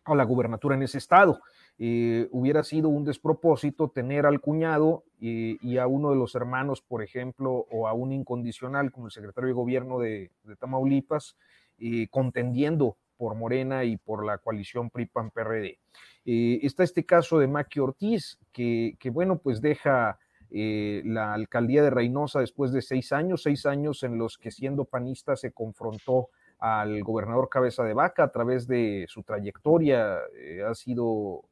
a 0.05 0.15
la 0.15 0.23
gubernatura 0.23 0.76
en 0.76 0.84
ese 0.84 0.99
estado. 0.99 1.41
Eh, 1.79 2.27
hubiera 2.31 2.63
sido 2.63 2.89
un 2.89 3.05
despropósito 3.05 3.89
tener 3.89 4.25
al 4.25 4.41
cuñado 4.41 5.03
y, 5.19 5.77
a 5.77 5.87
uno 5.87 6.09
de 6.09 6.15
los 6.15 6.33
hermanos, 6.35 6.81
por 6.81 7.03
ejemplo, 7.03 7.67
o 7.71 7.87
a 7.87 7.93
un 7.93 8.11
incondicional 8.11 8.91
como 8.91 9.07
el 9.07 9.11
secretario 9.11 9.49
de 9.49 9.53
gobierno 9.53 9.99
de, 9.99 10.31
Tamaulipas, 10.59 11.37
eh, 11.79 12.07
contendiendo 12.09 12.97
por 13.17 13.35
Morena 13.35 13.83
y 13.83 13.97
por 13.97 14.25
la 14.25 14.37
coalición 14.39 14.89
PRI-PAN-PRD. 14.89 15.79
Eh, 16.25 16.59
está 16.63 16.83
este 16.83 17.05
caso 17.05 17.39
de 17.39 17.47
Maki 17.47 17.79
Ortiz, 17.79 18.39
que, 18.51 18.97
bueno, 19.11 19.37
pues 19.37 19.61
deja 19.61 20.19
la 20.49 21.33
alcaldía 21.33 21.83
de 21.83 21.89
Reynosa 21.89 22.39
después 22.39 22.71
de 22.71 22.81
seis 22.81 23.11
años, 23.11 23.43
seis 23.43 23.65
años 23.65 24.03
en 24.03 24.17
los 24.17 24.37
que 24.37 24.49
siendo 24.49 24.85
panista 24.85 25.35
se 25.35 25.51
confrontó 25.51 26.29
al 26.57 27.03
gobernador 27.03 27.49
Cabeza 27.49 27.83
de 27.83 27.93
Vaca 27.93 28.23
a 28.23 28.31
través 28.31 28.65
de 28.65 29.05
su 29.09 29.23
trayectoria. 29.23 30.19
Ha 30.65 30.73
sido 30.73 31.43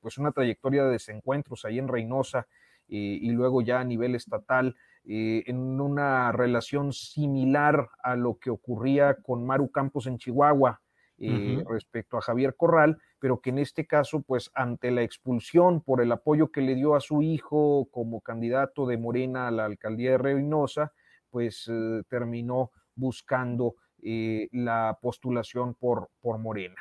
pues 0.00 0.18
una 0.18 0.32
trayectoria 0.32 0.84
de 0.84 0.92
desencuentros 0.92 1.64
ahí 1.64 1.78
en 1.78 1.88
Reynosa 1.88 2.46
y 2.86 3.30
luego 3.30 3.62
ya 3.62 3.80
a 3.80 3.84
nivel 3.84 4.16
estatal 4.16 4.74
eh, 5.04 5.44
en 5.46 5.80
una 5.80 6.30
relación 6.30 6.92
similar 6.92 7.88
a 8.02 8.16
lo 8.16 8.38
que 8.38 8.50
ocurría 8.50 9.16
con 9.22 9.46
Maru 9.46 9.70
Campos 9.70 10.06
en 10.06 10.18
Chihuahua 10.18 10.82
eh, 11.18 11.64
respecto 11.68 12.16
a 12.16 12.20
Javier 12.20 12.54
Corral, 12.54 12.98
pero 13.18 13.40
que 13.40 13.50
en 13.50 13.58
este 13.58 13.86
caso, 13.86 14.22
pues 14.22 14.50
ante 14.54 14.90
la 14.90 15.02
expulsión 15.02 15.82
por 15.82 16.02
el 16.02 16.12
apoyo 16.12 16.50
que 16.50 16.60
le 16.60 16.74
dio 16.74 16.94
a 16.94 17.00
su 17.00 17.22
hijo 17.22 17.88
como 17.90 18.20
candidato 18.20 18.86
de 18.86 18.98
Morena 18.98 19.48
a 19.48 19.50
la 19.50 19.64
alcaldía 19.64 20.12
de 20.12 20.18
Reynosa, 20.18 20.92
pues 21.30 21.68
eh, 21.70 22.02
terminó 22.08 22.70
buscando 22.94 23.76
la 24.02 24.98
postulación 25.02 25.74
por, 25.74 26.08
por 26.22 26.38
Morena. 26.38 26.80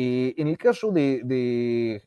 En 0.00 0.46
el 0.46 0.56
caso 0.58 0.92
de, 0.92 1.22
de 1.24 2.02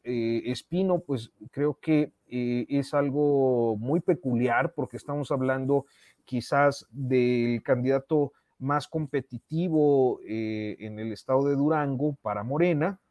Espino, 0.51 0.99
pues 0.99 1.31
creo 1.51 1.77
que 1.81 2.11
eh, 2.33 2.65
es 2.69 2.93
algo 2.93 3.75
muy 3.75 3.99
peculiar 3.99 4.73
porque 4.73 4.95
estamos 4.95 5.31
hablando 5.31 5.85
quizás 6.23 6.87
del 6.89 7.61
candidato 7.61 8.31
más 8.57 8.87
competitivo 8.87 10.21
eh, 10.25 10.77
en 10.79 10.97
el 10.99 11.11
estado 11.11 11.49
de 11.49 11.57
Durango 11.57 12.15
para 12.21 12.43
Morena, 12.43 13.01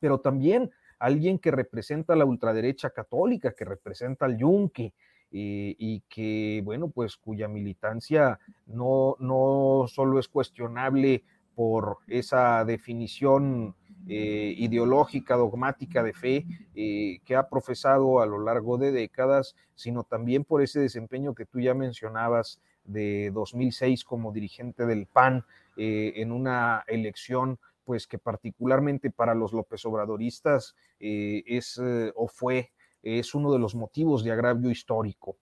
pero 0.00 0.18
también 0.18 0.72
alguien 0.98 1.38
que 1.38 1.52
representa 1.52 2.14
a 2.14 2.16
la 2.16 2.24
ultraderecha 2.24 2.90
católica, 2.90 3.52
que 3.52 3.64
representa 3.64 4.26
al 4.26 4.36
Yunque, 4.36 4.92
eh, 5.30 5.76
y 5.78 6.00
que, 6.08 6.60
bueno, 6.64 6.88
pues 6.88 7.16
cuya 7.16 7.46
militancia 7.46 8.40
no, 8.66 9.14
no 9.20 9.84
solo 9.86 10.18
es 10.18 10.26
cuestionable 10.26 11.22
por 11.54 11.98
esa 12.08 12.64
definición 12.64 13.76
eh, 14.06 14.54
ideológica, 14.56 15.36
dogmática 15.36 16.02
de 16.02 16.14
fe 16.14 16.46
eh, 16.74 17.20
que 17.26 17.36
ha 17.36 17.48
profesado 17.48 18.20
a 18.20 18.26
lo 18.26 18.38
largo 18.38 18.78
de 18.78 18.90
décadas, 18.90 19.54
sino 19.74 20.02
también 20.02 20.44
por 20.44 20.62
ese 20.62 20.80
desempeño 20.80 21.34
que 21.34 21.44
tú 21.44 21.60
ya 21.60 21.74
mencionabas 21.74 22.60
de 22.84 23.30
2006 23.34 24.04
como 24.04 24.32
dirigente 24.32 24.86
del 24.86 25.06
PAN 25.06 25.44
eh, 25.76 26.14
en 26.16 26.32
una 26.32 26.84
elección 26.86 27.58
pues 27.84 28.06
que 28.06 28.18
particularmente 28.18 29.10
para 29.10 29.34
los 29.34 29.52
López 29.52 29.84
Obradoristas 29.84 30.74
es 30.98 31.80
o 32.14 32.28
fue 32.28 32.70
es 33.02 33.34
uno 33.34 33.50
de 33.50 33.58
los 33.58 33.74
motivos 33.74 34.22
de 34.24 34.32
agravio 34.32 34.70
histórico. 34.70 35.38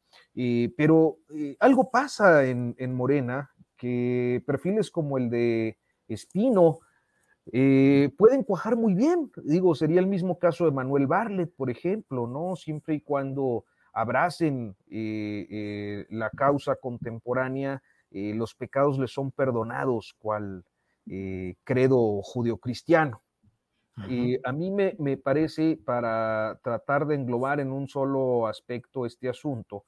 pero 0.76 1.18
algo 1.58 1.90
pasa 1.90 2.44
en, 2.44 2.76
en, 2.78 2.94
Morena 2.94 3.50
que 3.76 4.44
perfiles 4.46 4.92
como 4.92 5.18
el 5.18 5.28
de 5.28 5.76
Espino, 6.06 6.78
eh, 7.52 8.10
pueden 8.16 8.42
cuajar 8.42 8.76
muy 8.76 8.94
bien. 8.94 9.30
Digo, 9.44 9.74
sería 9.74 10.00
el 10.00 10.06
mismo 10.06 10.38
caso 10.38 10.64
de 10.64 10.72
Manuel 10.72 11.06
Barlet, 11.06 11.52
por 11.54 11.70
ejemplo, 11.70 12.26
¿no? 12.26 12.56
Siempre 12.56 12.94
y 12.94 13.00
cuando 13.00 13.64
abracen 13.92 14.76
eh, 14.90 15.46
eh, 15.50 16.06
la 16.10 16.30
causa 16.30 16.76
contemporánea, 16.76 17.82
los 18.10 18.54
pecados 18.54 18.98
les 18.98 19.10
son 19.10 19.30
perdonados, 19.30 20.14
cual 20.18 20.64
credo 21.64 22.22
judio-cristiano. 22.22 23.20
a 23.98 24.52
mí 24.52 24.70
me, 24.70 24.96
me, 24.98 25.18
parece, 25.18 25.78
para 25.84 26.58
tratar 26.62 27.06
de 27.06 27.16
englobar 27.16 27.60
en 27.60 27.72
un 27.72 27.88
solo 27.88 28.46
aspecto 28.46 29.04
este 29.04 29.28
asunto, 29.28 29.84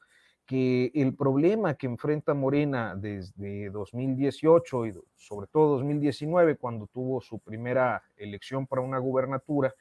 que 0.49 0.91
el 0.95 1.15
problema 1.15 1.75
que 1.75 1.87
enfrenta 1.87 2.33
Morena 2.33 2.97
desde 2.97 3.69
2018 3.69 4.87
y 4.87 4.95
sobre 5.15 5.47
todo 5.47 5.75
2019, 5.75 6.57
cuando 6.57 6.87
tuvo 6.87 7.21
su 7.21 7.39
primera 7.39 8.03
elección 8.17 8.67
para 8.67 8.81
una 8.81 8.99
gubernatura, 8.99 9.75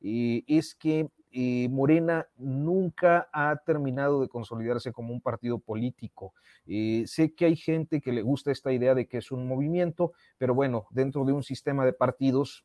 eh, 0.00 0.44
es 0.46 0.76
que 0.76 1.08
eh, 1.32 1.68
Morena 1.68 2.28
nunca 2.36 3.28
ha 3.32 3.56
terminado 3.66 4.20
de 4.20 4.28
consolidarse 4.28 4.92
como 4.92 5.12
un 5.12 5.20
partido 5.20 5.58
político. 5.58 6.34
Eh, 6.68 7.02
sé 7.08 7.34
que 7.34 7.46
hay 7.46 7.56
gente 7.56 8.00
que 8.00 8.12
le 8.12 8.22
gusta 8.22 8.52
esta 8.52 8.72
idea 8.72 8.94
de 8.94 9.08
que 9.08 9.18
es 9.18 9.32
un 9.32 9.48
movimiento, 9.48 10.12
pero 10.38 10.54
bueno, 10.54 10.86
dentro 10.90 11.24
de 11.24 11.32
un 11.32 11.42
sistema 11.42 11.84
de 11.84 11.94
partidos, 11.94 12.64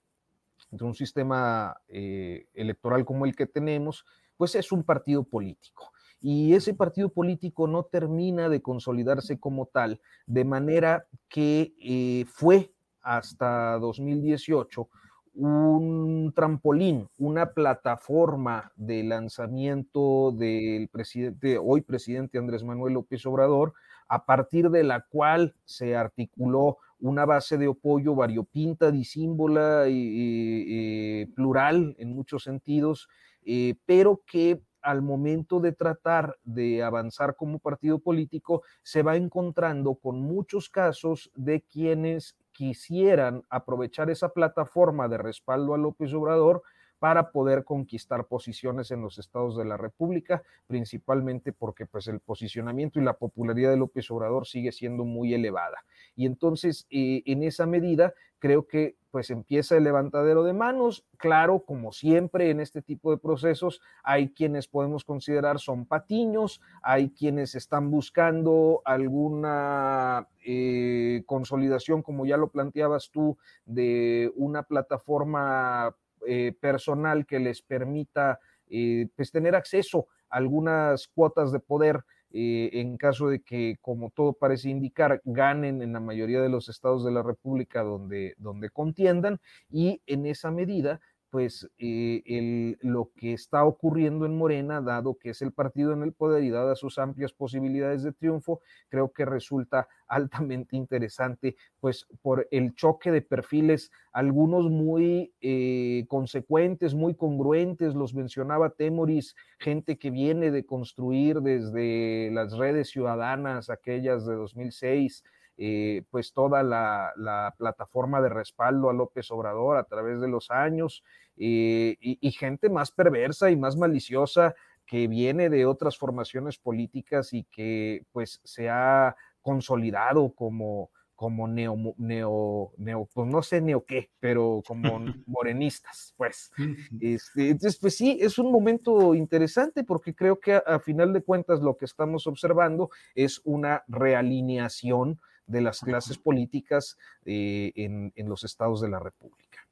de 0.70 0.86
un 0.86 0.94
sistema 0.94 1.76
electoral 1.88 3.04
como 3.04 3.26
el 3.26 3.36
que 3.36 3.48
tenemos, 3.48 4.06
pues 4.36 4.54
es 4.54 4.72
un 4.72 4.84
partido 4.84 5.24
político 5.24 5.92
y 6.22 6.54
ese 6.54 6.74
partido 6.74 7.10
político 7.10 7.68
no 7.68 7.84
termina 7.84 8.50
de 8.50 8.62
consolidarse 8.62 9.40
como 9.40 9.68
tal, 9.68 10.02
de 10.26 10.46
manera 10.46 11.06
que 11.30 11.74
eh, 11.80 12.26
fue 12.28 12.72
hasta 13.02 13.78
2018 13.80 14.90
un 15.38 16.34
trampolín, 16.36 17.08
una 17.20 17.54
plataforma 17.54 18.72
de 18.76 19.04
lanzamiento 19.04 20.32
del 20.32 20.88
presidente, 20.90 21.60
hoy 21.60 21.82
presidente 21.82 22.40
Andrés 22.40 22.64
Manuel 22.64 22.96
López 22.96 23.24
Obrador, 23.28 23.74
a 24.10 24.26
partir 24.26 24.72
de 24.72 24.84
la 24.84 25.02
cual 25.02 25.54
se 25.64 25.96
articuló 25.96 26.80
una 27.00 27.26
base 27.26 27.60
de 27.60 27.68
apoyo 27.68 28.16
variopinta, 28.16 28.90
disímbola 28.90 29.86
y, 29.88 31.26
plural 31.36 31.96
en 32.00 32.16
muchos 32.16 32.44
sentidos, 32.44 33.08
eh, 33.46 33.76
pero 33.86 34.24
que 34.26 34.64
al 34.88 35.02
momento 35.02 35.60
de 35.60 35.74
tratar 35.74 36.38
de 36.46 36.82
avanzar 36.82 37.36
como 37.36 37.60
partido 37.60 38.00
político, 38.00 38.64
se 38.84 39.04
va 39.04 39.18
encontrando 39.18 39.96
con 39.96 40.22
muchos 40.22 40.70
casos 40.70 41.30
de 41.36 41.62
quienes 41.62 42.38
quisieran 42.54 43.44
aprovechar 43.50 44.10
esa 44.10 44.30
plataforma 44.30 45.10
de 45.10 45.18
respaldo 45.18 45.74
a 45.74 45.78
López 45.78 46.14
Obrador 46.14 46.64
para 47.00 47.32
poder 47.32 47.66
conquistar 47.66 48.28
posiciones 48.28 48.90
en 48.92 49.02
los 49.02 49.20
estados 49.20 49.58
de 49.58 49.66
la 49.66 49.76
República, 49.76 50.42
principalmente 50.68 51.52
porque 51.52 51.86
pues 51.86 52.08
el 52.08 52.22
posicionamiento 52.22 52.98
y 52.98 53.04
la 53.04 53.18
popularidad 53.18 53.72
de 53.72 53.78
López 53.78 54.10
Obrador 54.10 54.48
sigue 54.48 54.72
siendo 54.72 55.04
muy 55.04 55.34
elevada. 55.34 55.84
Y 56.16 56.26
entonces, 56.26 56.88
eh, 56.90 57.24
en 57.26 57.44
esa 57.44 57.66
medida, 57.66 58.14
creo 58.40 58.66
que 58.66 58.96
pues 59.18 59.32
empieza 59.32 59.76
el 59.76 59.84
levantadero 59.84 60.44
de 60.44 60.54
manos. 60.54 61.04
Claro, 61.18 61.64
como 61.66 61.92
siempre 61.92 62.52
en 62.52 62.60
este 62.60 62.84
tipo 62.84 63.10
de 63.10 63.18
procesos, 63.18 63.82
hay 64.04 64.30
quienes 64.30 64.68
podemos 64.68 65.04
considerar 65.04 65.58
son 65.58 65.88
patiños, 65.88 66.62
hay 66.84 67.10
quienes 67.10 67.56
están 67.56 67.90
buscando 67.90 68.84
alguna 68.86 70.28
eh, 70.46 71.24
consolidación, 71.26 72.04
como 72.04 72.28
ya 72.28 72.38
lo 72.38 72.50
planteabas 72.50 73.10
tú, 73.10 73.40
de 73.66 74.32
una 74.36 74.62
plataforma 74.62 75.96
eh, 76.28 76.54
personal 76.60 77.26
que 77.26 77.40
les 77.40 77.64
permita 77.64 78.40
eh, 78.70 79.08
pues 79.16 79.32
tener 79.32 79.56
acceso 79.56 80.06
a 80.30 80.38
algunas 80.38 81.08
cuotas 81.08 81.52
de 81.52 81.60
poder 81.60 82.04
eh, 82.32 82.70
en 82.74 82.98
caso 82.98 83.30
de 83.30 83.42
que, 83.42 83.78
como 83.82 84.10
todo 84.10 84.34
parece 84.34 84.70
indicar, 84.70 85.22
ganen 85.24 85.82
en 85.82 85.94
la 85.94 86.00
mayoría 86.00 86.42
de 86.42 86.50
los 86.50 86.70
estados 86.70 87.06
de 87.06 87.12
la 87.12 87.24
República 87.24 87.84
donde, 87.84 88.36
donde 88.38 88.70
contiendan 88.70 89.40
y 89.70 90.02
en 90.06 90.26
esa 90.26 90.52
medida 90.52 91.00
pues 91.38 91.70
eh, 91.78 92.76
lo 92.82 93.12
que 93.16 93.32
está 93.32 93.64
ocurriendo 93.64 94.26
en 94.26 94.36
Morena, 94.36 94.82
dado 94.82 95.20
que 95.20 95.30
es 95.30 95.44
el 95.44 95.52
partido 95.52 95.94
en 95.94 96.02
el 96.02 96.12
poder 96.12 96.44
y 96.44 96.50
dadas 96.50 96.80
sus 96.80 96.98
amplias 96.98 97.32
posibilidades 97.32 98.02
de 98.02 98.12
triunfo, 98.12 98.60
creo 98.90 99.12
que 99.14 99.24
resulta 99.24 99.88
altamente 100.08 100.76
interesante, 100.76 101.56
pues 101.80 102.08
por 102.24 102.48
el 102.50 102.74
choque 102.74 103.12
de 103.12 103.22
perfiles, 103.22 103.92
algunos 104.14 104.72
muy 104.72 105.32
eh, 105.40 106.06
consecuentes, 106.08 106.96
muy 106.96 107.14
congruentes, 107.14 107.94
los 107.94 108.16
mencionaba 108.16 108.72
Temoris, 108.72 109.36
gente 109.60 110.00
que 110.00 110.10
viene 110.10 110.50
de 110.50 110.66
construir 110.66 111.42
desde 111.42 112.32
las 112.34 112.58
redes 112.58 112.90
ciudadanas, 112.90 113.70
aquellas 113.70 114.26
de 114.26 114.34
2006, 114.34 115.24
eh, 115.60 116.04
pues 116.12 116.34
toda 116.34 116.62
la, 116.62 117.54
plataforma 117.58 118.22
de 118.22 118.30
respaldo 118.30 118.90
a 118.90 118.94
López 118.94 119.32
Obrador 119.32 119.78
a 119.78 119.86
través 119.86 120.22
de 120.22 120.28
los 120.28 120.52
años 120.52 121.04
eh, 121.36 121.98
y, 122.00 122.32
gente 122.32 122.70
más 122.70 122.92
perversa 122.92 123.50
y 123.50 123.56
más 123.56 123.76
maliciosa 123.76 124.54
que 124.86 125.08
viene 125.08 125.50
de 125.50 125.66
otras 125.66 125.98
formaciones 125.98 126.60
políticas 126.60 127.34
y 127.34 127.44
que 127.46 128.06
pues 128.12 128.40
se 128.44 128.70
ha 128.70 129.16
consolidado 129.42 130.32
como, 130.36 130.92
como 131.16 131.48
neo, 131.48 131.76
neo, 131.98 132.74
neo, 132.78 133.10
pues 133.12 133.28
no 133.28 133.42
sé 133.42 133.60
neo 133.60 133.84
qué, 133.84 134.12
pero 134.20 134.62
como 134.66 135.00
morenistas, 135.26 136.14
pues. 136.18 136.52
Este, 137.02 137.50
entonces, 137.50 137.80
pues 137.80 137.98
sí, 137.98 138.20
es 138.22 138.38
un 138.38 138.52
momento 138.52 139.16
interesante 139.16 139.84
porque 139.84 140.14
creo 140.14 140.40
que 140.40 140.54
a 140.54 140.80
final 140.80 141.14
de 141.14 141.24
cuentas 141.24 141.62
lo 141.62 141.78
que 141.78 141.86
estamos 141.86 142.28
observando 142.28 142.92
es 143.16 143.42
una 143.44 143.84
realineación 143.88 145.20
de 145.48 145.62
las 145.62 145.80
clases 145.80 146.18
políticas 146.18 146.98
eh, 147.26 147.72
en, 147.76 148.30
los 148.30 148.44
estados 148.44 148.82
de 148.82 148.90
la 148.90 149.00
República. 149.00 149.68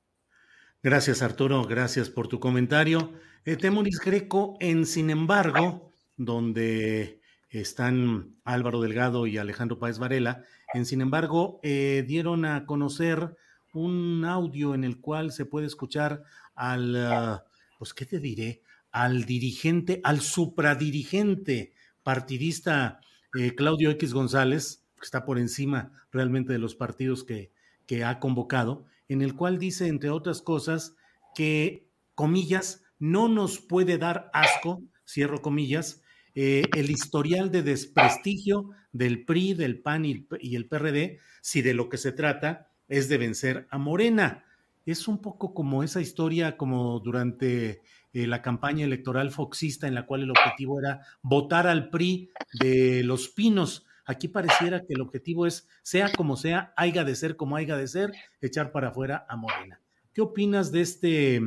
Gracias, 0.82 1.22
Arturo. 1.22 1.66
Gracias 1.66 2.10
por 2.10 2.28
tu 2.28 2.40
comentario. 2.40 3.14
Eh, 3.44 3.58
Temoris 3.58 4.00
Greco, 4.00 4.58
en 4.60 4.86
Sin 4.86 5.10
embargo, 5.10 5.92
donde 6.18 7.22
están 7.50 8.36
Álvaro 8.44 8.82
Delgado 8.82 9.28
y 9.28 9.38
Alejandro 9.38 9.80
Páez 9.80 10.00
Varela, 10.00 10.44
en 10.74 10.86
Sin 10.86 11.02
embargo, 11.02 11.60
eh, 11.64 12.04
dieron 12.08 12.46
a 12.46 12.66
conocer 12.66 13.36
un 13.74 14.24
audio 14.26 14.74
en 14.74 14.84
el 14.84 15.00
cual 15.00 15.32
se 15.32 15.46
puede 15.46 15.68
escuchar 15.68 16.24
al, 16.56 16.96
ah, 16.96 17.46
pues, 17.78 17.94
¿qué 17.94 18.06
te 18.06 18.20
diré? 18.20 18.62
Al 18.92 19.26
dirigente, 19.26 20.02
al 20.04 20.22
supradirigente 20.22 21.74
partidista 22.04 23.02
eh, 23.38 23.54
Claudio 23.56 23.90
X 23.92 24.14
González, 24.14 24.85
está 25.02 25.26
por 25.26 25.40
encima 25.40 25.92
realmente 26.12 26.54
de 26.54 26.60
los 26.60 26.76
partidos 26.76 27.24
que, 27.24 27.52
que 27.86 28.04
ha 28.04 28.20
convocado, 28.20 28.86
en 29.08 29.22
el 29.22 29.36
cual 29.36 29.60
dice, 29.60 29.88
entre 29.88 30.10
otras 30.10 30.42
cosas, 30.42 30.96
que, 31.36 31.88
comillas, 32.16 32.84
no 32.98 33.28
nos 33.28 33.60
puede 33.60 33.98
dar 33.98 34.30
asco, 34.34 34.82
cierro 35.08 35.42
comillas, 35.42 36.02
eh, 36.34 36.64
el 36.76 36.90
historial 36.90 37.50
de 37.50 37.64
desprestigio 37.64 38.72
del 38.92 39.24
PRI, 39.24 39.54
del 39.54 39.80
PAN 39.80 40.06
y, 40.06 40.56
el 40.56 40.68
PRD, 40.68 41.20
si 41.42 41.62
de 41.62 41.74
lo 41.74 41.88
que 41.88 41.98
se 41.98 42.12
trata 42.12 42.68
es 42.88 43.08
de 43.10 43.18
vencer 43.18 43.68
a 43.70 43.78
Morena. 43.78 44.44
Es 44.86 45.08
un 45.08 45.22
poco 45.22 45.54
como 45.54 45.82
esa 45.82 46.02
historia 46.02 46.58
como 46.58 47.00
durante 47.00 47.82
eh, 48.14 48.28
la 48.28 48.42
campaña 48.42 48.86
electoral 48.86 49.32
foxista 49.32 49.88
en 49.88 49.96
la 49.96 50.06
cual 50.06 50.24
el 50.24 50.32
objetivo 50.32 50.80
era 50.80 51.02
votar 51.22 51.68
al 51.68 51.90
PRI 51.90 52.32
de 52.60 53.04
los 53.04 53.30
pinos. 53.30 53.86
Aquí 54.06 54.28
pareciera 54.28 54.82
que 54.86 54.94
el 54.94 55.02
objetivo 55.02 55.46
es, 55.46 55.68
sea 55.82 56.12
como 56.12 56.38
sea, 56.38 56.74
haya 56.78 57.04
de 57.04 57.16
ser 57.16 57.36
como 57.36 57.56
haya 57.56 57.76
de 57.76 57.88
ser, 57.88 58.12
echar 58.42 58.72
para 58.72 58.90
afuera 58.90 59.26
a 59.28 59.36
Morena. 59.36 59.82
¿Qué 60.14 60.22
opinas 60.22 60.72
de 60.72 60.82
este, 60.82 61.42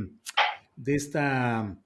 de 0.76 0.94
esta 0.94 1.78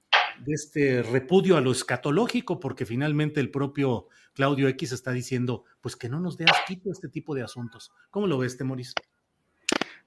de 0.44 0.52
este 0.54 1.02
repudio 1.02 1.56
a 1.56 1.60
lo 1.60 1.72
escatológico, 1.72 2.58
porque 2.58 2.86
finalmente 2.86 3.40
el 3.40 3.50
propio 3.50 4.08
Claudio 4.34 4.68
X 4.68 4.92
está 4.92 5.12
diciendo, 5.12 5.64
pues 5.80 5.96
que 5.96 6.08
no 6.08 6.20
nos 6.20 6.36
dé 6.36 6.44
asquito 6.44 6.90
este 6.90 7.08
tipo 7.08 7.34
de 7.34 7.42
asuntos. 7.42 7.92
¿Cómo 8.10 8.26
lo 8.26 8.38
ves, 8.38 8.56
Temoris? 8.56 8.94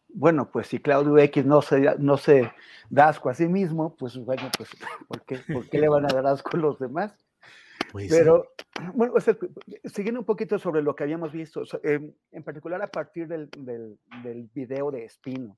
Bueno, 0.10 0.50
pues 0.50 0.68
si 0.68 0.80
Claudio 0.80 1.18
X 1.18 1.46
no 1.46 1.62
se, 1.62 1.96
no 2.00 2.18
se 2.18 2.52
da 2.90 3.10
asco 3.10 3.30
a 3.30 3.34
sí 3.34 3.48
mismo, 3.48 3.96
pues 3.96 4.18
bueno, 4.18 4.50
pues 4.58 4.70
¿por 5.08 5.24
qué, 5.24 5.40
¿por 5.52 5.70
qué 5.70 5.80
le 5.80 5.90
van 5.90 6.06
a 6.06 6.14
dar 6.14 6.26
asco 6.28 6.56
a 6.56 6.60
los 6.60 6.80
demás? 6.80 7.14
Pero, 8.10 8.54
bueno, 8.94 9.14
siguiendo 9.86 10.20
un 10.20 10.26
poquito 10.26 10.60
sobre 10.60 10.82
lo 10.82 10.96
que 10.96 11.04
habíamos 11.04 11.32
visto, 11.32 11.64
em, 11.84 12.14
en 12.32 12.44
particular 12.44 12.82
a 12.82 12.88
partir 12.88 13.28
del, 13.28 13.50
del, 13.58 14.50
video 14.54 14.92
de 14.92 15.06
Espino, 15.06 15.58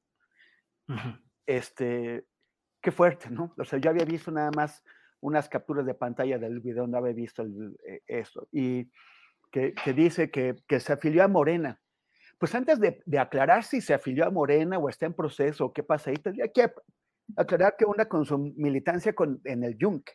este, 1.46 2.26
qué 2.82 2.92
fuerte, 2.92 3.30
¿no? 3.30 3.54
O 3.58 3.66
sea, 3.66 3.80
yo 3.80 3.90
había 3.90 4.06
visto 4.06 4.32
nada 4.32 4.52
más 4.56 4.84
unas 5.20 5.50
capturas 5.50 5.86
de 5.86 5.94
pantalla 5.94 6.38
del 6.38 6.60
video, 6.60 6.88
no 6.88 6.98
había 6.98 7.14
visto 7.14 7.44
eh, 7.44 8.02
esto, 8.08 8.48
y 8.52 8.90
que, 9.52 9.74
dice 9.96 10.30
que, 10.30 10.80
se 10.80 10.94
afilió 10.94 11.24
a 11.24 11.28
Morena. 11.28 11.82
Pues 12.38 12.54
antes 12.54 12.80
de, 12.80 13.02
aclarar 13.20 13.64
si 13.64 13.82
se 13.82 13.94
afilió 13.94 14.26
a 14.26 14.30
Morena 14.30 14.78
o 14.78 14.90
está 14.90 15.08
en 15.08 15.14
proceso 15.14 15.66
o 15.66 15.74
qué 15.74 15.82
pasa 15.82 16.12
ahí, 16.12 16.18
tendría 16.18 16.48
que 16.50 16.72
aclarar 17.36 17.76
que 17.78 17.86
una 17.86 18.06
con 18.06 18.26
su 18.26 18.38
militancia 18.38 19.14
con, 19.14 19.42
en 19.44 19.64
el 19.64 19.76
Yunque. 19.78 20.14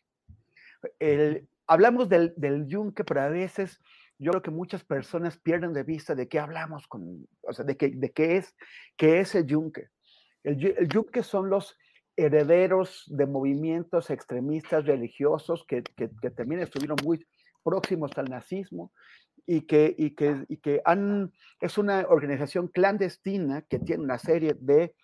El, 1.00 1.48
hablamos 1.66 2.08
del, 2.08 2.34
del 2.36 2.66
Yunque, 2.66 3.04
pero 3.04 3.22
a 3.22 3.28
veces 3.28 3.80
yo 4.18 4.30
creo 4.30 4.42
que 4.42 4.50
muchas 4.50 4.84
personas 4.84 5.38
pierden 5.38 5.72
de 5.72 5.82
vista 5.82 6.14
de 6.14 6.28
qué 6.28 6.38
hablamos, 6.38 6.86
con, 6.86 7.26
o 7.42 7.52
sea, 7.52 7.64
de 7.64 7.76
qué, 7.76 7.90
de 7.90 8.12
qué, 8.12 8.36
es, 8.36 8.54
qué 8.96 9.20
es 9.20 9.34
el 9.34 9.46
Yunque. 9.46 9.88
El, 10.44 10.64
el 10.78 10.88
Yunque 10.88 11.22
son 11.22 11.50
los 11.50 11.76
herederos 12.16 13.04
de 13.06 13.26
movimientos 13.26 14.10
extremistas 14.10 14.84
religiosos 14.84 15.64
que, 15.66 15.82
también 16.36 16.60
estuvieron 16.60 16.96
muy 17.04 17.26
próximos 17.62 18.10
al 18.16 18.26
nazismo 18.26 18.92
y 19.46 19.62
que, 19.62 19.94
y 19.96 20.14
que, 20.14 20.44
y 20.48 20.58
que 20.58 20.82
han, 20.84 21.32
es 21.60 21.78
una 21.78 22.06
organización 22.08 22.68
clandestina 22.68 23.62
que 23.62 23.78
tiene 23.78 24.04
una 24.04 24.18
serie 24.18 24.54
de 24.58 24.94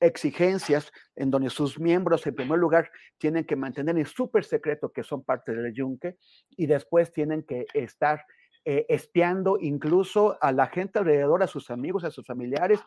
exigencias 0.00 0.92
en 1.16 1.30
donde 1.30 1.50
sus 1.50 1.78
miembros, 1.78 2.26
en 2.26 2.34
primer 2.34 2.58
lugar, 2.58 2.90
tienen 3.18 3.44
que 3.44 3.56
mantener 3.56 3.98
en 3.98 4.06
súper 4.06 4.44
secreto 4.44 4.92
que 4.92 5.02
son 5.02 5.24
parte 5.24 5.52
del 5.52 5.72
yunque 5.72 6.16
y 6.50 6.66
después 6.66 7.12
tienen 7.12 7.42
que 7.42 7.66
estar 7.74 8.24
eh, 8.70 8.84
espiando 8.90 9.56
incluso 9.58 10.36
a 10.42 10.52
la 10.52 10.66
gente 10.66 10.98
alrededor, 10.98 11.42
a 11.42 11.46
sus 11.46 11.70
amigos, 11.70 12.04
a 12.04 12.10
sus 12.10 12.26
familiares, 12.26 12.78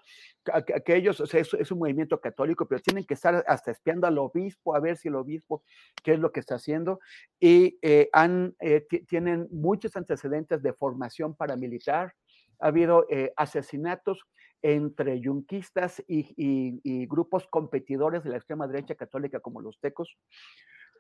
aquellos, 0.54 1.20
o 1.22 1.26
sea, 1.26 1.42
es, 1.42 1.72
un 1.72 1.80
movimiento 1.80 2.22
católico, 2.22 2.68
pero 2.68 2.82
tienen 2.82 3.04
que 3.04 3.16
estar 3.16 3.44
hasta 3.48 3.72
espiando 3.72 4.06
al 4.06 4.20
obispo, 4.20 4.76
a 4.76 4.80
ver 4.80 4.96
si 4.96 5.08
el 5.08 5.16
obispo, 5.16 5.64
qué 6.04 6.14
es 6.14 6.20
lo 6.20 6.32
que 6.32 6.40
está 6.40 6.54
haciendo, 6.54 7.00
y 7.40 7.80
eh, 7.82 8.10
han, 8.14 8.56
eh, 8.60 8.86
tienen 9.08 9.48
muchos 9.50 9.96
antecedentes 9.96 10.62
de 10.62 10.74
formación 10.74 11.34
paramilitar, 11.36 12.14
ha 12.60 12.68
habido 12.68 13.08
asesinatos 13.36 14.24
entre 14.62 15.20
yunquistas 15.20 16.04
y, 16.08 17.08
grupos 17.08 17.48
competidores 17.48 18.24
de 18.24 18.30
la 18.32 18.38
extrema 18.38 18.68
derecha 18.68 18.96
católica 18.96 19.40
como 19.40 19.62
los 19.62 19.80
tecos. 19.80 20.18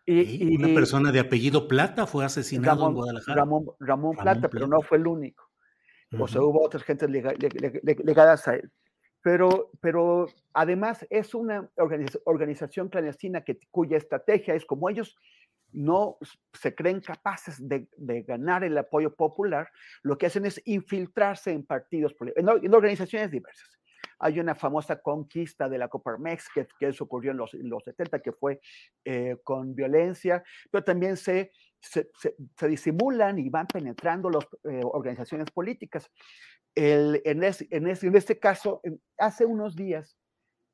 Y, 0.05 0.55
una 0.55 0.73
persona 0.73 1.11
de 1.11 1.19
apellido 1.19 1.67
Plata 1.67 2.07
fue 2.07 2.25
asesinado 2.25 2.87
en 2.87 2.93
Guadalajara. 2.93 3.45
Ramón, 3.79 4.15
Plata, 4.15 4.49
pero 4.49 4.67
no 4.67 4.81
fue 4.81 4.97
el 4.97 5.07
único. 5.07 5.49
O 6.19 6.27
sea, 6.27 6.41
hubo 6.41 6.63
otras 6.63 6.83
gentes 6.83 7.09
ligadas 7.09 8.47
a 8.47 8.55
él. 8.55 8.71
Pero, 9.23 9.69
pero 9.81 10.25
además 10.53 11.05
es 11.11 11.35
una 11.35 11.69
organización 12.25 12.89
clandestina 12.89 13.43
que, 13.43 13.59
cuya 13.69 13.97
estrategia 13.97 14.55
es 14.55 14.65
como 14.65 14.89
ellos 14.89 15.15
no 15.73 16.17
se 16.53 16.75
creen 16.75 17.01
capaces 17.01 17.57
de, 17.59 17.87
ganar 18.23 18.63
el 18.63 18.77
apoyo 18.77 19.15
popular, 19.15 19.69
lo 20.03 20.17
que 20.17 20.27
hacen 20.27 20.45
es 20.45 20.61
infiltrarse 20.65 21.51
en 21.51 21.65
partidos, 21.65 22.15
en 22.35 22.73
organizaciones 22.73 23.31
diversas. 23.31 23.79
Hay 24.19 24.39
una 24.39 24.53
famosa 24.53 25.01
conquista 25.01 25.67
de 25.67 25.79
la 25.79 25.87
Coparmex, 25.87 26.49
que, 26.53 26.67
eso 26.81 27.05
ocurrió 27.05 27.31
en 27.31 27.37
los, 27.37 27.53
en 27.55 27.69
los 27.69 27.83
70, 27.83 28.19
que 28.19 28.31
fue 28.31 28.59
eh, 29.03 29.37
con 29.43 29.73
violencia, 29.73 30.43
pero 30.69 30.83
también 30.83 31.17
se, 31.17 31.51
disimulan 32.61 33.39
y 33.39 33.49
van 33.49 33.65
penetrando 33.65 34.29
las 34.29 34.45
eh, 34.63 34.81
organizaciones 34.83 35.49
políticas. 35.49 36.11
En, 36.75 37.19
en, 37.25 37.43
en, 37.43 37.87
este 38.15 38.39
caso, 38.39 38.81
hace 39.17 39.45
unos 39.45 39.75
días, 39.75 40.15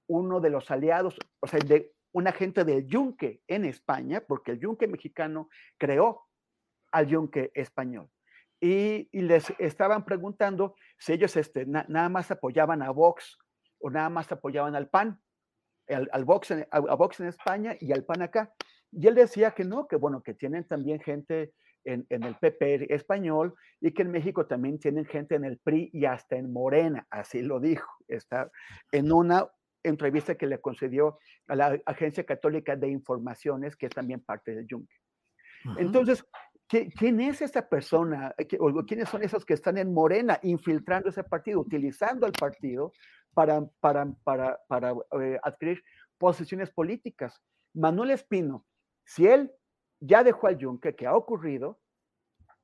uno 0.07 0.41
de 0.41 0.49
los 0.49 0.69
aliados, 0.69 1.17
o 1.39 1.47
sea, 1.47 1.59
de 1.59 1.93
un 2.11 2.27
agente 2.27 2.63
del 2.63 2.85
Yunque 2.87 3.41
en 3.47 3.65
España, 3.65 4.23
porque 4.27 4.51
el 4.51 4.59
Yunque 4.59 4.87
mexicano 4.87 5.49
creó 5.77 6.27
al 6.91 7.07
Yunque 7.07 7.51
español 7.53 8.09
y, 8.59 9.07
les 9.11 9.53
estaban 9.59 10.05
preguntando 10.05 10.75
si 10.97 11.13
ellos 11.13 11.35
este, 11.37 11.65
nada 11.65 12.09
más 12.09 12.31
apoyaban 12.31 12.81
a 12.81 12.89
Vox 12.91 13.37
o 13.79 13.89
nada 13.89 14.09
más 14.09 14.31
apoyaban 14.31 14.75
al 14.75 14.89
PAN, 14.89 15.21
al, 15.87 16.25
Vox 16.25 16.51
en, 16.51 16.67
a, 16.71 16.79
Vox 16.79 17.19
en 17.19 17.27
España 17.27 17.75
y 17.79 17.91
al 17.91 18.03
PAN 18.03 18.23
acá. 18.23 18.53
Y 18.91 19.07
él 19.07 19.15
decía 19.15 19.51
que 19.51 19.63
no, 19.63 19.87
que 19.87 19.95
bueno, 19.95 20.23
que 20.23 20.33
tienen 20.33 20.65
también 20.65 20.99
gente 20.99 21.53
en, 21.83 22.05
en, 22.09 22.23
el 22.23 22.35
PP 22.35 22.93
español 22.93 23.53
y 23.79 23.91
que 23.91 24.01
en 24.01 24.11
México 24.11 24.47
también 24.47 24.79
tienen 24.79 25.05
gente 25.05 25.35
en 25.35 25.45
el 25.45 25.59
PRI 25.59 25.91
y 25.93 26.05
hasta 26.05 26.35
en 26.35 26.51
Morena, 26.51 27.05
así 27.09 27.41
lo 27.41 27.59
dijo, 27.59 27.89
está 28.07 28.49
en 28.91 29.11
una 29.11 29.47
entrevista 29.89 30.35
que 30.35 30.47
le 30.47 30.59
concedió 30.59 31.19
a 31.47 31.55
la 31.55 31.79
Agencia 31.85 32.25
Católica 32.25 32.75
de 32.75 32.89
Informaciones, 32.89 33.75
que 33.75 33.87
es 33.87 33.93
también 33.93 34.21
parte 34.21 34.55
del 34.55 34.67
Yunque. 34.67 34.95
Entonces, 35.77 36.23
¿Quién 36.67 37.21
es 37.21 37.41
esa 37.41 37.67
persona? 37.67 38.35
¿O 38.59 38.83
quiénes 38.83 39.07
son 39.07 39.23
esos 39.23 39.45
que 39.45 39.53
están 39.53 39.77
en 39.77 39.93
Morena 39.93 40.37
infiltrando 40.43 41.09
ese 41.09 41.23
partido, 41.23 41.61
utilizando 41.61 42.25
al 42.25 42.33
partido 42.33 42.91
para, 43.33 43.65
para, 43.79 44.11
para, 44.25 44.59
para 44.67 44.93
eh, 45.21 45.39
adquirir 45.41 45.81
posiciones 46.17 46.69
políticas? 46.69 47.41
Manuel 47.73 48.11
Espino, 48.11 48.65
si 49.05 49.27
él 49.27 49.53
ya 50.01 50.25
dejó 50.25 50.47
al 50.47 50.57
Yunque, 50.57 50.93
que 50.93 51.07
ha 51.07 51.15
ocurrido, 51.15 51.79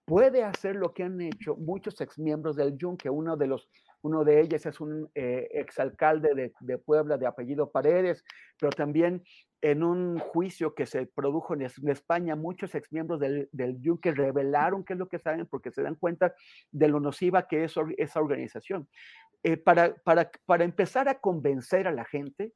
puede 0.06 0.44
hacer 0.44 0.76
lo 0.76 0.94
que 0.94 1.04
han 1.04 1.22
hecho 1.22 1.56
muchos 1.56 2.02
exmiembros 2.02 2.56
del 2.56 2.78
Yunque. 2.78 3.10
Uno 3.10 3.38
de 3.38 3.48
los 3.48 3.70
uno 4.04 4.26
de 4.26 4.42
ellos 4.42 4.66
es 4.66 4.82
un 4.82 5.10
eh, 5.16 5.48
exalcalde 5.52 6.52
de, 6.60 6.78
Puebla 6.78 7.18
de 7.18 7.26
apellido 7.26 7.72
Paredes, 7.72 8.26
pero 8.60 8.70
también 8.72 9.24
en 9.62 9.82
un 9.82 10.20
juicio 10.20 10.76
que 10.76 10.86
se 10.86 11.06
produjo 11.06 11.54
en, 11.54 11.62
España, 11.62 12.36
muchos 12.36 12.76
exmiembros 12.76 13.22
del, 13.22 13.48
del 13.54 13.80
Yunque 13.80 14.12
revelaron 14.12 14.84
qué 14.84 14.92
es 14.92 15.00
lo 15.00 15.08
que 15.08 15.20
saben 15.20 15.48
porque 15.48 15.72
se 15.72 15.84
dan 15.84 15.96
cuenta 15.96 16.36
de 16.72 16.90
lo 16.90 17.00
nociva 17.00 17.48
que 17.48 17.64
es 17.64 17.76
esa 17.98 18.20
organización. 18.20 18.90
Eh, 19.42 19.56
para, 19.56 19.96
para, 20.04 20.30
para 20.46 20.66
empezar 20.66 21.08
a 21.08 21.20
convencer 21.20 21.88
a 21.88 21.94
la 21.94 22.04
gente, 22.04 22.52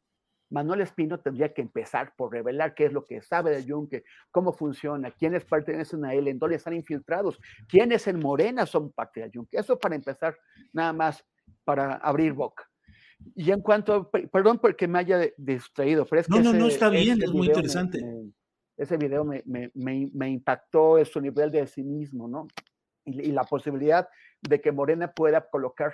Manuel 0.49 0.81
Espino 0.81 1.19
tendría 1.19 1.53
que 1.53 1.61
empezar 1.61 2.13
por 2.15 2.31
revelar 2.31 2.73
qué 2.73 2.85
es 2.85 2.93
lo 2.93 3.05
que 3.05 3.21
sabe 3.21 3.51
del 3.51 3.65
Yunque, 3.65 4.03
cómo 4.31 4.53
funciona, 4.53 5.11
quiénes 5.11 5.43
pertenecen 5.45 6.05
a 6.05 6.13
él, 6.13 6.27
en 6.27 6.39
dónde 6.39 6.55
están 6.55 6.73
infiltrados, 6.73 7.39
quiénes 7.67 8.07
en 8.07 8.19
Morena 8.19 8.65
son 8.65 8.91
parte 8.91 9.21
del 9.21 9.31
Yunque. 9.31 9.57
Eso 9.57 9.77
para 9.77 9.95
empezar, 9.95 10.37
nada 10.71 10.93
más 10.93 11.25
para 11.63 11.95
abrir 11.95 12.33
boca. 12.33 12.69
Y 13.35 13.51
en 13.51 13.61
cuanto, 13.61 14.09
perdón 14.09 14.59
porque 14.59 14.87
me 14.87 14.99
haya 14.99 15.19
distraído, 15.37 16.05
pero 16.05 16.21
es 16.21 16.27
que... 16.27 16.33
No, 16.33 16.41
no, 16.41 16.53
no, 16.53 16.67
está 16.67 16.89
bien, 16.89 17.21
es 17.21 17.31
muy 17.31 17.47
interesante. 17.47 17.99
ese 18.77 18.97
video 18.97 19.25
me, 19.25 19.41
me, 19.45 19.71
me, 19.73 20.29
impactó 20.29 20.97
en 20.99 21.05
su 21.05 21.19
nivel 21.19 21.51
de 21.51 21.65
cinismo, 21.67 22.27
¿no? 22.27 22.47
Y, 23.05 23.31
la 23.31 23.43
posibilidad 23.43 24.07
de 24.41 24.61
que 24.61 24.71
Morena 24.71 25.11
pueda 25.11 25.49
colocar 25.49 25.93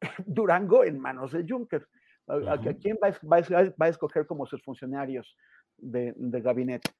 Durango 0.26 0.84
en 0.84 0.98
manos 0.98 1.32
de 1.32 1.44
Juncker. 1.46 1.86
¿A, 2.30 2.58
quién 2.58 2.98
va, 3.02 3.10
va, 3.22 3.72
va, 3.80 3.86
a 3.86 3.88
escoger 3.88 4.26
como 4.26 4.46
sus 4.46 4.62
funcionarios 4.62 5.36
de, 5.76 6.12
de 6.16 6.40
gabinete? 6.40 6.90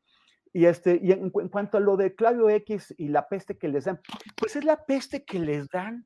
Y, 0.53 0.65
este, 0.65 0.99
y 1.03 1.13
en, 1.13 1.31
en, 1.35 1.49
cuanto 1.49 1.77
a 1.77 1.81
lo 1.81 1.97
de 1.97 2.15
Claudio 2.15 2.49
X 2.51 2.95
y 2.99 3.09
la 3.09 3.29
peste 3.29 3.57
que 3.57 3.69
les 3.69 3.85
dan, 3.85 4.01
pues 4.37 4.57
es 4.57 4.65
la 4.65 4.85
peste 4.85 5.25
que 5.25 5.39
les 5.39 5.69
dan, 5.69 6.05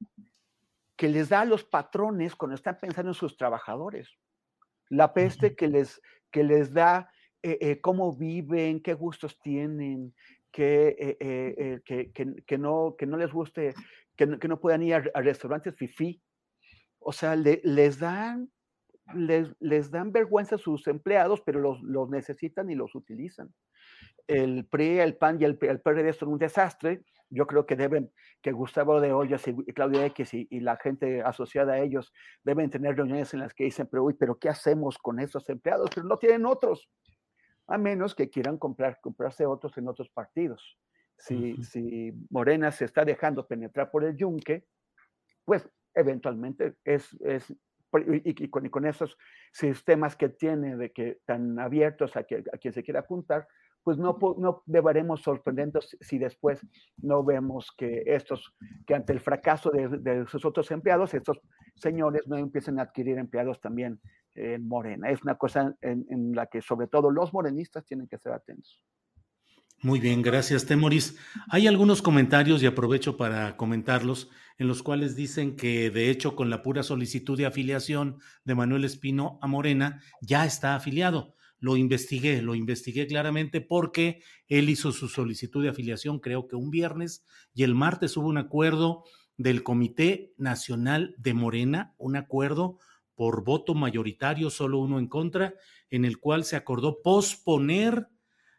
que 0.96 1.08
les 1.08 1.30
da 1.30 1.40
a 1.40 1.44
los 1.46 1.64
patrones 1.64 2.36
cuando 2.36 2.54
están 2.54 2.78
pensando 2.78 3.10
en 3.10 3.14
sus 3.14 3.36
trabajadores. 3.36 4.10
La 4.90 5.14
peste 5.14 5.56
que 5.56 5.68
les, 5.68 6.00
que 6.30 6.44
les 6.44 6.74
da 6.74 7.10
eh, 7.42 7.58
eh, 7.60 7.80
cómo 7.80 8.14
viven, 8.14 8.82
qué 8.82 8.92
gustos 8.92 9.40
tienen, 9.40 10.14
que, 10.52 10.96
eh, 10.98 11.80
que, 11.84 12.12
que, 12.12 12.34
que, 12.46 12.58
no, 12.58 12.94
que 12.98 13.06
no 13.06 13.16
les 13.16 13.32
guste, 13.32 13.74
que 14.14 14.26
no, 14.26 14.36
no 14.36 14.60
puedan 14.60 14.82
ir 14.82 14.94
a, 14.94 15.04
a 15.14 15.20
restaurantes 15.22 15.74
fifi. 15.74 16.22
O 16.98 17.12
sea, 17.12 17.34
le, 17.34 17.60
les 17.64 17.98
dan 17.98 18.50
les, 19.12 19.54
les, 19.60 19.90
dan 19.90 20.12
vergüenza 20.12 20.54
a 20.54 20.58
sus 20.58 20.86
empleados, 20.86 21.42
pero 21.42 21.60
los, 21.60 21.82
los, 21.82 22.08
necesitan 22.08 22.70
y 22.70 22.74
los 22.74 22.94
utilizan. 22.94 23.52
El 24.26 24.66
PRI, 24.66 25.00
el 25.00 25.16
PAN 25.16 25.40
y 25.40 25.44
el, 25.44 25.58
el 25.60 25.80
PRD 25.80 26.12
son 26.14 26.30
un 26.30 26.38
desastre. 26.38 27.04
Yo 27.28 27.46
creo 27.46 27.66
que 27.66 27.76
deben, 27.76 28.10
que 28.40 28.52
Gustavo 28.52 29.00
de 29.00 29.12
Ollas 29.12 29.46
y 29.46 29.54
Claudia 29.72 30.06
X 30.06 30.34
y, 30.34 30.46
y, 30.50 30.60
la 30.60 30.76
gente 30.76 31.22
asociada 31.22 31.74
a 31.74 31.80
ellos 31.80 32.12
deben 32.42 32.70
tener 32.70 32.96
reuniones 32.96 33.34
en 33.34 33.40
las 33.40 33.52
que 33.52 33.64
dicen, 33.64 33.88
pero 33.90 34.04
uy, 34.04 34.14
pero 34.14 34.38
¿qué 34.38 34.48
hacemos 34.48 34.96
con 34.98 35.20
estos 35.20 35.48
empleados? 35.50 35.90
Pero 35.94 36.06
no 36.06 36.18
tienen 36.18 36.46
otros, 36.46 36.88
a 37.66 37.76
menos 37.76 38.14
que 38.14 38.30
quieran 38.30 38.56
comprar, 38.56 38.98
comprarse 39.00 39.44
otros 39.44 39.76
en 39.76 39.88
otros 39.88 40.08
partidos. 40.10 40.78
Si, 41.18 41.34
uh 41.34 41.56
-huh. 41.56 41.62
si 41.62 42.12
Morena 42.30 42.70
se 42.72 42.84
está 42.86 43.04
dejando 43.04 43.46
penetrar 43.46 43.90
por 43.90 44.04
el 44.04 44.16
yunque, 44.16 44.66
pues 45.44 45.68
eventualmente 45.94 46.76
es, 46.84 47.12
es 47.20 47.54
y, 48.06 48.48
con, 48.48 48.86
esos 48.86 49.16
sistemas 49.52 50.16
que 50.16 50.28
tiene 50.28 50.76
de 50.76 50.92
que 50.92 51.18
tan 51.24 51.58
abiertos 51.58 52.16
a, 52.16 52.24
quien 52.24 52.72
se 52.72 52.82
quiera 52.82 53.00
apuntar, 53.00 53.46
pues 53.82 53.98
no, 53.98 54.18
no 54.38 54.62
deberemos 54.64 55.22
sorprendernos 55.22 55.96
si 56.00 56.18
después 56.18 56.66
no 56.96 57.22
vemos 57.22 57.70
que 57.76 58.02
estos, 58.06 58.54
que 58.86 58.94
ante 58.94 59.12
el 59.12 59.20
fracaso 59.20 59.70
de, 59.70 60.26
sus 60.26 60.44
otros 60.44 60.70
empleados, 60.70 61.12
estos 61.12 61.40
señores 61.76 62.26
no 62.26 62.38
empiecen 62.38 62.78
a 62.78 62.82
adquirir 62.82 63.18
empleados 63.18 63.60
también 63.60 64.00
en 64.34 64.66
Morena. 64.66 65.10
Es 65.10 65.22
una 65.22 65.36
cosa 65.36 65.74
en 65.82 66.32
la 66.34 66.46
que 66.46 66.62
sobre 66.62 66.86
todo 66.86 67.10
los 67.10 67.32
morenistas 67.34 67.84
tienen 67.84 68.08
que 68.08 68.18
ser 68.18 68.32
atentos. 68.32 68.82
Muy 69.82 70.00
bien, 70.00 70.22
gracias, 70.22 70.64
Temoris. 70.64 71.16
Hay 71.50 71.66
algunos 71.66 72.00
comentarios 72.00 72.62
y 72.62 72.66
aprovecho 72.66 73.16
para 73.16 73.56
comentarlos 73.56 74.30
en 74.56 74.66
los 74.68 74.82
cuales 74.82 75.14
dicen 75.14 75.56
que 75.56 75.90
de 75.90 76.10
hecho 76.10 76.34
con 76.36 76.48
la 76.48 76.62
pura 76.62 76.82
solicitud 76.82 77.36
de 77.36 77.44
afiliación 77.46 78.18
de 78.44 78.54
Manuel 78.54 78.84
Espino 78.84 79.38
a 79.42 79.46
Morena 79.46 80.02
ya 80.22 80.46
está 80.46 80.74
afiliado. 80.74 81.34
Lo 81.58 81.76
investigué, 81.76 82.40
lo 82.40 82.54
investigué 82.54 83.06
claramente 83.06 83.60
porque 83.60 84.22
él 84.48 84.70
hizo 84.70 84.90
su 84.92 85.08
solicitud 85.08 85.62
de 85.62 85.70
afiliación 85.70 86.18
creo 86.18 86.46
que 86.46 86.56
un 86.56 86.70
viernes 86.70 87.24
y 87.52 87.62
el 87.62 87.74
martes 87.74 88.16
hubo 88.16 88.28
un 88.28 88.38
acuerdo 88.38 89.04
del 89.36 89.62
Comité 89.64 90.32
Nacional 90.38 91.14
de 91.18 91.34
Morena, 91.34 91.94
un 91.98 92.16
acuerdo 92.16 92.78
por 93.14 93.44
voto 93.44 93.74
mayoritario, 93.74 94.50
solo 94.50 94.78
uno 94.78 94.98
en 94.98 95.08
contra, 95.08 95.54
en 95.90 96.04
el 96.04 96.18
cual 96.18 96.44
se 96.44 96.56
acordó 96.56 97.02
posponer 97.02 98.08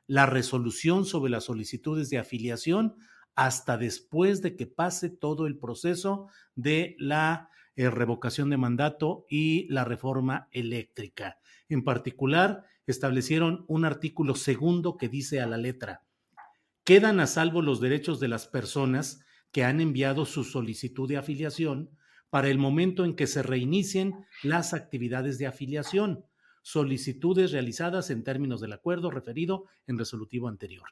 la 0.08 0.26
resolución 0.26 1.06
sobre 1.06 1.32
las 1.32 1.46
solicitudes 1.46 2.10
de 2.10 2.18
afiliación 2.18 2.96
hasta 3.36 3.78
después 3.78 4.42
de 4.42 4.56
que 4.56 4.68
pase 4.68 5.10
todo 5.10 5.46
el 5.48 5.58
proceso 5.58 6.28
de 6.56 6.96
la 7.00 7.50
eh, 7.76 7.90
revocación 7.90 8.50
de 8.50 8.58
mandato 8.58 9.26
y 9.30 9.68
la 9.70 9.84
reforma 9.84 10.48
eléctrica. 10.52 11.40
En 11.68 11.84
particular, 11.84 12.64
establecieron 12.88 13.66
un 13.68 13.84
artículo 13.84 14.36
segundo 14.36 14.96
que 14.98 15.10
dice 15.10 15.42
a 15.42 15.48
la 15.48 15.58
letra, 15.58 16.04
quedan 16.84 17.20
a 17.20 17.28
salvo 17.28 17.62
los 17.62 17.82
derechos 17.82 18.20
de 18.20 18.28
las 18.28 18.48
personas 18.48 19.26
que 19.52 19.64
han 19.64 19.82
enviado 19.82 20.26
su 20.26 20.44
solicitud 20.44 21.10
de 21.10 21.18
afiliación 21.18 21.90
para 22.30 22.50
el 22.50 22.58
momento 22.58 23.06
en 23.06 23.16
que 23.16 23.28
se 23.28 23.44
reinicien 23.44 24.26
las 24.44 24.74
actividades 24.74 25.38
de 25.38 25.48
afiliación, 25.48 26.26
solicitudes 26.66 27.52
realizadas 27.52 28.10
en 28.10 28.24
términos 28.24 28.60
del 28.60 28.74
acuerdo 28.74 29.12
referido 29.12 29.66
en 29.86 30.00
resolutivo 30.00 30.48
anterior. 30.48 30.90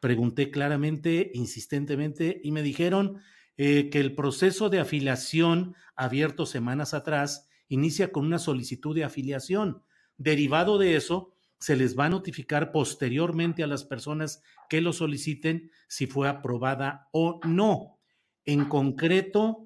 Pregunté 0.00 0.50
claramente, 0.50 1.30
insistentemente, 1.32 2.40
y 2.42 2.50
me 2.50 2.60
dijeron 2.60 3.20
eh, 3.56 3.88
que 3.88 4.00
el 4.00 4.16
proceso 4.16 4.68
de 4.68 4.80
afiliación 4.80 5.76
abierto 5.94 6.44
semanas 6.44 6.92
atrás 6.92 7.48
inicia 7.68 8.10
con 8.10 8.26
una 8.26 8.40
solicitud 8.40 8.96
de 8.96 9.04
afiliación. 9.04 9.84
Derivado 10.16 10.76
de 10.76 10.96
eso, 10.96 11.32
se 11.60 11.76
les 11.76 11.96
va 11.96 12.06
a 12.06 12.10
notificar 12.10 12.72
posteriormente 12.72 13.62
a 13.62 13.68
las 13.68 13.84
personas 13.84 14.42
que 14.68 14.80
lo 14.80 14.92
soliciten 14.92 15.70
si 15.86 16.08
fue 16.08 16.28
aprobada 16.28 17.08
o 17.12 17.38
no. 17.44 18.00
En 18.44 18.64
concreto, 18.64 19.62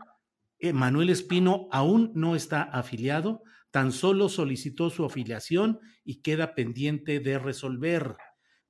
eh, 0.58 0.74
Manuel 0.74 1.08
Espino 1.08 1.66
aún 1.72 2.12
no 2.14 2.36
está 2.36 2.62
afiliado, 2.62 3.42
tan 3.76 3.92
solo 3.92 4.30
solicitó 4.30 4.88
su 4.88 5.04
afiliación 5.04 5.80
y 6.02 6.22
queda 6.22 6.54
pendiente 6.54 7.20
de 7.20 7.38
resolver. 7.38 8.16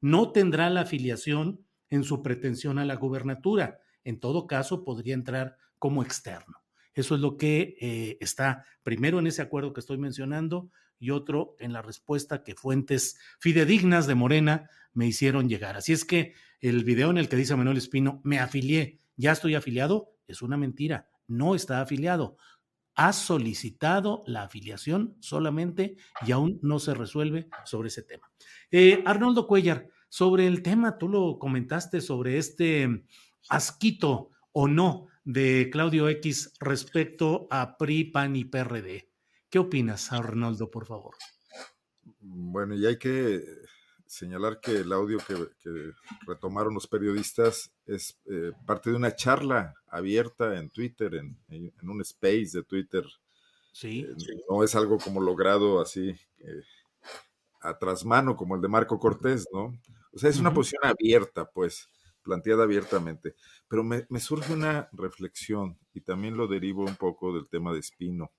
No 0.01 0.33
tendrá 0.33 0.69
la 0.69 0.81
afiliación 0.81 1.65
en 1.91 2.03
su 2.03 2.24
pretensión 2.24 2.81
a 2.81 2.85
la 2.85 2.97
gubernatura. 2.97 3.78
En 4.03 4.19
todo 4.19 4.49
caso, 4.49 4.83
podría 4.83 5.15
entrar 5.15 5.59
como 5.78 6.03
externo. 6.03 6.57
Eso 6.93 7.15
es 7.15 7.20
lo 7.20 7.37
que 7.37 7.77
eh, 7.81 8.19
está 8.20 8.65
primero 8.83 9.20
en 9.20 9.28
ese 9.28 9.43
acuerdo 9.43 9.73
que 9.73 9.78
estoy 9.78 9.97
mencionando 9.97 10.73
y 10.99 11.11
otro 11.11 11.55
en 11.61 11.73
la 11.73 11.83
respuesta 11.83 12.43
que 12.43 12.57
fuentes 12.57 13.16
fidedignas 13.39 14.09
de 14.09 14.16
Morena 14.16 14.69
me 14.93 15.07
hicieron 15.07 15.49
llegar. 15.49 15.77
Así 15.77 15.93
es 15.93 16.05
que 16.05 16.35
el 16.61 16.83
video 16.83 17.11
en 17.11 17.19
el 17.19 17.28
que 17.28 17.37
dice 17.37 17.55
Manuel 17.55 17.77
Espino, 17.77 18.20
me 18.24 18.41
afilié, 18.41 18.99
ya 19.16 19.31
estoy 19.31 19.55
afiliado, 19.55 20.16
es 20.27 20.43
una 20.43 20.57
mentira. 20.57 21.09
No 21.28 21.55
está 21.55 21.81
afiliado 21.81 22.39
ha 22.97 23.12
solicitado 23.12 24.24
la 24.27 24.44
afiliación 24.44 25.16
solamente 25.20 25.97
y 26.27 26.32
aún 26.32 26.59
no 26.62 26.78
se 26.78 26.94
resuelve 26.94 27.48
sobre 27.64 27.89
ese 27.89 28.02
tema. 28.02 28.31
Eh, 28.70 29.02
Arnoldo 29.05 29.47
Cuellar, 29.47 29.89
sobre 30.09 30.47
el 30.47 30.62
tema, 30.62 30.98
tú 30.98 31.09
lo 31.09 31.39
comentaste 31.39 32.01
sobre 32.01 32.39
este 32.39 33.05
asquito 33.51 34.31
o 34.52 34.66
no 34.66 35.09
de 35.24 35.68
Claudio 35.70 36.09
X 36.09 36.55
respecto 36.59 37.47
a 37.51 37.77
PRI, 37.77 38.05
PAN 38.05 38.36
y 38.36 38.44
PRD. 38.47 39.10
¿Qué 39.51 39.59
opinas, 39.59 40.12
Arnoldo, 40.12 40.70
por 40.70 40.86
favor? 40.86 41.16
Bueno, 42.20 42.74
y 42.74 42.86
hay 42.86 42.98
que 42.98 43.43
señalar 44.07 44.61
que 44.61 44.73
el 44.73 44.93
audio 44.93 45.19
que, 45.19 45.35
que 45.61 45.93
retomaron 46.27 46.74
los 46.74 46.87
periodistas 46.87 47.73
es 47.87 48.19
eh, 48.27 48.53
parte 48.66 48.91
de 48.91 48.97
una 48.97 49.15
charla 49.15 49.74
abierta 49.89 50.59
en 50.59 50.70
Twitter, 50.70 51.15
en, 51.15 51.39
en 51.49 51.89
un 51.91 52.01
space 52.03 52.51
de 52.53 52.62
Twitter. 52.62 53.05
Sí. 53.73 54.07
Eh, 54.09 54.15
no 54.49 54.65
es 54.65 54.74
algo 54.74 54.99
como 54.99 55.20
logrado 55.20 55.81
así 55.81 56.15
eh, 56.39 56.62
a 57.61 57.77
trasmano 57.78 58.37
como 58.37 58.55
el 58.55 58.62
de 58.62 58.69
Marco 58.69 58.99
Cortés, 58.99 59.47
¿no? 59.53 59.78
O 60.12 60.19
sea, 60.19 60.31
es 60.31 60.39
una 60.39 60.49
uh 60.49 60.53
-huh. 60.53 60.57
posición 60.57 60.83
abierta, 60.85 61.51
pues, 61.51 61.89
planteada 62.23 62.62
abiertamente. 62.62 63.35
Pero 63.69 63.85
me, 63.85 64.07
me 64.09 64.20
surge 64.20 64.53
una 64.55 64.89
reflexión 64.93 65.78
y 65.93 66.01
también 66.01 66.37
lo 66.37 66.47
derivo 66.47 66.85
un 66.85 66.97
poco 66.97 67.35
del 67.35 67.49
tema 67.49 67.73
de 67.73 67.81
Espino. 67.81 68.31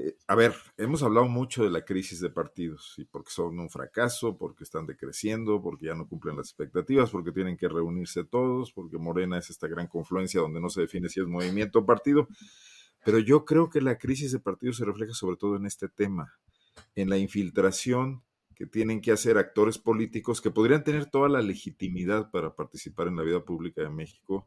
Eh, 0.00 0.16
a 0.28 0.36
ver, 0.36 0.54
hemos 0.76 1.02
hablado 1.02 1.26
mucho 1.26 1.64
de 1.64 1.70
la 1.70 1.84
crisis 1.84 2.20
de 2.20 2.30
partidos 2.30 2.94
y 2.98 3.04
porque 3.04 3.32
son 3.32 3.58
un 3.58 3.68
fracaso, 3.68 4.38
porque 4.38 4.62
están 4.62 4.86
decreciendo, 4.86 5.60
porque 5.60 5.86
ya 5.86 5.94
no 5.96 6.06
cumplen 6.06 6.36
las 6.36 6.50
expectativas, 6.50 7.10
porque 7.10 7.32
tienen 7.32 7.56
que 7.56 7.68
reunirse 7.68 8.22
todos, 8.22 8.72
porque 8.72 8.96
Morena 8.96 9.38
es 9.38 9.50
esta 9.50 9.66
gran 9.66 9.88
confluencia 9.88 10.40
donde 10.40 10.60
no 10.60 10.70
se 10.70 10.82
define 10.82 11.08
si 11.08 11.18
es 11.18 11.26
movimiento 11.26 11.80
o 11.80 11.86
partido. 11.86 12.28
Pero 13.04 13.18
yo 13.18 13.44
creo 13.44 13.70
que 13.70 13.80
la 13.80 13.98
crisis 13.98 14.30
de 14.30 14.38
partidos 14.38 14.76
se 14.76 14.84
refleja 14.84 15.14
sobre 15.14 15.36
todo 15.36 15.56
en 15.56 15.66
este 15.66 15.88
tema, 15.88 16.32
en 16.94 17.10
la 17.10 17.18
infiltración 17.18 18.22
que 18.54 18.66
tienen 18.66 19.00
que 19.00 19.10
hacer 19.10 19.36
actores 19.36 19.78
políticos 19.78 20.40
que 20.40 20.52
podrían 20.52 20.84
tener 20.84 21.06
toda 21.06 21.28
la 21.28 21.42
legitimidad 21.42 22.30
para 22.30 22.54
participar 22.54 23.08
en 23.08 23.16
la 23.16 23.24
vida 23.24 23.44
pública 23.44 23.82
de 23.82 23.90
México, 23.90 24.46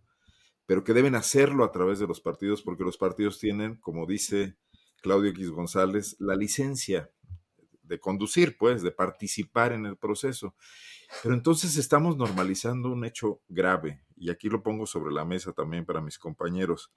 pero 0.65 0.85
que 0.85 0.93
deben 0.93 1.15
hacerlo 1.15 1.65
a 1.65 1.73
través 1.73 1.99
de 1.99 2.07
los 2.07 2.21
partidos, 2.21 2.61
porque 2.61 2.85
los 2.85 2.97
partidos 2.97 3.37
tienen, 3.37 3.75
como 3.75 4.05
dice 4.05 4.55
Claudio 5.01 5.31
X 5.31 5.49
González, 5.49 6.15
la 6.19 6.35
licencia 6.35 7.11
de 7.83 7.99
conducir, 7.99 8.57
pues, 8.57 8.83
de 8.83 8.91
participar 8.91 9.73
en 9.73 9.85
el 9.85 9.97
proceso. 9.97 10.55
Pero 11.21 11.35
entonces 11.35 11.75
estamos 11.75 12.15
normalizando 12.15 12.89
un 12.89 13.03
hecho 13.03 13.41
grave, 13.49 14.05
y 14.15 14.29
aquí 14.29 14.47
lo 14.47 14.63
pongo 14.63 14.85
sobre 14.85 15.13
la 15.13 15.25
mesa 15.25 15.51
también 15.51 15.85
para 15.85 15.99
mis 15.99 16.17
compañeros. 16.17 16.91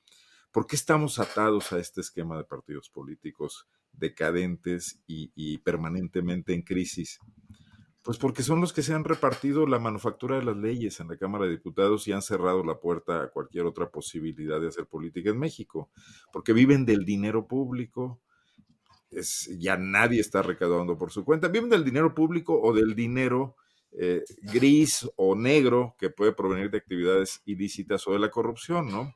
¿Por 0.53 0.67
qué 0.69 0.77
estamos 0.77 1.19
atados 1.19 1.73
a 1.73 1.81
este 1.81 2.01
esquema 2.01 2.37
de 2.37 2.45
partidos 2.45 2.89
políticos 2.89 3.67
decadentes 3.93 5.01
y, 5.07 5.33
y 5.35 5.59
permanentemente 5.59 6.55
en 6.55 6.63
crisis? 6.63 7.19
Pues 8.05 8.19
porque 8.19 8.43
son 8.43 8.61
los 8.61 8.75
que 8.75 8.83
se 8.83 8.93
han 8.93 9.03
repartido 9.03 9.67
la 9.67 9.79
manufactura 9.79 10.37
de 10.37 10.45
las 10.45 10.59
leyes 10.59 11.01
en 11.01 11.09
la 11.09 11.17
Cámara 11.17 11.47
de 11.47 11.53
Diputados 11.53 12.07
y 12.07 12.13
han 12.13 12.21
cerrado 12.21 12.63
la 12.63 12.79
puerta 12.79 13.23
a 13.23 13.31
cualquier 13.31 13.65
otra 13.65 13.91
posibilidad 13.91 14.61
de 14.61 14.69
hacer 14.69 14.87
política 14.87 15.31
en 15.31 15.39
México, 15.39 15.91
porque 16.31 16.53
viven 16.53 16.85
del 16.85 17.07
dinero 17.07 17.49
público, 17.49 18.21
es, 19.11 19.49
ya 19.59 19.79
nadie 19.79 20.21
está 20.21 20.43
recaudando 20.43 20.99
por 20.99 21.13
su 21.13 21.25
cuenta, 21.25 21.49
viven 21.49 21.71
del 21.71 21.83
dinero 21.83 22.15
público 22.15 22.61
o 22.61 22.75
del 22.75 22.95
dinero 22.95 23.57
eh, 23.93 24.23
gris 24.43 25.09
o 25.17 25.35
negro 25.35 25.97
que 25.99 26.11
puede 26.11 26.35
provenir 26.35 26.71
de 26.71 26.77
actividades 26.77 27.41
ilícitas 27.47 28.07
o 28.07 28.13
de 28.13 28.19
la 28.19 28.31
corrupción, 28.31 28.89
¿no? 28.89 29.15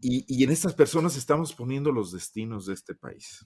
Y, 0.00 0.24
y 0.28 0.44
en 0.44 0.50
estas 0.50 0.72
personas 0.72 1.14
estamos 1.16 1.52
poniendo 1.52 1.92
los 1.92 2.10
destinos 2.10 2.64
de 2.64 2.72
este 2.72 2.94
país. 2.94 3.44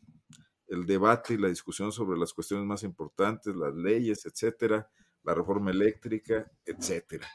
El 0.69 0.87
debate 0.87 1.35
y 1.35 1.39
la 1.39 1.49
discusión 1.49 1.93
sobre 1.93 2.19
las 2.19 2.33
cuestiones 2.33 2.67
más 2.67 2.83
importantes, 2.83 3.57
las 3.57 3.75
leyes, 3.75 4.27
etcétera, 4.27 4.91
la 5.25 5.35
reforma 5.35 5.71
eléctrica, 5.71 6.51
etcétera. 6.65 7.27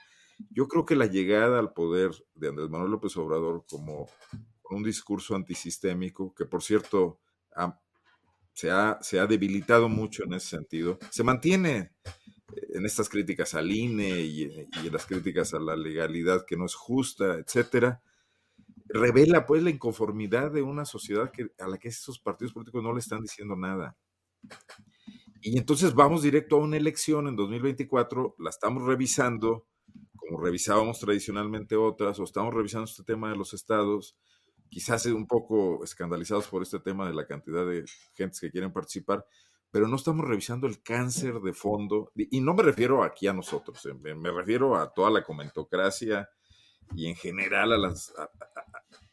Yo 0.49 0.67
creo 0.67 0.85
que 0.85 0.95
la 0.95 1.05
llegada 1.05 1.59
al 1.59 1.73
poder 1.73 2.11
de 2.35 2.49
Andrés 2.49 2.69
Manuel 2.69 2.91
López 2.91 3.15
Obrador 3.17 3.65
como 3.69 4.07
un 4.69 4.83
discurso 4.83 5.35
antisistémico, 5.35 6.33
que 6.33 6.45
por 6.45 6.63
cierto 6.63 7.19
se, 8.53 8.71
ha, 8.71 8.99
se, 9.01 9.19
ha, 9.19 9.27
debilitado 9.27 9.89
mucho 9.89 10.23
en 10.23 10.33
ese 10.33 10.49
sentido, 10.49 10.97
se 11.11 11.23
mantiene 11.23 11.93
en 12.73 12.85
estas 12.85 13.09
críticas 13.09 13.53
al 13.53 13.71
INE 13.71 14.21
y, 14.21 14.43
y, 14.43 14.87
en 14.87 14.93
las 14.93 15.05
críticas 15.05 15.53
a 15.53 15.59
la 15.59 15.75
legalidad 15.75 16.45
que 16.45 16.57
no 16.57 16.65
es 16.65 16.75
justa, 16.75 17.35
etcétera, 17.35 18.01
revela 18.93 19.45
pues 19.45 19.63
la 19.63 19.71
inconformidad 19.71 20.51
de 20.51 20.61
una 20.61 20.85
sociedad 20.85 21.31
que, 21.31 21.51
a 21.59 21.67
la 21.67 21.77
que 21.77 21.89
esos 21.89 22.19
partidos 22.19 22.53
políticos 22.53 22.83
no 22.83 22.93
le 22.93 22.99
están 22.99 23.21
diciendo 23.21 23.55
nada. 23.55 23.97
Y 25.41 25.57
entonces 25.57 25.93
vamos 25.93 26.21
directo 26.21 26.55
a 26.55 26.59
una 26.59 26.77
elección 26.77 27.27
en 27.27 27.35
2024, 27.35 28.35
la 28.37 28.49
estamos 28.51 28.83
revisando, 28.83 29.67
como 30.15 30.39
revisábamos 30.39 30.99
tradicionalmente 30.99 31.75
otras, 31.75 32.19
o 32.19 32.23
estamos 32.23 32.53
revisando 32.53 32.85
este 32.85 33.03
tema 33.03 33.29
de 33.29 33.35
los 33.35 33.53
estados, 33.53 34.15
quizás 34.69 35.05
un 35.07 35.27
poco 35.27 35.83
escandalizados 35.83 36.47
por 36.47 36.61
este 36.61 36.79
tema 36.79 37.07
de 37.07 37.13
la 37.13 37.25
cantidad 37.25 37.65
de 37.65 37.83
gentes 38.13 38.39
que 38.39 38.51
quieren 38.51 38.71
participar, 38.71 39.25
pero 39.71 39.87
no 39.87 39.95
estamos 39.95 40.25
revisando 40.25 40.67
el 40.67 40.81
cáncer 40.83 41.41
de 41.41 41.53
fondo, 41.53 42.11
y 42.15 42.39
no 42.41 42.53
me 42.53 42.63
refiero 42.63 43.03
aquí 43.03 43.27
a 43.27 43.33
nosotros, 43.33 43.85
eh, 43.87 43.93
me 43.93 44.31
refiero 44.31 44.75
a 44.77 44.93
toda 44.93 45.09
la 45.09 45.23
comentocracia 45.23 46.29
y 46.95 47.07
en 47.07 47.15
general 47.15 47.73
a 47.73 47.77
las, 47.77 48.13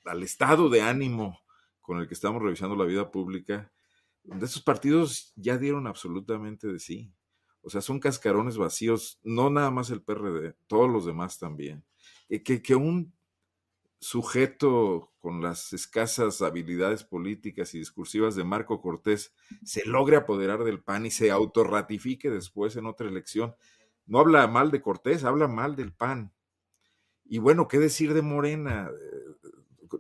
al 0.04 0.22
estado 0.22 0.68
de 0.68 0.82
ánimo 0.82 1.40
con 1.80 1.98
el 1.98 2.06
que 2.06 2.14
estamos 2.14 2.42
revisando 2.42 2.76
la 2.76 2.84
vida 2.84 3.10
pública, 3.10 3.72
donde 4.22 4.46
esos 4.46 4.62
partidos 4.62 5.32
ya 5.36 5.58
dieron 5.58 5.86
absolutamente 5.86 6.68
de 6.68 6.78
sí. 6.78 7.12
O 7.62 7.70
sea, 7.70 7.80
son 7.80 8.00
cascarones 8.00 8.56
vacíos, 8.56 9.18
no 9.22 9.50
nada 9.50 9.70
más 9.70 9.90
el 9.90 10.02
PRD, 10.02 10.54
todos 10.66 10.88
los 10.90 11.04
demás 11.04 11.38
también. 11.38 11.84
Que, 12.44 12.62
que 12.62 12.74
un 12.76 13.12
sujeto 13.98 15.12
con 15.18 15.42
las 15.42 15.72
escasas 15.72 16.40
habilidades 16.40 17.04
políticas 17.04 17.74
y 17.74 17.78
discursivas 17.78 18.34
de 18.34 18.44
Marco 18.44 18.80
Cortés 18.80 19.34
se 19.62 19.84
logre 19.84 20.16
apoderar 20.16 20.64
del 20.64 20.82
PAN 20.82 21.06
y 21.06 21.10
se 21.10 21.30
autorratifique 21.30 22.30
después 22.30 22.76
en 22.76 22.86
otra 22.86 23.08
elección. 23.08 23.54
No 24.06 24.20
habla 24.20 24.46
mal 24.46 24.70
de 24.70 24.80
Cortés, 24.80 25.24
habla 25.24 25.48
mal 25.48 25.76
del 25.76 25.92
PAN. 25.92 26.32
Y 27.30 27.38
bueno, 27.38 27.68
¿qué 27.68 27.78
decir 27.78 28.12
de 28.12 28.22
Morena? 28.22 28.90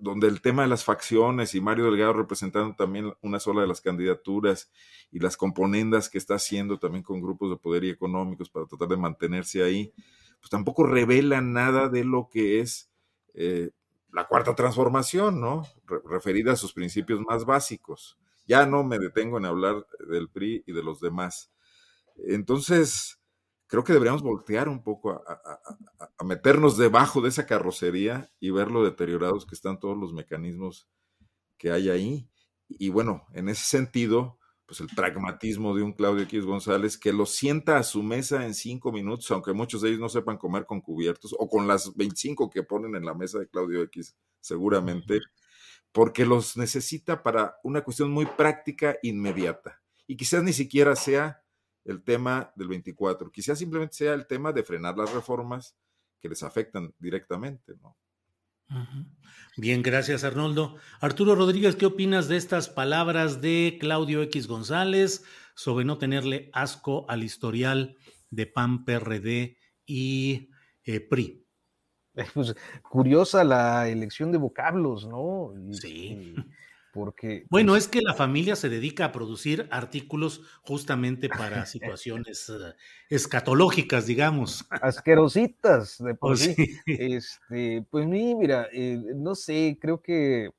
donde 0.00 0.28
el 0.28 0.40
tema 0.40 0.62
de 0.62 0.68
las 0.68 0.84
facciones 0.84 1.54
y 1.54 1.60
Mario 1.60 1.86
Delgado 1.86 2.12
representando 2.12 2.74
también 2.76 3.12
una 3.22 3.40
sola 3.40 3.62
de 3.62 3.66
las 3.66 3.80
candidaturas 3.80 4.70
y 5.10 5.18
las 5.18 5.36
componendas 5.36 6.08
que 6.08 6.18
está 6.18 6.34
haciendo 6.34 6.78
también 6.78 7.02
con 7.02 7.20
grupos 7.20 7.50
de 7.50 7.56
poder 7.56 7.84
y 7.84 7.90
económicos 7.90 8.50
para 8.50 8.66
tratar 8.66 8.88
de 8.88 8.96
mantenerse 8.96 9.62
ahí, 9.62 9.92
pues 10.38 10.50
tampoco 10.50 10.84
revelan 10.84 11.52
nada 11.52 11.88
de 11.88 12.04
lo 12.04 12.28
que 12.30 12.60
es 12.60 12.90
eh, 13.34 13.70
la 14.12 14.26
cuarta 14.26 14.54
transformación, 14.54 15.40
¿no? 15.40 15.66
referida 16.04 16.52
a 16.52 16.56
sus 16.56 16.72
principios 16.72 17.20
más 17.20 17.44
básicos. 17.44 18.18
Ya 18.46 18.66
no 18.66 18.84
me 18.84 18.98
detengo 18.98 19.38
en 19.38 19.44
hablar 19.44 19.86
del 20.08 20.28
PRI 20.28 20.64
y 20.66 20.72
de 20.72 20.82
los 20.82 21.00
demás. 21.00 21.52
Entonces, 22.16 23.19
creo 23.70 23.84
que 23.84 23.92
deberíamos 23.92 24.22
voltear 24.22 24.68
un 24.68 24.82
poco 24.82 25.12
a, 25.12 26.24
meternos 26.24 26.76
debajo 26.76 27.20
de 27.20 27.28
esa 27.28 27.46
carrocería 27.46 28.28
y 28.40 28.50
ver 28.50 28.70
lo 28.70 28.84
deteriorados 28.84 29.46
que 29.46 29.54
están 29.54 29.78
todos 29.78 29.96
los 29.96 30.12
mecanismos 30.12 30.88
que 31.56 31.70
hay 31.70 31.88
ahí. 31.88 32.28
Y 32.68 32.88
bueno, 32.88 33.26
en 33.32 33.48
ese 33.48 33.64
sentido, 33.64 34.38
pues 34.66 34.80
el 34.80 34.88
pragmatismo 34.88 35.74
de 35.76 35.82
un 35.82 35.92
Claudio 35.92 36.24
X 36.24 36.44
González 36.44 36.98
que 36.98 37.12
lo 37.12 37.26
sienta 37.26 37.78
a 37.78 37.84
su 37.84 38.02
mesa 38.02 38.44
en 38.44 38.54
cinco 38.54 38.90
minutos, 38.90 39.30
aunque 39.30 39.52
muchos 39.52 39.82
de 39.82 39.90
ellos 39.90 40.00
no 40.00 40.08
sepan 40.08 40.36
comer 40.36 40.66
con 40.66 40.80
cubiertos, 40.80 41.34
o 41.38 41.48
con 41.48 41.68
las 41.68 41.94
25 41.94 42.50
que 42.50 42.64
ponen 42.64 42.96
en 42.96 43.04
la 43.04 43.14
mesa 43.14 43.38
de 43.38 43.48
Claudio 43.48 43.82
X, 43.82 44.16
seguramente, 44.40 45.20
porque 45.92 46.26
los 46.26 46.56
necesita 46.56 47.22
para 47.22 47.56
una 47.62 47.82
cuestión 47.82 48.10
muy 48.10 48.26
práctica, 48.26 48.96
inmediata. 49.02 49.80
Y 50.08 50.16
quizás 50.16 50.42
ni 50.42 50.52
siquiera 50.52 50.96
sea 50.96 51.44
el 51.84 52.02
tema 52.02 52.52
del 52.56 52.68
24. 52.68 53.30
Quizás 53.30 53.58
simplemente 53.58 53.94
sea 53.94 54.14
el 54.14 54.26
tema 54.26 54.52
de 54.52 54.62
frenar 54.62 54.96
las 54.96 55.12
reformas 55.12 55.76
que 56.20 56.28
les 56.28 56.42
afectan 56.42 56.92
directamente, 56.98 57.74
¿no? 57.82 57.96
Bien, 59.56 59.82
gracias 59.82 60.22
Arnoldo. 60.22 60.76
Arturo 61.00 61.34
Rodríguez, 61.34 61.74
¿qué 61.74 61.86
opinas 61.86 62.28
de 62.28 62.36
estas 62.36 62.68
palabras 62.68 63.40
de 63.40 63.78
Claudio 63.80 64.22
X 64.22 64.46
González 64.46 65.24
sobre 65.56 65.84
no 65.84 65.98
tenerle 65.98 66.50
asco 66.52 67.04
al 67.08 67.24
historial 67.24 67.96
de 68.30 68.46
PAN, 68.46 68.84
PRD 68.84 69.56
y 69.86 70.50
eh, 70.84 71.00
PRI? 71.00 71.46
Pues, 72.34 72.54
curiosa 72.82 73.44
la 73.44 73.88
elección 73.88 74.30
de 74.30 74.38
vocablos, 74.38 75.06
¿no? 75.06 75.52
sí. 75.72 76.34
Porque... 76.92 77.46
Bueno, 77.50 77.72
pues 77.72 77.84
es 77.84 77.90
que 77.90 78.00
la 78.02 78.14
familia 78.14 78.56
se 78.56 78.68
dedica 78.68 79.06
a 79.06 79.12
producir 79.12 79.68
artículos 79.70 80.42
justamente 80.62 81.28
para 81.28 81.66
situaciones 81.66 82.48
eh, 82.48 82.74
escatológicas, 83.08 84.06
digamos. 84.06 84.66
Asquerositas, 84.82 85.98
de 85.98 86.14
por 86.14 86.32
oh, 86.32 86.36
sí. 86.36 86.54
Este, 86.86 87.84
pues 87.90 88.06
mira, 88.06 88.68
eh, 88.72 89.00
no 89.14 89.34
sé, 89.34 89.78
creo 89.80 90.00
que 90.00 90.50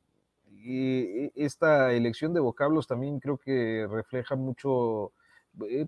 eh, 0.64 1.32
esta 1.36 1.94
elección 1.94 2.34
de 2.34 2.40
vocablos 2.40 2.88
también 2.88 3.20
creo 3.20 3.38
que 3.38 3.88
refleja 3.90 4.36
mucho 4.36 5.14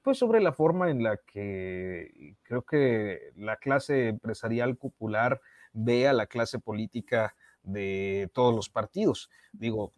pues 0.04 0.18
sobre 0.18 0.42
la 0.42 0.52
forma 0.52 0.90
en 0.92 1.04
la 1.04 1.16
que 1.16 2.36
creo 2.44 2.64
que 2.64 3.32
la 3.38 3.56
clase 3.56 4.10
empresarial 4.10 4.76
popular 4.76 5.40
ve 5.72 6.06
a 6.08 6.12
la 6.12 6.28
clase 6.28 6.60
política 6.60 7.34
de 7.64 8.30
todos 8.34 8.54
los 8.54 8.70
partidos. 8.70 9.30
Digo, 9.54 9.94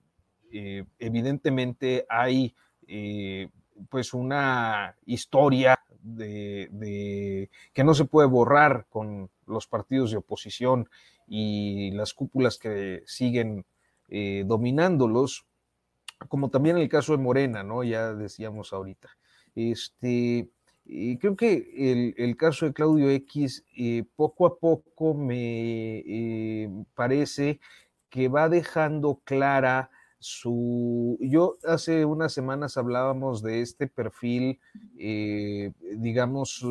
eh, 0.57 0.85
evidentemente 0.99 2.05
hay 2.07 2.55
eh, 2.87 3.49
pues 3.89 4.13
una 4.13 4.95
historia 5.05 5.77
de, 6.01 7.49
que 7.73 7.83
no 7.83 7.93
se 7.93 8.05
puede 8.05 8.29
borrar 8.29 8.85
con 8.89 9.29
los 9.47 9.67
partidos 9.67 10.11
de 10.11 10.17
oposición 10.17 10.89
y 11.27 11.91
las 11.91 12.13
cúpulas 12.13 12.57
que 12.57 13.03
siguen 13.05 13.65
eh, 14.07 14.45
dominándolos, 14.47 15.45
como 16.29 16.49
también 16.49 16.77
el 16.77 16.87
caso 16.87 17.11
de 17.11 17.21
Morena, 17.21 17.61
¿no? 17.63 17.83
Ya 17.83 18.13
decíamos 18.13 18.71
ahorita. 18.71 19.09
Este, 19.55 20.47
creo 21.19 21.35
que 21.35 22.13
el, 22.15 22.37
caso 22.37 22.65
de 22.65 22.73
Claudio 22.73 23.09
X 23.09 23.65
poco 24.15 24.45
a 24.45 24.57
poco 24.57 25.15
me 25.15 26.69
parece 26.93 27.59
que 28.09 28.29
va 28.29 28.47
dejando 28.47 29.19
clara 29.25 29.89
su, 30.19 31.17
yo 31.19 31.57
hace 31.65 32.05
unas 32.05 32.33
semanas 32.33 32.77
hablábamos 32.77 33.43
de 33.43 33.61
este 33.61 33.87
perfil, 33.87 34.59
eh, 34.97 35.71
digamos, 35.97 36.65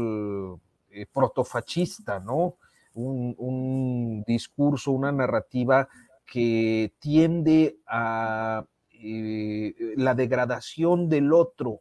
eh, 0.91 1.07
protofachista, 1.13 2.21
¿no? 2.21 2.57
Un, 2.95 4.25
discurso, 4.27 4.93
una 4.93 5.13
narrativa 5.13 5.89
que 6.27 6.93
tiende 7.01 7.79
a 7.87 8.65
eh, 8.93 9.75
la 9.97 10.15
degradación 10.15 11.09
del 11.09 11.33
otro. 11.33 11.81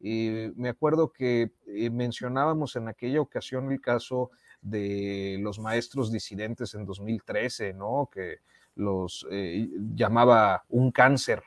me 0.00 0.68
acuerdo 0.68 1.12
que 1.12 1.52
mencionábamos 1.92 2.76
en 2.76 2.88
aquella 2.88 3.20
ocasión 3.20 3.72
el 3.72 3.80
caso 3.80 4.30
de 4.60 5.38
los 5.40 5.58
maestros 5.58 6.10
disidentes 6.10 6.74
en 6.74 6.84
2013, 6.86 7.74
¿no? 7.74 8.08
Que 8.12 8.38
los 8.76 9.26
eh, 9.30 9.68
llamaba 9.94 10.64
un 10.68 10.90
cáncer 10.90 11.42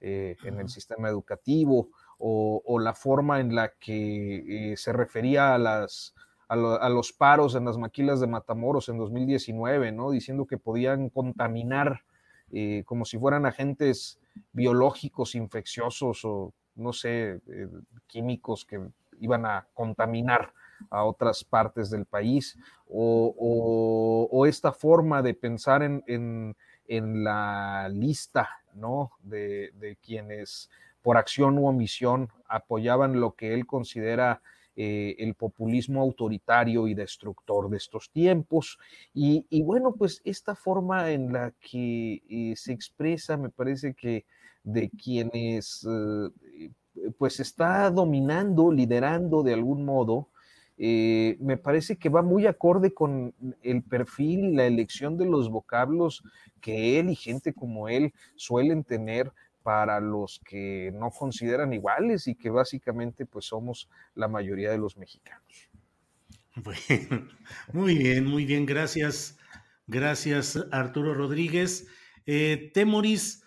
eh, 0.00 0.36
en 0.44 0.60
el 0.60 0.68
sistema 0.68 1.08
educativo 1.08 1.90
o, 2.20 2.80
la 2.80 2.94
forma 2.94 3.38
en 3.40 3.54
la 3.54 3.72
que 3.78 4.72
eh, 4.72 4.76
se 4.76 4.92
refería 4.92 5.54
a, 5.54 5.58
las, 5.58 6.14
a, 6.48 6.56
los 6.56 7.12
paros 7.12 7.54
en 7.54 7.64
las 7.64 7.78
maquilas 7.78 8.20
de 8.20 8.26
Matamoros 8.26 8.88
en 8.88 8.98
2019, 8.98 9.92
¿no? 9.92 10.10
diciendo 10.10 10.44
que 10.46 10.58
podían 10.58 11.10
contaminar 11.10 12.02
como 12.86 13.04
si 13.04 13.18
fueran 13.18 13.44
agentes 13.44 14.18
biológicos 14.52 15.34
infecciosos 15.34 16.24
o 16.24 16.54
no 16.76 16.94
sé, 16.94 17.40
químicos 18.06 18.64
que 18.64 18.80
iban 19.20 19.44
a 19.44 19.66
contaminar 19.74 20.54
a 20.90 21.04
otras 21.04 21.44
partes 21.44 21.90
del 21.90 22.06
país, 22.06 22.56
o, 22.88 24.44
esta 24.46 24.72
forma 24.72 25.20
de 25.22 25.34
pensar 25.34 25.82
en, 25.82 26.02
en 26.06 26.56
la 26.88 27.88
lista, 27.88 28.48
¿no? 28.74 29.12
De, 29.22 29.96
quienes 30.02 30.70
por 31.02 31.16
acción 31.16 31.58
u 31.58 31.68
omisión 31.68 32.28
apoyaban 32.48 33.20
lo 33.20 33.34
que 33.34 33.54
él 33.54 33.66
considera 33.66 34.40
eh, 34.76 35.16
el 35.18 35.34
populismo 35.34 36.00
autoritario 36.02 36.86
y 36.86 36.94
destructor 36.94 37.68
de 37.68 37.76
estos 37.76 38.10
tiempos. 38.10 38.78
Y, 39.14 39.44
bueno, 39.62 39.92
pues 39.92 40.20
esta 40.24 40.54
forma 40.54 41.10
en 41.10 41.32
la 41.32 41.52
que 41.60 42.22
eh, 42.28 42.54
se 42.56 42.72
expresa, 42.72 43.36
me 43.36 43.50
parece 43.50 43.94
que 43.94 44.24
de 44.62 44.90
quienes 44.90 45.86
eh, 45.88 46.70
pues 47.16 47.40
está 47.40 47.90
dominando, 47.90 48.72
liderando 48.72 49.42
de 49.42 49.54
algún 49.54 49.84
modo, 49.84 50.28
me 50.78 51.56
parece 51.56 51.96
que 51.96 52.08
va 52.08 52.22
muy 52.22 52.46
acorde 52.46 52.94
con 52.94 53.34
el 53.62 53.82
perfil 53.82 54.44
y 54.44 54.54
la 54.54 54.66
elección 54.66 55.16
de 55.16 55.26
los 55.26 55.50
vocablos 55.50 56.22
que 56.60 57.00
él 57.00 57.10
y 57.10 57.16
gente 57.16 57.52
como 57.52 57.88
él 57.88 58.12
suelen 58.36 58.84
tener 58.84 59.32
para 59.62 60.00
los 60.00 60.40
que 60.44 60.92
no 60.94 61.10
consideran 61.10 61.72
iguales 61.72 62.26
y 62.26 62.34
que 62.34 62.48
básicamente 62.48 63.26
pues 63.26 63.46
somos 63.46 63.90
la 64.14 64.28
mayoría 64.28 64.70
de 64.70 64.78
los 64.78 64.96
mexicanos. 64.96 65.70
Muy 67.72 67.96
bien, 67.96 68.24
muy 68.24 68.44
bien, 68.44 68.66
gracias. 68.66 69.38
Gracias, 69.86 70.58
Arturo 70.72 71.14
Rodríguez. 71.14 71.86
Eh, 72.26 72.70
Temoris, 72.74 73.44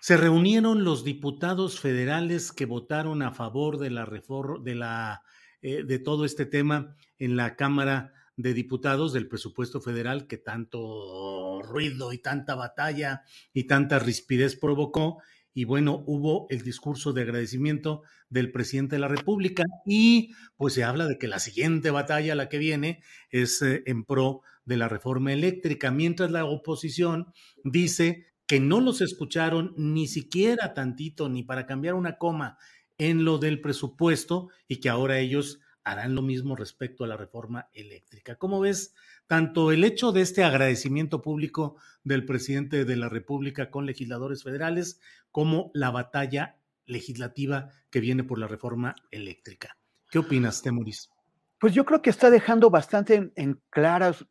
se 0.00 0.16
reunieron 0.16 0.82
los 0.82 1.04
diputados 1.04 1.78
federales 1.78 2.50
que 2.50 2.66
votaron 2.66 3.22
a 3.22 3.30
favor 3.30 3.78
de 3.78 3.90
la 3.90 4.04
reforma, 4.04 4.62
de 4.64 4.74
la, 4.74 5.22
eh, 5.62 5.82
de 5.84 5.98
todo 5.98 6.24
este 6.24 6.46
tema 6.46 6.96
en 7.18 7.36
la 7.36 7.56
Cámara 7.56 8.12
de 8.36 8.54
Diputados 8.54 9.12
del 9.12 9.28
presupuesto 9.28 9.80
federal 9.80 10.28
que 10.28 10.38
tanto 10.38 11.60
ruido 11.62 12.12
y 12.12 12.18
tanta 12.18 12.54
batalla 12.54 13.22
y 13.52 13.64
tanta 13.64 13.98
rispidez 13.98 14.56
provocó. 14.56 15.20
Y 15.52 15.64
bueno, 15.64 16.04
hubo 16.06 16.46
el 16.50 16.62
discurso 16.62 17.12
de 17.12 17.22
agradecimiento 17.22 18.02
del 18.30 18.52
presidente 18.52 18.94
de 18.94 19.00
la 19.00 19.08
República 19.08 19.64
y 19.84 20.32
pues 20.56 20.74
se 20.74 20.84
habla 20.84 21.06
de 21.06 21.18
que 21.18 21.26
la 21.26 21.40
siguiente 21.40 21.90
batalla, 21.90 22.36
la 22.36 22.48
que 22.48 22.58
viene, 22.58 23.02
es 23.30 23.60
eh, 23.62 23.82
en 23.86 24.04
pro 24.04 24.42
de 24.64 24.76
la 24.76 24.88
reforma 24.88 25.32
eléctrica, 25.32 25.90
mientras 25.90 26.30
la 26.30 26.44
oposición 26.44 27.32
dice 27.64 28.26
que 28.46 28.60
no 28.60 28.80
los 28.80 29.00
escucharon 29.00 29.74
ni 29.76 30.06
siquiera 30.06 30.74
tantito, 30.74 31.28
ni 31.28 31.42
para 31.42 31.66
cambiar 31.66 31.94
una 31.94 32.16
coma 32.18 32.56
en 32.98 33.24
lo 33.24 33.38
del 33.38 33.60
presupuesto 33.60 34.50
y 34.66 34.80
que 34.80 34.88
ahora 34.88 35.18
ellos 35.18 35.60
harán 35.84 36.14
lo 36.14 36.22
mismo 36.22 36.54
respecto 36.54 37.04
a 37.04 37.06
la 37.06 37.16
reforma 37.16 37.70
eléctrica. 37.72 38.36
¿Cómo 38.36 38.60
ves 38.60 38.94
tanto 39.26 39.72
el 39.72 39.84
hecho 39.84 40.12
de 40.12 40.20
este 40.20 40.44
agradecimiento 40.44 41.22
público 41.22 41.76
del 42.04 42.26
presidente 42.26 42.84
de 42.84 42.96
la 42.96 43.08
República 43.08 43.70
con 43.70 43.86
legisladores 43.86 44.42
federales 44.42 45.00
como 45.30 45.70
la 45.72 45.90
batalla 45.90 46.58
legislativa 46.84 47.70
que 47.90 48.00
viene 48.00 48.24
por 48.24 48.38
la 48.38 48.48
reforma 48.48 48.94
eléctrica? 49.10 49.78
¿Qué 50.10 50.18
opinas, 50.18 50.62
Temuris? 50.62 51.10
Pues 51.58 51.74
yo 51.74 51.84
creo 51.84 52.02
que 52.02 52.10
está 52.10 52.30
dejando 52.30 52.70
bastante 52.70 53.32
en, 53.34 53.60
claras 53.70 54.26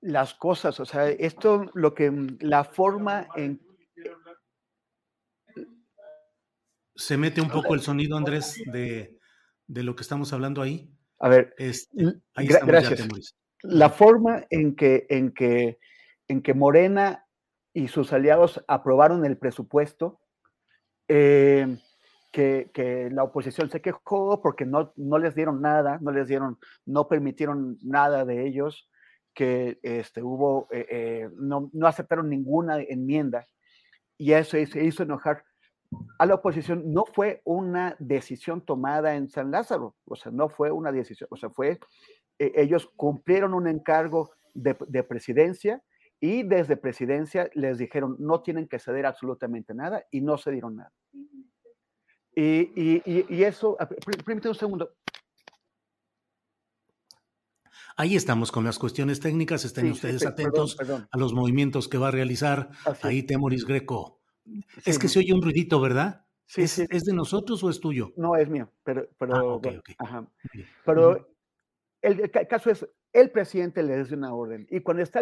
las 0.00 0.34
cosas. 0.34 0.80
O 0.80 0.84
sea, 0.84 1.08
esto, 1.08 1.70
lo 1.74 1.94
que 1.94 2.10
la 2.40 2.64
forma 2.64 3.28
en. 3.36 3.60
Se 6.94 7.16
mete 7.16 7.40
un 7.40 7.50
poco 7.50 7.74
el 7.74 7.80
sonido, 7.80 8.16
Andrés, 8.16 8.62
de, 8.72 9.18
de 9.66 9.82
lo 9.82 9.96
que 9.96 10.02
estamos 10.02 10.32
hablando 10.32 10.62
ahí. 10.62 10.90
A 11.18 11.28
ver, 11.28 11.54
este, 11.58 12.20
ahí 12.34 12.46
gracias. 12.46 13.08
La 13.62 13.88
forma 13.88 14.44
en 14.50 14.76
que, 14.76 15.06
en, 15.08 15.32
que, 15.32 15.78
en 16.28 16.42
que 16.42 16.54
Morena 16.54 17.26
y 17.72 17.88
sus 17.88 18.12
aliados 18.12 18.62
aprobaron 18.68 19.24
el 19.24 19.38
presupuesto, 19.38 20.20
eh, 21.08 21.78
que, 22.30 22.70
que, 22.74 23.08
la 23.10 23.24
oposición 23.24 23.70
se 23.70 23.80
quejó 23.80 24.40
porque 24.42 24.66
no, 24.66 24.92
no 24.96 25.18
les 25.18 25.34
dieron 25.34 25.60
nada, 25.60 25.98
no 26.00 26.10
les 26.10 26.28
dieron, 26.28 26.58
no 26.84 27.08
permitieron 27.08 27.78
nada 27.82 28.24
de 28.24 28.46
ellos, 28.46 28.88
que 29.34 29.78
este, 29.82 30.22
hubo, 30.22 30.68
eh, 30.70 30.86
eh, 30.90 31.28
no, 31.36 31.70
no 31.72 31.86
aceptaron 31.86 32.30
ninguna 32.30 32.80
enmienda 32.80 33.46
y 34.16 34.32
eso 34.32 34.56
se 34.64 34.84
hizo 34.84 35.02
enojar 35.02 35.44
a 36.18 36.26
la 36.26 36.34
oposición 36.34 36.92
no 36.92 37.04
fue 37.04 37.42
una 37.44 37.96
decisión 37.98 38.64
tomada 38.64 39.14
en 39.14 39.28
San 39.28 39.50
Lázaro, 39.50 39.96
o 40.04 40.16
sea, 40.16 40.32
no 40.32 40.48
fue 40.48 40.70
una 40.70 40.92
decisión, 40.92 41.28
o 41.30 41.36
sea, 41.36 41.50
fue, 41.50 41.78
eh, 42.38 42.52
ellos 42.56 42.90
cumplieron 42.96 43.54
un 43.54 43.68
encargo 43.68 44.30
de, 44.54 44.74
presidencia 45.02 45.82
y 46.20 46.44
desde 46.44 46.76
presidencia 46.76 47.50
les 47.54 47.78
dijeron 47.78 48.16
no 48.18 48.40
tienen 48.40 48.68
que 48.68 48.78
ceder 48.78 49.04
absolutamente 49.04 49.74
nada 49.74 50.04
y 50.10 50.20
no 50.20 50.38
cedieron 50.38 50.76
nada. 50.76 50.92
Y, 52.36 53.02
y, 53.04 53.44
eso, 53.44 53.76
permíteme 54.26 54.50
un 54.50 54.54
segundo. 54.54 54.90
Ahí 57.96 58.16
estamos 58.16 58.50
con 58.50 58.64
las 58.64 58.78
cuestiones 58.78 59.20
técnicas, 59.20 59.64
estén 59.64 59.92
ustedes 59.92 60.26
atentos 60.26 60.76
a 60.80 61.18
los 61.18 61.32
movimientos 61.32 61.86
que 61.86 61.98
va 61.98 62.08
a 62.08 62.10
realizar 62.10 62.70
ahí 63.02 63.22
Temoris 63.22 63.64
Greco 63.64 64.23
es 64.84 64.98
que 64.98 65.08
se 65.08 65.18
oye 65.18 65.32
un 65.32 65.42
ruidito, 65.42 65.80
¿verdad? 65.80 66.24
Sí, 66.46 66.62
¿Es, 66.62 66.78
¿Es, 66.78 67.04
de 67.04 67.14
nosotros 67.14 67.62
o 67.64 67.70
es 67.70 67.80
tuyo? 67.80 68.12
No, 68.16 68.36
es 68.36 68.48
mío, 68.48 68.70
pero, 68.82 69.08
pero, 69.18 69.60
ah, 69.98 70.26
pero 70.84 71.28
el, 72.02 72.30
caso 72.30 72.70
es, 72.70 72.86
el 73.12 73.30
presidente 73.30 73.82
le 73.82 73.96
da 73.96 74.14
una 74.14 74.34
orden 74.34 74.66
y 74.70 74.80
cuando 74.80 75.02
está 75.02 75.20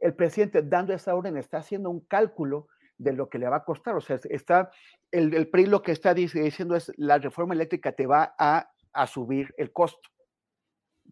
el, 0.00 0.14
presidente 0.14 0.62
dando 0.62 0.92
esa 0.92 1.14
orden 1.14 1.36
está 1.36 1.58
haciendo 1.58 1.90
un 1.90 2.00
cálculo 2.00 2.66
de 2.98 3.12
lo 3.12 3.28
que 3.28 3.38
le 3.38 3.48
va 3.48 3.56
a 3.56 3.64
costar. 3.64 3.94
O 3.94 4.00
sea, 4.00 4.18
está, 4.28 4.70
el, 5.12 5.32
el 5.34 5.48
PRI 5.48 5.66
lo 5.66 5.82
que 5.82 5.92
está 5.92 6.12
diciendo 6.12 6.74
es, 6.74 6.92
la 6.96 7.18
reforma 7.18 7.54
eléctrica 7.54 7.92
te 7.92 8.06
va 8.06 8.34
a, 8.38 8.70
a 8.92 9.06
subir 9.06 9.54
el 9.56 9.72
costo, 9.72 10.08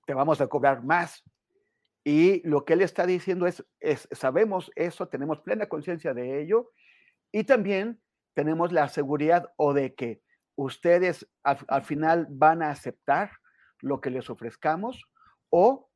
te 0.06 0.14
vamos 0.14 0.40
a 0.40 0.48
cobrar 0.48 0.82
más. 0.82 1.22
Y 2.04 2.46
lo 2.46 2.64
que 2.64 2.72
él 2.72 2.80
está 2.80 3.06
diciendo 3.06 3.46
es, 3.46 3.64
es 3.78 4.08
sabemos 4.10 4.72
eso, 4.74 5.06
tenemos 5.06 5.40
plena 5.40 5.68
conciencia 5.68 6.12
de 6.14 6.42
ello, 6.42 6.72
y 7.32 7.44
también 7.44 8.00
tenemos 8.34 8.72
la 8.72 8.88
seguridad 8.88 9.52
o 9.56 9.72
de 9.72 9.94
que 9.94 10.22
ustedes 10.54 11.26
al, 11.42 11.82
final 11.82 12.26
van 12.30 12.62
a 12.62 12.70
aceptar 12.70 13.30
lo 13.80 14.00
que 14.00 14.10
les 14.10 14.30
ofrezcamos 14.30 15.02
o 15.50 15.88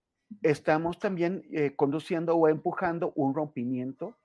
estamos 0.43 0.99
también 0.99 1.45
eh, 1.53 1.77
conduciendo 1.77 2.35
o 2.37 2.49
empujando 2.49 3.13
un 3.15 3.35
rompimiento 3.35 4.17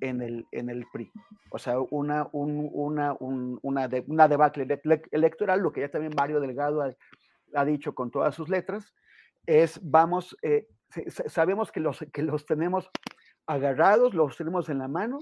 en 0.00 0.20
el, 0.20 0.46
en 0.50 0.68
el 0.68 0.84
PRI. 0.92 1.10
O 1.50 1.58
sea, 1.58 1.78
una, 1.78 2.28
una, 2.32 3.16
una, 3.18 3.88
debacle 3.88 4.66
electoral, 5.12 5.60
lo 5.60 5.72
que 5.72 5.82
ya 5.82 5.90
también 5.90 6.12
Mario 6.16 6.40
Delgado 6.40 6.82
ha, 7.54 7.64
dicho 7.64 7.94
con 7.94 8.10
todas 8.10 8.34
sus 8.34 8.48
letras, 8.48 8.92
es 9.46 9.78
vamos, 9.82 10.36
eh, 10.42 10.66
sabemos 11.28 11.70
que 11.70 11.80
los, 11.80 12.04
que 12.12 12.22
los 12.22 12.44
tenemos 12.44 12.90
agarrados, 13.46 14.12
los 14.12 14.36
tenemos 14.36 14.68
en 14.68 14.78
la 14.78 14.88
mano 14.88 15.20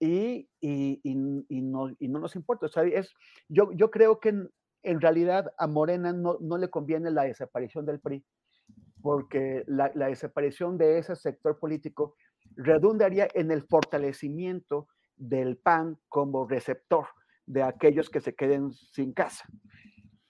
y, 0.00 0.48
y, 0.60 1.00
y, 1.02 1.62
no, 1.62 1.90
y 1.98 2.08
no, 2.08 2.18
nos 2.18 2.36
importa. 2.36 2.66
O 2.66 2.68
sea, 2.68 2.84
es, 2.84 3.12
yo, 3.48 3.70
yo 3.72 3.90
creo 3.90 4.20
que 4.20 4.34
en, 4.82 5.00
realidad 5.00 5.52
a 5.58 5.66
Morena 5.66 6.12
no, 6.12 6.38
no, 6.40 6.58
le 6.58 6.68
conviene 6.68 7.10
la 7.10 7.24
desaparición 7.24 7.86
del 7.86 8.00
PRI, 8.00 8.24
porque 9.00 9.64
la, 9.66 9.90
la, 9.94 10.08
desaparición 10.08 10.76
de 10.76 10.98
ese 10.98 11.16
sector 11.16 11.58
político 11.58 12.16
redundaría 12.56 13.28
en 13.34 13.50
el 13.50 13.62
fortalecimiento 13.62 14.88
del 15.16 15.56
PAN 15.56 15.98
como 16.08 16.46
receptor 16.46 17.06
de 17.46 17.62
aquellos 17.62 18.10
que 18.10 18.20
se 18.20 18.34
queden 18.34 18.72
sin 18.72 19.12
casa. 19.12 19.44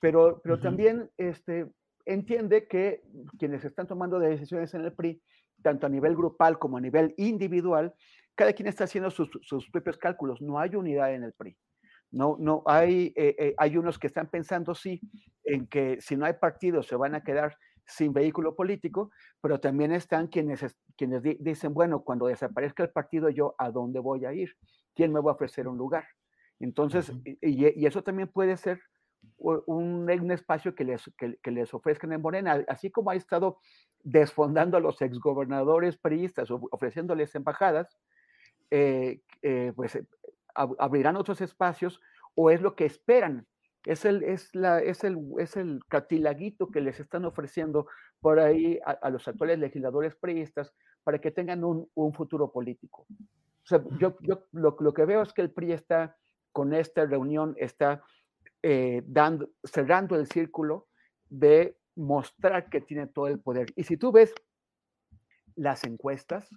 Pero, 0.01 0.41
pero 0.43 0.61
también 0.61 1.11
este, 1.16 1.66
entiende 2.05 2.66
que 2.69 3.03
quienes 3.39 3.65
están 3.65 3.86
tomando 3.86 4.19
decisiones 4.19 4.74
en 4.74 4.85
el 4.85 4.93
PRI, 4.93 5.23
tanto 5.62 5.86
a 5.86 5.91
nivel 5.91 6.15
grupal 6.15 6.59
como 6.59 6.77
a 6.77 6.81
nivel 6.81 7.15
individual, 7.16 7.95
cada 8.35 8.52
quien 8.52 8.69
está 8.69 8.85
haciendo 8.85 9.11
sus, 9.11 9.31
propios 9.70 9.98
cálculos, 9.98 10.40
no 10.40 10.59
hay 10.59 10.74
unidad 10.74 11.15
en 11.15 11.24
el 11.24 11.32
PRI. 11.32 11.56
No, 12.11 12.36
no 12.39 12.62
hay, 12.66 13.12
eh, 13.16 13.35
eh, 13.39 13.55
hay 13.56 13.77
unos 13.77 13.98
que 13.98 14.06
están 14.06 14.28
pensando, 14.28 14.74
sí, 14.74 15.01
en 15.43 15.66
que 15.66 16.01
si 16.01 16.16
no 16.16 16.27
hay 16.27 16.35
partidos 16.35 16.86
se 16.86 16.97
van 16.97 17.15
a 17.15 17.24
quedar 17.24 17.56
sin 17.86 18.12
vehículo 18.12 18.55
político, 18.55 19.11
pero 19.40 19.61
también 19.61 19.93
están 19.93 20.28
quienes, 20.28 20.65
quienes 20.97 21.23
dicen, 21.40 21.74
bueno, 21.74 22.02
cuando 22.02 22.27
desaparezca 22.27 22.82
el 22.82 22.90
partido, 22.90 23.28
yo 23.28 23.55
a 23.59 23.70
dónde 23.70 23.98
voy 24.01 24.24
a 24.24 24.32
ir, 24.32 24.55
quién 24.94 25.12
me 25.12 25.20
va 25.20 25.32
a 25.32 25.35
ofrecer 25.35 25.69
un 25.69 25.77
lugar. 25.77 26.05
Entonces, 26.61 27.12
y, 27.24 27.85
eso 27.85 28.02
también 28.02 28.28
puede 28.28 28.56
ser 28.56 28.81
un, 29.36 30.09
un 30.09 30.31
espacio 30.31 30.74
que 30.74 30.85
les, 30.85 31.11
que, 31.19 31.51
les 31.51 31.74
ofrezcan 31.74 32.12
en 32.12 32.23
Morena, 32.23 32.65
así 32.69 32.90
como 32.90 33.11
ha 33.11 33.16
estado 33.16 33.59
desfondando 34.02 34.77
a 34.77 34.81
los 34.81 35.01
exgobernadores 35.02 35.97
priistas, 35.97 36.51
ofreciéndoles 36.51 37.35
embajadas, 37.35 37.98
eh, 38.70 39.20
eh, 39.43 39.73
pues 39.74 39.97
eh, 39.97 40.07
abrirán 40.55 41.16
otros 41.16 41.41
espacios 41.41 42.01
o 42.35 42.51
es 42.51 42.61
lo 42.61 42.74
que 42.74 42.86
esperan. 42.86 43.47
Es 43.85 44.05
el, 44.05 44.23
es 44.23 44.55
la, 44.55 44.81
es 44.81 45.05
el, 45.05 45.19
es 45.39 45.57
el 45.57 45.81
cartilaguito 45.89 46.70
que 46.70 46.81
les 46.81 47.01
están 47.01 47.24
ofreciendo 47.24 47.86
por 48.20 48.41
ahí 48.41 48.78
a, 48.85 49.11
los 49.11 49.28
actuales 49.28 49.59
legisladores 49.59 50.15
priistas 50.15 50.73
para 51.03 51.20
que 51.20 51.31
tengan 51.31 51.65
un, 51.65 51.91
un 51.95 52.15
futuro 52.15 52.51
político. 52.51 53.07
O 53.11 53.66
sea, 53.66 53.85
yo, 53.99 54.16
yo 54.23 54.47
lo, 54.53 54.77
lo, 54.81 54.95
que 54.95 55.05
veo 55.05 55.20
es 55.20 55.35
que 55.35 55.43
el 55.43 55.51
PRI 55.51 55.73
está 55.73 56.16
con 56.53 56.73
esta 56.73 57.05
reunión, 57.05 57.55
está 57.59 58.03
dando, 59.07 59.51
cerrando 59.62 60.16
el 60.16 60.27
círculo 60.27 60.89
de 61.28 61.77
mostrar 61.95 62.70
que 62.70 62.81
tiene 62.81 63.07
todo 63.07 63.28
el 63.28 63.39
poder. 63.39 63.66
Y 63.77 63.85
si 63.85 63.99
tú 63.99 64.12
ves 64.12 64.32
las 65.57 65.85
encuestas, 65.85 66.49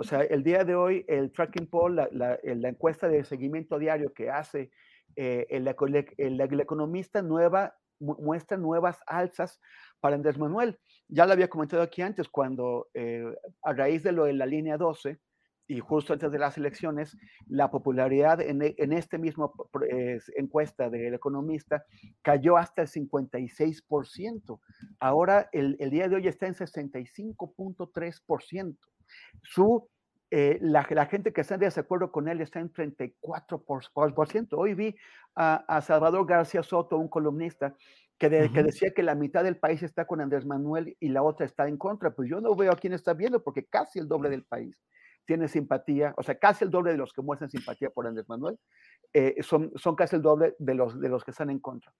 o 0.00 0.02
sea, 0.02 0.22
el 0.22 0.42
día 0.42 0.64
de 0.64 0.74
hoy 0.74 1.04
el 1.08 1.30
tracking 1.30 1.66
poll, 1.66 1.96
la, 1.96 2.08
la, 2.10 2.68
encuesta 2.70 3.06
de 3.06 3.22
seguimiento 3.22 3.78
diario 3.78 4.14
que 4.14 4.30
hace 4.30 4.70
eh, 5.14 5.46
el, 5.50 5.68
el, 6.16 6.40
economista 6.58 7.20
nueva, 7.20 7.76
muestra 7.98 8.56
nuevas 8.56 8.98
alzas 9.06 9.60
para 10.00 10.16
Andrés 10.16 10.38
Manuel. 10.38 10.78
Ya 11.06 11.26
lo 11.26 11.34
había 11.34 11.50
comentado 11.50 11.82
aquí 11.82 12.00
antes, 12.00 12.30
cuando 12.30 12.88
eh, 12.94 13.26
a 13.62 13.74
raíz 13.74 14.02
de 14.02 14.12
lo 14.12 14.24
de 14.24 14.32
la 14.32 14.46
línea 14.46 14.78
12, 14.78 15.20
y 15.68 15.80
justo 15.80 16.14
antes 16.14 16.32
de 16.32 16.38
las 16.38 16.56
elecciones, 16.56 17.18
la 17.46 17.70
popularidad 17.70 18.40
en, 18.40 18.62
e, 18.62 18.74
en 18.78 18.94
este 18.94 19.18
mismo 19.18 19.52
encuesta 20.34 20.88
del 20.88 21.12
economista 21.12 21.84
cayó 22.22 22.56
hasta 22.56 22.80
el 22.80 22.88
56%. 22.88 24.60
Ahora, 24.98 25.50
el, 25.52 25.76
el 25.78 25.90
día 25.90 26.08
de 26.08 26.16
hoy 26.16 26.26
está 26.26 26.46
en 26.46 26.54
65.3%. 26.54 28.78
Su 29.42 29.88
eh, 30.32 30.58
la, 30.60 30.86
la, 30.90 31.06
gente 31.06 31.32
que 31.32 31.40
está 31.40 31.54
en 31.54 31.60
desacuerdo 31.60 32.12
con 32.12 32.28
él 32.28 32.40
está 32.40 32.60
en 32.60 32.72
34%. 32.72 34.48
Hoy 34.52 34.74
vi 34.74 34.96
a, 35.34 35.56
a 35.66 35.80
Salvador 35.80 36.24
García 36.24 36.62
Soto, 36.62 36.98
un 36.98 37.08
columnista, 37.08 37.74
que, 38.16 38.50
que, 38.52 38.62
decía 38.62 38.92
que 38.94 39.02
la 39.02 39.16
mitad 39.16 39.42
del 39.42 39.56
país 39.56 39.82
está 39.82 40.06
con 40.06 40.20
Andrés 40.20 40.46
Manuel 40.46 40.96
y 41.00 41.08
la 41.08 41.22
otra 41.22 41.46
está 41.46 41.66
en 41.66 41.76
contra. 41.76 42.12
Pues 42.12 42.30
yo 42.30 42.40
no 42.40 42.54
veo 42.54 42.70
a 42.70 42.76
quién 42.76 42.92
está 42.92 43.12
viendo, 43.14 43.42
porque 43.42 43.64
casi 43.64 43.98
el 43.98 44.06
doble 44.06 44.30
del 44.30 44.44
país 44.44 44.78
tiene 45.24 45.48
simpatía, 45.48 46.14
o 46.16 46.22
sea, 46.22 46.38
casi 46.38 46.64
el 46.64 46.70
doble 46.70 46.92
de 46.92 46.98
los 46.98 47.12
que 47.12 47.22
muestran 47.22 47.50
simpatía 47.50 47.90
por 47.90 48.06
Andrés 48.06 48.28
Manuel, 48.28 48.58
eh, 49.12 49.36
son, 49.42 49.72
son 49.76 49.96
casi 49.96 50.16
el 50.16 50.22
doble 50.22 50.54
de 50.58 50.74
los, 50.74 51.00
de 51.00 51.08
los 51.08 51.24
que 51.24 51.30
están 51.30 51.50
en 51.50 51.60
contra. 51.60 51.92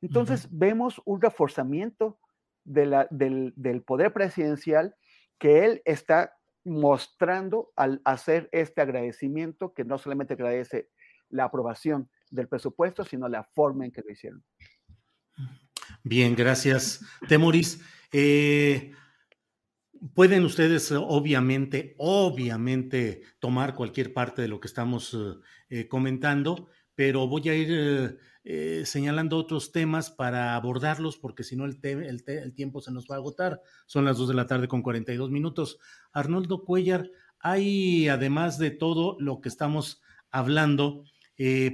Entonces, 0.00 0.48
vemos 0.50 1.00
un 1.04 1.20
reforzamiento 1.20 2.18
de 2.64 2.86
la, 2.86 3.06
del, 3.10 3.52
del, 3.56 3.82
poder 3.82 4.12
presidencial 4.12 4.96
que 5.38 5.64
él 5.64 5.82
está 5.84 6.34
mostrando 6.64 7.72
al 7.76 8.00
hacer 8.04 8.48
este 8.52 8.80
agradecimiento, 8.80 9.72
que 9.74 9.84
no 9.84 9.98
solamente 9.98 10.34
agradece 10.34 10.90
la 11.28 11.44
aprobación 11.44 12.10
del 12.30 12.48
presupuesto, 12.48 13.04
sino 13.04 13.28
la 13.28 13.44
forma 13.44 13.84
en 13.84 13.92
que 13.92 14.02
lo 14.02 14.10
hicieron. 14.10 14.44
Bien, 16.04 16.34
gracias, 16.34 17.04
Temoris. 17.28 17.82
Eh, 18.12 18.92
Pueden 20.14 20.44
ustedes, 20.44 20.90
eh, 20.90 20.96
obviamente, 20.96 21.94
obviamente, 21.96 23.22
tomar 23.38 23.76
cualquier 23.76 24.12
parte 24.12 24.42
de 24.42 24.48
lo 24.48 24.58
que 24.58 24.66
estamos 24.66 25.16
eh, 25.70 25.86
comentando, 25.86 26.68
pero 26.96 27.28
voy 27.28 27.48
a 27.48 27.54
ir 27.54 28.18
señalando 28.44 29.36
otros 29.36 29.70
temas 29.70 30.10
para 30.10 30.56
abordarlos, 30.56 31.16
porque 31.16 31.44
si 31.44 31.56
no 31.56 31.64
el, 31.64 31.78
el, 31.82 32.54
tiempo 32.54 32.80
se 32.80 32.92
nos 32.92 33.06
va 33.06 33.14
a 33.14 33.18
agotar. 33.18 33.60
Son 33.86 34.04
las 34.04 34.18
2 34.18 34.28
de 34.28 34.34
la 34.34 34.46
tarde 34.46 34.68
con 34.68 34.82
42 34.82 35.30
minutos. 35.30 35.78
Arnoldo 36.12 36.64
Cuellar, 36.64 37.10
hay, 37.38 38.08
además 38.08 38.58
de 38.58 38.70
todo 38.70 39.16
lo 39.20 39.40
que 39.40 39.48
estamos 39.48 40.00
hablando, 40.30 41.04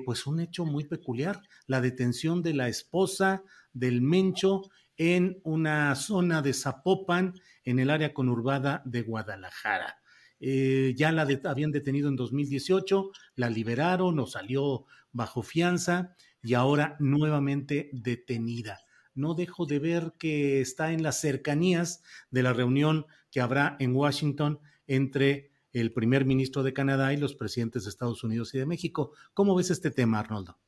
pues 0.05 0.27
un 0.27 0.41
hecho 0.41 0.65
muy 0.65 0.85
peculiar, 0.85 1.43
la 1.67 1.81
detención 1.81 2.43
de 2.43 2.55
la 2.55 2.69
esposa 2.69 3.43
del 3.73 4.01
Mencho 4.01 4.63
en 4.97 5.41
una 5.45 5.95
zona 5.95 6.43
de 6.43 6.53
Zapopan, 6.53 7.35
en 7.65 7.79
el 7.79 7.91
área 7.91 8.13
conurbada 8.13 8.83
de 8.85 9.03
Guadalajara. 9.03 10.01
Eh, 10.41 10.95
ya 10.97 11.13
la 11.13 11.27
habían 11.45 11.73
detenido 11.73 12.09
en 12.09 12.17
2018, 12.17 13.11
la 13.37 13.51
liberaron 13.51 14.19
o 14.19 14.27
salió 14.27 14.87
bajo 15.13 15.43
fianza 15.43 16.15
y 16.43 16.55
ahora 16.55 16.97
nuevamente 16.99 17.91
detenida. 17.93 18.81
No 19.15 19.35
dejo 19.35 19.67
de 19.67 19.79
ver 19.79 20.15
que 20.19 20.61
está 20.61 20.93
en 20.93 21.03
las 21.03 21.21
cercanías 21.21 22.03
de 22.31 22.43
la 22.43 22.53
reunión 22.53 23.07
que 23.31 23.41
habrá 23.41 23.77
en 23.81 23.95
Washington 23.95 24.61
entre 24.87 25.51
el 25.73 25.93
primer 25.93 26.25
ministro 26.25 26.63
de 26.63 26.73
Canadá 26.73 27.13
y 27.13 27.17
los 27.17 27.35
presidentes 27.35 27.85
de 27.85 27.91
Estados 27.91 28.25
Unidos 28.25 28.55
y 28.55 28.59
de 28.59 28.67
México. 28.67 29.13
¿Cómo 29.35 29.55
ves 29.55 29.71
este 29.71 29.91
tema, 29.91 30.21
Arnoldo? 30.21 30.59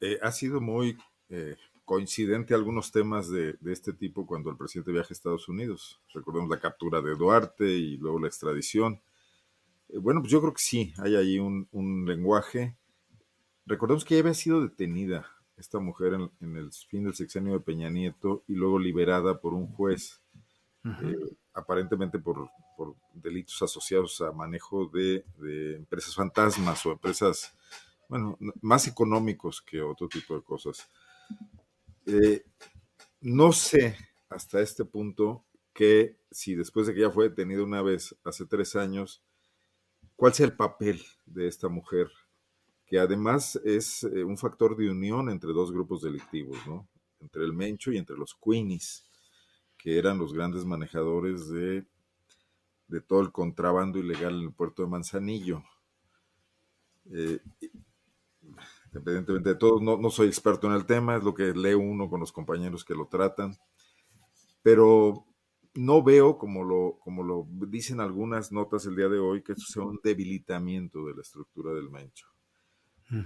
Eh, 0.00 0.18
ha 0.22 0.32
sido 0.32 0.60
muy 0.60 0.96
eh, 1.28 1.56
coincidente 1.84 2.54
algunos 2.54 2.92
temas 2.92 3.30
de, 3.30 3.56
este 3.66 3.92
tipo 3.92 4.26
cuando 4.26 4.50
el 4.50 4.56
presidente 4.56 4.92
viaja 4.92 5.08
a 5.10 5.12
Estados 5.12 5.48
Unidos. 5.48 6.00
Recordemos 6.14 6.50
la 6.50 6.60
captura 6.60 7.00
de 7.00 7.14
Duarte 7.14 7.68
y 7.68 7.96
luego 7.96 8.20
la 8.20 8.28
extradición. 8.28 9.00
Eh, 9.88 9.98
bueno, 9.98 10.20
pues 10.20 10.30
yo 10.30 10.40
creo 10.40 10.52
que 10.52 10.62
sí, 10.62 10.92
hay 10.98 11.16
ahí 11.16 11.38
un, 11.38 12.04
lenguaje. 12.06 12.76
Recordemos 13.68 14.06
que 14.06 14.14
ya 14.14 14.20
había 14.20 14.32
sido 14.32 14.62
detenida 14.62 15.26
esta 15.58 15.78
mujer 15.78 16.14
en, 16.14 16.56
el 16.56 16.72
fin 16.72 17.04
del 17.04 17.14
sexenio 17.14 17.52
de 17.52 17.60
Peña 17.60 17.90
Nieto 17.90 18.42
y 18.48 18.54
luego 18.54 18.78
liberada 18.78 19.40
por 19.40 19.52
un 19.52 19.66
juez, 19.66 20.22
eh, 20.84 21.36
aparentemente 21.52 22.18
por, 22.18 22.50
delitos 23.12 23.60
asociados 23.60 24.22
a 24.22 24.32
manejo 24.32 24.86
de, 24.86 25.22
de 25.36 25.76
empresas 25.76 26.14
fantasmas 26.14 26.86
o 26.86 26.92
empresas, 26.92 27.52
bueno, 28.08 28.38
más 28.62 28.86
económicos 28.86 29.60
que 29.60 29.82
otro 29.82 30.08
tipo 30.08 30.34
de 30.34 30.42
cosas. 30.42 30.88
Eh, 32.06 32.46
no 33.20 33.52
sé 33.52 33.98
hasta 34.30 34.60
este 34.60 34.86
punto 34.86 35.44
que 35.74 36.16
si 36.30 36.54
después 36.54 36.86
de 36.86 36.94
que 36.94 37.02
ya 37.02 37.10
fue 37.10 37.28
detenida 37.28 37.62
una 37.62 37.82
vez 37.82 38.16
hace 38.24 38.46
tres 38.46 38.76
años, 38.76 39.22
cuál 40.16 40.32
sea 40.32 40.46
el 40.46 40.56
papel 40.56 41.02
de 41.26 41.48
esta 41.48 41.68
mujer, 41.68 42.08
que 42.88 42.98
además 42.98 43.60
es 43.64 44.02
eh, 44.04 44.24
un 44.24 44.38
factor 44.38 44.74
de 44.74 44.90
unión 44.90 45.28
entre 45.28 45.52
dos 45.52 45.70
grupos 45.70 46.00
delictivos, 46.00 46.58
¿no? 46.66 46.88
Entre 47.20 47.44
el 47.44 47.52
Mencho 47.52 47.92
y 47.92 47.98
entre 47.98 48.16
los 48.16 48.34
Queenies, 48.34 49.04
que 49.76 49.98
eran 49.98 50.18
los 50.18 50.32
grandes 50.32 50.64
manejadores 50.64 51.48
de, 51.50 51.84
de 52.88 53.00
todo 53.02 53.20
el 53.20 53.30
contrabando 53.30 53.98
ilegal 53.98 54.36
en 54.36 54.44
el 54.46 54.52
puerto 54.52 54.82
de 54.82 54.88
Manzanillo. 54.88 55.62
Eh, 57.12 57.40
independientemente 58.86 59.50
de 59.50 59.56
todo, 59.56 59.80
no, 59.80 60.10
soy 60.10 60.28
experto 60.28 60.66
en 60.66 60.72
el 60.72 60.86
tema, 60.86 61.16
es 61.16 61.22
lo 61.22 61.34
que 61.34 61.52
lee 61.52 61.74
uno 61.74 62.08
con 62.08 62.20
los 62.20 62.32
compañeros 62.32 62.86
que 62.86 62.94
lo 62.94 63.06
tratan, 63.06 63.54
pero 64.62 65.26
no 65.74 66.02
veo, 66.02 66.38
como 66.38 66.64
lo, 66.64 66.98
como 67.00 67.22
lo 67.22 67.46
dicen 67.68 68.00
algunas 68.00 68.50
notas 68.50 68.86
el 68.86 68.96
día 68.96 69.08
de 69.08 69.18
hoy, 69.18 69.42
que 69.42 69.52
esto 69.52 69.66
sea 69.66 69.82
un 69.82 70.00
debilitamiento 70.02 71.04
de 71.04 71.14
la 71.14 71.20
estructura 71.20 71.74
del 71.74 71.90
Mencho. 71.90 72.26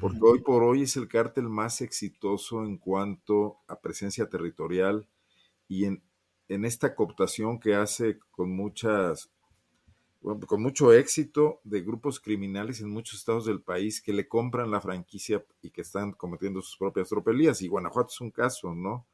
Porque 0.01 0.21
hoy 0.23 0.41
por 0.41 0.63
hoy 0.63 0.83
es 0.83 0.97
el 0.97 1.09
cártel 1.09 1.49
más 1.49 1.81
exitoso 1.81 2.65
en 2.65 2.79
cuanto 2.79 3.59
a 3.67 3.81
presencia 3.81 4.29
territorial 4.29 5.09
y 5.67 5.87
en, 5.87 6.03
en 6.49 6.65
esta 6.65 6.95
cooptación 6.95 7.59
que 7.59 7.75
hace 7.75 8.21
con 8.31 8.55
muchas 8.55 9.31
con 10.47 10.63
mucho 10.63 10.93
éxito 10.93 11.61
de 11.65 11.81
grupos 11.81 12.21
criminales 12.21 12.81
en 12.81 12.91
muchos 12.91 13.19
estados 13.19 13.45
del 13.45 13.61
país 13.61 14.01
que 14.01 14.13
le 14.13 14.29
compran 14.29 14.71
la 14.71 14.81
franquicia 14.81 15.45
y 15.63 15.71
que 15.71 15.81
están 15.81 16.13
cometiendo 16.13 16.63
sus 16.63 16.77
propias 16.77 17.09
tropelías. 17.09 17.61
Y 17.61 17.69
Guanajuato 17.69 18.11
es 18.11 18.21
un 18.21 18.31
caso, 18.31 18.73
¿no? 18.73 19.07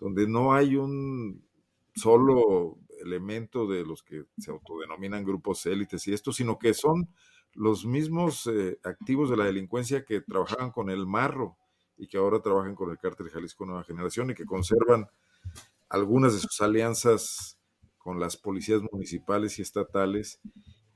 Donde 0.00 0.26
no 0.26 0.54
hay 0.54 0.76
un 0.76 1.44
solo 1.94 2.78
elemento 3.00 3.66
de 3.66 3.84
los 3.84 4.02
que 4.02 4.24
se 4.38 4.50
autodenominan 4.50 5.24
grupos 5.24 5.66
élites 5.66 6.08
y 6.08 6.14
esto, 6.14 6.32
sino 6.32 6.58
que 6.58 6.72
son 6.72 7.08
los 7.56 7.86
mismos 7.86 8.46
eh, 8.46 8.78
activos 8.84 9.30
de 9.30 9.36
la 9.36 9.44
delincuencia 9.44 10.04
que 10.04 10.20
trabajaban 10.20 10.70
con 10.70 10.90
el 10.90 11.06
marro 11.06 11.56
y 11.96 12.06
que 12.06 12.18
ahora 12.18 12.40
trabajan 12.40 12.74
con 12.74 12.90
el 12.90 12.98
cártel 12.98 13.30
Jalisco 13.30 13.64
Nueva 13.64 13.84
Generación 13.84 14.30
y 14.30 14.34
que 14.34 14.44
conservan 14.44 15.08
algunas 15.88 16.34
de 16.34 16.40
sus 16.40 16.60
alianzas 16.60 17.58
con 17.98 18.20
las 18.20 18.36
policías 18.36 18.82
municipales 18.92 19.58
y 19.58 19.62
estatales 19.62 20.40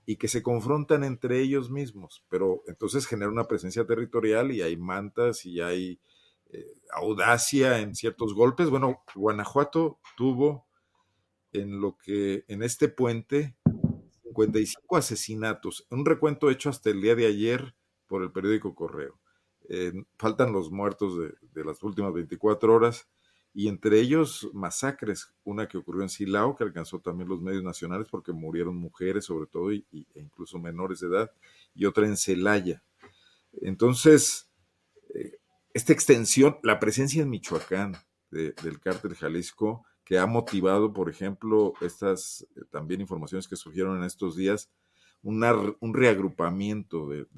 y 0.07 0.17
que 0.17 0.29
se 0.29 0.43
confrontan 0.43 1.05
entre 1.05 1.41
ellos 1.41 1.71
mismos, 1.71 2.25
pero 2.29 2.63
entonces 2.67 3.07
genera 3.07 3.31
una 3.31 3.45
presencia 3.45 3.87
territorial 3.87 4.53
y 4.53 4.63
hay 4.63 4.77
mantas 4.77 5.47
y 5.47 5.61
hay 5.61 6.01
eh, 6.51 6.67
audacia 6.93 7.79
en 7.79 7.95
ciertos 7.95 8.35
golpes. 8.35 8.71
Bueno, 8.71 9.03
Guanajuato 9.15 10.01
tuvo 10.17 10.67
en 11.53 11.81
lo 11.81 11.97
que 11.97 12.45
en 12.49 12.63
este 12.63 12.89
puente 12.89 13.57
55 14.31 14.97
asesinatos, 14.97 15.87
un 15.91 16.05
recuento 16.05 16.51
hecho 16.51 16.71
hasta 16.71 16.91
el 16.91 17.01
día 17.01 17.15
de 17.15 17.27
ayer 17.27 17.75
por 18.07 18.23
el 18.23 18.33
periódico 18.33 18.75
Correo. 18.75 19.19
Faltan 20.19 20.53
los 20.53 20.71
muertos 20.71 21.19
de, 21.19 21.33
de 21.53 21.65
las 21.65 21.83
últimas 21.83 22.13
24 22.13 22.75
horas 22.75 23.09
y 23.53 23.69
entre 23.69 24.01
ellos 24.01 24.49
masacres, 24.53 25.35
una 25.45 25.67
que 25.67 25.79
ocurrió 25.79 26.03
en 26.03 26.09
Silao, 26.09 26.57
que 26.57 26.65
alcanzó 26.65 27.01
también 27.01 27.29
los 27.29 27.41
medios 27.41 27.65
nacionales 27.65 28.09
porque 28.09 28.33
murieron 28.33 28.77
mujeres 28.77 29.25
sobre 29.25 29.47
todo 29.47 29.73
y, 29.73 29.85
e 30.15 30.21
incluso 30.21 30.59
menores 30.59 31.01
de 31.01 31.09
edad, 31.09 31.33
y 31.75 31.85
otra 31.87 32.07
en 32.07 32.17
Celaya. 32.17 32.83
Entonces, 33.61 34.49
eh, 35.15 35.39
esta 35.75 35.93
extensión, 35.93 36.59
la 36.63 36.79
presencia 36.79 37.23
en 37.23 37.31
Michoacán 37.31 37.97
del 38.31 38.81
cártel 38.81 39.17
Jalisco, 39.17 39.85
que 40.11 40.19
ha 40.19 40.27
motivado, 40.27 40.93
por 40.93 41.09
ejemplo, 41.09 41.75
estas 41.81 42.45
eh, 42.57 42.63
también 42.73 43.01
informaciones 43.01 43.47
que 43.47 43.55
surgieron 43.55 43.97
en 43.97 44.03
estos 44.03 44.35
días, 44.35 44.69
un 45.23 45.95
reagrupamiento 45.95 47.07
de, 47.07 47.29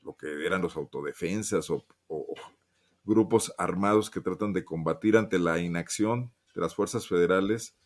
lo 0.00 0.16
que 0.16 0.46
eran 0.46 0.62
los 0.62 0.78
autodefensas 0.78 1.68
o 1.68 1.84
grupos 3.04 3.52
armados 3.58 4.08
que 4.08 4.22
tratan 4.22 4.54
de 4.54 4.64
combatir 4.64 5.14
ante 5.14 5.38
la 5.38 5.58
inacción 5.58 6.32
de 6.54 6.62
las 6.62 6.74
fuerzas 6.74 7.06
federales 7.06 7.76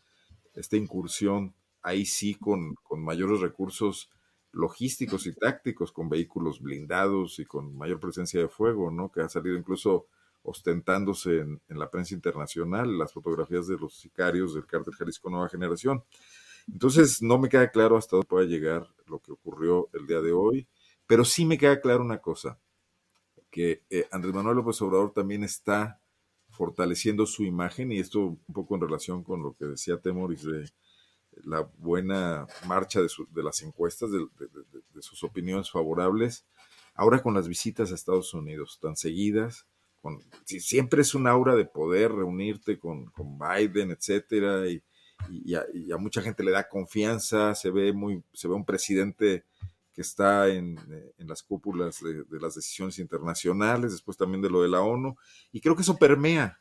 esta 0.55 0.77
incursión, 0.77 1.53
ahí 1.83 2.07
sí 2.07 2.37
con, 2.37 2.77
con 2.85 3.03
mayores 3.03 3.41
recursos 3.41 4.13
logísticos 4.53 5.27
y 5.27 5.35
tácticos, 5.35 5.91
con 5.91 6.09
vehículos 6.09 6.61
blindados 6.61 7.41
y 7.41 7.45
con 7.45 7.77
mayor 7.77 7.99
presencia 7.99 8.39
de 8.39 8.49
fuego, 8.49 8.93
¿no? 8.93 9.11
Que 9.11 9.23
ha 9.23 9.29
salido 9.29 9.57
incluso 9.57 10.07
ostentándose 10.47 11.41
en, 11.41 11.61
la 11.69 11.91
prensa 11.91 12.15
internacional 12.15 12.97
las 12.97 13.13
fotografías 13.13 13.67
de 13.67 13.77
los 13.77 13.97
sicarios 13.99 14.55
del 14.55 14.67
cártel 14.67 14.95
Jalisco 14.95 15.29
Nueva 15.29 15.49
Generación. 15.49 16.05
Entonces, 16.73 17.21
no 17.21 17.39
me 17.39 17.49
queda 17.49 17.71
claro 17.71 17.97
hasta 17.97 18.17
dónde 18.17 18.29
puede 18.29 18.47
llegar 18.47 18.89
lo 19.07 19.19
que 19.19 19.33
ocurrió 19.33 19.89
el 19.93 20.07
día 20.07 20.21
de 20.21 20.33
hoy, 20.33 20.67
pero 21.07 21.25
sí 21.25 21.45
me 21.45 21.59
queda 21.59 21.81
claro 21.81 22.03
una 22.03 22.19
cosa, 22.19 22.59
que 23.51 23.83
eh, 23.91 24.07
Andrés 24.11 24.35
Manuel 24.35 24.57
López 24.57 24.81
Obrador 24.83 25.13
también 25.13 25.45
está 25.45 26.01
fortaleciendo 26.51 27.27
su 27.27 27.45
imagen 27.45 27.93
y 27.93 27.99
esto 27.99 28.21
un 28.21 28.55
poco 28.55 28.75
en 28.75 28.81
relación 28.81 29.23
con 29.23 29.43
lo 29.43 29.55
que 29.55 29.67
decía 29.67 30.01
Temoris 30.01 30.43
de 30.43 30.71
la 31.45 31.69
buena 31.79 32.47
marcha 32.67 33.01
de 33.01 33.43
las 33.43 33.63
encuestas, 33.63 34.11
de, 34.11 34.27
sus 35.03 35.23
opiniones 35.23 35.71
favorables, 35.71 36.47
ahora 36.95 37.23
con 37.23 37.35
las 37.35 37.47
visitas 37.47 37.93
a 37.93 37.95
Estados 37.95 38.33
Unidos 38.33 38.79
tan 38.81 38.97
seguidas, 38.97 39.67
con, 40.07 40.23
siempre 40.45 41.03
es 41.03 41.17
un 41.17 41.27
aura 41.27 41.57
de 41.57 41.65
poder 41.65 42.13
reunirte 42.13 42.79
con, 42.79 43.07
con 43.07 43.37
Biden, 43.37 43.91
etcétera, 43.91 44.69
y, 44.69 44.81
y, 45.29 45.55
a, 45.55 45.97
mucha 45.99 46.23
gente 46.23 46.45
le 46.45 46.53
da 46.53 46.69
confianza, 46.69 47.57
se 47.57 47.73
ve 47.73 47.93
muy, 47.93 48.23
se 48.33 48.47
ve 48.47 48.55
un 48.55 48.65
presidente 48.65 49.45
que 49.93 50.03
está 50.03 50.47
en, 50.47 50.79
en 51.19 51.27
las 51.27 51.43
cúpulas 51.43 52.01
de, 52.01 52.23
de, 52.23 52.41
las 52.41 52.55
decisiones 52.55 53.01
internacionales, 53.01 53.91
después 53.91 54.17
también 54.17 54.43
de 54.43 54.51
lo 54.51 54.63
de 54.63 54.69
la 54.69 54.81
ONU, 54.81 55.17
y 55.51 55.61
creo 55.61 55.75
que 55.75 55.83
eso 55.83 55.97
permea, 55.97 56.61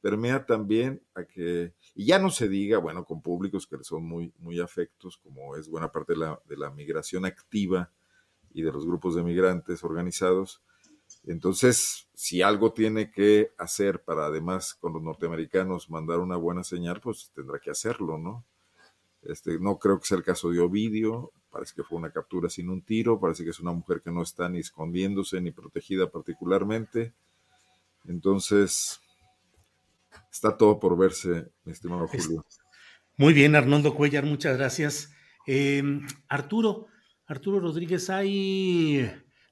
permea 0.00 0.44
también 0.44 1.00
a 1.14 1.22
que, 1.22 1.72
y 1.94 2.06
ya 2.06 2.18
no 2.18 2.30
se 2.30 2.48
diga, 2.48 2.78
bueno, 2.78 3.04
con 3.04 3.22
públicos 3.22 3.68
que 3.68 3.76
son 3.84 4.04
muy, 4.04 4.32
muy 4.38 4.58
afectos, 4.58 5.16
como 5.16 5.54
es 5.54 5.68
buena 5.68 5.92
parte 5.92 6.14
de 6.14 6.18
la, 6.18 6.40
de 6.44 6.56
la 6.56 6.70
migración 6.70 7.24
activa 7.24 7.92
y 8.52 8.62
de 8.62 8.72
los 8.72 8.84
grupos 8.84 9.14
de 9.14 9.22
migrantes 9.22 9.84
organizados, 9.84 10.60
entonces, 11.26 12.08
si 12.14 12.42
algo 12.42 12.72
tiene 12.72 13.10
que 13.10 13.52
hacer 13.58 14.02
para 14.02 14.26
además 14.26 14.74
con 14.74 14.92
los 14.92 15.02
norteamericanos 15.02 15.90
mandar 15.90 16.18
una 16.18 16.36
buena 16.36 16.64
señal, 16.64 17.00
pues 17.00 17.30
tendrá 17.34 17.58
que 17.58 17.70
hacerlo, 17.70 18.18
¿no? 18.18 18.44
Este, 19.22 19.58
no 19.58 19.78
creo 19.78 20.00
que 20.00 20.06
sea 20.06 20.16
el 20.16 20.24
caso 20.24 20.50
de 20.50 20.60
Ovidio, 20.60 21.32
parece 21.50 21.74
que 21.74 21.82
fue 21.82 21.98
una 21.98 22.10
captura 22.10 22.48
sin 22.48 22.70
un 22.70 22.82
tiro, 22.82 23.20
parece 23.20 23.44
que 23.44 23.50
es 23.50 23.60
una 23.60 23.72
mujer 23.72 24.00
que 24.02 24.10
no 24.10 24.22
está 24.22 24.48
ni 24.48 24.60
escondiéndose 24.60 25.40
ni 25.40 25.50
protegida 25.50 26.10
particularmente. 26.10 27.12
Entonces, 28.06 29.00
está 30.32 30.56
todo 30.56 30.80
por 30.80 30.96
verse, 30.96 31.50
mi 31.64 31.72
estimado 31.72 32.08
Julio. 32.08 32.46
Muy 33.18 33.34
bien, 33.34 33.54
Arnoldo 33.54 33.94
Cuellar, 33.94 34.24
muchas 34.24 34.56
gracias. 34.56 35.12
Eh, 35.46 35.82
Arturo, 36.28 36.86
Arturo 37.26 37.60
Rodríguez, 37.60 38.08
hay 38.08 39.06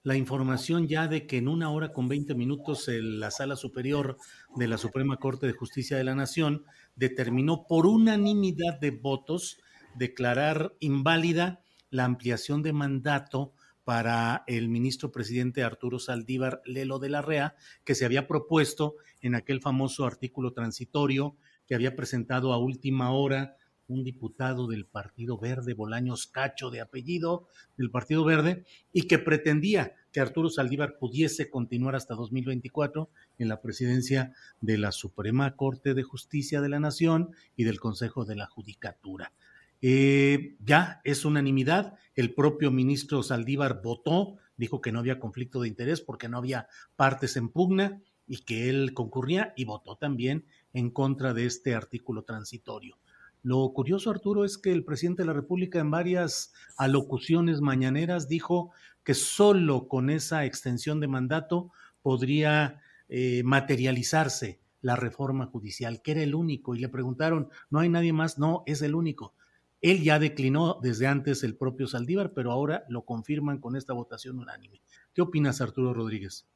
la 0.09 0.16
información 0.16 0.89
ya 0.89 1.06
de 1.06 1.26
que 1.26 1.36
en 1.36 1.48
una 1.48 1.68
hora 1.70 1.93
con 1.93 2.09
20 2.09 2.35
minutos 2.35 2.89
la 2.89 3.30
Sala 3.30 3.56
Superior 3.56 4.16
de 4.56 4.66
la 4.66 4.78
Suprema 4.78 5.18
Corte 5.18 5.47
de 5.47 5.52
Justicia 5.52 5.98
de 5.98 6.05
la 6.05 6.14
Nación 6.14 6.64
determinó 6.97 7.66
por 7.68 7.86
unanimidad 7.86 8.80
de 8.80 8.90
votos 8.90 9.60
declarar 9.97 10.74
inválida 10.80 11.60
la 11.90 12.06
ampliación 12.06 12.62
de 12.62 12.72
mandato 12.72 13.52
para 13.85 14.44
el 14.47 14.70
ministro 14.70 15.12
presidente 15.12 15.62
Arturo 15.62 15.98
Saldívar 15.98 16.62
Lelo 16.64 16.98
de 16.98 17.10
la 17.10 17.20
Rea, 17.20 17.55
que 17.85 17.94
se 17.94 18.06
había 18.06 18.26
propuesto 18.26 18.94
en 19.20 19.35
aquel 19.35 19.60
famoso 19.60 20.06
artículo 20.06 20.55
transitorio 20.55 21.36
que 21.66 21.74
había 21.74 21.94
presentado 21.94 22.55
a 22.55 22.59
última 22.59 23.10
hora 23.10 23.57
un 23.89 24.05
diputado 24.05 24.66
del 24.69 24.86
Partido 24.86 25.39
Verde, 25.39 25.74
Bolaños 25.74 26.27
Cacho 26.27 26.70
de 26.70 26.81
apellido, 26.81 27.48
del 27.77 27.90
Partido 27.90 28.24
Verde, 28.24 28.65
y 28.93 29.02
que 29.02 29.19
pretendía 29.19 29.94
que 30.12 30.20
Arturo 30.20 30.51
Saldívar 30.51 30.98
pudiese 30.98 31.51
continuar 31.51 31.97
hasta 31.97 32.15
2024 32.15 33.10
en 33.39 33.48
la 33.48 33.60
presidencia 33.60 34.35
de 34.60 34.78
la 34.78 34.93
Suprema 34.93 35.56
Corte 35.56 35.94
de 35.94 36.02
Justicia 36.02 36.60
de 36.60 36.69
la 36.69 36.81
Nación 36.81 37.31
y 37.56 37.65
del 37.65 37.81
Consejo 37.81 38.24
de 38.24 38.36
la 38.36 38.47
Judicatura. 38.47 39.32
Eh, 39.81 40.56
ya 40.65 41.01
es 41.05 41.24
unanimidad, 41.24 41.94
el 42.15 42.35
propio 42.35 42.70
ministro 42.70 43.23
Saldívar 43.23 43.81
votó, 43.82 44.36
dijo 44.56 44.81
que 44.81 44.93
no 44.93 44.98
había 44.98 45.20
conflicto 45.20 45.60
de 45.60 45.69
interés 45.69 46.01
porque 46.01 46.28
no 46.28 46.39
había 46.39 46.69
partes 46.97 47.36
en 47.36 47.48
pugna 47.48 48.02
y 48.27 48.39
que 48.39 48.69
él 48.69 48.93
concurría 48.93 49.55
y 49.56 49.65
votó 49.65 49.97
también 49.97 50.44
en 50.73 50.90
contra 50.90 51.32
de 51.32 51.47
este 51.47 51.74
artículo 51.74 52.24
transitorio. 52.24 52.98
Lo 53.43 53.73
curioso, 53.73 54.10
Arturo, 54.10 54.44
es 54.44 54.59
que 54.59 54.73
el 54.73 54.85
presidente 54.85 55.23
de 55.23 55.27
la 55.27 55.32
República 55.32 55.78
en 55.78 55.90
varias 55.90 56.52
alocuciones 56.77 57.60
mañaneras 57.60 58.28
dijo 58.28 58.73
que 59.05 59.15
solo 59.15 59.89
con 59.89 60.10
esa 60.10 60.44
extensión 60.44 61.01
de 61.01 61.09
mandato 61.09 61.70
podría 62.02 62.81
eh, 63.09 63.43
materializarse 63.44 64.60
la 64.81 64.97
reforma 64.97 65.47
judicial, 65.47 66.02
que 66.02 66.12
era 66.12 66.23
el 66.23 66.35
único, 66.35 66.74
y 66.74 66.78
le 66.78 66.89
preguntaron, 66.89 67.48
¿no 67.70 67.81
hay 67.81 67.89
nadie 67.89 68.12
más? 68.12 68.39
No, 68.39 68.62
es 68.66 68.82
el 68.82 68.94
único. 68.94 69.35
Él 69.81 70.02
ya 70.02 70.19
declinó 70.19 70.78
desde 70.82 71.06
antes 71.06 71.44
el 71.44 71.56
propio 71.56 71.86
Saldívar, 71.86 72.32
pero 72.35 72.51
ahora 72.51 72.85
lo 72.89 73.05
confirman 73.05 73.59
con 73.59 73.77
esta 73.77 73.93
votación 73.93 74.39
unánime. 74.39 74.82
¿Qué 75.15 75.23
opinas, 75.23 75.60
Arturo 75.60 75.94
Rodríguez? 75.94 76.48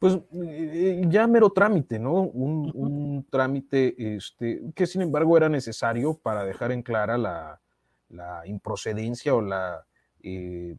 Pues 0.00 0.18
eh, 0.32 1.02
ya 1.08 1.26
mero 1.26 1.50
trámite, 1.50 1.98
¿no? 1.98 2.22
Un, 2.22 3.26
trámite 3.28 4.16
este, 4.16 4.62
que 4.74 4.86
sin 4.86 5.02
embargo 5.02 5.36
era 5.36 5.50
necesario 5.50 6.14
para 6.14 6.42
dejar 6.42 6.72
en 6.72 6.82
clara 6.82 7.18
la, 7.18 7.60
improcedencia 8.46 9.34
o 9.34 9.42
la, 9.42 9.84
eh, 10.22 10.74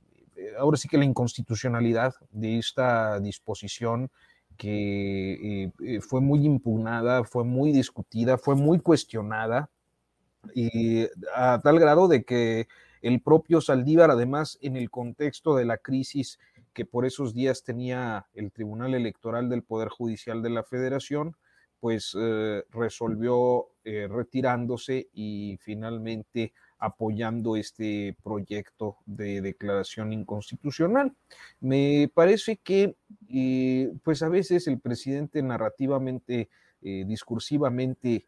ahora 0.58 0.76
sí 0.76 0.88
que 0.88 0.98
la 0.98 1.06
inconstitucionalidad 1.06 2.16
de 2.32 2.58
esta 2.58 3.20
disposición 3.20 4.10
que 4.58 5.72
eh, 5.80 6.02
fue 6.02 6.20
muy 6.20 6.44
impugnada, 6.44 7.24
fue 7.24 7.44
muy 7.44 7.72
discutida, 7.72 8.40
fue 8.40 8.56
muy 8.56 8.80
cuestionada, 8.80 9.70
y 10.56 11.08
a 11.36 11.62
tal 11.64 11.80
grado 11.80 12.08
de 12.08 12.24
que 12.24 12.68
el 13.04 13.22
propio 13.22 13.62
Saldívar, 13.62 14.10
además, 14.10 14.58
en 14.62 14.78
el 14.78 14.90
contexto 14.90 15.56
de 15.56 15.66
la 15.66 15.78
crisis 15.78 16.40
que 16.74 16.86
por 16.86 17.06
esos 17.06 17.34
días 17.34 17.64
tenía 17.64 18.28
el 18.34 18.52
Tribunal 18.52 18.94
Electoral 18.94 19.50
del 19.50 19.64
Poder 19.64 19.90
Judicial 19.90 20.42
de 20.42 20.50
la 20.50 20.64
Federación, 20.64 21.36
pues 21.82 22.16
eh, 22.18 22.64
resolvió 22.70 23.70
eh, 23.84 24.08
retirándose 24.08 25.10
y 25.14 25.58
finalmente 25.62 26.54
apoyando 26.78 27.56
este 27.56 28.16
proyecto 28.24 28.98
de 29.06 29.42
declaración 29.42 30.14
inconstitucional. 30.14 31.14
Me 31.60 32.10
parece 32.14 32.58
que, 32.58 32.96
eh, 33.28 33.92
pues 34.04 34.22
a 34.22 34.30
veces 34.30 34.68
el 34.68 34.80
presidente 34.80 35.42
narrativamente, 35.42 36.50
discursivamente, 36.82 38.26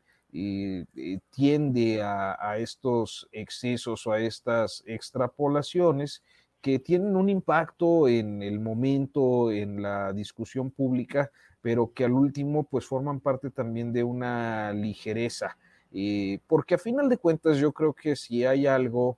tiende 1.31 2.03
a, 2.03 2.57
estos 2.59 3.27
excesos 3.31 4.05
o 4.05 4.11
a 4.11 4.19
estas 4.19 4.83
extrapolaciones 4.85 6.21
que 6.63 6.79
tienen 6.79 7.17
un 7.17 7.27
impacto 7.27 8.07
en 8.07 8.41
el 8.41 8.61
momento, 8.61 9.51
en 9.51 9.81
la 9.81 10.13
discusión 10.13 10.71
pública, 10.71 11.29
pero 11.61 11.91
que 11.93 12.05
al 12.05 12.13
último 12.13 12.63
pues 12.63 12.85
forman 12.85 13.19
parte 13.19 13.49
también 13.49 13.91
de 13.91 14.05
una 14.05 14.71
ligereza. 14.71 15.57
Eh, 15.91 16.39
porque 16.47 16.75
a 16.75 16.77
final 16.77 17.09
de 17.09 17.17
cuentas 17.17 17.57
yo 17.57 17.73
creo 17.73 17.91
que 17.91 18.15
si 18.15 18.45
hay 18.45 18.65
algo 18.65 19.17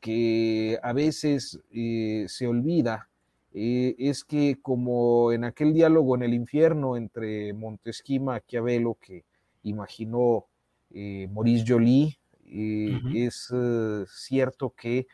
que 0.00 0.78
a 0.82 0.92
veces 0.92 1.58
eh, 1.72 2.26
se 2.28 2.46
olvida, 2.46 3.08
eh, 3.54 3.94
es 3.98 4.22
que 4.22 4.58
como 4.60 5.32
en 5.32 5.44
aquel 5.44 5.72
diálogo 5.72 6.14
en 6.14 6.24
el 6.24 6.34
infierno 6.34 6.98
entre 6.98 7.54
Montesquieu 7.54 8.16
y 8.16 8.20
Maquiavelo 8.20 8.98
que 9.00 9.24
imaginó 9.62 10.44
Maurice 11.30 11.64
Joly, 11.66 12.18
es 12.44 13.50
cierto 14.08 14.74
que 14.76 15.06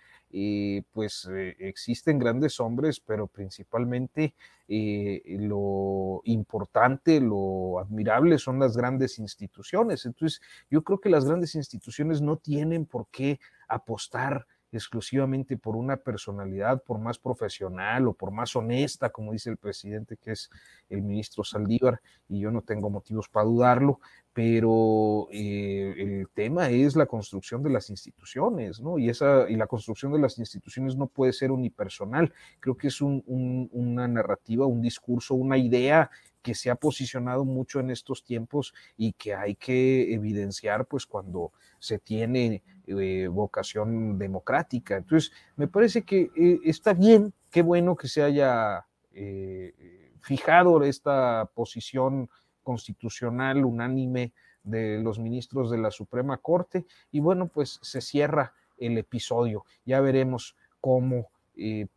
pues 0.93 1.29
eh, 1.31 1.57
existen 1.59 2.19
grandes 2.19 2.61
hombres, 2.61 3.01
pero 3.01 3.27
principalmente 3.27 4.35
eh, 4.69 5.23
lo 5.39 6.21
importante, 6.25 7.21
lo 7.21 7.79
admirable 7.79 8.39
son 8.39 8.59
las 8.59 8.77
grandes 8.77 9.19
instituciones. 9.19 10.05
Entonces, 10.05 10.41
yo 10.71 10.83
creo 10.83 11.01
que 11.01 11.09
las 11.09 11.25
grandes 11.25 11.55
instituciones 11.55 12.21
no 12.21 12.37
tienen 12.37 12.85
por 12.85 13.07
qué 13.09 13.41
apostar 13.69 14.47
exclusivamente 14.71 15.57
por 15.57 15.77
una 15.77 15.97
personalidad, 15.97 16.83
por 16.83 16.99
más 16.99 17.19
profesional 17.19 18.09
o 18.09 18.13
por 18.13 18.31
más 18.31 18.55
honesta, 18.57 19.11
como 19.11 19.33
dice 19.33 19.51
el 19.51 19.57
presidente, 19.57 20.17
que 20.17 20.33
es 20.33 20.51
el 20.89 21.03
ministro 21.03 21.45
Saldívar, 21.45 22.01
y 22.29 22.41
yo 22.41 22.51
no 22.51 22.63
tengo 22.63 22.91
motivos 22.91 23.29
para 23.29 23.47
dudarlo, 23.47 24.01
pero 24.33 25.29
eh, 25.33 25.95
el 25.97 26.29
tema 26.35 26.71
es 26.71 26.97
la 26.97 27.07
construcción 27.07 27.63
de 27.63 27.71
las 27.71 27.91
instituciones, 27.91 28.81
¿no? 28.81 28.99
Y, 28.99 29.09
esa, 29.09 29.49
y 29.49 29.57
la 29.57 29.67
construcción 29.67 30.13
de 30.13 30.21
las 30.21 30.39
instituciones 30.39 30.97
no 30.97 31.07
puede 31.07 31.33
ser 31.33 31.51
unipersonal, 31.51 32.33
creo 32.61 32.77
que 32.77 32.89
es 32.89 33.01
una 33.01 34.07
narrativa, 34.07 34.67
un 34.67 34.83
discurso, 34.83 35.35
una 35.35 35.59
idea 35.59 36.11
que 36.43 36.55
se 36.55 36.71
ha 36.71 36.77
posicionado 36.77 37.45
mucho 37.45 37.81
en 37.81 37.91
estos 37.91 38.23
tiempos 38.23 38.75
y 38.97 39.13
que 39.13 39.35
hay 39.35 39.55
que 39.55 40.15
evidenciar 40.15 40.87
pues 40.87 41.05
cuando 41.05 41.53
se 41.79 41.99
tiene 41.99 42.63
eh, 42.91 43.29
vocación 43.29 44.19
democrática. 44.19 44.97
Entonces, 44.97 45.31
me 45.57 45.69
parece 45.69 46.05
que 46.05 46.31
eh, 46.35 46.59
está 46.65 46.95
bien, 46.95 47.35
qué 47.51 47.61
bueno 47.61 47.95
que 47.97 48.09
se 48.09 48.23
haya 48.23 48.87
eh, 49.13 50.15
fijado 50.23 50.83
esta 50.83 51.51
posición 51.55 52.31
constitucional 52.63 53.67
unánime 53.67 54.33
de 54.63 55.03
los 55.03 55.19
ministros 55.19 55.71
de 55.71 55.77
la 55.77 55.91
Suprema 55.91 56.39
Corte 56.39 56.87
y 57.13 57.21
bueno, 57.21 57.49
pues 57.49 57.79
se 57.83 58.01
cierra 58.01 58.55
el 58.79 58.97
episodio. 58.97 59.67
Ya 59.85 60.01
veremos 60.01 60.57
cómo 60.81 61.29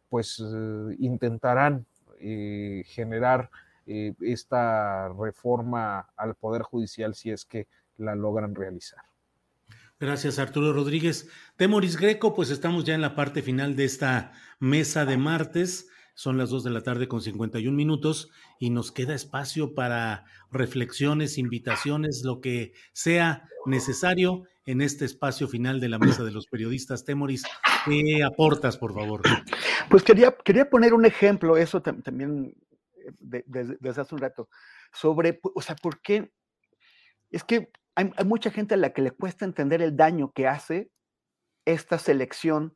pues 0.10 0.44
intentarán 0.98 1.86
generar 2.20 3.50
esta 3.86 5.10
reforma 5.10 6.10
al 6.18 6.36
Poder 6.36 6.64
Judicial 6.64 7.14
si 7.16 7.32
es 7.32 7.46
que 7.46 7.68
la 7.98 8.16
logran 8.16 8.56
realizar. 8.56 9.11
Gracias, 10.02 10.40
Arturo 10.40 10.74
Rodríguez. 10.74 11.30
Temoris 11.58 11.96
Greco, 11.96 12.34
pues 12.34 12.50
estamos 12.50 12.86
ya 12.86 12.96
en 12.96 13.02
la 13.02 13.14
parte 13.14 13.44
final 13.44 13.76
de 13.76 13.86
esta 13.86 14.32
mesa 14.60 15.06
de 15.06 15.16
martes. 15.16 15.90
Son 16.16 16.40
las 16.40 16.50
2 16.50 16.64
de 16.64 16.72
la 16.72 16.82
tarde 16.82 17.08
con 17.08 17.22
51 17.22 17.78
minutos 17.78 18.32
y 18.58 18.72
nos 18.72 18.92
queda 18.92 19.14
espacio 19.14 19.76
para 19.76 20.26
reflexiones, 20.50 21.38
invitaciones, 21.38 22.24
lo 22.26 22.42
que 22.42 22.74
sea 22.94 23.48
necesario 23.68 24.46
en 24.66 24.82
este 24.82 25.06
espacio 25.06 25.48
final 25.48 25.80
de 25.80 25.90
la 25.90 26.00
mesa 26.00 26.24
de 26.24 26.32
los 26.32 26.48
periodistas. 26.48 27.06
Temoris, 27.06 27.44
¿qué 27.86 28.24
aportas, 28.24 28.78
por 28.78 28.96
favor? 28.96 29.22
Pues 29.88 30.02
quería, 30.02 30.36
quería 30.44 30.68
poner 30.68 30.96
un 30.96 31.06
ejemplo, 31.06 31.58
eso 31.58 31.80
también 31.84 32.56
desde 33.20 34.02
hace 34.02 34.16
un 34.16 34.22
rato, 34.22 34.50
sobre, 34.92 35.40
o 35.44 35.62
sea, 35.62 35.76
¿por 35.76 36.02
qué? 36.02 36.32
Es 37.30 37.44
que 37.44 37.72
hay, 37.96 38.12
mucha 38.26 38.52
gente 38.52 38.76
a 38.76 38.78
la 38.78 38.94
que 38.94 39.02
le 39.02 39.12
cuesta 39.12 39.46
entender 39.46 39.82
el 39.82 39.96
daño 39.96 40.32
que 40.32 40.48
hace 40.48 40.92
esta 41.66 41.98
selección 41.98 42.76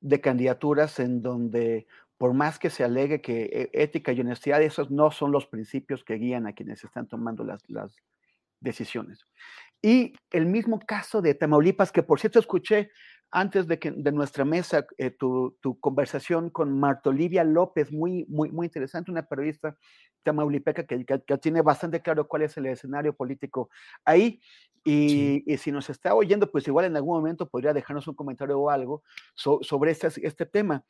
de 0.00 0.20
candidaturas 0.20 1.00
en 1.00 1.22
donde, 1.22 1.86
por 2.18 2.34
más 2.34 2.58
que 2.58 2.70
se 2.70 2.84
alegue 2.84 3.20
que 3.20 3.44
eh, 3.44 3.70
ética 3.72 4.12
y 4.12 4.20
honestidad, 4.20 4.62
esos 4.62 4.90
no 4.90 5.10
son 5.10 5.32
los 5.32 5.46
principios 5.46 6.04
que 6.04 6.14
guían 6.14 6.46
a 6.46 6.52
quienes 6.52 6.84
están 6.84 7.08
tomando 7.08 7.44
las, 7.44 7.62
decisiones. 8.60 9.24
Y 9.80 10.14
el 10.32 10.46
mismo 10.46 10.80
caso 10.80 11.22
de 11.22 11.34
Tamaulipas, 11.34 11.92
que 11.92 12.02
por 12.02 12.18
cierto 12.18 12.40
escuché 12.40 12.90
antes 13.30 13.68
de, 13.68 13.78
que, 13.78 13.92
de 13.92 14.10
nuestra 14.10 14.44
mesa 14.44 14.84
eh, 14.96 15.10
tu, 15.10 15.56
conversación 15.78 16.50
con 16.50 16.76
Marta 16.76 17.10
Olivia 17.10 17.44
López, 17.44 17.92
muy, 17.92 18.26
muy, 18.28 18.50
muy 18.50 18.66
interesante, 18.66 19.12
una 19.12 19.22
periodista 19.22 19.76
tamaulipeca 20.22 20.84
que, 20.84 21.04
que, 21.04 21.38
tiene 21.38 21.62
bastante 21.62 22.00
claro 22.00 22.26
cuál 22.26 22.42
es 22.42 22.56
el 22.56 22.66
escenario 22.66 23.14
político 23.14 23.70
ahí. 24.04 24.40
Y, 24.84 25.44
si 25.58 25.70
nos 25.70 25.90
está 25.90 26.14
oyendo, 26.14 26.50
pues 26.50 26.66
igual 26.66 26.86
en 26.86 26.96
algún 26.96 27.16
momento 27.16 27.46
podría 27.46 27.74
dejarnos 27.74 28.08
un 28.08 28.14
comentario 28.14 28.58
o 28.58 28.70
algo 28.70 29.02
sobre 29.34 29.90
este, 29.90 30.08
este 30.26 30.46
tema. 30.46 30.82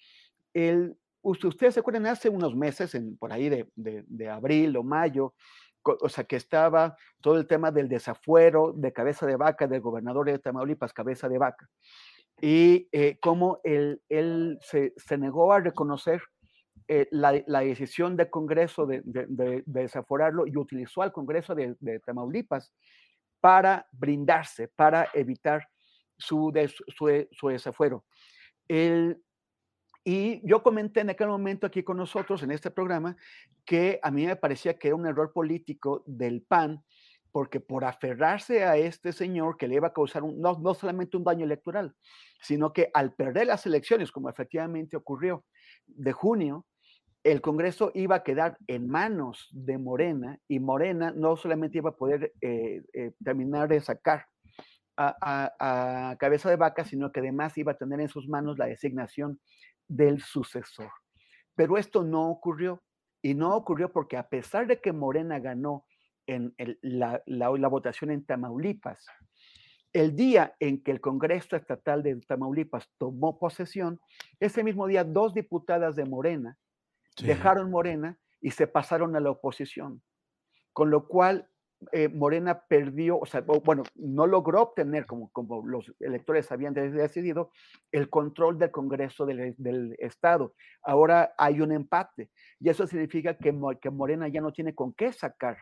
El, 0.55 0.97
ustedes 1.23 1.75
se 1.75 1.81
acuerdan, 1.81 2.07
hace 2.07 2.29
unos 2.29 2.55
meses, 2.55 2.95
en, 2.95 3.17
por 3.17 3.33
ahí 3.33 3.49
de, 3.49 3.67
de, 3.75 4.29
abril 4.29 4.77
o 4.77 4.83
mayo, 4.83 5.35
o 5.83 6.09
sea, 6.09 6.25
que 6.25 6.37
estaba 6.37 6.97
todo 7.21 7.39
el 7.39 7.47
tema 7.47 7.71
del 7.71 7.89
desafuero 7.89 8.73
de 8.77 8.93
cabeza 8.93 9.27
de 9.27 9.37
vaca 9.37 9.67
del 9.67 9.81
gobernador 9.81 10.27
de 10.27 10.39
Tamaulipas, 10.39 10.93
cabeza 10.93 11.29
de 11.29 11.39
vaca, 11.39 11.69
y 12.41 12.89
eh, 12.93 13.19
cómo 13.21 13.61
él, 13.65 14.01
él 14.09 14.59
se, 14.61 14.93
se, 14.97 15.19
negó 15.19 15.53
a 15.53 15.61
reconocer 15.61 16.23
eh, 16.91 17.07
la, 17.11 17.61
decisión 17.61 18.17
del 18.17 18.31
Congreso 18.31 18.87
de, 18.87 19.03
desaforarlo 19.67 20.47
y 20.47 20.57
utilizó 20.57 21.03
al 21.03 21.13
Congreso 21.13 21.55
de, 21.55 22.01
Tamaulipas 22.01 22.73
para 23.41 23.87
brindarse, 23.93 24.69
para 24.69 25.09
evitar 25.13 25.69
su, 26.17 26.51
su, 27.31 27.49
desafuero. 27.49 28.07
y 30.03 30.49
yo 30.49 30.63
comenté 30.63 31.01
en 31.01 31.11
aquel 31.11 31.29
momento 31.29 31.67
aquí 31.67 31.83
con 31.83 31.99
nosotros 31.99 32.43
en 32.43 32.53
este 32.53 32.71
programa 32.71 33.19
que 33.67 34.01
a 34.03 34.11
mí 34.11 34.25
me 34.25 34.37
parecía 34.37 34.79
que 34.79 34.89
era 34.89 34.97
un 34.97 35.07
error 35.07 35.31
político 35.31 36.03
del 36.07 36.41
PAN, 36.41 36.83
porque 37.33 37.61
por 37.61 37.85
aferrarse 37.85 38.65
a 38.65 38.79
este 38.79 39.13
señor 39.13 39.59
que 39.59 39.69
le 39.69 39.75
iba 39.75 39.89
a 39.89 39.93
causar 39.93 40.23
no, 40.25 40.59
no 40.59 40.75
solamente 40.75 41.19
un 41.19 41.25
daño 41.25 41.45
electoral, 41.45 41.95
sino 42.41 42.73
que 42.73 42.91
al 42.95 43.13
perder 43.13 43.47
las 43.47 43.67
elecciones, 43.67 44.11
como 44.11 44.31
efectivamente 44.31 44.97
ocurrió 44.97 45.45
de 45.87 46.13
junio, 46.13 46.65
el 47.33 47.43
Congreso 47.43 47.91
iba 47.95 48.17
a 48.17 48.23
quedar 48.23 48.57
en 48.67 48.89
manos 48.89 49.49
de 49.53 49.77
Morena 49.77 50.39
y 50.49 50.61
Morena 50.61 51.13
no 51.15 51.37
solamente 51.37 51.79
iba 51.79 51.91
a 51.91 51.97
poder 51.97 52.33
eh, 52.41 52.83
eh, 52.95 53.13
terminar 53.23 53.69
de 53.69 53.81
sacar 53.81 54.27
a, 54.97 56.17
cabeza 56.19 56.51
de 56.51 56.57
vaca, 56.57 56.85
sino 56.85 57.13
que 57.13 57.21
además 57.21 57.57
iba 57.57 57.73
a 57.73 57.77
tener 57.77 58.01
en 58.01 58.09
sus 58.09 58.29
manos 58.29 58.59
la 58.59 58.67
designación 58.67 59.39
del 59.87 60.21
sucesor. 60.21 60.91
Pero 61.55 61.77
esto 61.77 62.03
no 62.03 62.31
ocurrió 62.31 62.83
y 63.23 63.35
no 63.35 63.55
ocurrió 63.55 63.93
porque 63.93 64.17
a 64.17 64.29
pesar 64.29 64.67
de 64.67 64.81
que 64.81 64.93
Morena 64.93 65.39
ganó 65.39 65.85
en 66.27 66.53
la, 66.83 67.23
la 67.27 67.69
votación 67.69 68.11
en 68.11 68.25
Tamaulipas, 68.25 69.07
el 69.93 70.17
día 70.17 70.57
en 70.59 70.83
que 70.83 70.91
el 70.91 71.01
Congreso 71.01 71.57
Estatal 71.57 72.03
de 72.03 72.17
Tamaulipas 72.23 72.91
tomó 72.99 73.39
posesión, 73.39 74.01
ese 74.41 74.65
mismo 74.65 74.87
día 74.87 75.05
dos 75.05 75.33
diputadas 75.33 75.95
de 75.95 76.05
Morena, 76.05 76.59
dejaron 77.23 77.71
Morena 77.71 78.19
y 78.41 78.51
se 78.51 78.67
pasaron 78.67 79.17
a 79.17 79.21
la 79.21 79.31
oposición, 79.31 80.03
con 80.73 80.91
lo 80.91 81.09
cual 81.09 81.49
eh, 81.93 82.09
Morena 82.09 82.65
perdió, 82.69 83.19
o 83.19 83.27
sea, 83.27 83.41
bueno, 83.41 83.85
no 83.95 84.27
logró 84.27 84.63
obtener, 84.63 85.07
como, 85.07 85.31
como 85.31 85.65
los 85.67 85.93
electores 86.01 86.51
habían 86.51 86.75
decidido, 86.75 87.51
el 87.93 88.11
control 88.11 88.59
del 88.59 88.73
Congreso 88.73 89.27
del, 89.27 89.97
Estado. 89.99 90.55
Ahora 90.83 91.35
hay 91.39 91.61
un 91.61 91.73
empate 91.73 92.31
y 92.59 92.69
eso 92.69 92.87
significa 92.87 93.35
que, 93.35 93.57
que 93.81 93.91
Morena 93.91 94.29
ya 94.29 94.41
no 94.41 94.53
tiene 94.53 94.75
con 94.75 94.93
qué 94.93 95.13
sacar 95.13 95.59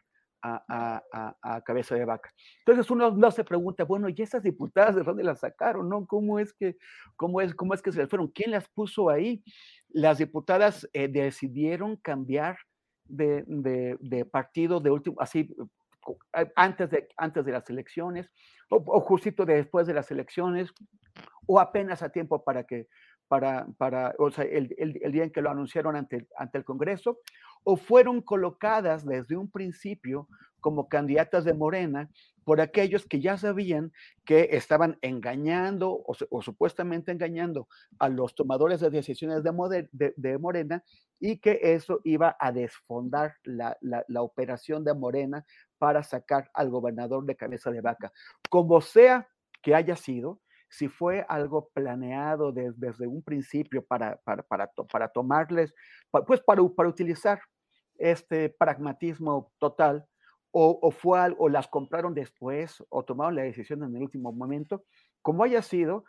a, 0.68 1.34
a, 1.42 1.60
cabeza 1.62 1.94
de 1.94 2.04
vaca. 2.04 2.32
Entonces 2.60 2.90
uno 2.90 3.10
no 3.10 3.30
se 3.30 3.44
pregunta, 3.44 3.84
bueno, 3.84 4.08
¿y 4.08 4.14
esas 4.18 4.42
diputadas 4.42 4.94
de 4.94 5.02
dónde 5.02 5.24
las 5.24 5.40
sacaron? 5.40 5.88
¿no? 5.88 6.06
¿Cómo, 6.06 6.38
es 6.38 6.52
que, 6.52 6.76
cómo, 7.16 7.40
es, 7.40 7.54
¿Cómo 7.54 7.74
es 7.74 7.82
que 7.82 7.92
se 7.92 8.00
las 8.00 8.08
fueron? 8.08 8.28
¿Quién 8.28 8.50
las 8.50 8.68
puso 8.68 9.10
ahí? 9.10 9.42
las 9.96 10.18
diputadas 10.18 10.88
eh, 10.92 11.08
decidieron 11.08 11.96
cambiar 11.96 12.58
de, 13.04 13.44
de, 14.00 14.24
partido 14.24 14.80
de 14.80 14.90
último, 14.90 15.16
así 15.20 15.54
antes 16.54 16.90
de, 16.90 17.08
antes 17.16 17.44
de 17.44 17.52
las 17.52 17.70
elecciones, 17.70 18.30
o, 18.68 18.76
o, 18.76 19.00
justito 19.00 19.46
después 19.46 19.86
de 19.86 19.94
las 19.94 20.10
elecciones, 20.10 20.70
o 21.46 21.58
apenas 21.60 22.02
a 22.02 22.10
tiempo 22.10 22.44
para 22.44 22.64
que, 22.64 22.88
para, 23.28 23.66
para 23.78 24.14
o 24.18 24.30
sea, 24.30 24.44
el, 24.44 24.74
el, 24.78 24.98
el, 25.02 25.12
día 25.12 25.24
en 25.24 25.30
que 25.30 25.42
lo 25.42 25.50
anunciaron 25.50 25.96
ante, 25.96 26.28
ante 26.36 26.58
el 26.58 26.64
Congreso, 26.64 27.20
o 27.64 27.76
fueron 27.76 28.22
colocadas 28.22 29.04
desde 29.04 29.36
un 29.36 29.50
principio 29.50 30.28
como 30.60 30.88
candidatas 30.88 31.44
de 31.44 31.54
Morena 31.54 32.10
por 32.44 32.60
aquellos 32.60 33.06
que 33.06 33.20
ya 33.20 33.36
sabían 33.36 33.92
que 34.24 34.50
estaban 34.52 34.98
engañando 35.02 36.02
o, 36.06 36.42
supuestamente 36.42 37.10
engañando 37.10 37.68
a 37.98 38.08
los 38.08 38.34
tomadores 38.34 38.80
de 38.80 38.90
decisiones 38.90 39.42
de, 39.42 40.38
Morena 40.38 40.84
y 41.18 41.38
que 41.38 41.58
eso 41.60 42.00
iba 42.04 42.36
a 42.38 42.52
desfondar 42.52 43.34
la, 43.44 43.76
operación 44.22 44.84
de 44.84 44.94
Morena 44.94 45.44
para 45.78 46.02
sacar 46.02 46.50
al 46.54 46.70
gobernador 46.70 47.24
de 47.26 47.36
cabeza 47.36 47.70
de 47.70 47.80
vaca. 47.80 48.12
Como 48.48 48.80
sea 48.80 49.28
que 49.62 49.74
haya 49.74 49.96
sido, 49.96 50.40
si 50.68 50.88
fue 50.88 51.24
algo 51.28 51.68
planeado 51.72 52.52
desde 52.52 53.06
un 53.06 53.22
principio 53.22 53.84
para, 53.84 54.16
para, 54.24 54.42
para, 54.42 55.08
tomarles, 55.08 55.74
pues 56.26 56.40
para, 56.40 56.62
para 56.68 56.88
utilizar 56.88 57.40
este 57.98 58.50
pragmatismo 58.50 59.52
total, 59.58 60.06
o, 60.58 60.90
fue 60.90 61.34
o 61.38 61.50
las 61.50 61.68
compraron 61.68 62.14
después 62.14 62.82
o 62.88 63.04
tomaron 63.04 63.36
la 63.36 63.42
decisión 63.42 63.82
en 63.82 63.94
el 63.94 64.02
último 64.02 64.32
momento, 64.32 64.84
como 65.20 65.44
haya 65.44 65.60
sido, 65.60 66.04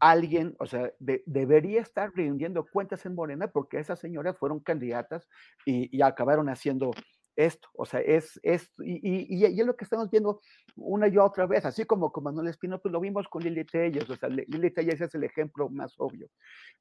alguien, 0.00 0.56
o 0.58 0.66
sea, 0.66 0.90
debería 0.98 1.80
estar 1.80 2.10
rindiendo 2.12 2.66
cuentas 2.66 3.06
en 3.06 3.14
Morena 3.14 3.46
porque 3.46 3.78
esas 3.78 4.00
señoras 4.00 4.36
fueron 4.36 4.58
candidatas 4.58 5.28
y, 5.64 6.02
acabaron 6.02 6.48
haciendo 6.48 6.90
esto, 7.36 7.68
o 7.74 7.84
sea, 7.84 8.00
es, 8.00 8.38
es 8.42 8.70
y, 8.78 9.36
y, 9.36 9.44
es 9.44 9.66
lo 9.66 9.76
que 9.76 9.84
estamos 9.84 10.10
viendo 10.10 10.40
una 10.76 11.08
y 11.08 11.16
otra 11.18 11.46
vez, 11.46 11.64
así 11.64 11.84
como 11.84 12.12
con 12.12 12.24
Manuel 12.24 12.48
Espino, 12.48 12.80
pues 12.80 12.92
lo 12.92 13.00
vimos 13.00 13.28
con 13.28 13.42
Lili 13.42 13.64
Telles, 13.64 14.08
o 14.08 14.16
sea, 14.16 14.28
Lili 14.28 14.70
Telles 14.70 15.00
es 15.00 15.14
el 15.14 15.24
ejemplo 15.24 15.68
más 15.68 15.94
obvio, 15.98 16.28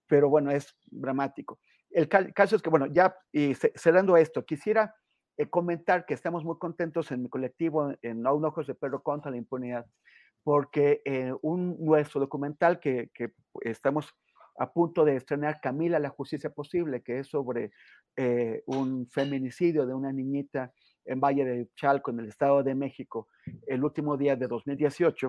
pero 0.07 0.29
bueno, 0.29 0.51
es 0.51 0.75
dramático. 0.87 1.59
El 1.89 2.07
caso 2.07 2.55
es 2.55 2.61
que, 2.61 2.69
bueno, 2.69 2.85
ya 2.87 3.15
y 3.31 3.53
cerrando 3.53 4.15
esto, 4.15 4.45
quisiera 4.45 4.95
eh, 5.37 5.49
comentar 5.49 6.05
que 6.05 6.13
estamos 6.13 6.43
muy 6.43 6.57
contentos 6.57 7.11
en 7.11 7.23
mi 7.23 7.29
colectivo, 7.29 7.93
en 8.01 8.21
No 8.21 8.31
Ojos 8.33 8.67
de 8.67 8.75
Perro 8.75 9.01
contra 9.01 9.31
la 9.31 9.37
Impunidad, 9.37 9.85
porque 10.43 11.01
eh, 11.05 11.33
un 11.41 11.77
nuestro 11.83 12.19
documental 12.19 12.79
que, 12.79 13.09
que, 13.13 13.33
estamos 13.61 14.13
a 14.57 14.71
punto 14.71 15.05
de 15.05 15.15
estrenar, 15.15 15.59
Camila, 15.61 15.99
la 15.99 16.09
justicia 16.09 16.49
posible, 16.49 17.01
que 17.01 17.19
es 17.19 17.27
sobre 17.27 17.71
eh, 18.15 18.63
un 18.65 19.07
feminicidio 19.07 19.85
de 19.85 19.93
una 19.93 20.11
niñita 20.11 20.71
en 21.05 21.19
Valle 21.19 21.45
de 21.45 21.69
Chalco, 21.75 22.11
en 22.11 22.19
el 22.19 22.27
Estado 22.27 22.63
de 22.63 22.75
México, 22.75 23.27
el 23.67 23.83
último 23.83 24.17
día 24.17 24.35
de 24.35 24.47
2018, 24.47 25.27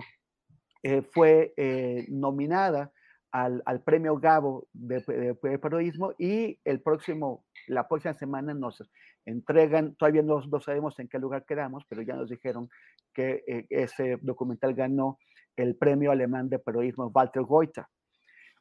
eh, 0.82 1.02
fue 1.02 1.54
eh, 1.56 2.06
nominada 2.08 2.92
al, 3.30 3.62
premio 3.84 4.18
Gabo 4.18 4.68
de, 4.74 5.00
periodismo 5.40 6.12
y 6.18 6.58
el 6.64 6.82
próximo, 6.82 7.46
la 7.66 7.88
próxima 7.88 8.12
semana 8.12 8.52
nos 8.52 8.82
entregan, 9.24 9.94
todavía 9.94 10.22
no, 10.22 10.40
no, 10.40 10.60
sabemos 10.60 10.98
en 10.98 11.08
qué 11.08 11.18
lugar 11.18 11.46
quedamos, 11.46 11.84
pero 11.88 12.02
ya 12.02 12.14
nos 12.14 12.28
dijeron 12.28 12.68
que 13.14 13.42
ese 13.70 14.18
documental 14.20 14.74
ganó 14.74 15.18
el 15.56 15.76
premio 15.76 16.10
alemán 16.10 16.50
de 16.50 16.58
periodismo 16.58 17.10
Walter 17.14 17.42
Goita. 17.42 17.88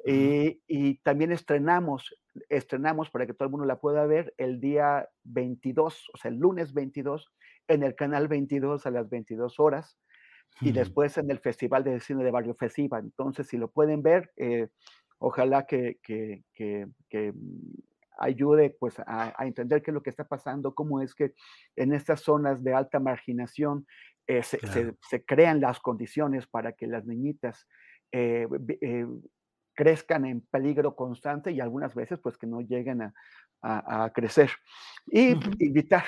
Y, 0.06 0.96
también 1.04 1.32
estrenamos, 1.32 2.16
estrenamos 2.50 3.10
para 3.10 3.26
que 3.26 3.34
todo 3.34 3.46
el 3.46 3.52
mundo 3.52 3.66
la 3.66 3.80
pueda 3.80 4.06
ver 4.06 4.34
el 4.38 4.60
día 4.60 5.08
22, 5.24 6.10
o 6.14 6.18
sea, 6.18 6.32
el 6.32 6.38
lunes 6.38 6.74
22, 6.74 7.32
en 7.68 7.84
el 7.84 7.96
canal 7.96 8.28
22 8.28 8.86
a 8.86 8.92
las 8.92 9.10
22 9.10 9.60
horas 9.60 9.98
y 10.60 10.72
después 10.72 11.18
en 11.18 11.32
el 11.32 11.40
Festival 11.40 11.84
de 11.84 12.00
Cine 12.00 12.24
de 12.24 12.32
Barrio 12.32 12.56
Festival. 12.56 13.04
Entonces, 13.04 13.48
si 13.48 13.58
lo 13.58 13.70
pueden 13.70 14.04
ver, 14.04 14.32
eh, 14.36 14.68
ojalá 15.20 15.66
que, 15.66 16.00
que, 16.04 16.44
que, 16.54 17.34
ayude 18.18 18.76
pues, 18.80 19.00
a, 19.00 19.34
entender 19.40 19.82
qué 19.82 19.92
es 19.92 19.96
lo 19.96 20.04
que 20.04 20.10
está 20.12 20.26
pasando, 20.28 20.76
cómo 20.76 21.02
es 21.02 21.16
que 21.16 21.34
en 21.76 21.94
estas 21.94 22.22
zonas 22.22 22.64
de 22.64 22.74
alta 22.74 23.00
marginación 23.00 23.88
eh, 24.28 24.44
se, 24.44 24.60
se, 25.10 25.26
crean 25.26 25.60
las 25.62 25.80
condiciones 25.80 26.46
para 26.46 26.74
que 26.74 26.86
las 26.86 27.06
niñitas 27.06 27.68
eh, 28.12 28.48
crezcan 29.74 30.26
en 30.26 30.42
peligro 30.42 30.96
constante 30.96 31.52
y 31.52 31.60
algunas 31.60 31.96
veces 31.96 32.20
pues 32.20 32.38
que 32.38 32.48
no 32.48 32.62
lleguen 32.62 33.02
a, 33.02 33.14
a, 33.62 34.12
crecer. 34.12 34.52
Y 35.08 35.36
invitar 35.64 36.06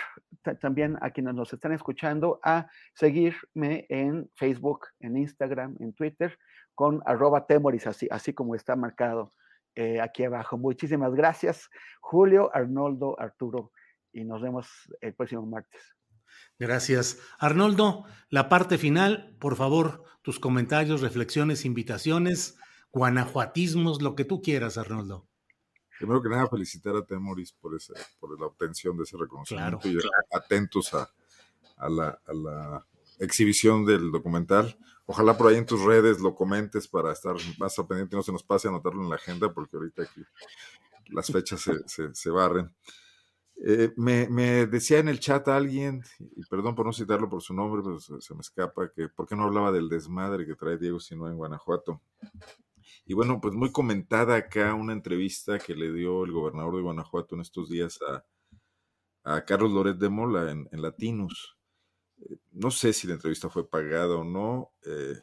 también 0.59 0.97
a 1.01 1.11
quienes 1.11 1.33
nos 1.35 1.53
están 1.53 1.71
escuchando 1.71 2.39
a 2.43 2.67
seguirme 2.93 3.85
en 3.89 4.29
Facebook, 4.35 4.87
en 4.99 5.17
Instagram, 5.17 5.75
en 5.79 5.93
Twitter, 5.93 6.37
con 6.75 7.01
arroba 7.05 7.45
temoris, 7.45 7.87
así, 7.87 8.07
así 8.11 8.33
como 8.33 8.55
está 8.55 8.75
marcado 8.75 9.31
eh, 9.75 10.01
aquí 10.01 10.23
abajo. 10.23 10.57
Muchísimas 10.57 11.13
gracias, 11.13 11.69
Julio, 12.01 12.51
Arnoldo, 12.53 13.19
Arturo, 13.19 13.71
y 14.11 14.23
nos 14.23 14.41
vemos 14.41 14.67
el 15.01 15.13
próximo 15.13 15.45
martes. 15.45 15.95
Gracias. 16.59 17.19
Arnoldo, 17.39 18.05
la 18.29 18.49
parte 18.49 18.77
final, 18.77 19.35
por 19.39 19.55
favor, 19.55 20.03
tus 20.21 20.39
comentarios, 20.39 21.01
reflexiones, 21.01 21.65
invitaciones, 21.65 22.57
guanajuatismos, 22.93 24.01
lo 24.01 24.15
que 24.15 24.23
tú 24.23 24.41
quieras, 24.41 24.77
Arnoldo. 24.77 25.27
Primero 25.97 26.21
que 26.21 26.29
nada, 26.29 26.47
felicitar 26.47 26.95
a 26.95 27.05
Temoris 27.05 27.51
por, 27.53 27.75
ese, 27.75 27.93
por 28.19 28.39
la 28.39 28.45
obtención 28.45 28.95
de 28.97 29.03
ese 29.03 29.17
reconocimiento 29.17 29.87
y 29.89 29.97
atentos 30.31 30.93
a, 30.93 31.09
a, 31.77 31.89
la, 31.89 32.19
a, 32.25 32.33
la, 32.33 32.85
exhibición 33.19 33.85
del 33.85 34.11
documental. 34.11 34.77
Ojalá 35.05 35.37
por 35.37 35.47
ahí 35.47 35.57
en 35.57 35.65
tus 35.65 35.81
redes 35.81 36.19
lo 36.19 36.35
comentes 36.35 36.87
para 36.87 37.11
estar 37.11 37.35
más 37.57 37.75
pendiente 37.87 38.15
y 38.15 38.17
no 38.17 38.23
se 38.23 38.31
nos 38.31 38.43
pase 38.43 38.67
a 38.67 38.71
anotarlo 38.71 39.01
en 39.01 39.09
la 39.09 39.15
agenda 39.15 39.53
porque 39.53 39.77
ahorita 39.77 40.03
aquí 40.03 40.23
las 41.09 41.27
fechas 41.31 41.61
se, 41.87 42.13
se, 42.13 42.29
barren. 42.29 42.73
Eh, 43.65 43.93
me, 43.95 44.27
me, 44.29 44.65
decía 44.65 44.99
en 44.99 45.09
el 45.09 45.19
chat 45.19 45.47
alguien, 45.47 46.03
y 46.35 46.43
perdón 46.45 46.75
por 46.75 46.85
no 46.85 46.93
citarlo 46.93 47.29
por 47.29 47.41
su 47.41 47.53
nombre, 47.53 47.81
pero 47.83 47.99
se, 47.99 48.19
se, 48.19 48.33
me 48.33 48.41
escapa, 48.41 48.91
que 48.91 49.07
por 49.09 49.27
qué 49.27 49.35
no 49.35 49.43
hablaba 49.43 49.71
del 49.71 49.89
desmadre 49.89 50.45
que 50.45 50.55
trae 50.55 50.77
Diego 50.77 50.99
Sino 50.99 51.27
en 51.29 51.37
Guanajuato. 51.37 52.01
Y 53.05 53.13
bueno, 53.13 53.41
pues 53.41 53.53
muy 53.53 53.71
comentada 53.71 54.35
acá 54.35 54.73
una 54.73 54.93
entrevista 54.93 55.59
que 55.59 55.75
le 55.75 55.91
dio 55.91 56.23
el 56.23 56.31
gobernador 56.31 56.77
de 56.77 56.81
Guanajuato 56.81 57.35
en 57.35 57.41
estos 57.41 57.69
días 57.69 57.99
a, 58.01 58.23
Carlos 59.45 59.71
Loret 59.71 59.97
de 59.97 60.09
Mola 60.09 60.51
en, 60.51 60.67
Latinus. 60.81 61.57
Eh, 62.19 62.37
no 62.51 62.71
sé 62.71 62.91
si 62.93 63.07
la 63.07 63.13
entrevista 63.13 63.49
fue 63.49 63.69
pagada 63.69 64.15
o 64.15 64.23
no. 64.23 64.71
Eh, 64.85 65.15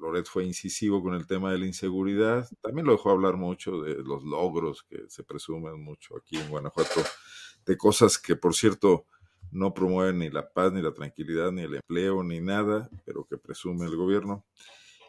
Loret 0.00 0.26
fue 0.26 0.44
incisivo 0.44 1.02
con 1.02 1.14
el 1.14 1.26
tema 1.26 1.52
de 1.52 1.58
la 1.58 1.66
inseguridad. 1.66 2.48
También 2.60 2.86
lo 2.86 2.92
dejó 2.92 3.10
hablar 3.10 3.36
mucho 3.36 3.80
de 3.80 4.02
los 4.02 4.24
logros 4.24 4.82
que 4.82 5.04
se 5.08 5.22
presumen 5.22 5.82
mucho 5.82 6.16
aquí 6.16 6.36
en 6.36 6.50
Guanajuato, 6.50 7.02
de 7.66 7.76
cosas 7.76 8.18
que, 8.18 8.36
por 8.36 8.54
cierto, 8.54 9.06
no 9.52 9.74
promueven 9.74 10.18
ni 10.18 10.30
la 10.30 10.52
paz, 10.52 10.72
ni 10.72 10.82
la 10.82 10.92
tranquilidad, 10.92 11.52
ni 11.52 11.62
el 11.62 11.76
empleo, 11.76 12.22
ni 12.24 12.40
nada, 12.40 12.90
pero 13.04 13.24
que 13.24 13.38
presume 13.38 13.86
el 13.86 13.96
gobierno. 13.96 14.44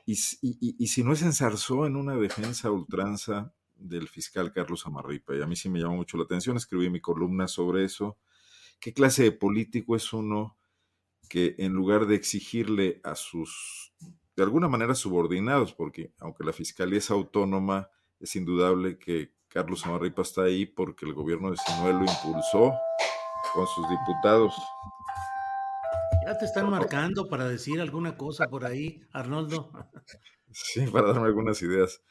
Y, 0.06 0.16
si 0.16 1.04
no 1.04 1.16
se 1.16 1.26
ensarzó 1.26 1.86
en 1.86 1.96
una 1.96 2.16
defensa 2.16 2.70
ultranza 2.72 3.54
del 3.76 4.08
fiscal 4.08 4.52
Carlos 4.52 4.86
Amarripa, 4.86 5.36
y 5.36 5.42
a 5.42 5.48
mí 5.48 5.56
sí 5.56 5.70
me 5.70 5.80
llamó 5.80 5.96
mucho 5.96 6.18
la 6.18 6.24
atención, 6.24 6.58
escribí 6.58 6.90
mi 6.90 7.00
columna 7.00 7.48
sobre 7.48 7.86
eso. 7.86 8.18
¿Qué 8.80 8.94
clase 8.94 9.24
de 9.24 9.32
político 9.32 9.96
es 9.96 10.12
uno 10.12 10.58
que 11.30 11.56
en 11.58 11.74
lugar 11.74 12.06
de 12.06 12.16
exigirle 12.16 13.00
a 13.04 13.16
sus, 13.16 13.94
de 14.36 14.44
alguna 14.44 14.68
manera, 14.68 14.94
subordinados, 14.94 15.74
porque 15.74 16.14
aunque 16.20 16.44
la 16.44 16.54
fiscalía 16.54 17.00
es 17.00 17.10
autónoma, 17.10 17.90
es 18.20 18.36
indudable 18.36 19.00
que 19.00 19.34
Carlos 19.48 19.86
Amarripa 19.86 20.22
está 20.22 20.44
ahí 20.44 20.66
porque 20.66 21.06
el 21.06 21.14
gobierno 21.14 21.50
de 21.50 21.58
Sinuel 21.58 21.98
lo 21.98 22.06
impulsó 22.06 22.74
con 23.54 23.68
sus 23.68 23.88
diputados 23.90 24.54
ya 26.26 26.38
te 26.38 26.46
están 26.46 26.70
marcando 26.70 27.28
para 27.28 27.48
decir 27.48 27.82
alguna 27.82 28.16
cosa 28.18 28.48
por 28.48 28.66
ahí, 28.66 29.02
Arnoldo. 29.12 29.72
Sí, 30.52 30.86
para 30.88 31.08
darme 31.08 31.28
algunas 31.28 31.62
ideas. 31.62 32.02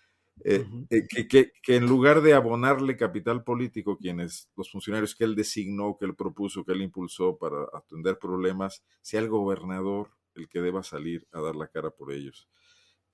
Eh, 0.45 0.67
eh, 0.91 1.29
que, 1.29 1.53
en 1.69 1.87
lugar 1.87 2.23
de 2.23 2.35
abonarle 2.35 2.97
capital 2.97 3.45
político, 3.45 3.99
quienes, 3.99 4.51
los 4.57 4.71
funcionarios 4.71 5.15
que 5.15 5.25
él 5.25 5.37
designó, 5.37 5.97
que 5.99 6.07
él 6.07 6.17
propuso, 6.17 6.65
que 6.65 6.73
él 6.73 6.83
impulsó 6.83 7.37
para 7.39 7.67
atender 7.73 8.19
problemas, 8.19 8.83
sea 9.01 9.21
el 9.21 9.29
gobernador 9.29 10.11
el 10.35 10.49
que 10.49 10.61
deba 10.61 10.83
salir 10.83 11.29
a 11.33 11.41
dar 11.41 11.55
la 11.55 11.69
cara 11.69 11.91
por 11.91 12.13
ellos. 12.13 12.49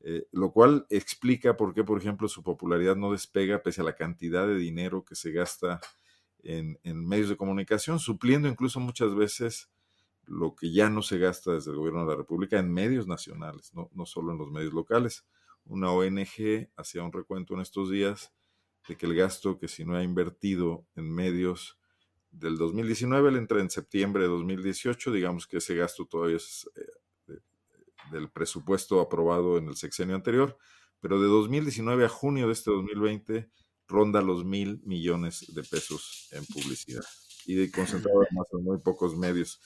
Eh, 0.01 0.27
lo 0.31 0.53
cual 0.53 0.87
explica 0.89 1.57
por 1.57 1.75
qué, 1.75 1.83
por 1.83 1.99
ejemplo, 1.99 2.29
su 2.29 2.43
popularidad 2.43 2.95
no 2.95 3.11
despega 3.13 3.63
pese 3.63 3.81
a 3.81 3.85
la 3.85 3.97
cantidad 3.97 4.47
de 4.47 4.57
dinero 4.57 5.05
que 5.05 5.17
se 5.17 5.33
gasta 5.33 5.81
en, 6.45 6.79
en 6.85 7.07
medios 7.07 7.29
de 7.29 7.37
comunicación, 7.37 7.99
supliendo 7.99 8.49
incluso 8.49 8.79
muchas 8.79 9.15
veces 9.17 9.69
lo 10.29 10.55
que 10.55 10.73
ya 10.73 10.91
no 10.91 11.03
se 11.03 11.19
gasta 11.19 11.53
desde 11.53 11.71
el 11.71 11.77
gobierno 11.79 12.03
de 12.03 12.13
la 12.13 12.17
República 12.17 12.59
en 12.59 12.73
medios 12.73 13.07
nacionales, 13.07 13.73
no, 13.75 13.91
no 13.95 14.07
solo 14.07 14.33
en 14.33 14.39
los 14.39 14.51
medios 14.51 14.73
locales. 14.73 15.27
Una 15.65 15.91
ONG 15.91 16.71
hacía 16.77 17.03
un 17.03 17.13
recuento 17.13 17.55
en 17.55 17.61
estos 17.61 17.91
días 17.91 18.33
de 18.87 18.97
que 18.97 19.07
el 19.07 19.15
gasto 19.15 19.59
que 19.59 19.69
si 19.69 19.85
no 19.85 19.97
ha 19.97 20.03
invertido 20.03 20.87
en 20.97 21.13
medios 21.13 21.79
del 22.31 22.57
2019, 22.57 23.33
le 23.33 23.39
entra 23.39 23.61
en 23.61 23.71
septiembre 23.71 24.23
de 24.23 24.29
2018, 24.29 25.13
digamos 25.13 25.47
que 25.47 25.59
ese 25.59 25.75
gasto 25.75 26.07
todavía 26.07 26.37
es 26.37 26.69
eh, 26.77 27.39
del 28.11 28.31
presupuesto 28.31 29.01
aprobado 29.01 29.59
en 29.59 29.69
el 29.69 29.77
sexenio 29.77 30.15
anterior, 30.15 30.57
pero 31.01 31.21
de 31.21 31.29
2019 31.29 32.05
a 32.05 32.09
junio 32.09 32.47
de 32.47 32.53
este 32.53 32.71
2020 32.71 33.51
ronda 33.87 34.21
los 34.21 34.45
mil 34.45 34.81
millones 34.85 35.45
de 35.55 35.63
pesos 35.63 36.29
en 36.33 36.45
publicidad 36.47 37.05
y 37.47 37.71
concentrado 37.71 38.21
además 38.23 38.47
en 38.53 38.63
muy 38.63 38.79
pocos 38.79 39.17
medios 39.17 39.61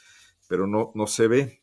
pero 0.52 0.66
no, 0.66 0.92
no 0.94 1.06
se 1.06 1.28
ve. 1.28 1.62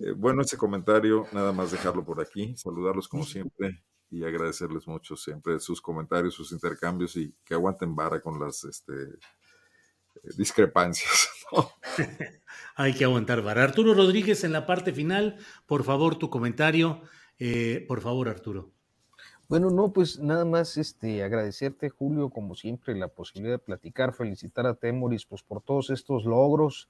Eh, 0.00 0.12
bueno, 0.16 0.40
ese 0.40 0.56
comentario, 0.56 1.26
nada 1.30 1.52
más 1.52 1.72
dejarlo 1.72 2.02
por 2.02 2.22
aquí, 2.22 2.56
saludarlos 2.56 3.06
como 3.06 3.22
siempre 3.22 3.84
y 4.08 4.24
agradecerles 4.24 4.88
mucho 4.88 5.14
siempre 5.14 5.60
sus 5.60 5.82
comentarios, 5.82 6.32
sus 6.32 6.52
intercambios 6.52 7.14
y 7.16 7.34
que 7.44 7.52
aguanten 7.52 7.94
vara 7.94 8.22
con 8.22 8.40
las 8.40 8.64
este, 8.64 8.94
eh, 8.94 10.30
discrepancias. 10.38 11.28
Hay 12.76 12.94
que 12.94 13.04
aguantar 13.04 13.42
vara. 13.42 13.62
Arturo 13.62 13.92
Rodríguez, 13.92 14.42
en 14.42 14.52
la 14.52 14.64
parte 14.64 14.94
final, 14.94 15.36
por 15.66 15.84
favor, 15.84 16.16
tu 16.16 16.30
comentario. 16.30 17.02
Eh, 17.38 17.84
por 17.86 18.00
favor, 18.00 18.30
Arturo. 18.30 18.72
Bueno, 19.50 19.68
no, 19.68 19.92
pues 19.92 20.18
nada 20.18 20.46
más 20.46 20.78
este, 20.78 21.22
agradecerte, 21.22 21.90
Julio, 21.90 22.30
como 22.30 22.54
siempre, 22.54 22.94
la 22.94 23.08
posibilidad 23.08 23.56
de 23.56 23.58
platicar, 23.58 24.14
felicitar 24.14 24.66
a 24.66 24.76
Temoris 24.76 25.26
pues, 25.26 25.42
por 25.42 25.60
todos 25.60 25.90
estos 25.90 26.24
logros, 26.24 26.88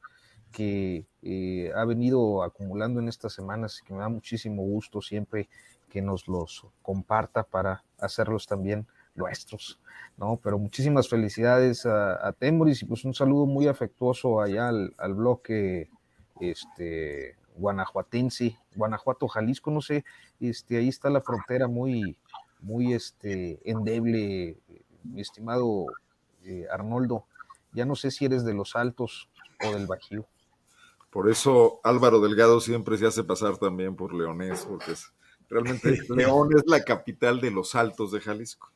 que 0.52 1.06
eh, 1.22 1.72
ha 1.74 1.84
venido 1.84 2.42
acumulando 2.42 3.00
en 3.00 3.08
estas 3.08 3.32
semanas, 3.32 3.82
que 3.84 3.94
me 3.94 4.00
da 4.00 4.08
muchísimo 4.08 4.62
gusto 4.62 5.00
siempre 5.00 5.48
que 5.88 6.00
nos 6.00 6.28
los 6.28 6.66
comparta 6.82 7.42
para 7.42 7.84
hacerlos 7.98 8.46
también 8.46 8.86
nuestros, 9.14 9.78
¿no? 10.16 10.38
Pero 10.42 10.58
muchísimas 10.58 11.08
felicidades 11.08 11.84
a, 11.86 12.32
Temoris 12.38 12.82
y 12.82 12.86
pues 12.86 13.04
un 13.04 13.14
saludo 13.14 13.46
muy 13.46 13.66
afectuoso 13.66 14.40
allá 14.40 14.68
al, 14.68 15.14
bloque 15.14 15.90
este, 16.40 17.36
guanajuatense, 17.56 18.58
Guanajuato, 18.74 19.28
Jalisco, 19.28 19.70
no 19.70 19.82
sé, 19.82 20.04
este, 20.40 20.78
ahí 20.78 20.88
está 20.88 21.10
la 21.10 21.20
frontera 21.20 21.68
muy, 21.68 22.16
muy 22.60 22.94
este, 22.94 23.60
endeble, 23.70 24.56
mi 25.04 25.20
estimado 25.20 25.86
eh, 26.44 26.66
Arnoldo, 26.70 27.26
ya 27.72 27.84
no 27.84 27.96
sé 27.96 28.10
si 28.10 28.24
eres 28.24 28.44
de 28.44 28.54
los 28.54 28.76
altos 28.76 29.28
o 29.66 29.72
del 29.72 29.86
bajío. 29.86 30.26
Por 31.12 31.30
eso 31.30 31.78
Álvaro 31.84 32.20
Delgado 32.20 32.58
siempre 32.58 32.96
se 32.96 33.06
hace 33.06 33.22
pasar 33.22 33.58
también 33.58 33.96
por 33.96 34.14
leonés, 34.14 34.64
porque 34.64 34.92
es, 34.92 35.12
realmente 35.50 35.98
León 36.08 36.48
es 36.56 36.62
la 36.66 36.82
capital 36.82 37.38
de 37.38 37.50
los 37.50 37.74
altos 37.74 38.12
de 38.12 38.20
Jalisco. 38.20 38.72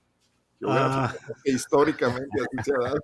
Ah. 0.66 1.14
históricamente 1.44 2.40
así 2.40 2.70
se 2.70 2.72
ha 2.74 2.78
dado. 2.78 3.00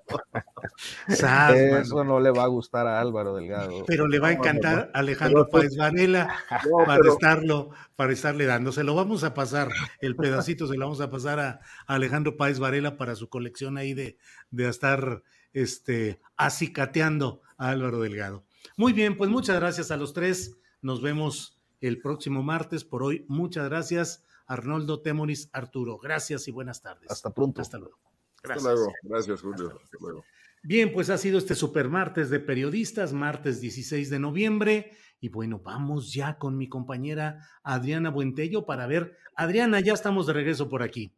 Eso 1.80 2.02
no 2.02 2.18
le 2.18 2.30
va 2.30 2.44
a 2.44 2.46
gustar 2.46 2.86
a 2.86 3.00
Álvaro 3.00 3.34
Delgado. 3.34 3.84
Pero 3.86 4.06
le 4.06 4.18
va 4.18 4.28
a 4.28 4.32
encantar 4.32 4.90
a 4.94 4.98
Alejandro 4.98 5.48
Páez 5.48 5.76
Varela 5.76 6.34
para 6.86 7.08
estarlo, 7.08 7.70
para 7.96 8.12
estarle 8.12 8.46
dando. 8.46 8.72
Se 8.72 8.84
lo 8.84 8.94
vamos 8.94 9.24
a 9.24 9.34
pasar, 9.34 9.68
el 10.00 10.14
pedacito 10.16 10.66
se 10.66 10.76
lo 10.76 10.86
vamos 10.86 11.00
a 11.00 11.10
pasar 11.10 11.40
a, 11.40 11.60
Alejandro 11.86 12.36
Páez 12.36 12.58
Varela 12.58 12.96
para 12.96 13.14
su 13.14 13.28
colección 13.28 13.76
ahí 13.78 13.94
de, 13.94 14.16
de 14.50 14.68
estar 14.68 15.22
este, 15.52 16.20
acicateando 16.36 17.42
a 17.56 17.70
Álvaro 17.70 18.00
Delgado. 18.00 18.44
Muy 18.76 18.92
bien, 18.92 19.16
pues 19.16 19.30
muchas 19.30 19.56
gracias 19.56 19.90
a 19.90 19.96
los 19.96 20.12
tres. 20.12 20.58
Nos 20.80 21.02
vemos 21.02 21.60
el 21.80 22.00
próximo 22.00 22.42
martes. 22.42 22.84
Por 22.84 23.02
hoy, 23.02 23.24
muchas 23.28 23.68
gracias. 23.68 24.24
Arnoldo 24.46 25.00
Temoris 25.00 25.48
Arturo. 25.52 25.98
Gracias 25.98 26.48
y 26.48 26.50
buenas 26.50 26.82
tardes. 26.82 27.10
Hasta 27.10 27.32
pronto. 27.32 27.62
Hasta 27.62 27.78
luego. 27.78 27.98
Gracias. 28.42 28.66
Hasta 28.66 28.74
luego. 28.74 28.92
Gracias, 29.02 29.40
Julio. 29.40 29.78
Hasta 29.82 29.98
luego. 30.00 30.24
Bien, 30.64 30.92
pues 30.92 31.10
ha 31.10 31.18
sido 31.18 31.38
este 31.38 31.56
super 31.56 31.88
martes 31.88 32.30
de 32.30 32.38
periodistas, 32.38 33.12
martes 33.12 33.60
16 33.60 34.10
de 34.10 34.18
noviembre. 34.20 34.92
Y 35.20 35.28
bueno, 35.28 35.58
vamos 35.58 36.12
ya 36.12 36.38
con 36.38 36.56
mi 36.56 36.68
compañera 36.68 37.48
Adriana 37.64 38.10
Buentello 38.10 38.64
para 38.64 38.86
ver. 38.86 39.16
Adriana, 39.34 39.80
ya 39.80 39.92
estamos 39.92 40.26
de 40.26 40.34
regreso 40.34 40.68
por 40.68 40.82
aquí. 40.82 41.16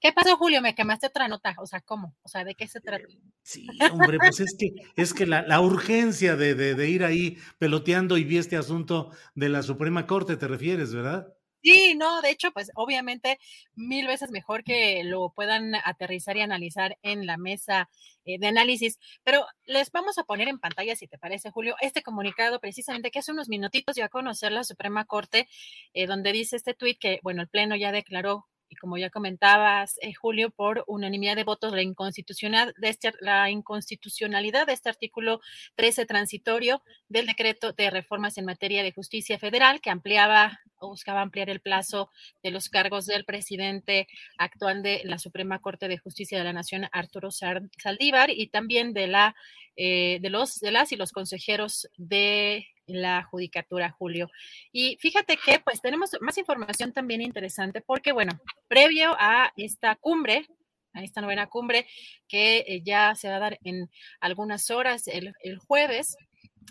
¿Qué 0.00 0.12
pasó, 0.12 0.36
Julio? 0.36 0.60
Me 0.62 0.74
quemaste 0.74 1.06
otra 1.06 1.28
nota. 1.28 1.54
O 1.58 1.66
sea, 1.66 1.80
¿cómo? 1.80 2.14
O 2.22 2.28
sea, 2.28 2.44
¿de 2.44 2.54
qué 2.54 2.68
se 2.68 2.80
trata? 2.80 3.04
Sí, 3.42 3.66
hombre, 3.92 4.18
pues 4.18 4.40
es 4.40 4.56
que, 4.58 4.70
es 4.96 5.14
que 5.14 5.26
la, 5.26 5.60
urgencia 5.60 6.36
de, 6.36 6.54
de, 6.54 6.88
ir 6.88 7.04
ahí 7.04 7.38
peloteando 7.58 8.16
y 8.16 8.24
vi 8.24 8.38
este 8.38 8.56
asunto 8.56 9.10
de 9.34 9.48
la 9.48 9.62
Suprema 9.62 10.06
Corte, 10.06 10.36
¿te 10.36 10.48
refieres, 10.48 10.94
verdad? 10.94 11.36
Sí, 11.62 11.96
no, 11.96 12.22
de 12.22 12.30
hecho, 12.30 12.52
pues 12.52 12.70
obviamente 12.76 13.38
mil 13.74 14.06
veces 14.06 14.30
mejor 14.30 14.62
que 14.62 15.02
lo 15.02 15.32
puedan 15.34 15.74
aterrizar 15.74 16.36
y 16.36 16.42
analizar 16.42 16.96
en 17.02 17.26
la 17.26 17.36
mesa 17.38 17.88
eh, 18.24 18.38
de 18.38 18.46
análisis, 18.46 19.00
pero 19.24 19.44
les 19.64 19.90
vamos 19.90 20.16
a 20.18 20.22
poner 20.22 20.46
en 20.46 20.60
pantalla, 20.60 20.94
si 20.94 21.08
te 21.08 21.18
parece, 21.18 21.50
Julio, 21.50 21.74
este 21.80 22.02
comunicado 22.02 22.60
precisamente 22.60 23.10
que 23.10 23.18
hace 23.18 23.32
unos 23.32 23.48
minutitos 23.48 23.96
ya 23.96 24.04
a 24.04 24.08
conocer 24.08 24.52
la 24.52 24.62
Suprema 24.62 25.06
Corte, 25.06 25.48
eh, 25.92 26.06
donde 26.06 26.32
dice 26.32 26.54
este 26.54 26.74
tuit 26.74 26.98
que, 27.00 27.18
bueno, 27.24 27.42
el 27.42 27.48
Pleno 27.48 27.74
ya 27.74 27.90
declaró 27.90 28.46
y 28.68 28.76
como 28.76 28.98
ya 28.98 29.10
comentabas, 29.10 29.98
eh, 30.02 30.14
Julio, 30.14 30.50
por 30.50 30.84
unanimidad 30.86 31.36
de 31.36 31.44
votos, 31.44 31.72
la, 31.72 31.82
inconstitucional 31.82 32.74
de 32.78 32.88
este, 32.88 33.12
la 33.20 33.50
inconstitucionalidad 33.50 34.66
de 34.66 34.72
este 34.72 34.88
artículo 34.88 35.40
13 35.76 36.06
transitorio 36.06 36.82
del 37.08 37.26
decreto 37.26 37.72
de 37.72 37.90
reformas 37.90 38.38
en 38.38 38.44
materia 38.44 38.82
de 38.82 38.92
justicia 38.92 39.38
federal 39.38 39.80
que 39.80 39.90
ampliaba 39.90 40.60
o 40.78 40.88
buscaba 40.88 41.22
ampliar 41.22 41.48
el 41.48 41.60
plazo 41.60 42.10
de 42.42 42.50
los 42.50 42.68
cargos 42.68 43.06
del 43.06 43.24
presidente 43.24 44.08
actual 44.36 44.82
de 44.82 45.02
la 45.04 45.18
Suprema 45.18 45.60
Corte 45.60 45.88
de 45.88 45.98
Justicia 45.98 46.38
de 46.38 46.44
la 46.44 46.52
Nación, 46.52 46.88
Arturo 46.92 47.30
Saldívar, 47.30 48.30
y 48.30 48.48
también 48.48 48.92
de 48.92 49.06
la 49.06 49.36
eh, 49.76 50.18
de 50.20 50.30
los 50.30 50.58
de 50.60 50.70
las 50.70 50.92
y 50.92 50.96
los 50.96 51.12
consejeros 51.12 51.88
de 51.98 52.66
la 52.86 53.22
judicatura, 53.24 53.90
Julio. 53.90 54.30
Y 54.72 54.96
fíjate 55.00 55.36
que 55.36 55.60
pues 55.60 55.80
tenemos 55.80 56.10
más 56.20 56.38
información 56.38 56.92
también 56.92 57.20
interesante 57.20 57.80
porque, 57.80 58.12
bueno, 58.12 58.40
previo 58.68 59.14
a 59.18 59.52
esta 59.56 59.96
cumbre, 59.96 60.46
a 60.92 61.02
esta 61.02 61.20
novena 61.20 61.46
cumbre 61.46 61.86
que 62.28 62.64
eh, 62.66 62.82
ya 62.84 63.14
se 63.14 63.28
va 63.28 63.36
a 63.36 63.40
dar 63.40 63.58
en 63.64 63.90
algunas 64.20 64.70
horas 64.70 65.08
el, 65.08 65.34
jueves, 65.58 66.16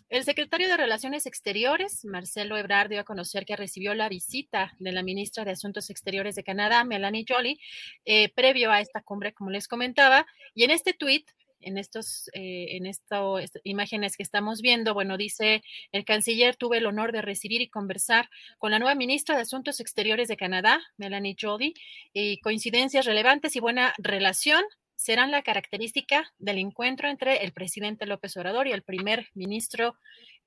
el 0.09 0.23
secretario 0.23 0.67
de 0.67 0.77
Relaciones 0.77 1.25
Exteriores, 1.25 2.03
Marcelo 2.05 2.57
Ebrard, 2.57 2.89
dio 2.89 3.01
a 3.01 3.05
conocer 3.05 3.45
que 3.45 3.55
recibió 3.55 3.93
la 3.93 4.09
visita 4.09 4.73
de 4.79 4.91
la 4.91 5.03
ministra 5.03 5.45
de 5.45 5.51
Asuntos 5.51 5.89
Exteriores 5.89 6.35
de 6.35 6.43
Canadá, 6.43 6.83
Melanie 6.83 7.25
Jolie, 7.27 7.59
eh, 8.03 8.29
previo 8.33 8.71
a 8.71 8.81
esta 8.81 9.01
cumbre, 9.01 9.33
como 9.33 9.51
les 9.51 9.67
comentaba. 9.67 10.25
Y 10.53 10.63
en 10.63 10.71
este 10.71 10.93
tuit 10.93 11.29
en 11.65 11.77
estos, 11.77 12.29
eh, 12.33 12.77
en 12.77 12.85
estas 12.85 13.51
imágenes 13.63 14.15
que 14.15 14.23
estamos 14.23 14.61
viendo, 14.61 14.93
bueno, 14.93 15.17
dice 15.17 15.63
el 15.91 16.05
canciller, 16.05 16.55
tuve 16.55 16.77
el 16.77 16.85
honor 16.85 17.11
de 17.11 17.21
recibir 17.21 17.61
y 17.61 17.69
conversar 17.69 18.29
con 18.57 18.71
la 18.71 18.79
nueva 18.79 18.95
ministra 18.95 19.35
de 19.35 19.41
Asuntos 19.41 19.79
Exteriores 19.79 20.27
de 20.27 20.37
Canadá, 20.37 20.79
Melanie 20.97 21.35
Joly, 21.39 21.73
y 22.13 22.39
coincidencias 22.39 23.05
relevantes 23.05 23.55
y 23.55 23.59
buena 23.59 23.93
relación 23.97 24.63
serán 24.95 25.31
la 25.31 25.43
característica 25.43 26.31
del 26.37 26.57
encuentro 26.59 27.09
entre 27.09 27.43
el 27.43 27.51
presidente 27.51 28.05
López 28.05 28.37
Obrador 28.37 28.67
y 28.67 28.71
el 28.71 28.83
primer 28.83 29.27
ministro 29.33 29.97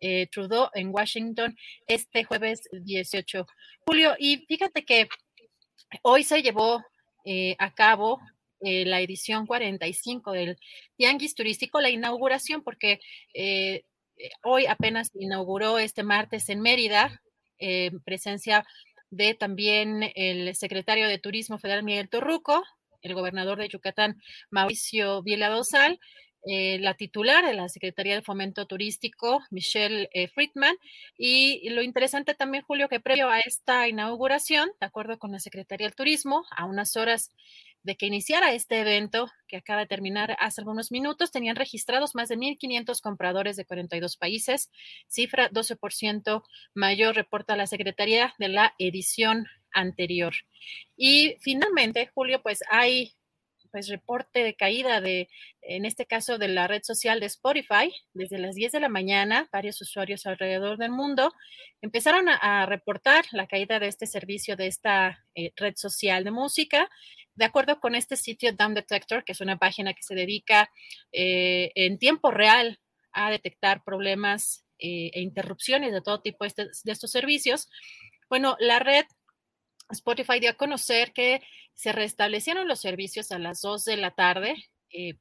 eh, 0.00 0.28
Trudeau 0.28 0.70
en 0.74 0.90
Washington 0.90 1.56
este 1.86 2.24
jueves 2.24 2.62
18 2.72 3.46
julio. 3.86 4.14
Y 4.18 4.38
fíjate 4.46 4.84
que 4.84 5.08
hoy 6.02 6.24
se 6.24 6.42
llevó 6.42 6.82
eh, 7.24 7.56
a 7.58 7.74
cabo 7.74 8.20
eh, 8.60 8.84
la 8.84 9.00
edición 9.00 9.46
45 9.46 10.32
del 10.32 10.58
Tianguis 10.96 11.34
Turístico, 11.34 11.80
la 11.80 11.90
inauguración, 11.90 12.62
porque 12.62 13.00
eh, 13.32 13.84
eh, 14.16 14.30
hoy 14.42 14.66
apenas 14.66 15.10
inauguró 15.14 15.78
este 15.78 16.02
martes 16.02 16.48
en 16.48 16.60
Mérida, 16.60 17.22
en 17.58 18.00
presencia 18.00 18.66
de 19.10 19.34
también 19.34 20.10
el 20.16 20.54
secretario 20.56 21.06
de 21.06 21.18
Turismo 21.18 21.58
Federal 21.58 21.84
Miguel 21.84 22.08
Torruco, 22.08 22.64
el 23.00 23.14
gobernador 23.14 23.58
de 23.58 23.68
Yucatán 23.68 24.20
Mauricio 24.50 25.22
Viela 25.22 25.48
Dosal, 25.48 26.00
la 26.44 26.94
titular 26.94 27.44
de 27.44 27.54
la 27.54 27.68
Secretaría 27.68 28.14
de 28.14 28.22
Fomento 28.22 28.66
Turístico, 28.66 29.40
Michelle 29.50 30.08
Friedman. 30.34 30.76
Y 31.16 31.68
lo 31.70 31.82
interesante 31.82 32.34
también, 32.34 32.62
Julio, 32.62 32.88
que 32.88 33.00
previo 33.00 33.28
a 33.28 33.40
esta 33.40 33.88
inauguración, 33.88 34.70
de 34.80 34.86
acuerdo 34.86 35.18
con 35.18 35.32
la 35.32 35.40
Secretaría 35.40 35.86
del 35.86 35.96
Turismo, 35.96 36.44
a 36.56 36.64
unas 36.64 36.96
horas 36.96 37.30
de 37.88 37.96
que 37.96 38.04
iniciara 38.04 38.52
este 38.52 38.80
evento, 38.80 39.30
que 39.46 39.56
acaba 39.56 39.80
de 39.80 39.86
terminar 39.86 40.36
hace 40.40 40.60
algunos 40.60 40.92
minutos, 40.92 41.30
tenían 41.30 41.56
registrados 41.56 42.14
más 42.14 42.28
de 42.28 42.36
1.500 42.36 43.00
compradores 43.00 43.56
de 43.56 43.64
42 43.64 44.18
países, 44.18 44.70
cifra 45.08 45.48
12% 45.50 46.42
mayor, 46.74 47.14
reporta 47.14 47.56
la 47.56 47.66
Secretaría 47.66 48.34
de 48.38 48.48
la 48.48 48.74
edición 48.78 49.46
anterior. 49.72 50.34
Y 50.98 51.36
finalmente, 51.40 52.10
Julio, 52.12 52.42
pues 52.42 52.60
hay 52.70 53.14
pues 53.70 53.88
reporte 53.88 54.42
de 54.42 54.54
caída 54.54 55.00
de, 55.00 55.28
en 55.62 55.84
este 55.84 56.06
caso, 56.06 56.38
de 56.38 56.48
la 56.48 56.66
red 56.66 56.82
social 56.82 57.20
de 57.20 57.26
Spotify, 57.26 57.92
desde 58.12 58.38
las 58.38 58.54
10 58.54 58.72
de 58.72 58.80
la 58.80 58.88
mañana, 58.88 59.48
varios 59.52 59.80
usuarios 59.80 60.26
alrededor 60.26 60.78
del 60.78 60.90
mundo 60.90 61.32
empezaron 61.80 62.28
a, 62.28 62.66
reportar 62.66 63.24
la 63.32 63.46
caída 63.46 63.78
de 63.78 63.88
este 63.88 64.06
servicio, 64.06 64.56
de 64.56 64.66
esta 64.66 65.24
eh, 65.34 65.52
red 65.56 65.74
social 65.76 66.24
de 66.24 66.30
música, 66.30 66.90
de 67.38 67.44
acuerdo 67.44 67.78
con 67.78 67.94
este 67.94 68.16
sitio 68.16 68.52
Down 68.52 68.74
Detector, 68.74 69.24
que 69.24 69.30
es 69.30 69.40
una 69.40 69.58
página 69.58 69.94
que 69.94 70.02
se 70.02 70.16
dedica 70.16 70.70
eh, 71.12 71.70
en 71.76 71.96
tiempo 71.98 72.32
real 72.32 72.80
a 73.12 73.30
detectar 73.30 73.84
problemas 73.84 74.64
eh, 74.80 75.10
e 75.14 75.20
interrupciones 75.20 75.92
de 75.92 76.02
todo 76.02 76.20
tipo 76.20 76.44
de, 76.44 76.68
estos 76.84 77.10
servicios, 77.10 77.68
bueno, 78.28 78.56
la 78.58 78.80
red 78.80 79.04
Spotify 79.90 80.40
dio 80.40 80.50
a 80.50 80.54
conocer 80.54 81.12
que 81.12 81.40
se 81.74 81.92
restablecieron 81.92 82.66
los 82.66 82.80
servicios 82.80 83.30
a 83.30 83.38
las 83.38 83.62
2 83.62 83.84
de 83.84 83.96
la 83.96 84.10
tarde. 84.10 84.56
Eh, 84.92 85.14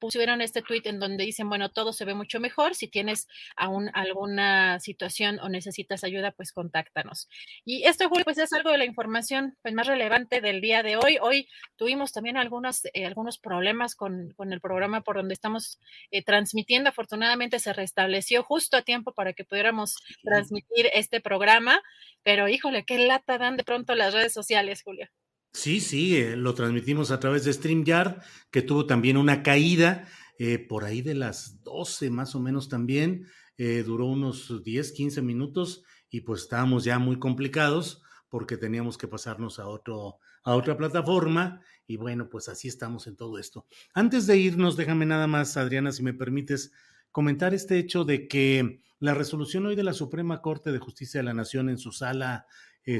pusieron 0.00 0.40
este 0.40 0.62
tweet 0.62 0.82
en 0.84 0.98
donde 0.98 1.24
dicen, 1.24 1.48
bueno, 1.48 1.68
todo 1.68 1.92
se 1.92 2.04
ve 2.04 2.14
mucho 2.14 2.40
mejor. 2.40 2.74
Si 2.74 2.88
tienes 2.88 3.28
aún 3.54 3.90
alguna 3.94 4.80
situación 4.80 5.38
o 5.40 5.48
necesitas 5.48 6.02
ayuda, 6.02 6.32
pues 6.32 6.52
contáctanos. 6.52 7.28
Y 7.64 7.84
esto, 7.84 8.08
Julio, 8.08 8.24
pues 8.24 8.38
es 8.38 8.52
algo 8.52 8.70
de 8.70 8.78
la 8.78 8.84
información 8.84 9.56
pues, 9.62 9.74
más 9.74 9.86
relevante 9.86 10.40
del 10.40 10.60
día 10.60 10.82
de 10.82 10.96
hoy. 10.96 11.18
Hoy 11.20 11.48
tuvimos 11.76 12.12
también 12.12 12.36
algunos, 12.36 12.84
eh, 12.94 13.06
algunos 13.06 13.38
problemas 13.38 13.94
con, 13.94 14.32
con, 14.36 14.52
el 14.52 14.60
programa 14.60 15.02
por 15.02 15.16
donde 15.16 15.34
estamos 15.34 15.78
eh, 16.10 16.24
transmitiendo. 16.24 16.88
Afortunadamente 16.88 17.58
se 17.58 17.72
restableció 17.72 18.42
justo 18.42 18.76
a 18.76 18.82
tiempo 18.82 19.12
para 19.12 19.34
que 19.34 19.44
pudiéramos 19.44 19.96
transmitir 20.22 20.88
este 20.94 21.20
programa. 21.20 21.80
Pero 22.22 22.48
híjole, 22.48 22.84
qué 22.84 22.98
lata 22.98 23.38
dan 23.38 23.56
de 23.56 23.64
pronto 23.64 23.94
las 23.94 24.14
redes 24.14 24.32
sociales, 24.32 24.82
Julio. 24.82 25.08
Sí, 25.52 25.80
sí, 25.80 26.16
eh, 26.16 26.36
lo 26.36 26.54
transmitimos 26.54 27.10
a 27.10 27.18
través 27.18 27.44
de 27.44 27.52
StreamYard, 27.52 28.22
que 28.50 28.62
tuvo 28.62 28.86
también 28.86 29.16
una 29.16 29.42
caída 29.42 30.06
eh, 30.38 30.58
por 30.58 30.84
ahí 30.84 31.02
de 31.02 31.14
las 31.14 31.62
12 31.64 32.10
más 32.10 32.34
o 32.34 32.40
menos 32.40 32.68
también. 32.68 33.26
Eh, 33.58 33.82
duró 33.84 34.06
unos 34.06 34.62
10, 34.62 34.92
15 34.92 35.22
minutos 35.22 35.82
y 36.08 36.20
pues 36.20 36.42
estábamos 36.42 36.84
ya 36.84 36.98
muy 36.98 37.18
complicados 37.18 38.02
porque 38.28 38.56
teníamos 38.56 38.96
que 38.96 39.08
pasarnos 39.08 39.58
a, 39.58 39.66
otro, 39.66 40.18
a 40.44 40.54
otra 40.54 40.76
plataforma 40.76 41.60
y 41.86 41.96
bueno, 41.96 42.30
pues 42.30 42.48
así 42.48 42.68
estamos 42.68 43.08
en 43.08 43.16
todo 43.16 43.36
esto. 43.36 43.66
Antes 43.92 44.28
de 44.28 44.38
irnos, 44.38 44.76
déjame 44.76 45.04
nada 45.04 45.26
más, 45.26 45.56
Adriana, 45.56 45.90
si 45.90 46.04
me 46.04 46.14
permites, 46.14 46.72
comentar 47.10 47.54
este 47.54 47.76
hecho 47.76 48.04
de 48.04 48.28
que 48.28 48.82
la 49.00 49.14
resolución 49.14 49.66
hoy 49.66 49.74
de 49.74 49.82
la 49.82 49.94
Suprema 49.94 50.40
Corte 50.42 50.70
de 50.70 50.78
Justicia 50.78 51.18
de 51.18 51.24
la 51.24 51.34
Nación 51.34 51.68
en 51.68 51.78
su 51.78 51.90
sala 51.90 52.46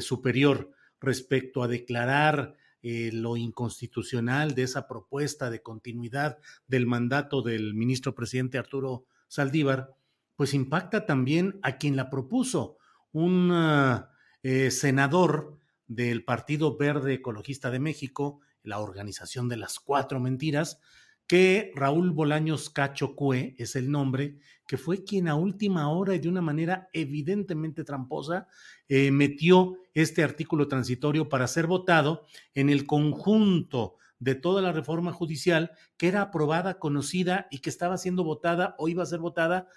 superior 0.01 0.72
respecto 1.01 1.62
a 1.62 1.68
declarar 1.68 2.56
eh, 2.82 3.10
lo 3.12 3.36
inconstitucional 3.36 4.55
de 4.55 4.62
esa 4.62 4.89
propuesta 4.89 5.51
de 5.51 5.62
continuidad 5.62 6.39
del 6.66 6.86
mandato 6.86 7.43
del 7.43 7.74
ministro 7.74 8.14
presidente 8.14 8.59
Arturo 8.59 9.05
Saldívar, 9.28 9.94
pues 10.35 10.55
impacta 10.55 11.05
también 11.05 11.59
a 11.62 11.77
quien 11.77 11.97
la 11.97 12.09
propuso, 12.09 12.78
un 13.12 13.51
ah, 13.52 14.10
eh, 14.43 14.70
senador 14.70 15.59
del 15.89 16.24
Partido 16.24 16.77
Verde 16.78 17.14
Ecologista 17.14 17.70
de 17.70 17.81
México, 17.81 18.40
la 18.62 18.78
organización 18.78 19.48
de 19.48 19.56
las 19.56 19.81
cuatro 19.81 20.20
mentiras, 20.20 20.81
que 21.27 21.70
Raúl 21.77 22.10
Bolaños 22.10 22.70
Cacho 22.70 23.14
Cue 23.14 23.55
es 23.59 23.77
el 23.77 23.90
nombre, 23.90 24.39
que 24.66 24.78
fue 24.78 25.05
quien 25.05 25.28
a 25.28 25.35
última 25.35 25.90
hora 25.90 26.14
y 26.14 26.18
de 26.18 26.28
una 26.28 26.40
manera 26.40 26.89
evidentemente 26.93 27.85
tramposa 27.85 28.48
eh, 28.90 29.10
metió 29.12 29.76
este 29.94 30.24
artículo 30.24 30.66
transitorio 30.66 31.28
para 31.28 31.46
ser 31.46 31.68
votado 31.68 32.26
en 32.54 32.68
el 32.68 32.86
conjunto 32.86 33.96
de 34.18 34.34
toda 34.34 34.60
la 34.60 34.72
reforma 34.72 35.12
judicial 35.12 35.70
que 35.96 36.08
era 36.08 36.22
aprobada, 36.22 36.78
conocida 36.78 37.46
y 37.50 37.60
que 37.60 37.70
estaba 37.70 37.96
siendo 37.98 38.24
votada 38.24 38.74
o 38.78 38.88
iba 38.88 39.02
a 39.02 39.06
ser 39.06 39.20
votada 39.20 39.68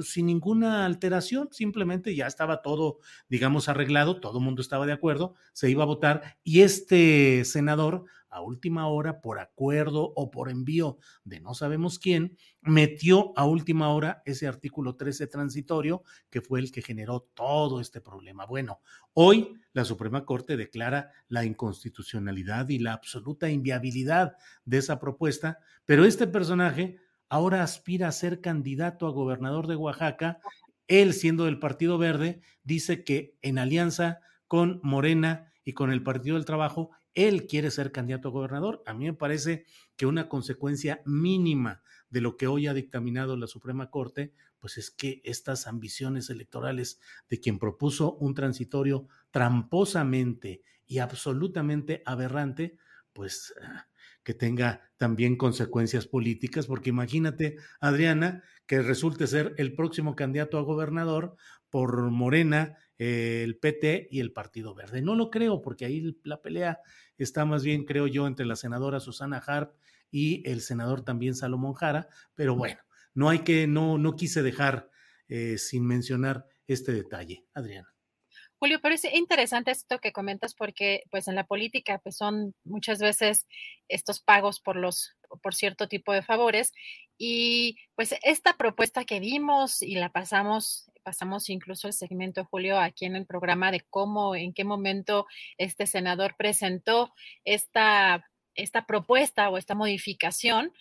sin 0.00 0.26
ninguna 0.26 0.86
alteración, 0.86 1.48
simplemente 1.50 2.14
ya 2.14 2.26
estaba 2.26 2.62
todo, 2.62 2.98
digamos, 3.28 3.68
arreglado, 3.68 4.20
todo 4.20 4.38
el 4.38 4.44
mundo 4.44 4.62
estaba 4.62 4.86
de 4.86 4.92
acuerdo, 4.92 5.34
se 5.52 5.70
iba 5.70 5.82
a 5.82 5.86
votar 5.86 6.38
y 6.42 6.62
este 6.62 7.44
senador 7.44 8.04
a 8.36 8.42
última 8.42 8.86
hora, 8.88 9.22
por 9.22 9.38
acuerdo 9.38 10.12
o 10.14 10.30
por 10.30 10.50
envío 10.50 10.98
de 11.24 11.40
no 11.40 11.54
sabemos 11.54 11.98
quién, 11.98 12.36
metió 12.60 13.32
a 13.34 13.46
última 13.46 13.88
hora 13.88 14.22
ese 14.26 14.46
artículo 14.46 14.96
13 14.96 15.26
transitorio 15.26 16.02
que 16.28 16.42
fue 16.42 16.60
el 16.60 16.70
que 16.70 16.82
generó 16.82 17.20
todo 17.32 17.80
este 17.80 18.02
problema. 18.02 18.44
Bueno, 18.44 18.80
hoy 19.14 19.54
la 19.72 19.86
Suprema 19.86 20.26
Corte 20.26 20.58
declara 20.58 21.12
la 21.28 21.46
inconstitucionalidad 21.46 22.68
y 22.68 22.78
la 22.78 22.92
absoluta 22.92 23.48
inviabilidad 23.48 24.36
de 24.66 24.78
esa 24.78 24.98
propuesta, 24.98 25.58
pero 25.86 26.04
este 26.04 26.26
personaje 26.26 26.98
ahora 27.28 27.62
aspira 27.62 28.08
a 28.08 28.12
ser 28.12 28.40
candidato 28.40 29.06
a 29.06 29.10
gobernador 29.10 29.66
de 29.66 29.76
Oaxaca. 29.76 30.40
Él, 30.88 31.12
siendo 31.12 31.44
del 31.44 31.58
Partido 31.58 31.98
Verde, 31.98 32.40
dice 32.62 33.04
que 33.04 33.36
en 33.42 33.58
alianza 33.58 34.20
con 34.46 34.80
Morena 34.82 35.52
y 35.64 35.72
con 35.72 35.90
el 35.90 36.02
Partido 36.02 36.36
del 36.36 36.44
Trabajo, 36.44 36.90
él 37.14 37.46
quiere 37.46 37.70
ser 37.70 37.92
candidato 37.92 38.28
a 38.28 38.32
gobernador. 38.32 38.82
A 38.86 38.94
mí 38.94 39.06
me 39.06 39.14
parece 39.14 39.64
que 39.96 40.06
una 40.06 40.28
consecuencia 40.28 41.02
mínima 41.06 41.82
de 42.10 42.20
lo 42.20 42.36
que 42.36 42.46
hoy 42.46 42.66
ha 42.66 42.74
dictaminado 42.74 43.36
la 43.36 43.46
Suprema 43.46 43.90
Corte, 43.90 44.32
pues 44.58 44.78
es 44.78 44.90
que 44.90 45.22
estas 45.24 45.66
ambiciones 45.66 46.30
electorales 46.30 47.00
de 47.28 47.40
quien 47.40 47.58
propuso 47.58 48.14
un 48.16 48.34
transitorio 48.34 49.08
tramposamente 49.30 50.62
y 50.86 50.98
absolutamente 50.98 52.02
aberrante, 52.04 52.78
pues 53.12 53.54
ah, 53.62 53.88
que 54.26 54.34
tenga 54.34 54.80
también 54.96 55.36
consecuencias 55.36 56.08
políticas, 56.08 56.66
porque 56.66 56.90
imagínate, 56.90 57.58
Adriana, 57.78 58.42
que 58.66 58.82
resulte 58.82 59.28
ser 59.28 59.54
el 59.56 59.76
próximo 59.76 60.16
candidato 60.16 60.58
a 60.58 60.62
gobernador 60.62 61.36
por 61.70 62.10
Morena, 62.10 62.76
el 62.98 63.56
PT 63.56 64.08
y 64.10 64.18
el 64.18 64.32
Partido 64.32 64.74
Verde. 64.74 65.00
No 65.00 65.14
lo 65.14 65.30
creo, 65.30 65.62
porque 65.62 65.84
ahí 65.84 66.18
la 66.24 66.42
pelea 66.42 66.80
está 67.16 67.44
más 67.44 67.62
bien, 67.62 67.84
creo 67.84 68.08
yo, 68.08 68.26
entre 68.26 68.46
la 68.46 68.56
senadora 68.56 68.98
Susana 68.98 69.38
Harp 69.38 69.76
y 70.10 70.42
el 70.50 70.60
senador 70.60 71.04
también 71.04 71.36
Salomón 71.36 71.74
Jara, 71.74 72.08
pero 72.34 72.56
bueno, 72.56 72.80
no 73.14 73.28
hay 73.28 73.44
que, 73.44 73.68
no, 73.68 73.96
no 73.96 74.16
quise 74.16 74.42
dejar 74.42 74.90
eh, 75.28 75.56
sin 75.56 75.86
mencionar 75.86 76.48
este 76.66 76.90
detalle. 76.90 77.46
Adriana. 77.54 77.95
Julio, 78.58 78.80
pero 78.82 78.94
es 78.94 79.04
interesante 79.04 79.70
esto 79.70 79.98
que 79.98 80.12
comentas 80.12 80.54
porque 80.54 81.02
pues 81.10 81.28
en 81.28 81.34
la 81.34 81.44
política 81.44 81.98
pues 81.98 82.16
son 82.16 82.54
muchas 82.64 82.98
veces 82.98 83.46
estos 83.88 84.20
pagos 84.20 84.60
por 84.60 84.76
los 84.76 85.14
por 85.42 85.54
cierto 85.54 85.88
tipo 85.88 86.12
de 86.12 86.22
favores 86.22 86.72
y 87.18 87.76
pues 87.94 88.14
esta 88.22 88.56
propuesta 88.56 89.04
que 89.04 89.20
vimos 89.20 89.82
y 89.82 89.96
la 89.96 90.10
pasamos 90.10 90.90
pasamos 91.06 91.48
incluso 91.50 91.86
el 91.86 91.92
segmento, 91.92 92.44
Julio, 92.46 92.80
aquí 92.80 93.04
en 93.04 93.14
el 93.14 93.26
programa 93.26 93.70
de 93.70 93.80
cómo, 93.90 94.34
en 94.34 94.52
qué 94.52 94.64
momento 94.64 95.28
este 95.56 95.86
senador 95.86 96.34
presentó 96.36 97.14
esta, 97.44 98.28
esta 98.56 98.86
propuesta 98.86 99.48
o 99.48 99.56
esta 99.56 99.76
modificación 99.76 100.72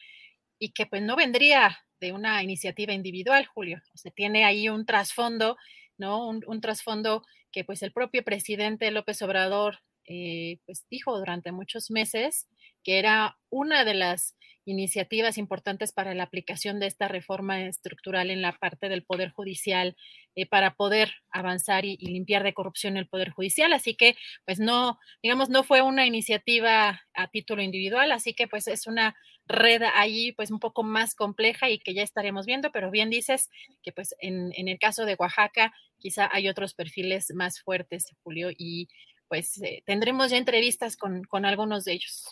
y 0.58 0.72
que 0.72 0.88
pues 0.88 1.04
no 1.04 1.16
vendría 1.16 1.78
de 2.00 2.12
una 2.12 2.42
iniciativa 2.42 2.92
individual, 2.92 3.46
Julio. 3.46 3.84
O 3.94 3.98
sea, 4.00 4.12
tiene 4.12 4.46
ahí 4.46 4.68
un 4.68 4.88
trasfondo, 4.88 5.58
¿no? 6.00 6.28
Un, 6.28 6.44
un 6.48 6.60
trasfondo 6.60 7.22
que 7.56 7.64
pues 7.64 7.82
el 7.84 7.94
propio 7.94 8.22
presidente 8.22 8.92
López 8.92 9.22
Obrador 9.22 9.78
eh, 10.04 10.60
pues 10.66 10.86
dijo 10.92 11.18
durante 11.18 11.54
muchos 11.54 11.90
meses 11.90 12.50
que 12.86 13.00
era 13.00 13.38
una 13.50 13.84
de 13.84 13.96
las 13.96 14.38
iniciativas 14.64 15.38
importantes 15.38 15.92
para 15.92 16.14
la 16.14 16.24
aplicación 16.24 16.80
de 16.80 16.88
esta 16.88 17.08
reforma 17.08 17.64
estructural 17.64 18.30
en 18.32 18.42
la 18.42 18.54
parte 18.54 18.90
del 18.90 19.04
Poder 19.04 19.32
Judicial 19.32 19.96
eh, 20.36 20.48
para 20.48 20.76
poder 20.76 21.12
avanzar 21.30 21.86
y, 21.86 21.98
limpiar 21.98 22.44
de 22.44 22.54
corrupción 22.54 22.98
el 22.98 23.08
Poder 23.08 23.32
Judicial. 23.32 23.74
Así 23.74 23.96
que, 23.96 24.16
pues 24.46 24.60
no, 24.60 25.00
digamos, 25.22 25.50
no 25.50 25.64
fue 25.64 25.82
una 25.82 26.06
iniciativa 26.06 27.02
a 27.14 27.28
título 27.28 27.62
individual, 27.62 28.12
así 28.12 28.34
que 28.34 28.48
pues 28.48 28.68
es 28.68 28.88
una 28.88 29.16
red 29.48 29.84
ahí 29.94 30.32
pues 30.32 30.50
un 30.50 30.60
poco 30.60 30.82
más 30.82 31.14
compleja 31.14 31.70
y 31.70 31.78
que 31.78 31.94
ya 31.94 32.02
estaremos 32.02 32.48
viendo, 32.48 32.72
pero 32.72 32.90
bien 32.90 33.12
dices 33.12 33.50
que 33.84 33.92
pues 33.92 34.16
en, 34.20 34.52
en 34.56 34.68
el 34.68 34.80
caso 34.80 35.06
de 35.06 35.16
Oaxaca 35.20 35.72
quizá 36.00 36.28
hay 36.32 36.50
otros 36.50 36.74
perfiles 36.74 37.32
más 37.36 37.62
fuertes, 37.62 38.16
Julio, 38.24 38.50
y 38.56 38.88
pues 39.28 39.62
eh, 39.62 39.84
tendremos 39.86 40.32
ya 40.32 40.38
entrevistas 40.38 40.98
con, 40.98 41.24
con 41.24 41.46
algunos 41.46 41.86
de 41.86 41.94
ellos. 41.94 42.26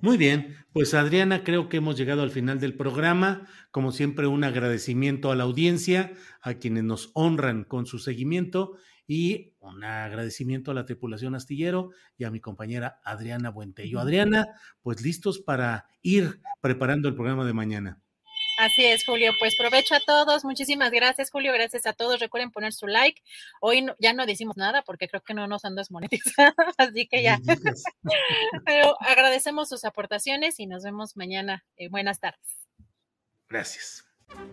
Muy 0.00 0.16
bien, 0.16 0.56
pues 0.72 0.94
Adriana, 0.94 1.44
creo 1.44 1.68
que 1.68 1.78
hemos 1.78 1.96
llegado 1.96 2.22
al 2.22 2.30
final 2.30 2.60
del 2.60 2.74
programa. 2.74 3.46
Como 3.70 3.92
siempre, 3.92 4.26
un 4.26 4.44
agradecimiento 4.44 5.30
a 5.30 5.36
la 5.36 5.44
audiencia, 5.44 6.12
a 6.40 6.54
quienes 6.54 6.84
nos 6.84 7.10
honran 7.14 7.64
con 7.64 7.86
su 7.86 7.98
seguimiento 7.98 8.76
y 9.06 9.54
un 9.58 9.82
agradecimiento 9.82 10.70
a 10.70 10.74
la 10.74 10.86
tripulación 10.86 11.34
astillero 11.34 11.90
y 12.16 12.24
a 12.24 12.30
mi 12.30 12.38
compañera 12.40 13.00
Adriana 13.04 13.50
Buentello. 13.50 13.98
Adriana, 13.98 14.46
pues 14.82 15.02
listos 15.02 15.40
para 15.40 15.86
ir 16.00 16.40
preparando 16.60 17.08
el 17.08 17.14
programa 17.14 17.44
de 17.44 17.52
mañana. 17.52 18.00
Así 18.60 18.84
es, 18.84 19.06
Julio. 19.06 19.32
Pues 19.38 19.56
provecho 19.56 19.94
a 19.94 20.00
todos. 20.00 20.44
Muchísimas 20.44 20.90
gracias, 20.90 21.30
Julio. 21.30 21.50
Gracias 21.54 21.86
a 21.86 21.94
todos. 21.94 22.20
Recuerden 22.20 22.50
poner 22.50 22.74
su 22.74 22.86
like. 22.86 23.22
Hoy 23.62 23.86
ya 23.98 24.12
no 24.12 24.26
decimos 24.26 24.58
nada 24.58 24.82
porque 24.82 25.08
creo 25.08 25.22
que 25.22 25.32
no 25.32 25.46
nos 25.46 25.64
han 25.64 25.76
desmonetizado, 25.76 26.52
así 26.76 27.08
que 27.08 27.22
ya. 27.22 27.40
Pero 28.66 28.96
agradecemos 29.00 29.70
sus 29.70 29.86
aportaciones 29.86 30.60
y 30.60 30.66
nos 30.66 30.82
vemos 30.82 31.16
mañana. 31.16 31.64
Eh, 31.78 31.88
buenas 31.88 32.20
tardes. 32.20 32.68
Gracias. 33.48 34.04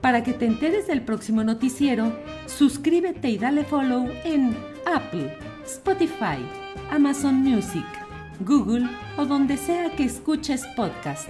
Para 0.02 0.24
que 0.24 0.32
te 0.32 0.46
enteres 0.46 0.88
del 0.88 1.04
próximo 1.04 1.44
noticiero, 1.44 2.18
suscríbete 2.46 3.28
y 3.28 3.38
dale 3.38 3.66
follow 3.66 4.10
en 4.24 4.58
Apple, 4.86 5.38
Spotify, 5.66 6.40
Amazon 6.92 7.36
Music, 7.36 7.86
Google 8.40 8.88
o 9.18 9.26
donde 9.26 9.58
sea 9.58 9.92
que 9.98 10.06
escuches 10.06 10.66
podcast 10.78 11.30